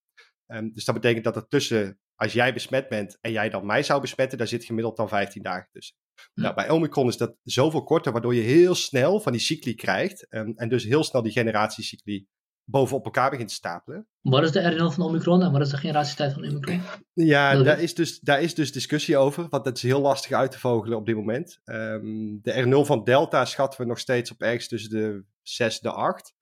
Um, 0.48 0.74
dus 0.74 0.86
dat 0.86 0.96
betekent 0.96 1.24
dat 1.24 1.36
er 1.36 1.48
tussen, 1.48 2.00
als 2.16 2.34
jij 2.34 2.54
besmet 2.54 2.90
bent 2.90 3.18
en 3.22 3.32
jij 3.32 3.50
dan 3.50 3.66
mij 3.66 3.84
zou 3.84 4.02
besmetten, 4.02 4.38
daar 4.38 4.48
zit 4.48 4.66
gemiddeld 4.66 4.98
dan 4.98 5.10
15 5.10 5.42
dagen 5.42 5.70
tussen. 5.72 5.96
Nou, 6.34 6.56
bij 6.56 6.70
Omicron 6.70 7.08
is 7.08 7.18
dat 7.18 7.38
zoveel 7.44 7.84
korter, 7.84 8.12
waardoor 8.12 8.36
je 8.36 8.42
heel 8.42 8.76
snel 8.76 9.20
van 9.20 9.32
die 9.32 9.42
cycli 9.42 9.76
krijgt. 9.76 10.26
Um, 10.30 10.54
en 10.56 10.70
dus 10.70 10.84
heel 10.84 11.04
snel 11.04 11.22
die 11.22 11.32
generatiecycli 11.32 12.28
bovenop 12.72 13.06
elkaar 13.06 13.30
begint 13.30 13.48
te 13.48 13.54
stapelen. 13.54 14.08
Wat 14.22 14.44
is 14.44 14.52
de 14.52 14.74
R0 14.74 14.96
van 14.96 15.06
Omicron 15.06 15.44
en 15.44 15.52
wat 15.52 15.62
is 15.62 15.70
de 15.70 15.78
generatietijd 15.78 16.34
van 16.34 16.48
Omicron? 16.48 16.82
Ja, 17.14 17.64
daar 17.64 17.80
is, 17.80 17.96
dus, 17.96 18.20
daar 18.20 18.42
is 18.42 18.56
dus 18.56 18.72
discussie 18.72 19.18
over, 19.18 19.48
want 19.50 19.64
dat 19.64 19.76
is 19.76 19.84
heel 19.84 20.02
lastig 20.02 20.32
uit 20.32 20.52
te 20.52 20.60
vogelen 20.60 20.98
op 20.98 21.06
dit 21.06 21.16
moment. 21.16 21.60
Um, 21.66 22.40
de 22.42 22.84
R0 22.84 22.86
van 22.86 23.04
Delta 23.04 23.46
schatten 23.46 23.82
we 23.82 23.88
nog 23.88 24.00
steeds 24.00 24.32
op 24.32 24.42
ergens 24.42 24.68
tussen 24.68 24.90
de 24.90 25.24
6 25.42 25.80
en 25.80 25.90
de 25.90 25.96
8. 25.96 26.34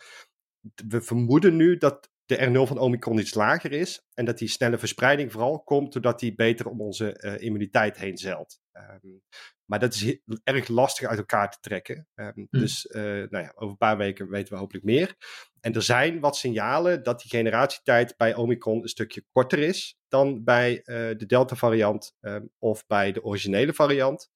We 0.87 1.01
vermoeden 1.01 1.55
nu 1.55 1.77
dat 1.77 2.09
de 2.25 2.47
R0 2.47 2.67
van 2.67 2.77
Omicron 2.77 3.19
iets 3.19 3.33
lager 3.33 3.71
is 3.71 4.07
en 4.13 4.25
dat 4.25 4.37
die 4.37 4.47
snelle 4.47 4.77
verspreiding 4.77 5.31
vooral 5.31 5.63
komt 5.63 5.93
doordat 5.93 6.19
die 6.19 6.35
beter 6.35 6.67
om 6.67 6.81
onze 6.81 7.19
uh, 7.21 7.41
immuniteit 7.41 7.97
heen 7.97 8.17
zeilt. 8.17 8.59
Um, 8.73 9.21
maar 9.69 9.79
dat 9.79 9.93
is 9.93 10.17
erg 10.43 10.67
lastig 10.67 11.07
uit 11.07 11.17
elkaar 11.17 11.51
te 11.51 11.57
trekken. 11.59 12.07
Um, 12.15 12.31
hm. 12.33 12.59
Dus 12.59 12.85
uh, 12.85 13.01
nou 13.03 13.43
ja, 13.43 13.51
over 13.55 13.69
een 13.69 13.77
paar 13.77 13.97
weken 13.97 14.29
weten 14.29 14.53
we 14.53 14.59
hopelijk 14.59 14.85
meer. 14.85 15.15
En 15.61 15.73
er 15.73 15.81
zijn 15.81 16.19
wat 16.19 16.37
signalen 16.37 17.03
dat 17.03 17.21
die 17.21 17.29
generatietijd 17.29 18.17
bij 18.17 18.35
Omicron 18.35 18.81
een 18.81 18.87
stukje 18.87 19.25
korter 19.31 19.59
is 19.59 19.97
dan 20.07 20.43
bij 20.43 20.77
uh, 20.77 20.85
de 21.17 21.25
Delta-variant 21.25 22.15
um, 22.21 22.51
of 22.57 22.87
bij 22.87 23.11
de 23.11 23.23
originele 23.23 23.73
variant. 23.73 24.31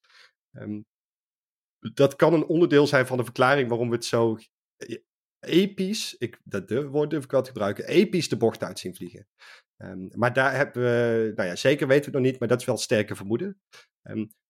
Um, 0.52 0.86
dat 1.94 2.16
kan 2.16 2.34
een 2.34 2.46
onderdeel 2.46 2.88
zijn 2.88 3.08
van 3.08 3.18
de 3.18 3.24
verklaring 3.24 3.70
waarom 3.70 3.90
we 3.90 3.96
het 3.96 4.06
zo 4.06 4.38
episch, 5.40 6.16
ik, 6.18 6.40
dat 6.44 6.72
woord 6.72 7.10
durf 7.10 7.24
ik 7.24 7.32
wel 7.32 7.42
te 7.42 7.52
gebruiken, 7.52 7.88
episch 7.88 8.30
de 8.30 8.38
bocht 8.38 8.64
uit 8.64 8.80
zien 8.80 8.96
vliegen. 8.96 9.28
Um, 9.78 10.10
maar 10.16 10.34
daar 10.34 10.56
hebben 10.56 10.84
we, 10.84 11.32
nou 11.36 11.50
ja, 11.50 11.56
zeker 11.56 11.88
weten 11.88 12.06
we 12.06 12.12
het 12.12 12.22
nog 12.22 12.32
niet, 12.32 12.40
maar 12.40 12.50
dat 12.50 12.60
is 12.60 12.66
wel 12.66 12.78
sterke 12.78 13.16
vermoeden. 13.16 13.62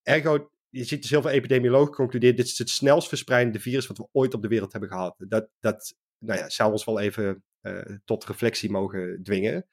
ergo, 0.02 0.50
je 0.68 0.84
ziet 0.84 1.00
dus 1.00 1.10
heel 1.10 1.22
veel 1.22 1.30
epidemiologen 1.30 1.94
concluderen, 1.94 2.36
dit 2.36 2.46
is 2.46 2.58
het 2.58 2.70
snelst 2.70 3.08
verspreidende 3.08 3.60
virus 3.60 3.86
wat 3.86 3.98
we 3.98 4.08
ooit 4.12 4.34
op 4.34 4.42
de 4.42 4.48
wereld 4.48 4.72
hebben 4.72 4.90
gehad. 4.90 5.14
Dat, 5.18 5.48
dat 5.60 5.94
nou 6.24 6.38
ja, 6.38 6.48
zou 6.48 6.72
ons 6.72 6.84
wel 6.84 7.00
even 7.00 7.44
uh, 7.62 7.96
tot 8.04 8.24
reflectie 8.24 8.70
mogen 8.70 9.20
dwingen. 9.22 9.66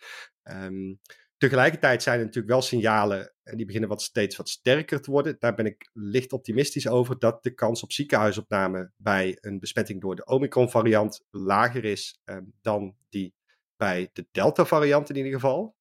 Um, 0.43 0.99
tegelijkertijd 1.37 2.03
zijn 2.03 2.19
er 2.19 2.25
natuurlijk 2.25 2.53
wel 2.53 2.61
signalen, 2.61 3.33
en 3.43 3.57
die 3.57 3.65
beginnen 3.65 3.89
wat 3.89 4.01
steeds 4.01 4.35
wat 4.35 4.49
sterker 4.49 5.01
te 5.01 5.11
worden. 5.11 5.35
Daar 5.39 5.55
ben 5.55 5.65
ik 5.65 5.89
licht 5.93 6.33
optimistisch 6.33 6.87
over, 6.87 7.19
dat 7.19 7.43
de 7.43 7.53
kans 7.53 7.83
op 7.83 7.91
ziekenhuisopname 7.91 8.91
bij 8.97 9.37
een 9.41 9.59
besmetting 9.59 10.01
door 10.01 10.15
de 10.15 10.25
Omicron-variant 10.25 11.25
lager 11.29 11.85
is 11.85 12.21
um, 12.25 12.53
dan 12.61 12.95
die 13.09 13.33
bij 13.75 14.09
de 14.13 14.27
Delta-variant 14.31 15.09
in 15.09 15.15
ieder 15.15 15.31
geval. 15.31 15.75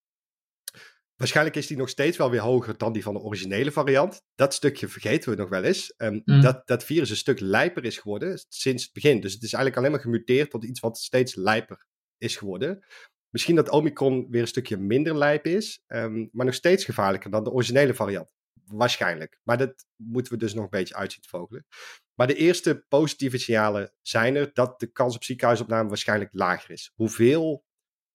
Waarschijnlijk 1.21 1.57
is 1.57 1.67
die 1.67 1.77
nog 1.77 1.89
steeds 1.89 2.17
wel 2.17 2.31
weer 2.31 2.41
hoger 2.41 2.79
dan 2.79 2.93
die 2.93 3.03
van 3.03 3.15
de 3.15 3.21
originele 3.21 3.73
variant. 3.73 4.23
Dat 4.35 4.55
stukje 4.55 4.89
vergeten 4.89 5.31
we 5.31 5.37
nog 5.37 5.49
wel 5.49 5.63
eens. 5.63 5.95
Um, 5.97 6.23
dat, 6.25 6.67
dat 6.67 6.85
virus 6.85 7.11
een 7.11 7.17
stuk 7.17 7.41
lijper 7.41 7.85
is 7.85 7.99
geworden 7.99 8.45
sinds 8.49 8.83
het 8.83 8.93
begin. 8.93 9.21
Dus 9.21 9.33
het 9.33 9.43
is 9.43 9.53
eigenlijk 9.53 9.77
alleen 9.77 9.91
maar 9.91 10.01
gemuteerd 10.01 10.51
tot 10.51 10.65
iets 10.65 10.81
wat 10.81 10.99
steeds 10.99 11.35
lijper 11.35 11.87
is 12.19 12.37
geworden. 12.37 12.85
Misschien 13.29 13.55
dat 13.55 13.71
Omicron 13.71 14.27
weer 14.31 14.41
een 14.41 14.47
stukje 14.47 14.77
minder 14.77 15.17
lijp 15.17 15.47
is, 15.47 15.83
um, 15.87 16.29
maar 16.33 16.47
nog 16.47 16.55
steeds 16.55 16.85
gevaarlijker 16.85 17.31
dan 17.31 17.45
de 17.45 17.51
originele 17.51 17.95
variant. 17.95 18.33
Waarschijnlijk. 18.65 19.41
Maar 19.43 19.59
dat 19.59 19.87
moeten 19.97 20.33
we 20.33 20.39
dus 20.39 20.55
nog 20.55 20.65
een 20.65 20.71
beetje 20.71 20.95
uitzien 20.95 21.23
te 21.23 21.29
vogelen. 21.29 21.67
Maar 22.15 22.27
de 22.27 22.35
eerste 22.35 22.85
positieve 22.89 23.39
signalen 23.39 23.93
zijn 24.03 24.37
er 24.37 24.51
dat 24.53 24.81
de 24.81 24.87
kans 24.87 25.15
op 25.15 25.25
ziekenhuisopname 25.25 25.89
waarschijnlijk 25.89 26.31
lager 26.33 26.71
is. 26.71 26.93
Hoeveel, 26.95 27.65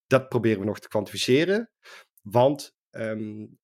dat 0.08 0.30
proberen 0.30 0.60
we 0.60 0.66
nog 0.66 0.80
te 0.80 0.88
kwantificeren. 0.88 1.72
Want 2.22 2.75
Um, 2.98 3.58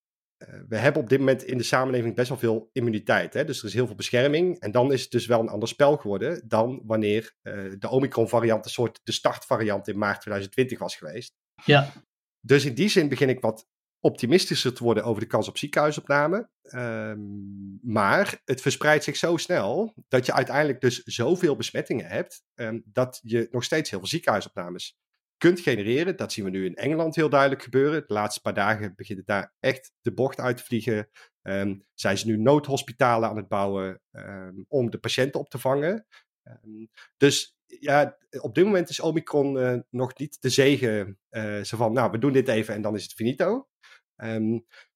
we 0.68 0.76
hebben 0.76 1.02
op 1.02 1.08
dit 1.08 1.18
moment 1.18 1.42
in 1.42 1.58
de 1.58 1.62
samenleving 1.64 2.14
best 2.14 2.28
wel 2.28 2.38
veel 2.38 2.70
immuniteit. 2.72 3.34
Hè? 3.34 3.44
Dus 3.44 3.58
er 3.58 3.64
is 3.64 3.74
heel 3.74 3.86
veel 3.86 3.94
bescherming. 3.94 4.58
En 4.58 4.70
dan 4.70 4.92
is 4.92 5.02
het 5.02 5.10
dus 5.10 5.26
wel 5.26 5.40
een 5.40 5.48
ander 5.48 5.68
spel 5.68 5.96
geworden 5.96 6.48
dan 6.48 6.82
wanneer 6.84 7.34
uh, 7.42 7.72
de 7.78 7.88
Omicron-variant 7.88 8.64
een 8.64 8.70
soort 8.70 9.00
de 9.02 9.12
startvariant 9.12 9.88
in 9.88 9.98
maart 9.98 10.20
2020 10.20 10.78
was 10.78 10.96
geweest. 10.96 11.34
Ja. 11.64 11.92
Dus 12.40 12.64
in 12.64 12.74
die 12.74 12.88
zin 12.88 13.08
begin 13.08 13.28
ik 13.28 13.40
wat 13.40 13.66
optimistischer 14.00 14.74
te 14.74 14.84
worden 14.84 15.04
over 15.04 15.20
de 15.20 15.28
kans 15.28 15.48
op 15.48 15.58
ziekenhuisopname. 15.58 16.50
Um, 16.74 17.78
maar 17.82 18.40
het 18.44 18.60
verspreidt 18.60 19.04
zich 19.04 19.16
zo 19.16 19.36
snel 19.36 19.94
dat 20.08 20.26
je 20.26 20.32
uiteindelijk 20.32 20.80
dus 20.80 21.02
zoveel 21.02 21.56
besmettingen 21.56 22.06
hebt 22.06 22.42
um, 22.54 22.82
dat 22.86 23.20
je 23.22 23.48
nog 23.50 23.64
steeds 23.64 23.90
heel 23.90 23.98
veel 23.98 24.08
ziekenhuisopnames 24.08 24.96
kunt 25.42 25.60
genereren. 25.60 26.16
Dat 26.16 26.32
zien 26.32 26.44
we 26.44 26.50
nu 26.50 26.64
in 26.64 26.74
Engeland 26.74 27.14
heel 27.14 27.28
duidelijk 27.28 27.62
gebeuren. 27.62 28.04
De 28.06 28.14
laatste 28.14 28.40
paar 28.40 28.54
dagen 28.54 28.94
begint 28.96 29.18
het 29.18 29.26
daar 29.26 29.54
echt 29.60 29.92
de 30.00 30.12
bocht 30.12 30.40
uit 30.40 30.56
te 30.56 30.64
vliegen. 30.64 31.08
Um, 31.42 31.84
zijn 31.94 32.18
ze 32.18 32.26
nu 32.26 32.36
noodhospitalen 32.36 33.28
aan 33.28 33.36
het 33.36 33.48
bouwen 33.48 34.00
um, 34.10 34.64
om 34.68 34.90
de 34.90 34.98
patiënten 34.98 35.40
op 35.40 35.48
te 35.48 35.58
vangen. 35.58 36.06
Um, 36.42 36.88
dus 37.16 37.56
ja, 37.66 38.18
op 38.40 38.54
dit 38.54 38.64
moment 38.64 38.88
is 38.88 39.00
Omicron 39.00 39.56
uh, 39.56 39.78
nog 39.90 40.18
niet 40.18 40.36
de 40.40 40.48
zegen. 40.48 41.18
Zo 41.62 41.76
van, 41.76 41.92
nou, 41.92 42.10
we 42.10 42.18
doen 42.18 42.32
dit 42.32 42.48
even 42.48 42.74
en 42.74 42.82
dan 42.82 42.94
is 42.94 43.02
het 43.02 43.12
finito. 43.12 43.68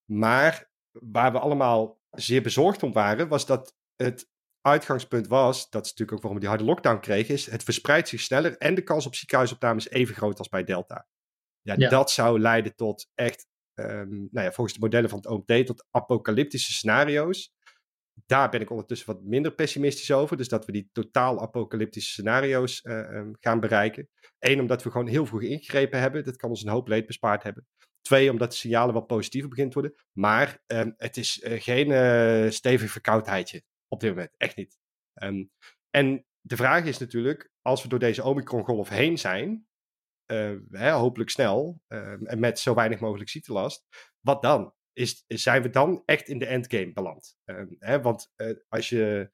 maar 0.05 0.70
waar 0.92 1.32
we 1.32 1.38
allemaal 1.38 2.01
zeer 2.11 2.42
bezorgd 2.42 2.82
om 2.82 2.92
waren, 2.92 3.28
was 3.28 3.47
dat 3.47 3.74
het 3.97 4.28
uitgangspunt 4.66 5.26
was, 5.26 5.70
dat 5.70 5.84
is 5.84 5.90
natuurlijk 5.90 6.12
ook 6.12 6.22
waarom 6.22 6.34
we 6.34 6.46
die 6.46 6.48
harde 6.48 6.64
lockdown 6.64 7.00
kregen, 7.00 7.34
is 7.34 7.50
het 7.50 7.62
verspreidt 7.62 8.08
zich 8.08 8.20
sneller 8.20 8.56
en 8.56 8.74
de 8.74 8.82
kans 8.82 9.06
op 9.06 9.14
ziekenhuisopname 9.14 9.78
is 9.78 9.88
even 9.88 10.14
groot 10.14 10.38
als 10.38 10.48
bij 10.48 10.64
Delta. 10.64 11.06
Ja, 11.62 11.76
dat 11.88 12.10
zou 12.10 12.40
leiden 12.40 12.74
tot 12.74 13.10
echt, 13.14 13.46
um, 13.74 14.28
nou 14.30 14.46
ja, 14.46 14.52
volgens 14.52 14.76
de 14.76 14.80
modellen 14.80 15.10
van 15.10 15.18
het 15.18 15.26
OMT, 15.26 15.66
tot 15.66 15.86
apocalyptische 15.90 16.72
scenario's. 16.72 17.54
Daar 18.26 18.50
ben 18.50 18.60
ik 18.60 18.70
ondertussen 18.70 19.06
wat 19.06 19.22
minder 19.22 19.54
pessimistisch 19.54 20.12
over. 20.12 20.36
Dus 20.36 20.48
dat 20.48 20.66
we 20.66 20.72
die 20.72 20.88
totaal 20.92 21.40
apocalyptische 21.40 22.10
scenario's 22.10 22.84
uh, 22.84 22.98
um, 22.98 23.36
gaan 23.40 23.60
bereiken. 23.60 24.08
Eén, 24.38 24.60
omdat 24.60 24.82
we 24.82 24.90
gewoon 24.90 25.06
heel 25.06 25.26
vroeg 25.26 25.42
ingegrepen 25.42 26.00
hebben. 26.00 26.24
Dat 26.24 26.36
kan 26.36 26.50
ons 26.50 26.62
een 26.62 26.70
hoop 26.70 26.88
leed 26.88 27.06
bespaard 27.06 27.42
hebben. 27.42 27.66
Twee, 28.00 28.30
omdat 28.30 28.50
de 28.50 28.56
signalen 28.56 28.94
wat 28.94 29.06
positiever 29.06 29.48
beginnen 29.48 29.74
te 29.74 29.80
worden. 29.80 29.98
Maar 30.12 30.62
um, 30.66 30.94
het 30.96 31.16
is 31.16 31.42
uh, 31.42 31.60
geen 31.60 31.90
uh, 31.90 32.50
stevig 32.50 32.90
verkoudheidje 32.90 33.62
op 33.89 34.01
dit 34.01 34.11
moment. 34.11 34.34
Echt 34.37 34.57
niet. 34.57 34.78
Um, 35.22 35.51
en 35.91 36.26
de 36.41 36.57
vraag 36.57 36.84
is 36.84 36.99
natuurlijk, 36.99 37.51
als 37.62 37.82
we 37.82 37.89
door 37.89 37.99
deze 37.99 38.22
Omicron-golf 38.22 38.89
heen 38.89 39.18
zijn, 39.18 39.66
hè, 40.70 40.91
hopelijk 40.91 41.30
snel, 41.30 41.82
en 41.87 42.39
met 42.39 42.59
zo 42.59 42.74
weinig 42.74 43.01
mogelijk 43.01 43.30
ziektelast, 43.30 43.87
wat 44.20 44.43
dan? 44.43 44.74
Is, 44.93 45.24
zijn 45.26 45.62
we 45.62 45.70
dan 45.70 46.03
echt 46.05 46.28
in 46.28 46.39
de 46.39 46.47
endgame 46.47 46.93
beland? 46.93 47.39
hè, 47.78 48.01
want 48.01 48.32
als 48.68 48.89
je 48.89 49.30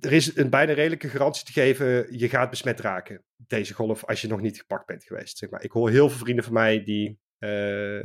er 0.00 0.12
is 0.12 0.36
een 0.36 0.50
bijna 0.50 0.72
redelijke 0.72 1.08
garantie 1.08 1.44
te 1.44 1.52
geven, 1.52 2.18
je 2.18 2.28
gaat 2.28 2.50
besmet 2.50 2.80
raken, 2.80 3.24
deze 3.36 3.74
golf, 3.74 4.04
als 4.04 4.20
je 4.20 4.28
nog 4.28 4.40
niet 4.40 4.58
gepakt 4.58 4.86
bent 4.86 5.04
geweest. 5.04 5.38
Zeg 5.38 5.50
maar. 5.50 5.64
Ik 5.64 5.70
hoor 5.70 5.90
heel 5.90 6.08
veel 6.08 6.18
vrienden 6.18 6.44
van 6.44 6.52
mij 6.52 6.84
die 6.84 7.20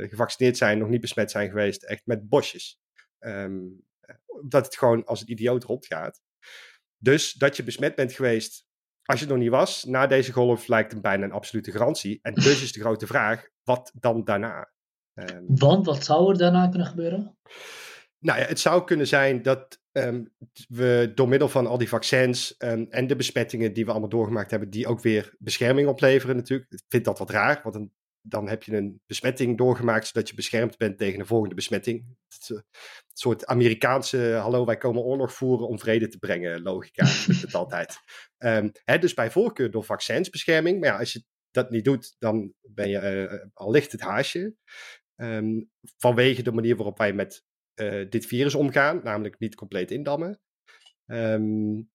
gevaccineerd 0.08 0.56
zijn, 0.56 0.78
nog 0.78 0.88
niet 0.88 1.00
besmet 1.00 1.30
zijn 1.30 1.48
geweest, 1.48 1.82
echt 1.82 2.06
met 2.06 2.28
bosjes. 2.28 2.80
Um, 3.18 3.84
dat 4.46 4.64
het 4.64 4.76
gewoon 4.76 5.04
als 5.04 5.20
een 5.20 5.30
idioot 5.30 5.64
rondgaat. 5.64 6.20
Dus 6.98 7.32
dat 7.32 7.56
je 7.56 7.62
besmet 7.62 7.94
bent 7.94 8.12
geweest, 8.12 8.66
als 9.04 9.18
je 9.18 9.24
het 9.24 9.34
nog 9.34 9.42
niet 9.42 9.52
was, 9.52 9.84
na 9.84 10.06
deze 10.06 10.32
golf 10.32 10.66
lijkt 10.66 10.92
een 10.92 11.00
bijna 11.00 11.24
een 11.24 11.32
absolute 11.32 11.70
garantie. 11.70 12.18
En 12.22 12.34
dus 12.34 12.62
is 12.62 12.72
de 12.72 12.80
grote 12.80 13.06
vraag, 13.06 13.48
wat 13.62 13.92
dan 13.94 14.24
daarna? 14.24 14.72
Um, 15.14 15.44
Want 15.46 15.86
wat 15.86 16.04
zou 16.04 16.30
er 16.30 16.38
daarna 16.38 16.68
kunnen 16.68 16.86
gebeuren? 16.86 17.38
Nou 18.18 18.40
ja, 18.40 18.46
het 18.46 18.60
zou 18.60 18.84
kunnen 18.84 19.06
zijn 19.06 19.42
dat 19.42 19.80
um, 19.92 20.34
we 20.68 21.12
door 21.14 21.28
middel 21.28 21.48
van 21.48 21.66
al 21.66 21.78
die 21.78 21.88
vaccins 21.88 22.54
um, 22.58 22.86
en 22.90 23.06
de 23.06 23.16
besmettingen 23.16 23.72
die 23.72 23.84
we 23.84 23.90
allemaal 23.90 24.08
doorgemaakt 24.08 24.50
hebben, 24.50 24.70
die 24.70 24.86
ook 24.86 25.00
weer 25.00 25.34
bescherming 25.38 25.88
opleveren 25.88 26.36
natuurlijk. 26.36 26.72
Ik 26.72 26.82
vind 26.88 27.04
dat 27.04 27.18
wat 27.18 27.30
raar, 27.30 27.60
want 27.62 27.74
dan, 27.74 27.90
dan 28.26 28.48
heb 28.48 28.62
je 28.62 28.76
een 28.76 29.00
besmetting 29.06 29.58
doorgemaakt 29.58 30.06
zodat 30.06 30.28
je 30.28 30.34
beschermd 30.34 30.76
bent 30.76 30.98
tegen 30.98 31.20
een 31.20 31.26
volgende 31.26 31.54
besmetting. 31.54 32.04
Het, 32.28 32.48
uh, 32.48 32.56
een 32.56 32.64
soort 33.12 33.46
Amerikaanse, 33.46 34.18
hallo 34.18 34.64
wij 34.64 34.76
komen 34.76 35.02
oorlog 35.02 35.32
voeren 35.32 35.68
om 35.68 35.78
vrede 35.78 36.08
te 36.08 36.18
brengen, 36.18 36.62
logica. 36.62 37.04
het 37.46 37.54
altijd. 37.54 37.96
Um, 38.38 38.72
hè, 38.84 38.98
dus 38.98 39.14
bij 39.14 39.30
voorkeur 39.30 39.70
door 39.70 39.84
vaccinsbescherming, 39.84 40.80
maar 40.80 40.88
ja, 40.88 40.98
als 40.98 41.12
je 41.12 41.24
dat 41.50 41.70
niet 41.70 41.84
doet, 41.84 42.16
dan 42.18 42.52
ben 42.60 42.88
je 42.88 43.28
uh, 43.30 43.44
al 43.54 43.70
licht 43.70 43.92
het 43.92 44.00
haasje. 44.00 44.54
Um, 45.16 45.70
vanwege 45.96 46.42
de 46.42 46.52
manier 46.52 46.76
waarop 46.76 46.98
wij 46.98 47.12
met 47.12 47.44
uh, 47.74 48.10
dit 48.10 48.26
virus 48.26 48.54
omgaan, 48.54 49.00
namelijk 49.02 49.38
niet 49.38 49.54
compleet 49.54 49.90
indammen. 49.90 50.40
Um, 51.06 51.92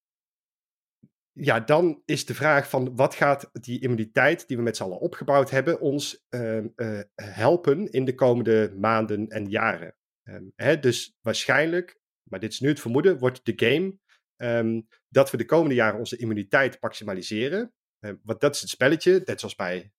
ja, 1.32 1.60
dan 1.60 2.02
is 2.06 2.26
de 2.26 2.34
vraag 2.34 2.70
van 2.70 2.96
wat 2.96 3.16
gaat 3.16 3.50
die 3.52 3.82
immuniteit 3.82 4.48
die 4.48 4.58
we 4.58 4.64
met 4.64 4.78
z'n 4.78 4.84
allen 4.84 5.00
opgebouwd 5.00 5.50
hebben 5.50 5.80
ons 5.80 6.26
uh, 6.30 6.58
uh, 6.58 7.00
helpen 7.16 7.92
in 7.92 8.06
de 8.06 8.16
komende 8.16 8.74
maanden 8.78 9.28
en 9.28 9.50
jaren. 9.50 9.96
Um, 10.24 10.52
hè, 10.56 10.80
dus 10.80 11.18
waarschijnlijk, 11.22 12.00
maar 12.24 12.40
dit 12.40 12.52
is 12.52 12.60
nu 12.60 12.70
het 12.70 12.80
vermoeden, 12.80 13.18
wordt 13.18 13.46
de 13.46 13.54
game 13.56 13.98
um, 14.38 14.88
dat 15.08 15.32
we 15.32 15.38
de 15.38 15.46
komende 15.46 15.76
jaren 15.76 16.00
onze 16.00 16.18
immuniteit 16.18 16.78
maximaliseren. 16.82 17.74
Uh, 18.00 18.12
want 18.24 18.40
dat 18.40 18.56
is 18.56 18.62
het 18.62 18.70
spelletje, 18.70 19.22
net 19.26 19.40
zoals 19.40 19.56
bij 19.56 19.92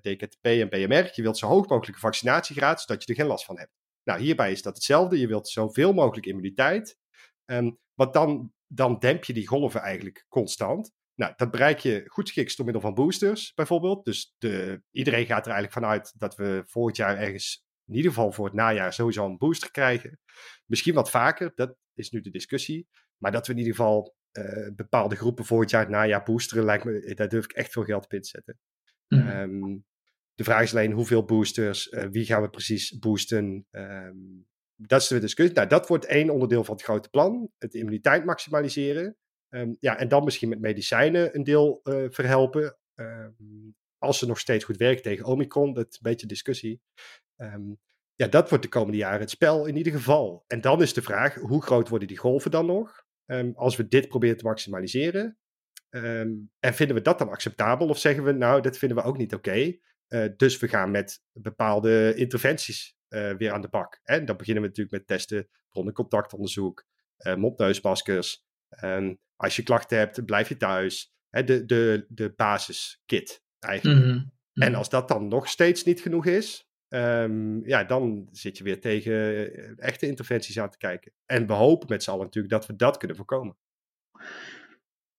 DKTP 0.00 0.44
en 0.44 0.68
BMR. 0.68 1.10
Je 1.14 1.22
wilt 1.22 1.38
zo 1.38 1.46
hoog 1.46 1.68
mogelijke 1.68 2.00
vaccinatiegraad, 2.00 2.80
zodat 2.80 3.02
je 3.02 3.08
er 3.08 3.18
geen 3.18 3.26
last 3.26 3.44
van 3.44 3.58
hebt. 3.58 3.72
Nou, 4.04 4.20
hierbij 4.20 4.52
is 4.52 4.62
dat 4.62 4.74
hetzelfde. 4.74 5.18
Je 5.18 5.26
wilt 5.26 5.48
zoveel 5.48 5.92
mogelijk 5.92 6.26
immuniteit. 6.26 6.98
Want 7.94 8.12
dan, 8.12 8.52
dan 8.72 8.98
demp 8.98 9.24
je 9.24 9.32
die 9.32 9.46
golven 9.46 9.80
eigenlijk 9.80 10.26
constant. 10.28 10.92
Nou, 11.14 11.32
dat 11.36 11.50
bereik 11.50 11.78
je 11.78 12.02
goed 12.06 12.26
geschikt 12.26 12.56
door 12.56 12.64
middel 12.64 12.82
van 12.82 12.94
boosters, 12.94 13.54
bijvoorbeeld. 13.54 14.04
Dus 14.04 14.34
de, 14.38 14.82
iedereen 14.90 15.26
gaat 15.26 15.46
er 15.46 15.52
eigenlijk 15.52 15.72
vanuit 15.72 16.12
dat 16.18 16.36
we 16.36 16.62
volgend 16.66 16.96
jaar 16.96 17.18
ergens, 17.18 17.64
in 17.86 17.94
ieder 17.94 18.10
geval 18.10 18.32
voor 18.32 18.44
het 18.44 18.54
najaar, 18.54 18.92
sowieso 18.92 19.26
een 19.26 19.38
booster 19.38 19.70
krijgen. 19.70 20.18
Misschien 20.66 20.94
wat 20.94 21.10
vaker, 21.10 21.52
dat 21.54 21.76
is 21.94 22.10
nu 22.10 22.20
de 22.20 22.30
discussie. 22.30 22.88
Maar 23.16 23.32
dat 23.32 23.46
we 23.46 23.52
in 23.52 23.58
ieder 23.58 23.74
geval 23.74 24.14
uh, 24.32 24.68
bepaalde 24.74 25.16
groepen 25.16 25.44
volgend 25.44 25.70
jaar 25.70 25.80
het 25.80 25.90
najaar 25.90 26.22
boosteren, 26.22 26.64
lijkt 26.64 26.84
me, 26.84 27.14
daar 27.14 27.28
durf 27.28 27.44
ik 27.44 27.52
echt 27.52 27.72
veel 27.72 27.84
geld 27.84 28.04
op 28.04 28.12
in 28.12 28.20
te 28.20 28.28
zetten. 28.28 28.58
Mm. 29.08 29.28
Um, 29.28 29.84
de 30.34 30.44
vraag 30.44 30.62
is 30.62 30.70
alleen 30.70 30.92
hoeveel 30.92 31.24
boosters, 31.24 31.86
uh, 31.86 32.04
wie 32.10 32.24
gaan 32.24 32.42
we 32.42 32.50
precies 32.50 32.98
boosten. 32.98 33.66
Um, 33.70 34.48
dat 34.86 35.00
is 35.00 35.08
de 35.08 35.18
discussie. 35.18 35.56
Nou, 35.56 35.68
dat 35.68 35.88
wordt 35.88 36.04
één 36.04 36.30
onderdeel 36.30 36.64
van 36.64 36.74
het 36.74 36.84
grote 36.84 37.08
plan. 37.08 37.50
Het 37.58 37.74
immuniteit 37.74 38.24
maximaliseren. 38.24 39.16
Um, 39.48 39.76
ja, 39.80 39.98
en 39.98 40.08
dan 40.08 40.24
misschien 40.24 40.48
met 40.48 40.60
medicijnen 40.60 41.34
een 41.34 41.44
deel 41.44 41.80
uh, 41.84 42.06
verhelpen. 42.10 42.78
Um, 42.94 43.74
als 43.98 44.18
ze 44.18 44.26
nog 44.26 44.38
steeds 44.38 44.64
goed 44.64 44.76
werken 44.76 45.02
tegen 45.02 45.24
Omicron, 45.24 45.74
dat 45.74 45.86
is 45.88 45.94
een 45.94 46.10
beetje 46.10 46.26
discussie. 46.26 46.80
ja, 48.14 48.26
dat 48.26 48.48
wordt 48.48 48.64
de 48.64 48.70
komende 48.70 48.98
jaren 48.98 49.20
het 49.20 49.30
spel 49.30 49.66
in 49.66 49.76
ieder 49.76 49.92
geval. 49.92 50.44
En 50.46 50.60
dan 50.60 50.82
is 50.82 50.92
de 50.92 51.02
vraag, 51.02 51.34
hoe 51.34 51.62
groot 51.62 51.88
worden 51.88 52.08
die 52.08 52.18
golven 52.18 52.50
dan 52.50 52.66
nog? 52.66 53.08
als 53.54 53.76
we 53.76 53.88
dit 53.88 54.08
proberen 54.08 54.36
te 54.36 54.44
maximaliseren. 54.44 55.38
en 55.90 56.74
vinden 56.74 56.96
we 56.96 57.02
dat 57.02 57.18
dan 57.18 57.28
acceptabel? 57.28 57.88
Of 57.88 57.98
zeggen 57.98 58.24
we, 58.24 58.32
nou, 58.32 58.60
dat 58.60 58.78
vinden 58.78 58.98
we 58.98 59.04
ook 59.04 59.16
niet 59.16 59.34
oké. 59.34 59.76
Uh, 60.08 60.28
dus 60.36 60.58
we 60.58 60.68
gaan 60.68 60.90
met 60.90 61.22
bepaalde 61.32 62.14
interventies 62.14 62.96
uh, 63.10 63.32
weer 63.32 63.52
aan 63.52 63.60
de 63.60 63.68
bak. 63.68 64.00
En 64.02 64.24
dan 64.24 64.36
beginnen 64.36 64.62
we 64.62 64.68
natuurlijk 64.68 64.96
met 64.96 65.06
testen, 65.06 65.48
bronnencontactonderzoek, 65.70 66.84
uh, 67.18 67.34
mopneusmaskers. 67.34 68.44
Um, 68.84 69.18
als 69.36 69.56
je 69.56 69.62
klachten 69.62 69.98
hebt, 69.98 70.24
blijf 70.24 70.48
je 70.48 70.56
thuis. 70.56 71.12
Hè, 71.28 71.44
de, 71.44 71.64
de, 71.64 72.06
de 72.08 72.32
basiskit 72.36 73.42
eigenlijk. 73.58 74.04
Mm 74.04 74.10
-hmm. 74.10 74.32
En 74.54 74.74
als 74.74 74.88
dat 74.88 75.08
dan 75.08 75.28
nog 75.28 75.48
steeds 75.48 75.84
niet 75.84 76.00
genoeg 76.00 76.26
is, 76.26 76.68
um, 76.88 77.66
ja, 77.66 77.84
dan 77.84 78.28
zit 78.30 78.58
je 78.58 78.64
weer 78.64 78.80
tegen 78.80 79.50
echte 79.78 80.06
interventies 80.06 80.58
aan 80.58 80.70
te 80.70 80.78
kijken. 80.78 81.12
En 81.26 81.46
we 81.46 81.52
hopen 81.52 81.88
met 81.88 82.02
z'n 82.02 82.10
allen 82.10 82.24
natuurlijk 82.24 82.54
dat 82.54 82.66
we 82.66 82.76
dat 82.76 82.96
kunnen 82.96 83.16
voorkomen. 83.16 83.56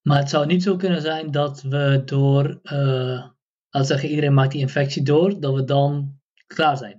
Maar 0.01 0.19
het 0.19 0.29
zou 0.29 0.45
niet 0.45 0.63
zo 0.63 0.75
kunnen 0.75 1.01
zijn 1.01 1.31
dat 1.31 1.61
we 1.61 2.01
door 2.05 2.61
als 3.69 3.87
zeggen 3.87 4.09
iedereen 4.09 4.33
maakt 4.33 4.51
die 4.51 4.61
infectie 4.61 5.03
door, 5.03 5.39
dat 5.39 5.53
we 5.53 5.63
dan 5.63 6.19
klaar 6.47 6.77
zijn. 6.77 6.95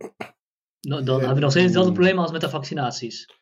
Dan 0.88 1.06
hebben 1.06 1.34
we 1.34 1.40
nog 1.40 1.50
steeds 1.50 1.64
hetzelfde 1.64 1.92
probleem 1.92 2.18
als 2.18 2.32
met 2.32 2.40
de 2.40 2.48
vaccinaties. 2.48 3.40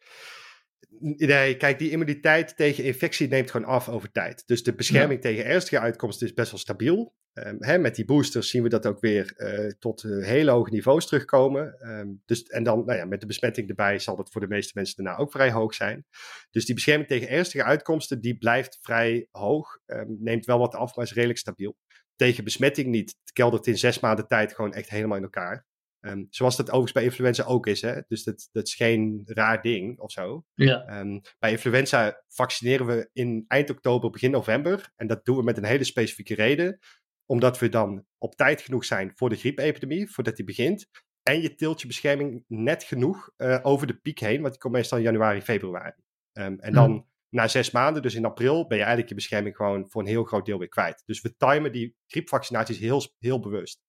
Nee, 1.01 1.57
kijk, 1.57 1.78
die 1.78 1.91
immuniteit 1.91 2.57
tegen 2.57 2.84
infectie 2.84 3.28
neemt 3.28 3.51
gewoon 3.51 3.66
af 3.66 3.88
over 3.88 4.11
tijd. 4.11 4.43
Dus 4.47 4.62
de 4.62 4.74
bescherming 4.74 5.22
ja. 5.22 5.30
tegen 5.30 5.45
ernstige 5.45 5.82
uitkomsten 5.82 6.26
is 6.26 6.34
best 6.34 6.51
wel 6.51 6.61
stabiel. 6.61 7.14
Um, 7.32 7.57
hè, 7.59 7.78
met 7.78 7.95
die 7.95 8.05
boosters 8.05 8.51
zien 8.51 8.62
we 8.62 8.68
dat 8.68 8.86
ook 8.86 9.01
weer 9.01 9.34
uh, 9.36 9.70
tot 9.78 10.03
uh, 10.03 10.26
hele 10.26 10.51
hoge 10.51 10.70
niveaus 10.70 11.07
terugkomen. 11.07 11.91
Um, 11.91 12.22
dus, 12.26 12.43
en 12.43 12.62
dan 12.62 12.84
nou 12.84 12.99
ja, 12.99 13.05
met 13.05 13.20
de 13.20 13.26
besmetting 13.26 13.68
erbij 13.68 13.99
zal 13.99 14.16
dat 14.16 14.30
voor 14.30 14.41
de 14.41 14.49
meeste 14.49 14.72
mensen 14.74 15.05
daarna 15.05 15.18
ook 15.18 15.32
vrij 15.32 15.51
hoog 15.51 15.74
zijn. 15.74 16.07
Dus 16.51 16.64
die 16.64 16.74
bescherming 16.74 17.09
tegen 17.09 17.28
ernstige 17.28 17.64
uitkomsten, 17.64 18.20
die 18.20 18.38
blijft 18.38 18.78
vrij 18.80 19.26
hoog. 19.30 19.78
Um, 19.86 20.16
neemt 20.20 20.47
wel 20.47 20.59
wat 20.59 20.74
af, 20.74 20.97
maar 20.97 21.05
is 21.05 21.12
redelijk 21.12 21.38
stabiel 21.38 21.76
tegen 22.16 22.45
besmetting 22.45 22.88
niet. 22.88 23.16
Het 23.20 23.32
keldert 23.32 23.66
in 23.66 23.78
zes 23.78 24.01
maanden 24.01 24.26
tijd 24.26 24.55
gewoon 24.55 24.72
echt 24.72 24.91
helemaal 24.91 25.16
in 25.16 25.22
elkaar. 25.22 25.66
Um, 26.01 26.27
zoals 26.31 26.56
dat 26.56 26.66
overigens 26.66 26.93
bij 26.93 27.05
influenza 27.05 27.44
ook 27.44 27.66
is. 27.66 27.82
Hè? 27.82 28.01
Dus 28.09 28.24
dat, 28.24 28.48
dat 28.52 28.66
is 28.66 28.74
geen 28.74 29.22
raar 29.24 29.62
ding 29.62 29.98
of 29.98 30.12
zo. 30.12 30.44
Ja. 30.55 31.01
Um, 31.01 31.20
bij 31.39 31.51
influenza 31.51 32.22
vaccineren 32.28 32.86
we 32.86 33.10
in 33.12 33.44
eind 33.48 33.70
oktober, 33.70 34.10
begin 34.10 34.31
november. 34.31 34.93
En 34.97 35.06
dat 35.06 35.24
doen 35.24 35.36
we 35.36 35.43
met 35.43 35.56
een 35.56 35.64
hele 35.64 35.85
specifieke 35.85 36.35
reden. 36.35 36.78
Omdat 37.27 37.59
we 37.59 37.68
dan 37.68 38.05
op 38.18 38.35
tijd 38.35 38.60
genoeg 38.60 38.85
zijn 38.85 39.12
voor 39.14 39.28
de 39.28 39.36
griepepidemie, 39.36 40.10
voordat 40.10 40.36
die 40.36 40.44
begint. 40.44 40.86
En 41.22 41.40
je 41.43 41.55
tilt 41.55 41.81
je 41.81 41.86
bescherming 41.86 42.44
net 42.47 42.82
genoeg 42.82 43.31
uh, 43.36 43.59
over 43.62 43.86
de 43.86 43.97
piek 43.97 44.18
heen, 44.18 44.40
want 44.40 44.52
die 44.52 44.60
komt 44.60 44.74
meestal 44.74 44.98
in 44.98 45.05
januari, 45.05 45.40
februari. 45.40 45.94
Um, 46.32 46.59
en 46.59 46.72
dan 46.72 46.90
hmm 46.90 47.09
na 47.31 47.48
zes 47.48 47.70
maanden, 47.70 48.02
dus 48.02 48.14
in 48.14 48.24
april, 48.24 48.66
ben 48.66 48.77
je 48.77 48.82
eigenlijk 48.82 49.09
je 49.09 49.14
bescherming 49.14 49.56
gewoon 49.56 49.90
voor 49.90 50.02
een 50.02 50.09
heel 50.09 50.24
groot 50.24 50.47
deel 50.47 50.59
weer 50.59 50.68
kwijt. 50.68 51.02
Dus 51.06 51.20
we 51.20 51.36
timen 51.36 51.72
die 51.72 51.97
griepvaccinaties 52.06 52.78
heel, 52.78 53.02
heel 53.18 53.40
bewust. 53.40 53.81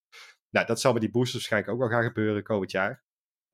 Nou, 0.54 0.66
dat 0.66 0.80
zal 0.80 0.92
met 0.92 1.00
die 1.02 1.10
boosters 1.10 1.32
waarschijnlijk 1.34 1.72
ook 1.72 1.78
wel 1.78 1.98
gaan 1.98 2.08
gebeuren 2.08 2.42
komend 2.42 2.70
jaar. 2.70 3.04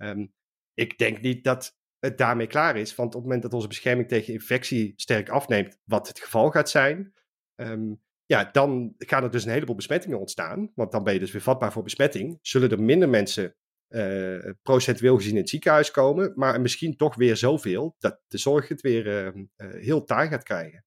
Um, 0.03 0.33
ik 0.75 0.99
denk 0.99 1.21
niet 1.21 1.45
dat 1.45 1.77
het 1.99 2.19
daarmee 2.19 2.47
klaar 2.47 2.77
is, 2.77 2.95
want 2.95 3.09
op 3.09 3.15
het 3.15 3.23
moment 3.23 3.43
dat 3.43 3.53
onze 3.53 3.69
bescherming 3.69 4.09
tegen 4.09 4.33
infectie 4.33 4.93
sterk 4.97 5.29
afneemt, 5.29 5.79
wat 5.85 6.09
het 6.09 6.21
geval 6.21 6.51
gaat 6.51 6.71
zijn, 6.71 7.13
um, 7.61 8.03
ja, 8.25 8.45
dan 8.45 8.95
gaan 8.99 9.23
er 9.23 9.31
dus 9.31 9.45
een 9.45 9.51
heleboel 9.51 9.75
besmettingen 9.75 10.19
ontstaan. 10.19 10.73
Want 10.75 10.93
dan 10.93 11.05
ben 11.05 11.13
je 11.13 11.21
dus 11.21 11.33
weer 11.33 11.41
vatbaar 11.41 11.73
voor 11.73 11.83
besmetting. 11.83 12.39
Zullen 12.43 12.71
er 12.71 12.83
minder 12.83 13.09
mensen 13.09 13.57
uh, 13.89 14.53
procentueel 14.63 15.17
gezien 15.17 15.33
in 15.33 15.41
het 15.41 15.49
ziekenhuis 15.49 15.91
komen, 15.91 16.33
maar 16.35 16.61
misschien 16.61 16.97
toch 16.97 17.15
weer 17.15 17.37
zoveel 17.37 17.97
dat 17.99 18.21
de 18.27 18.39
zorg 18.39 18.69
het 18.69 18.81
weer 18.81 19.07
uh, 19.07 19.43
uh, 19.57 19.83
heel 19.83 20.05
taai 20.05 20.29
gaat 20.29 20.43
krijgen. 20.43 20.85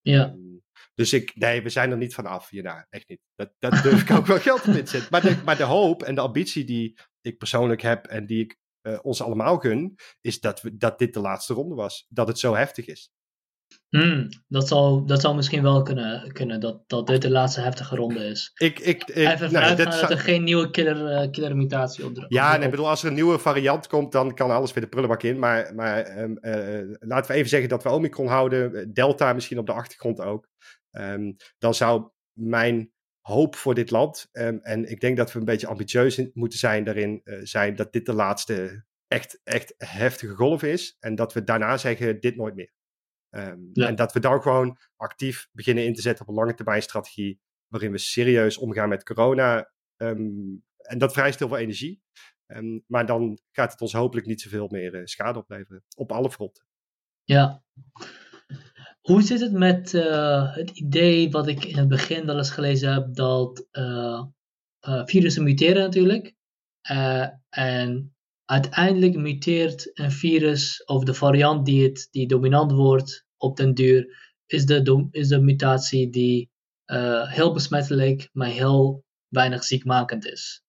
Ja. 0.00 0.36
Dus 0.96 1.12
ik, 1.12 1.32
nee, 1.34 1.62
we 1.62 1.68
zijn 1.68 1.90
er 1.90 1.96
niet 1.96 2.14
van 2.14 2.26
af 2.26 2.48
hierna, 2.48 2.86
echt 2.90 3.08
niet. 3.08 3.20
Dat, 3.34 3.52
dat 3.58 3.82
durf 3.82 4.02
ik 4.02 4.10
ook 4.10 4.26
wel 4.26 4.38
geld 4.38 4.68
op 4.68 4.74
inzetten. 4.74 5.08
Maar 5.10 5.22
de, 5.22 5.36
maar 5.44 5.56
de 5.56 5.62
hoop 5.62 6.02
en 6.02 6.14
de 6.14 6.20
ambitie 6.20 6.64
die 6.64 6.98
ik 7.20 7.38
persoonlijk 7.38 7.82
heb 7.82 8.06
en 8.06 8.26
die 8.26 8.44
ik 8.44 8.56
ons 9.02 9.22
allemaal 9.22 9.58
gun, 9.58 9.94
is 10.20 10.40
dat, 10.40 10.62
we, 10.62 10.76
dat 10.76 10.98
dit 10.98 11.14
de 11.14 11.20
laatste 11.20 11.54
ronde 11.54 11.74
was. 11.74 12.06
Dat 12.08 12.28
het 12.28 12.38
zo 12.38 12.54
heftig 12.54 12.86
is. 12.86 13.10
Hmm, 13.88 14.28
dat, 14.48 14.68
zou, 14.68 15.06
dat 15.06 15.20
zou 15.20 15.34
misschien 15.34 15.62
wel 15.62 15.82
kunnen, 15.82 16.32
kunnen 16.32 16.60
dat, 16.60 16.82
dat 16.86 17.06
dit 17.06 17.22
de 17.22 17.30
laatste 17.30 17.60
heftige 17.60 17.96
ronde 17.96 18.24
is. 18.24 18.50
Ik, 18.54 18.78
ik, 18.78 19.04
ik, 19.04 19.14
Even 19.14 19.52
nou, 19.52 19.76
vanuit 19.76 20.00
dat 20.00 20.10
er 20.10 20.18
geen 20.18 20.44
nieuwe 20.44 20.70
killer, 20.70 21.06
eh, 21.06 21.30
killer 21.30 21.56
mutatie 21.56 22.04
op 22.04 22.14
de 22.14 22.24
Ja, 22.28 22.54
op- 22.54 22.60
nee, 22.60 22.68
bedoel, 22.68 22.88
als 22.88 23.02
er 23.02 23.08
een 23.08 23.14
nieuwe 23.14 23.38
variant 23.38 23.86
komt, 23.86 24.12
dan 24.12 24.34
kan 24.34 24.50
alles 24.50 24.72
weer 24.72 24.82
de 24.82 24.88
prullenbak 24.88 25.22
in. 25.22 25.38
Maar, 25.38 25.74
maar 25.74 26.02
ehm, 26.02 26.36
eh, 26.36 26.96
laten 26.98 27.30
we 27.30 27.36
even 27.36 27.48
zeggen 27.48 27.68
dat 27.68 27.82
we 27.82 27.90
Omicron 27.90 28.26
houden, 28.26 28.74
eh, 28.74 28.86
Delta 28.88 29.32
misschien 29.32 29.58
op 29.58 29.66
de 29.66 29.72
achtergrond 29.72 30.20
ook. 30.20 30.48
Ehm, 30.96 31.32
dan 31.58 31.74
zou 31.74 32.10
mijn 32.32 32.92
hoop 33.20 33.56
voor 33.56 33.74
dit 33.74 33.90
land, 33.90 34.28
ehm, 34.32 34.56
en 34.62 34.90
ik 34.90 35.00
denk 35.00 35.16
dat 35.16 35.32
we 35.32 35.38
een 35.38 35.44
beetje 35.44 35.66
ambitieus 35.66 36.18
in- 36.18 36.30
moeten 36.34 36.58
zijn 36.58 36.84
daarin, 36.84 37.20
eh, 37.24 37.38
zijn 37.42 37.76
dat 37.76 37.92
dit 37.92 38.06
de 38.06 38.12
laatste 38.12 38.84
echt, 39.08 39.40
echt 39.44 39.74
heftige 39.78 40.34
golf 40.34 40.62
is. 40.62 40.96
En 41.00 41.14
dat 41.14 41.32
we 41.32 41.44
daarna 41.44 41.76
zeggen, 41.76 42.20
dit 42.20 42.36
nooit 42.36 42.54
meer. 42.54 42.72
Ehm, 43.30 43.60
Ja. 43.72 43.86
En 43.88 43.94
dat 43.94 44.12
we 44.12 44.20
dan 44.20 44.42
gewoon 44.42 44.78
actief 44.96 45.48
beginnen 45.52 45.84
in 45.84 45.94
te 45.94 46.00
zetten 46.00 46.22
op 46.24 46.30
een 46.30 46.38
lange 46.40 46.54
termijn 46.54 46.82
strategie, 46.82 47.40
waarin 47.66 47.90
we 47.92 47.98
serieus 47.98 48.58
omgaan 48.58 48.88
met 48.88 49.02
corona. 49.04 49.70
En 49.96 50.98
dat 50.98 51.12
vereist 51.12 51.38
heel 51.38 51.48
veel 51.48 51.56
energie. 51.58 52.02
Maar 52.86 53.06
dan 53.06 53.38
gaat 53.50 53.72
het 53.72 53.80
ons 53.80 53.92
hopelijk 53.92 54.26
niet 54.26 54.40
zoveel 54.40 54.68
meer 54.68 54.94
eh, 54.94 55.00
schade 55.04 55.38
opleveren. 55.38 55.84
Op 55.96 56.12
alle 56.12 56.30
fronten. 56.30 56.66
Ja. 57.24 57.64
Hoe 59.06 59.22
zit 59.22 59.40
het 59.40 59.52
met 59.52 59.94
eh, 59.94 60.54
het 60.54 60.70
idee 60.70 61.30
wat 61.30 61.48
ik 61.48 61.64
in 61.64 61.76
het 61.76 61.88
begin 61.88 62.26
wel 62.26 62.36
eens 62.36 62.50
gelezen 62.50 62.92
heb, 62.92 63.14
dat 63.14 63.66
eh, 63.70 64.24
eh, 64.80 65.02
virussen 65.04 65.42
muteren 65.42 65.82
natuurlijk. 65.82 66.34
En 67.48 68.14
uiteindelijk 68.44 69.16
muteert 69.16 69.98
een 69.98 70.10
virus, 70.10 70.84
of 70.84 71.04
de 71.04 71.14
variant 71.14 71.66
die, 71.66 71.82
het, 71.82 72.08
die 72.10 72.28
dominant 72.28 72.72
wordt 72.72 73.26
op 73.36 73.56
den 73.56 73.74
duur, 73.74 74.34
is 74.46 74.66
de, 74.66 75.08
is 75.10 75.28
de 75.28 75.40
mutatie 75.40 76.10
die 76.10 76.50
heel 77.26 77.52
besmettelijk, 77.52 78.28
maar 78.32 78.48
heel 78.48 79.04
weinig 79.28 79.64
ziekmakend 79.64 80.24
is. 80.24 80.62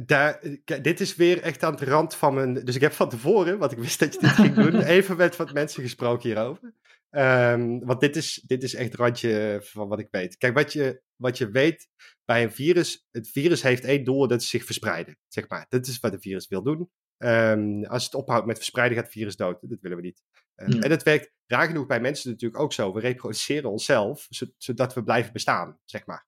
Daar, 0.00 0.40
dit 0.64 1.00
is 1.00 1.16
weer 1.16 1.42
echt 1.42 1.62
aan 1.62 1.76
de 1.76 1.84
rand 1.84 2.14
van 2.14 2.34
mijn. 2.34 2.54
Dus 2.54 2.74
ik 2.74 2.80
heb 2.80 2.92
van 2.92 3.08
tevoren, 3.08 3.58
want 3.58 3.72
ik 3.72 3.78
wist 3.78 3.98
dat 3.98 4.14
je 4.14 4.20
dit 4.20 4.30
ging 4.30 4.54
doen, 4.54 4.82
even 4.96 5.16
met 5.16 5.36
wat 5.36 5.52
mensen 5.52 5.82
gesproken 5.82 6.28
hierover. 6.28 6.74
Ehm, 7.10 7.78
want 7.78 8.00
dit 8.00 8.16
is, 8.16 8.42
dit 8.46 8.62
is 8.62 8.74
echt 8.74 8.90
het 8.90 9.00
randje 9.00 9.60
van 9.62 9.88
wat 9.88 9.98
ik 9.98 10.08
weet. 10.10 10.36
Kijk, 10.36 10.54
wat 10.54 10.72
je, 10.72 11.02
wat 11.16 11.38
je 11.38 11.50
weet 11.50 11.88
bij 12.24 12.42
een 12.42 12.52
virus. 12.52 13.06
Het 13.10 13.28
virus 13.28 13.62
heeft 13.62 13.84
één 13.84 14.04
doel, 14.04 14.28
dat 14.28 14.40
is 14.40 14.48
zich 14.48 14.64
verspreiden. 14.64 15.18
Zeg 15.28 15.48
maar. 15.48 15.66
Dat 15.68 15.86
is 15.86 16.00
wat 16.00 16.12
een 16.12 16.20
virus 16.20 16.48
wil 16.48 16.62
doen. 16.62 16.90
Ehm, 17.16 17.84
als 17.84 18.04
het 18.04 18.14
ophoudt 18.14 18.46
met 18.46 18.56
verspreiden, 18.56 18.96
gaat 18.96 19.06
het 19.06 19.14
virus 19.14 19.36
dood. 19.36 19.58
Dat 19.60 19.80
willen 19.80 19.96
we 19.96 20.02
niet. 20.02 20.22
Ehm. 20.54 20.78
En 20.80 20.88
dat 20.88 21.02
werkt 21.02 21.32
raar 21.46 21.66
genoeg 21.66 21.86
bij 21.86 22.00
mensen 22.00 22.30
natuurlijk 22.30 22.62
ook 22.62 22.72
zo. 22.72 22.92
We 22.92 23.00
reproduceren 23.00 23.70
onszelf, 23.70 24.26
zo- 24.30 24.52
zodat 24.56 24.94
we 24.94 25.02
blijven 25.02 25.32
bestaan, 25.32 25.78
zeg 25.84 26.06
maar. 26.06 26.26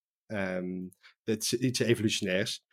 Het 1.25 1.43
is 1.43 1.53
iets 1.53 1.79
evolutionairs. 1.79 2.65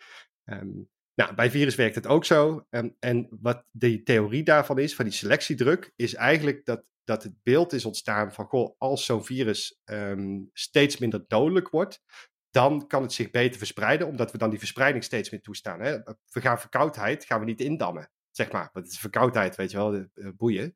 Ehm, 0.51 0.69
nou, 1.15 1.35
bij 1.35 1.51
virus 1.51 1.75
werkt 1.75 1.95
het 1.95 2.07
ook 2.07 2.25
zo. 2.25 2.65
Ehm, 2.69 2.89
en 2.99 3.27
wat 3.41 3.65
de 3.71 4.03
theorie 4.03 4.43
daarvan 4.43 4.79
is, 4.79 4.95
van 4.95 5.05
die 5.05 5.13
selectiedruk, 5.13 5.93
is 5.95 6.13
eigenlijk 6.13 6.65
dat, 6.65 6.83
dat 7.03 7.23
het 7.23 7.33
beeld 7.43 7.73
is 7.73 7.85
ontstaan 7.85 8.33
van, 8.33 8.45
goh, 8.45 8.75
als 8.77 9.05
zo'n 9.05 9.25
virus 9.25 9.79
ehm, 9.83 10.39
steeds 10.53 10.97
minder 10.97 11.23
dodelijk 11.27 11.69
wordt, 11.69 12.01
dan 12.49 12.87
kan 12.87 13.01
het 13.01 13.13
zich 13.13 13.31
beter 13.31 13.57
verspreiden, 13.57 14.07
omdat 14.07 14.31
we 14.31 14.37
dan 14.37 14.49
die 14.49 14.59
verspreiding 14.59 15.03
steeds 15.03 15.29
meer 15.29 15.41
toestaan. 15.41 15.81
Hè? 15.81 15.97
We 16.29 16.41
gaan 16.41 16.59
verkoudheid, 16.59 17.25
gaan 17.25 17.39
we 17.39 17.45
niet 17.45 17.61
indammen, 17.61 18.11
zeg 18.31 18.51
maar. 18.51 18.69
Want 18.73 18.85
het 18.85 18.93
is 18.93 18.99
verkoudheid, 18.99 19.55
weet 19.55 19.71
je 19.71 19.77
wel, 19.77 19.91
de, 19.91 20.09
eh, 20.13 20.29
boeien. 20.37 20.75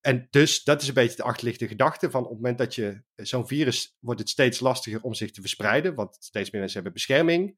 En 0.00 0.26
dus 0.30 0.64
dat 0.64 0.82
is 0.82 0.88
een 0.88 0.94
beetje 0.94 1.16
de 1.16 1.22
achterliggende 1.22 1.68
gedachte 1.68 2.10
van 2.10 2.22
op 2.22 2.28
het 2.28 2.36
moment 2.36 2.58
dat 2.58 2.74
je 2.74 3.02
zo'n 3.14 3.46
virus, 3.46 3.96
wordt 3.98 4.20
het 4.20 4.28
steeds 4.28 4.60
lastiger 4.60 5.02
om 5.02 5.14
zich 5.14 5.30
te 5.30 5.40
verspreiden, 5.40 5.94
want 5.94 6.16
steeds 6.20 6.50
meer 6.50 6.60
mensen 6.60 6.82
hebben 6.82 6.92
bescherming. 6.92 7.56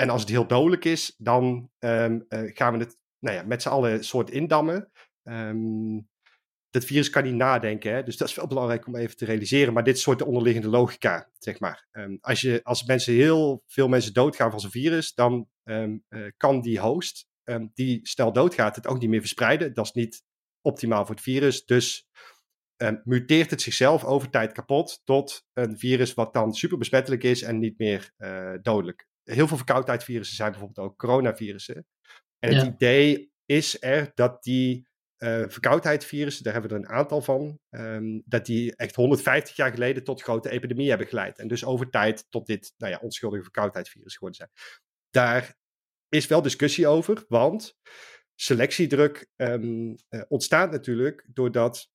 En 0.00 0.10
als 0.10 0.20
het 0.20 0.30
heel 0.30 0.46
dodelijk 0.46 0.84
is, 0.84 1.14
dan 1.18 1.70
ehm, 1.78 2.20
eh, 2.28 2.40
gaan 2.44 2.72
we 2.72 2.78
het 2.78 2.98
nou 3.18 3.36
ja, 3.36 3.42
met 3.42 3.62
z'n 3.62 3.68
allen 3.68 4.04
soort 4.04 4.30
indammen. 4.30 4.90
Ehm, 5.22 6.00
dat 6.70 6.84
virus 6.84 7.10
kan 7.10 7.24
niet 7.24 7.34
nadenken, 7.34 7.94
hè? 7.94 8.02
dus 8.02 8.16
dat 8.16 8.28
is 8.28 8.34
wel 8.34 8.46
belangrijk 8.46 8.86
om 8.86 8.96
even 8.96 9.16
te 9.16 9.24
realiseren. 9.24 9.72
Maar 9.72 9.84
dit 9.84 9.96
is 9.96 10.02
soort 10.02 10.18
de 10.18 10.26
onderliggende 10.26 10.68
logica, 10.68 11.30
zeg 11.38 11.60
maar. 11.60 11.86
Ehm, 11.90 12.16
als, 12.20 12.40
je, 12.40 12.60
als 12.64 12.84
mensen 12.84 13.14
heel 13.14 13.62
veel 13.66 13.88
mensen 13.88 14.12
doodgaan 14.12 14.50
van 14.50 14.60
zo'n 14.60 14.70
virus, 14.70 15.14
dan 15.14 15.48
eh, 15.62 15.88
kan 16.36 16.60
die 16.60 16.80
host, 16.80 17.28
die 17.74 18.00
snel 18.02 18.32
doodgaat, 18.32 18.76
het 18.76 18.86
ook 18.86 19.00
niet 19.00 19.10
meer 19.10 19.20
verspreiden. 19.20 19.74
Dat 19.74 19.84
is 19.84 19.92
niet 19.92 20.22
optimaal 20.60 21.06
voor 21.06 21.14
het 21.14 21.24
virus. 21.24 21.64
Dus 21.64 22.08
muteert 23.04 23.50
het 23.50 23.62
zichzelf 23.62 24.04
over 24.04 24.30
tijd 24.30 24.52
kapot 24.52 25.00
tot 25.04 25.46
een 25.52 25.78
virus 25.78 26.14
wat 26.14 26.32
dan 26.32 26.52
super 26.52 26.78
besmettelijk 26.78 27.22
is 27.22 27.42
en 27.42 27.58
niet 27.58 27.78
meer 27.78 28.12
eh, 28.16 28.54
dodelijk. 28.62 29.09
Heel 29.32 29.48
veel 29.48 29.56
verkoudheidsvirussen 29.56 30.36
zijn 30.36 30.50
bijvoorbeeld 30.50 30.86
ook 30.88 30.98
coronavirussen. 30.98 31.86
En 32.38 32.54
het 32.54 32.62
Ja. 32.66 32.72
idee 32.74 33.32
is 33.46 33.82
er 33.82 34.10
dat 34.14 34.42
die 34.42 34.88
eh 35.16 35.44
verkoudheidsvirussen, 35.48 36.44
daar 36.44 36.52
hebben 36.52 36.70
we 36.70 36.76
er 36.76 36.82
een 36.82 36.96
aantal 36.96 37.22
van, 37.22 37.58
ehm, 37.70 38.20
dat 38.24 38.46
die 38.46 38.76
echt 38.76 38.94
150 38.94 39.56
jaar 39.56 39.70
geleden 39.70 40.04
tot 40.04 40.22
grote 40.22 40.50
epidemie 40.50 40.88
hebben 40.88 41.06
geleid. 41.06 41.38
En 41.38 41.48
dus 41.48 41.64
over 41.64 41.90
tijd 41.90 42.26
tot 42.30 42.46
dit 42.46 42.72
nou 42.76 42.92
ja, 42.92 42.98
onschuldige 42.98 43.42
verkoudheidsvirus 43.42 44.12
geworden 44.14 44.36
zijn. 44.36 44.50
Daar 45.10 45.56
is 46.08 46.26
wel 46.26 46.42
discussie 46.42 46.86
over, 46.86 47.24
want 47.28 47.74
selectiedruk 48.34 49.28
ehm, 49.36 49.94
eh, 50.08 50.22
ontstaat 50.28 50.70
natuurlijk 50.70 51.26
doordat 51.32 51.88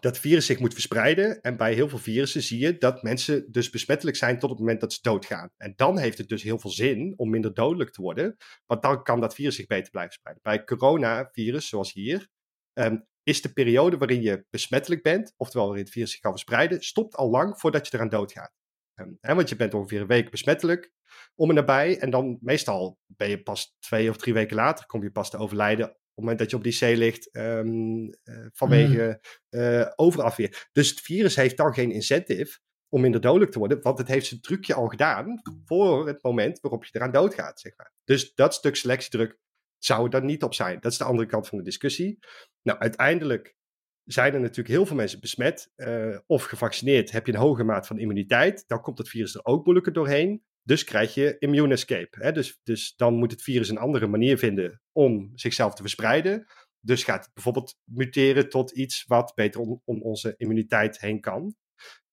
dat 0.00 0.18
virus 0.18 0.46
zich 0.46 0.58
moet 0.58 0.72
verspreiden. 0.72 1.40
En 1.40 1.56
bij 1.56 1.74
heel 1.74 1.88
veel 1.88 1.98
virussen 1.98 2.42
zie 2.42 2.58
je 2.58 2.78
dat 2.78 3.02
mensen 3.02 3.52
dus 3.52 3.70
besmettelijk 3.70 4.16
zijn 4.16 4.38
tot 4.38 4.50
het 4.50 4.58
moment 4.58 4.80
dat 4.80 4.92
ze 4.92 4.98
doodgaan. 5.02 5.50
En 5.56 5.72
dan 5.76 5.98
heeft 5.98 6.18
het 6.18 6.28
dus 6.28 6.42
heel 6.42 6.58
veel 6.58 6.70
zin 6.70 7.14
om 7.16 7.30
minder 7.30 7.54
dodelijk 7.54 7.90
te 7.90 8.02
worden, 8.02 8.36
want 8.66 8.82
dan 8.82 9.02
kan 9.02 9.20
dat 9.20 9.34
virus 9.34 9.56
zich 9.56 9.66
beter 9.66 9.90
blijven 9.90 10.12
spreiden. 10.12 10.44
Bij 10.44 10.64
coronavirus, 10.64 11.68
zoals 11.68 11.92
hier, 11.92 12.28
ehm, 12.72 12.96
is 13.22 13.42
de 13.42 13.52
periode 13.52 13.96
waarin 13.96 14.22
je 14.22 14.44
besmettelijk 14.50 15.02
bent, 15.02 15.34
oftewel 15.36 15.66
waarin 15.66 15.84
het 15.84 15.92
virus 15.92 16.10
zich 16.10 16.20
kan 16.20 16.30
verspreiden, 16.30 16.82
stopt 16.82 17.14
al 17.14 17.30
lang 17.30 17.60
voordat 17.60 17.86
je 17.86 17.94
eraan 17.94 18.08
doodgaat. 18.08 18.52
Ehm, 18.94 19.10
hè, 19.20 19.34
want 19.34 19.48
je 19.48 19.56
bent 19.56 19.74
ongeveer 19.74 20.00
een 20.00 20.06
week 20.06 20.30
besmettelijk, 20.30 20.92
om 21.34 21.48
en 21.48 21.54
nabij. 21.54 21.98
En 21.98 22.10
dan 22.10 22.38
meestal 22.40 22.98
ben 23.06 23.28
je 23.28 23.42
pas 23.42 23.76
twee 23.78 24.10
of 24.10 24.16
drie 24.16 24.34
weken 24.34 24.56
later, 24.56 24.86
kom 24.86 25.02
je 25.02 25.10
pas 25.10 25.30
te 25.30 25.36
overlijden 25.36 25.96
het 26.16 26.24
moment 26.24 26.38
dat 26.38 26.50
je 26.50 26.56
op 26.56 26.62
die 26.62 26.72
zee 26.72 26.96
ligt 26.96 27.30
ehm, 27.30 28.08
eh, 28.22 28.46
vanwege 28.52 29.20
eh, 29.48 29.86
overafweer. 29.96 30.68
Dus 30.72 30.90
het 30.90 31.00
virus 31.00 31.36
heeft 31.36 31.56
dan 31.56 31.74
geen 31.74 31.90
incentive 31.90 32.58
om 32.88 33.00
minder 33.00 33.20
dodelijk 33.20 33.50
te 33.50 33.58
worden, 33.58 33.82
want 33.82 33.98
het 33.98 34.08
heeft 34.08 34.26
zijn 34.26 34.40
trucje 34.40 34.74
al 34.74 34.86
gedaan 34.86 35.40
voor 35.64 36.06
het 36.06 36.22
moment 36.22 36.60
waarop 36.60 36.84
je 36.84 36.90
eraan 36.92 37.12
doodgaat, 37.12 37.60
zeg 37.60 37.72
maar. 37.76 37.92
Dus 38.04 38.34
dat 38.34 38.54
stuk 38.54 38.76
selectiedruk 38.76 39.38
zou 39.78 40.04
er 40.04 40.10
dan 40.10 40.24
niet 40.24 40.42
op 40.42 40.54
zijn. 40.54 40.80
Dat 40.80 40.92
is 40.92 40.98
de 40.98 41.04
andere 41.04 41.28
kant 41.28 41.48
van 41.48 41.58
de 41.58 41.64
discussie. 41.64 42.18
Nou, 42.62 42.78
uiteindelijk 42.78 43.56
zijn 44.04 44.34
er 44.34 44.40
natuurlijk 44.40 44.68
heel 44.68 44.86
veel 44.86 44.96
mensen 44.96 45.20
besmet 45.20 45.72
eh, 45.74 46.18
of 46.26 46.44
gevaccineerd. 46.44 47.10
Heb 47.10 47.26
je 47.26 47.32
een 47.32 47.38
hoge 47.38 47.64
maat 47.64 47.86
van 47.86 47.98
immuniteit, 47.98 48.64
dan 48.66 48.80
komt 48.80 48.98
het 48.98 49.08
virus 49.08 49.34
er 49.34 49.44
ook 49.44 49.64
moeilijker 49.64 49.92
doorheen. 49.92 50.44
Dus 50.66 50.84
krijg 50.84 51.14
je 51.14 51.36
immune 51.38 51.72
escape. 51.72 52.24
Hè? 52.24 52.32
Dus, 52.32 52.60
dus 52.62 52.94
dan 52.96 53.14
moet 53.14 53.30
het 53.30 53.42
virus 53.42 53.68
een 53.68 53.78
andere 53.78 54.06
manier 54.06 54.38
vinden 54.38 54.80
om 54.92 55.30
zichzelf 55.34 55.74
te 55.74 55.82
verspreiden. 55.82 56.46
Dus 56.80 57.04
gaat 57.04 57.24
het 57.24 57.34
bijvoorbeeld 57.34 57.78
muteren 57.84 58.48
tot 58.48 58.70
iets 58.70 59.04
wat 59.06 59.32
beter 59.34 59.60
om, 59.60 59.82
om 59.84 60.02
onze 60.02 60.34
immuniteit 60.36 61.00
heen 61.00 61.20
kan. 61.20 61.54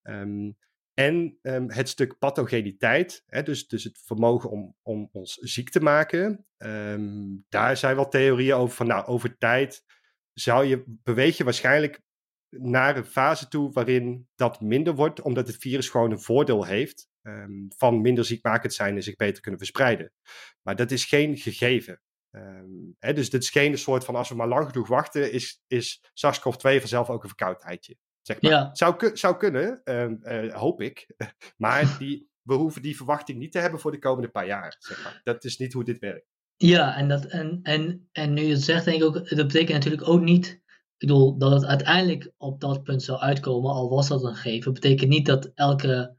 Ehm, 0.01 0.51
en 0.93 1.37
ehm, 1.41 1.69
het 1.69 1.89
stuk 1.89 2.17
pathogeniteit, 2.17 3.23
hè, 3.25 3.43
dus, 3.43 3.67
dus 3.67 3.83
het 3.83 4.01
vermogen 4.05 4.49
om, 4.49 4.75
om 4.81 5.09
ons 5.11 5.33
ziek 5.33 5.69
te 5.69 5.79
maken. 5.79 6.45
ehm, 6.57 7.35
daar 7.49 7.77
zijn 7.77 7.95
wel 7.95 8.09
theorieën 8.09 8.55
over 8.55 8.75
van, 8.75 8.87
nou, 8.87 9.05
over 9.05 9.37
tijd 9.37 9.83
zou 10.33 10.65
je, 10.65 10.83
beweeg 10.87 11.37
je 11.37 11.43
waarschijnlijk 11.43 12.01
naar 12.49 12.97
een 12.97 13.05
fase 13.05 13.47
toe 13.47 13.71
waarin 13.71 14.27
dat 14.35 14.61
minder 14.61 14.95
wordt, 14.95 15.21
omdat 15.21 15.47
het 15.47 15.57
virus 15.57 15.89
gewoon 15.89 16.11
een 16.11 16.21
voordeel 16.21 16.65
heeft 16.65 17.11
ehm, 17.23 17.51
van 17.77 18.01
minder 18.01 18.25
ziekmakend 18.25 18.73
zijn 18.73 18.95
en 18.95 19.03
zich 19.03 19.15
beter 19.15 19.41
kunnen 19.41 19.59
verspreiden. 19.59 20.11
Maar 20.61 20.75
dat 20.75 20.91
is 20.91 21.05
geen 21.05 21.37
gegeven. 21.37 22.01
Ehm, 22.31 22.65
hè, 22.99 23.13
dus 23.13 23.29
dit 23.29 23.43
is 23.43 23.49
geen 23.49 23.77
soort 23.77 24.05
van 24.05 24.15
als 24.15 24.29
we 24.29 24.35
maar 24.35 24.47
lang 24.47 24.67
genoeg 24.67 24.87
wachten, 24.87 25.31
is, 25.31 25.61
is 25.67 26.03
SARS-CoV-2 26.13 26.79
vanzelf 26.79 27.09
ook 27.09 27.23
een 27.23 27.29
verkoudheidje. 27.29 27.97
Zeg 28.21 28.41
maar. 28.41 28.51
Ja. 28.51 28.69
Zou, 28.73 29.09
zou 29.13 29.37
kunnen, 29.37 29.81
ehm, 29.83 30.15
eh, 30.21 30.55
hoop 30.55 30.81
ik. 30.81 31.07
maar 31.57 31.95
die, 31.99 32.29
we 32.41 32.53
hoeven 32.53 32.81
die 32.81 32.95
verwachting 32.95 33.39
niet 33.39 33.51
te 33.51 33.59
hebben 33.59 33.79
voor 33.79 33.91
de 33.91 33.99
komende 33.99 34.29
paar 34.29 34.45
jaar. 34.45 34.75
Zeg 34.79 35.03
maar. 35.03 35.21
Dat 35.23 35.43
is 35.43 35.57
niet 35.57 35.73
hoe 35.73 35.83
dit 35.83 35.99
werkt. 35.99 36.31
Ja, 36.55 36.95
en, 36.95 37.07
dat, 37.07 37.25
en, 37.25 37.59
en, 37.63 38.09
en 38.11 38.33
nu 38.33 38.41
je 38.41 38.53
het 38.53 38.63
zegt, 38.63 38.85
denk 38.85 38.97
ik 38.97 39.03
ook, 39.03 39.13
dat 39.13 39.47
betekent 39.47 39.73
natuurlijk 39.73 40.07
ook 40.07 40.21
niet, 40.21 40.47
ik 40.97 41.07
bedoel, 41.07 41.37
dat 41.37 41.51
het 41.51 41.65
uiteindelijk 41.65 42.31
op 42.37 42.61
dat 42.61 42.83
punt 42.83 43.03
zou 43.03 43.19
uitkomen, 43.19 43.71
al 43.71 43.89
was 43.89 44.07
dat 44.07 44.23
een 44.23 44.35
gegeven, 44.35 44.73
betekent 44.73 45.09
niet 45.09 45.25
dat 45.25 45.51
elke 45.55 46.15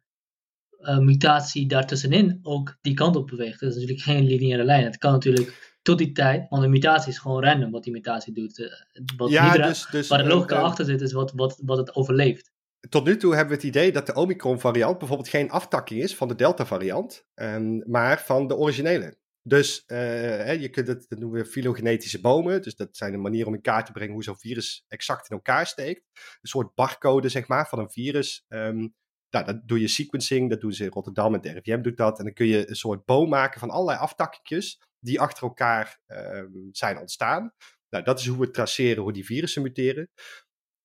eh, 0.85 0.98
mutatie 0.98 1.66
daartussenin 1.66 2.39
ook 2.43 2.77
die 2.81 2.94
kant 2.94 3.16
op 3.16 3.27
beweegt. 3.27 3.61
Dat 3.61 3.69
is 3.69 3.74
natuurlijk 3.74 4.02
geen 4.02 4.24
lineaire 4.24 4.65
lijn. 4.65 4.85
Het 4.85 4.98
kan 4.98 5.12
natuurlijk 5.12 5.77
tot 5.82 5.98
die 5.98 6.12
tijd, 6.12 6.47
want 6.48 6.62
een 6.62 6.70
mutatie 6.70 7.11
is 7.11 7.19
gewoon 7.19 7.44
random 7.44 7.70
wat 7.70 7.85
die 7.85 7.93
mutatie 7.93 8.32
doet. 8.32 8.85
Wat 9.16 9.31
ja, 9.31 9.52
niet 9.52 9.62
dus, 9.65 9.86
dus, 9.90 10.09
waar 10.09 10.23
de 10.23 10.28
logica 10.28 10.61
achter 10.61 10.85
zit, 10.85 11.01
is 11.01 11.12
wat, 11.12 11.32
wat, 11.32 11.61
wat 11.65 11.78
het 11.78 11.94
overleeft. 11.94 12.52
Tot 12.89 13.05
nu 13.05 13.16
toe 13.16 13.35
hebben 13.35 13.48
we 13.48 13.62
het 13.62 13.77
idee 13.77 13.93
dat 13.93 14.06
de 14.06 14.15
Omicron-variant 14.15 14.98
bijvoorbeeld 14.98 15.28
geen 15.28 15.51
aftakking 15.51 16.02
is 16.02 16.16
van 16.16 16.28
de 16.28 16.35
Delta-variant, 16.35 17.27
um, 17.35 17.82
maar 17.86 18.20
van 18.20 18.47
de 18.47 18.56
originele. 18.56 19.16
Dus 19.47 19.85
uh, 19.86 20.61
je 20.61 20.69
kunt 20.69 20.89
het, 20.89 21.06
dat 21.09 21.19
noemen 21.19 21.43
we 21.43 21.47
filogenetische 21.47 22.20
bomen. 22.20 22.62
Dus 22.62 22.77
dat 22.77 22.97
zijn 22.97 23.15
een 23.15 23.20
manier 23.20 23.47
om 23.47 23.55
in 23.55 23.61
kaart 23.61 23.86
te 23.86 23.93
brengen 23.93 24.12
hoe 24.12 24.23
zo'n 24.23 24.39
virus 24.39 24.85
exact 24.89 25.31
in 25.31 25.36
elkaar 25.36 25.66
steekt. 25.66 26.02
Een 26.15 26.48
soort 26.48 26.74
barcode, 26.74 27.28
zeg 27.28 27.48
maar, 27.48 27.69
van 27.69 27.78
een 27.78 27.90
virus. 27.90 28.44
Um, 28.48 28.94
nou, 29.35 29.47
dat 29.47 29.69
doe 29.69 29.81
je 29.81 29.89
sequencing, 29.89 30.51
dat 30.51 30.61
doen 30.61 30.73
ze 30.73 30.85
in 30.85 30.90
Rotterdam 30.90 31.35
en 31.35 31.40
de 31.40 31.52
RIVM 31.52 31.82
doet 31.82 31.97
dat. 31.97 32.19
En 32.19 32.24
dan 32.24 32.35
kun 32.35 32.47
je 32.47 32.69
een 32.69 32.77
soort 32.77 33.05
boom 33.05 33.28
maken 33.28 33.61
van 33.61 33.70
allerlei 33.70 33.98
aftakkingjes 33.98 34.81
die 35.01 35.20
achter 35.20 35.43
elkaar 35.43 36.01
um, 36.06 36.69
zijn 36.73 36.98
ontstaan. 36.98 37.52
Nou, 37.90 38.05
dat 38.05 38.19
is 38.19 38.27
hoe 38.27 38.39
we 38.39 38.51
traceren 38.51 39.02
hoe 39.02 39.12
die 39.12 39.24
virussen 39.24 39.62
muteren. 39.62 40.11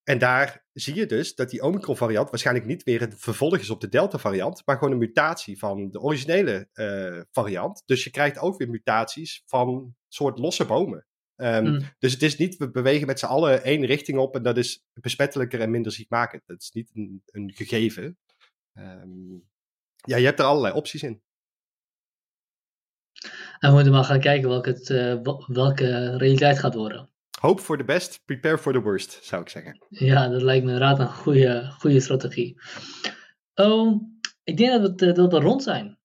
En 0.04 0.18
daar 0.18 0.66
zie 0.74 0.96
je 0.96 1.06
dus 1.06 1.36
dat 1.36 1.50
die 1.50 1.62
Omicron-variant 1.62 2.30
waarschijnlijk 2.30 2.66
niet 2.66 2.84
weer 2.84 3.02
een 3.02 3.18
vervolg 3.18 3.58
is 3.58 3.70
op 3.70 3.82
de 3.82 3.90
Delta-variant, 3.90 4.62
maar 4.66 4.78
gewoon 4.78 4.94
een 4.94 5.00
mutatie 5.00 5.58
van 5.58 5.90
de 5.90 6.00
originele 6.00 6.70
uh, 6.74 7.22
variant. 7.32 7.84
Dus 7.86 8.04
je 8.04 8.10
krijgt 8.10 8.38
ook 8.38 8.58
weer 8.58 8.70
mutaties 8.70 9.44
van 9.46 9.96
soort 10.08 10.40
losse 10.40 10.66
bomen. 10.66 11.08
Um, 11.36 11.66
mm. 11.66 11.82
Dus 12.00 12.14
het 12.14 12.22
is 12.22 12.38
niet, 12.38 12.58
we 12.58 12.72
bewegen 12.72 13.08
met 13.08 13.20
z'n 13.20 13.26
allen 13.26 13.64
één 13.64 13.86
richting 13.86 14.18
op 14.18 14.36
en 14.36 14.44
dat 14.44 14.58
is 14.58 14.84
besmettelijker 14.94 15.62
en 15.62 15.72
minder 15.72 15.92
ziekmakend. 15.92 16.44
Dat 16.46 16.62
is 16.62 16.72
niet 16.72 16.92
een, 16.94 17.22
een 17.26 17.52
gegeven. 17.56 18.18
Um, 18.80 19.48
ja, 19.96 20.18
je 20.18 20.26
hebt 20.26 20.40
er 20.40 20.46
allerlei 20.46 20.74
opties 20.74 21.04
in. 21.04 21.22
En 23.60 23.70
we 23.70 23.74
moeten 23.74 23.92
maar 23.92 24.04
gaan 24.04 24.20
kijken 24.20 24.50
welke, 24.50 24.70
het, 24.70 24.90
uh, 24.90 25.22
welke 25.48 26.18
realiteit 26.18 26.60
gaat 26.60 26.74
worden. 26.74 27.10
Hope 27.40 27.62
for 27.62 27.78
the 27.78 27.84
best, 27.84 28.26
prepare 28.26 28.58
for 28.58 28.74
the 28.74 28.82
worst, 28.82 29.24
zou 29.24 29.42
ik 29.42 29.50
zeggen. 29.50 29.86
Ja, 29.90 30.28
dat 30.28 30.42
lijkt 30.42 30.66
me 30.66 30.72
inderdaad 30.72 31.00
een 31.00 31.14
goede, 31.14 31.72
goede 31.72 32.00
strategie. 32.00 32.62
Um, 33.54 34.20
ik 34.44 34.58
denk 34.58 34.82
dat 34.82 35.00
we, 35.00 35.12
dat 35.12 35.32
we 35.32 35.40
rond 35.40 35.64
zijn. 35.64 35.98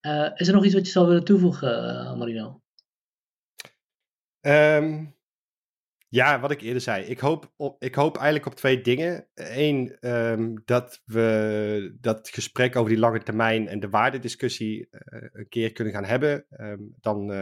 Uh, 0.00 0.30
is 0.34 0.48
er 0.48 0.54
nog 0.54 0.64
iets 0.64 0.74
wat 0.74 0.86
je 0.86 0.92
zou 0.92 1.06
willen 1.06 1.24
toevoegen, 1.24 1.70
Marino? 2.18 2.62
Um, 4.40 5.16
ja, 6.12 6.40
wat 6.40 6.50
ik 6.50 6.60
eerder 6.60 6.82
zei. 6.82 7.04
Ik 7.04 7.18
hoop, 7.18 7.52
op, 7.56 7.82
ik 7.82 7.94
hoop 7.94 8.16
eigenlijk 8.16 8.46
op 8.46 8.54
twee 8.54 8.80
dingen. 8.80 9.28
Eén, 9.34 10.08
um, 10.08 10.62
dat 10.64 11.02
we 11.04 11.96
dat 12.00 12.28
gesprek 12.28 12.76
over 12.76 12.90
die 12.90 12.98
lange 12.98 13.22
termijn 13.22 13.68
en 13.68 13.80
de 13.80 13.88
waardediscussie 13.88 14.88
uh, 14.90 15.28
een 15.32 15.48
keer 15.48 15.72
kunnen 15.72 15.92
gaan 15.92 16.04
hebben. 16.04 16.46
Um, 16.48 16.94
dan 17.00 17.32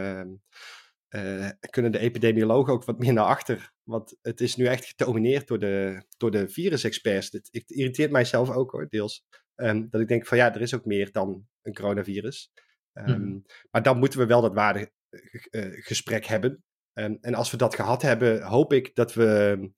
uh, 1.09 1.49
kunnen 1.69 1.91
de 1.91 1.99
epidemiologen 1.99 2.73
ook 2.73 2.85
wat 2.85 2.99
meer 2.99 3.13
naar 3.13 3.25
achter. 3.25 3.71
Want 3.83 4.17
het 4.21 4.41
is 4.41 4.55
nu 4.55 4.65
echt 4.65 4.85
gedomineerd 4.85 5.47
door 5.47 5.59
de, 5.59 6.03
door 6.17 6.31
de 6.31 6.49
virusexperts. 6.49 7.31
Het, 7.31 7.49
het 7.51 7.69
irriteert 7.69 8.11
mijzelf 8.11 8.49
ook 8.49 8.71
hoor, 8.71 8.87
deels. 8.89 9.25
Um, 9.55 9.89
dat 9.89 10.01
ik 10.01 10.07
denk 10.07 10.25
van 10.25 10.37
ja, 10.37 10.53
er 10.53 10.61
is 10.61 10.75
ook 10.75 10.85
meer 10.85 11.11
dan 11.11 11.47
een 11.61 11.73
coronavirus. 11.73 12.51
Mm. 12.93 13.45
Maar 13.71 13.83
dan 13.83 13.99
moeten 13.99 14.19
we 14.19 14.25
wel 14.25 14.41
dat 14.41 14.53
waardegesprek 14.53 16.23
uh, 16.23 16.29
hebben. 16.29 16.63
Um, 16.99 17.17
en 17.21 17.33
als 17.33 17.51
we 17.51 17.57
dat 17.57 17.75
gehad 17.75 18.01
hebben, 18.01 18.41
hoop 18.41 18.73
ik 18.73 18.95
dat 18.95 19.13
we 19.13 19.71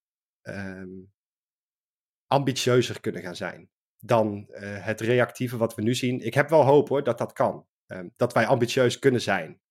ambitieuzer 2.27 2.99
kunnen 2.99 3.22
gaan 3.22 3.35
zijn 3.35 3.69
dan 3.98 4.48
uh, 4.49 4.57
het 4.61 5.02
reactieve 5.02 5.57
wat 5.57 5.76
we 5.76 5.81
nu 5.81 5.95
zien. 5.95 6.19
Ik 6.26 6.34
heb 6.34 6.49
wel 6.49 6.64
hoop 6.64 6.89
hoor 6.89 7.03
dat 7.03 7.18
dat 7.18 7.34
kan. 7.34 7.65
dat 8.15 8.34
wij 8.34 8.48
ambitieus 8.48 8.99
kunnen 8.99 9.22
zijn. 9.22 9.61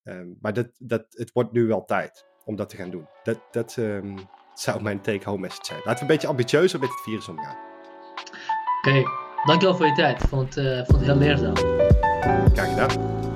Maar 0.41 0.53
dat, 0.53 0.69
dat, 0.79 1.07
het 1.09 1.33
wordt 1.33 1.53
nu 1.53 1.67
wel 1.67 1.85
tijd 1.85 2.27
om 2.45 2.57
dat 2.57 2.69
te 2.69 2.77
gaan 2.77 2.91
doen. 2.91 3.09
Dat, 3.23 3.41
dat 3.51 3.79
zou 4.55 4.83
mijn 4.83 5.01
take-home 5.01 5.41
message 5.41 5.65
zijn. 5.65 5.79
Laten 5.79 5.95
we 5.95 6.01
een 6.01 6.07
beetje 6.07 6.29
ambitieuzer 6.29 6.81
met 6.81 6.89
het 6.89 7.01
virus 7.01 7.29
omgaan. 7.29 7.57
Oké, 8.81 8.89
okay. 8.89 9.05
dankjewel 9.45 9.77
voor 9.77 9.87
je 9.87 9.93
tijd. 9.93 10.23
Ik 10.23 10.29
vond, 10.29 10.57
uh, 10.57 10.77
vond 10.77 10.99
het 10.99 11.07
heel 11.07 11.17
leerzaam. 11.17 11.57
Graag 12.53 12.69
gedaan. 12.69 13.30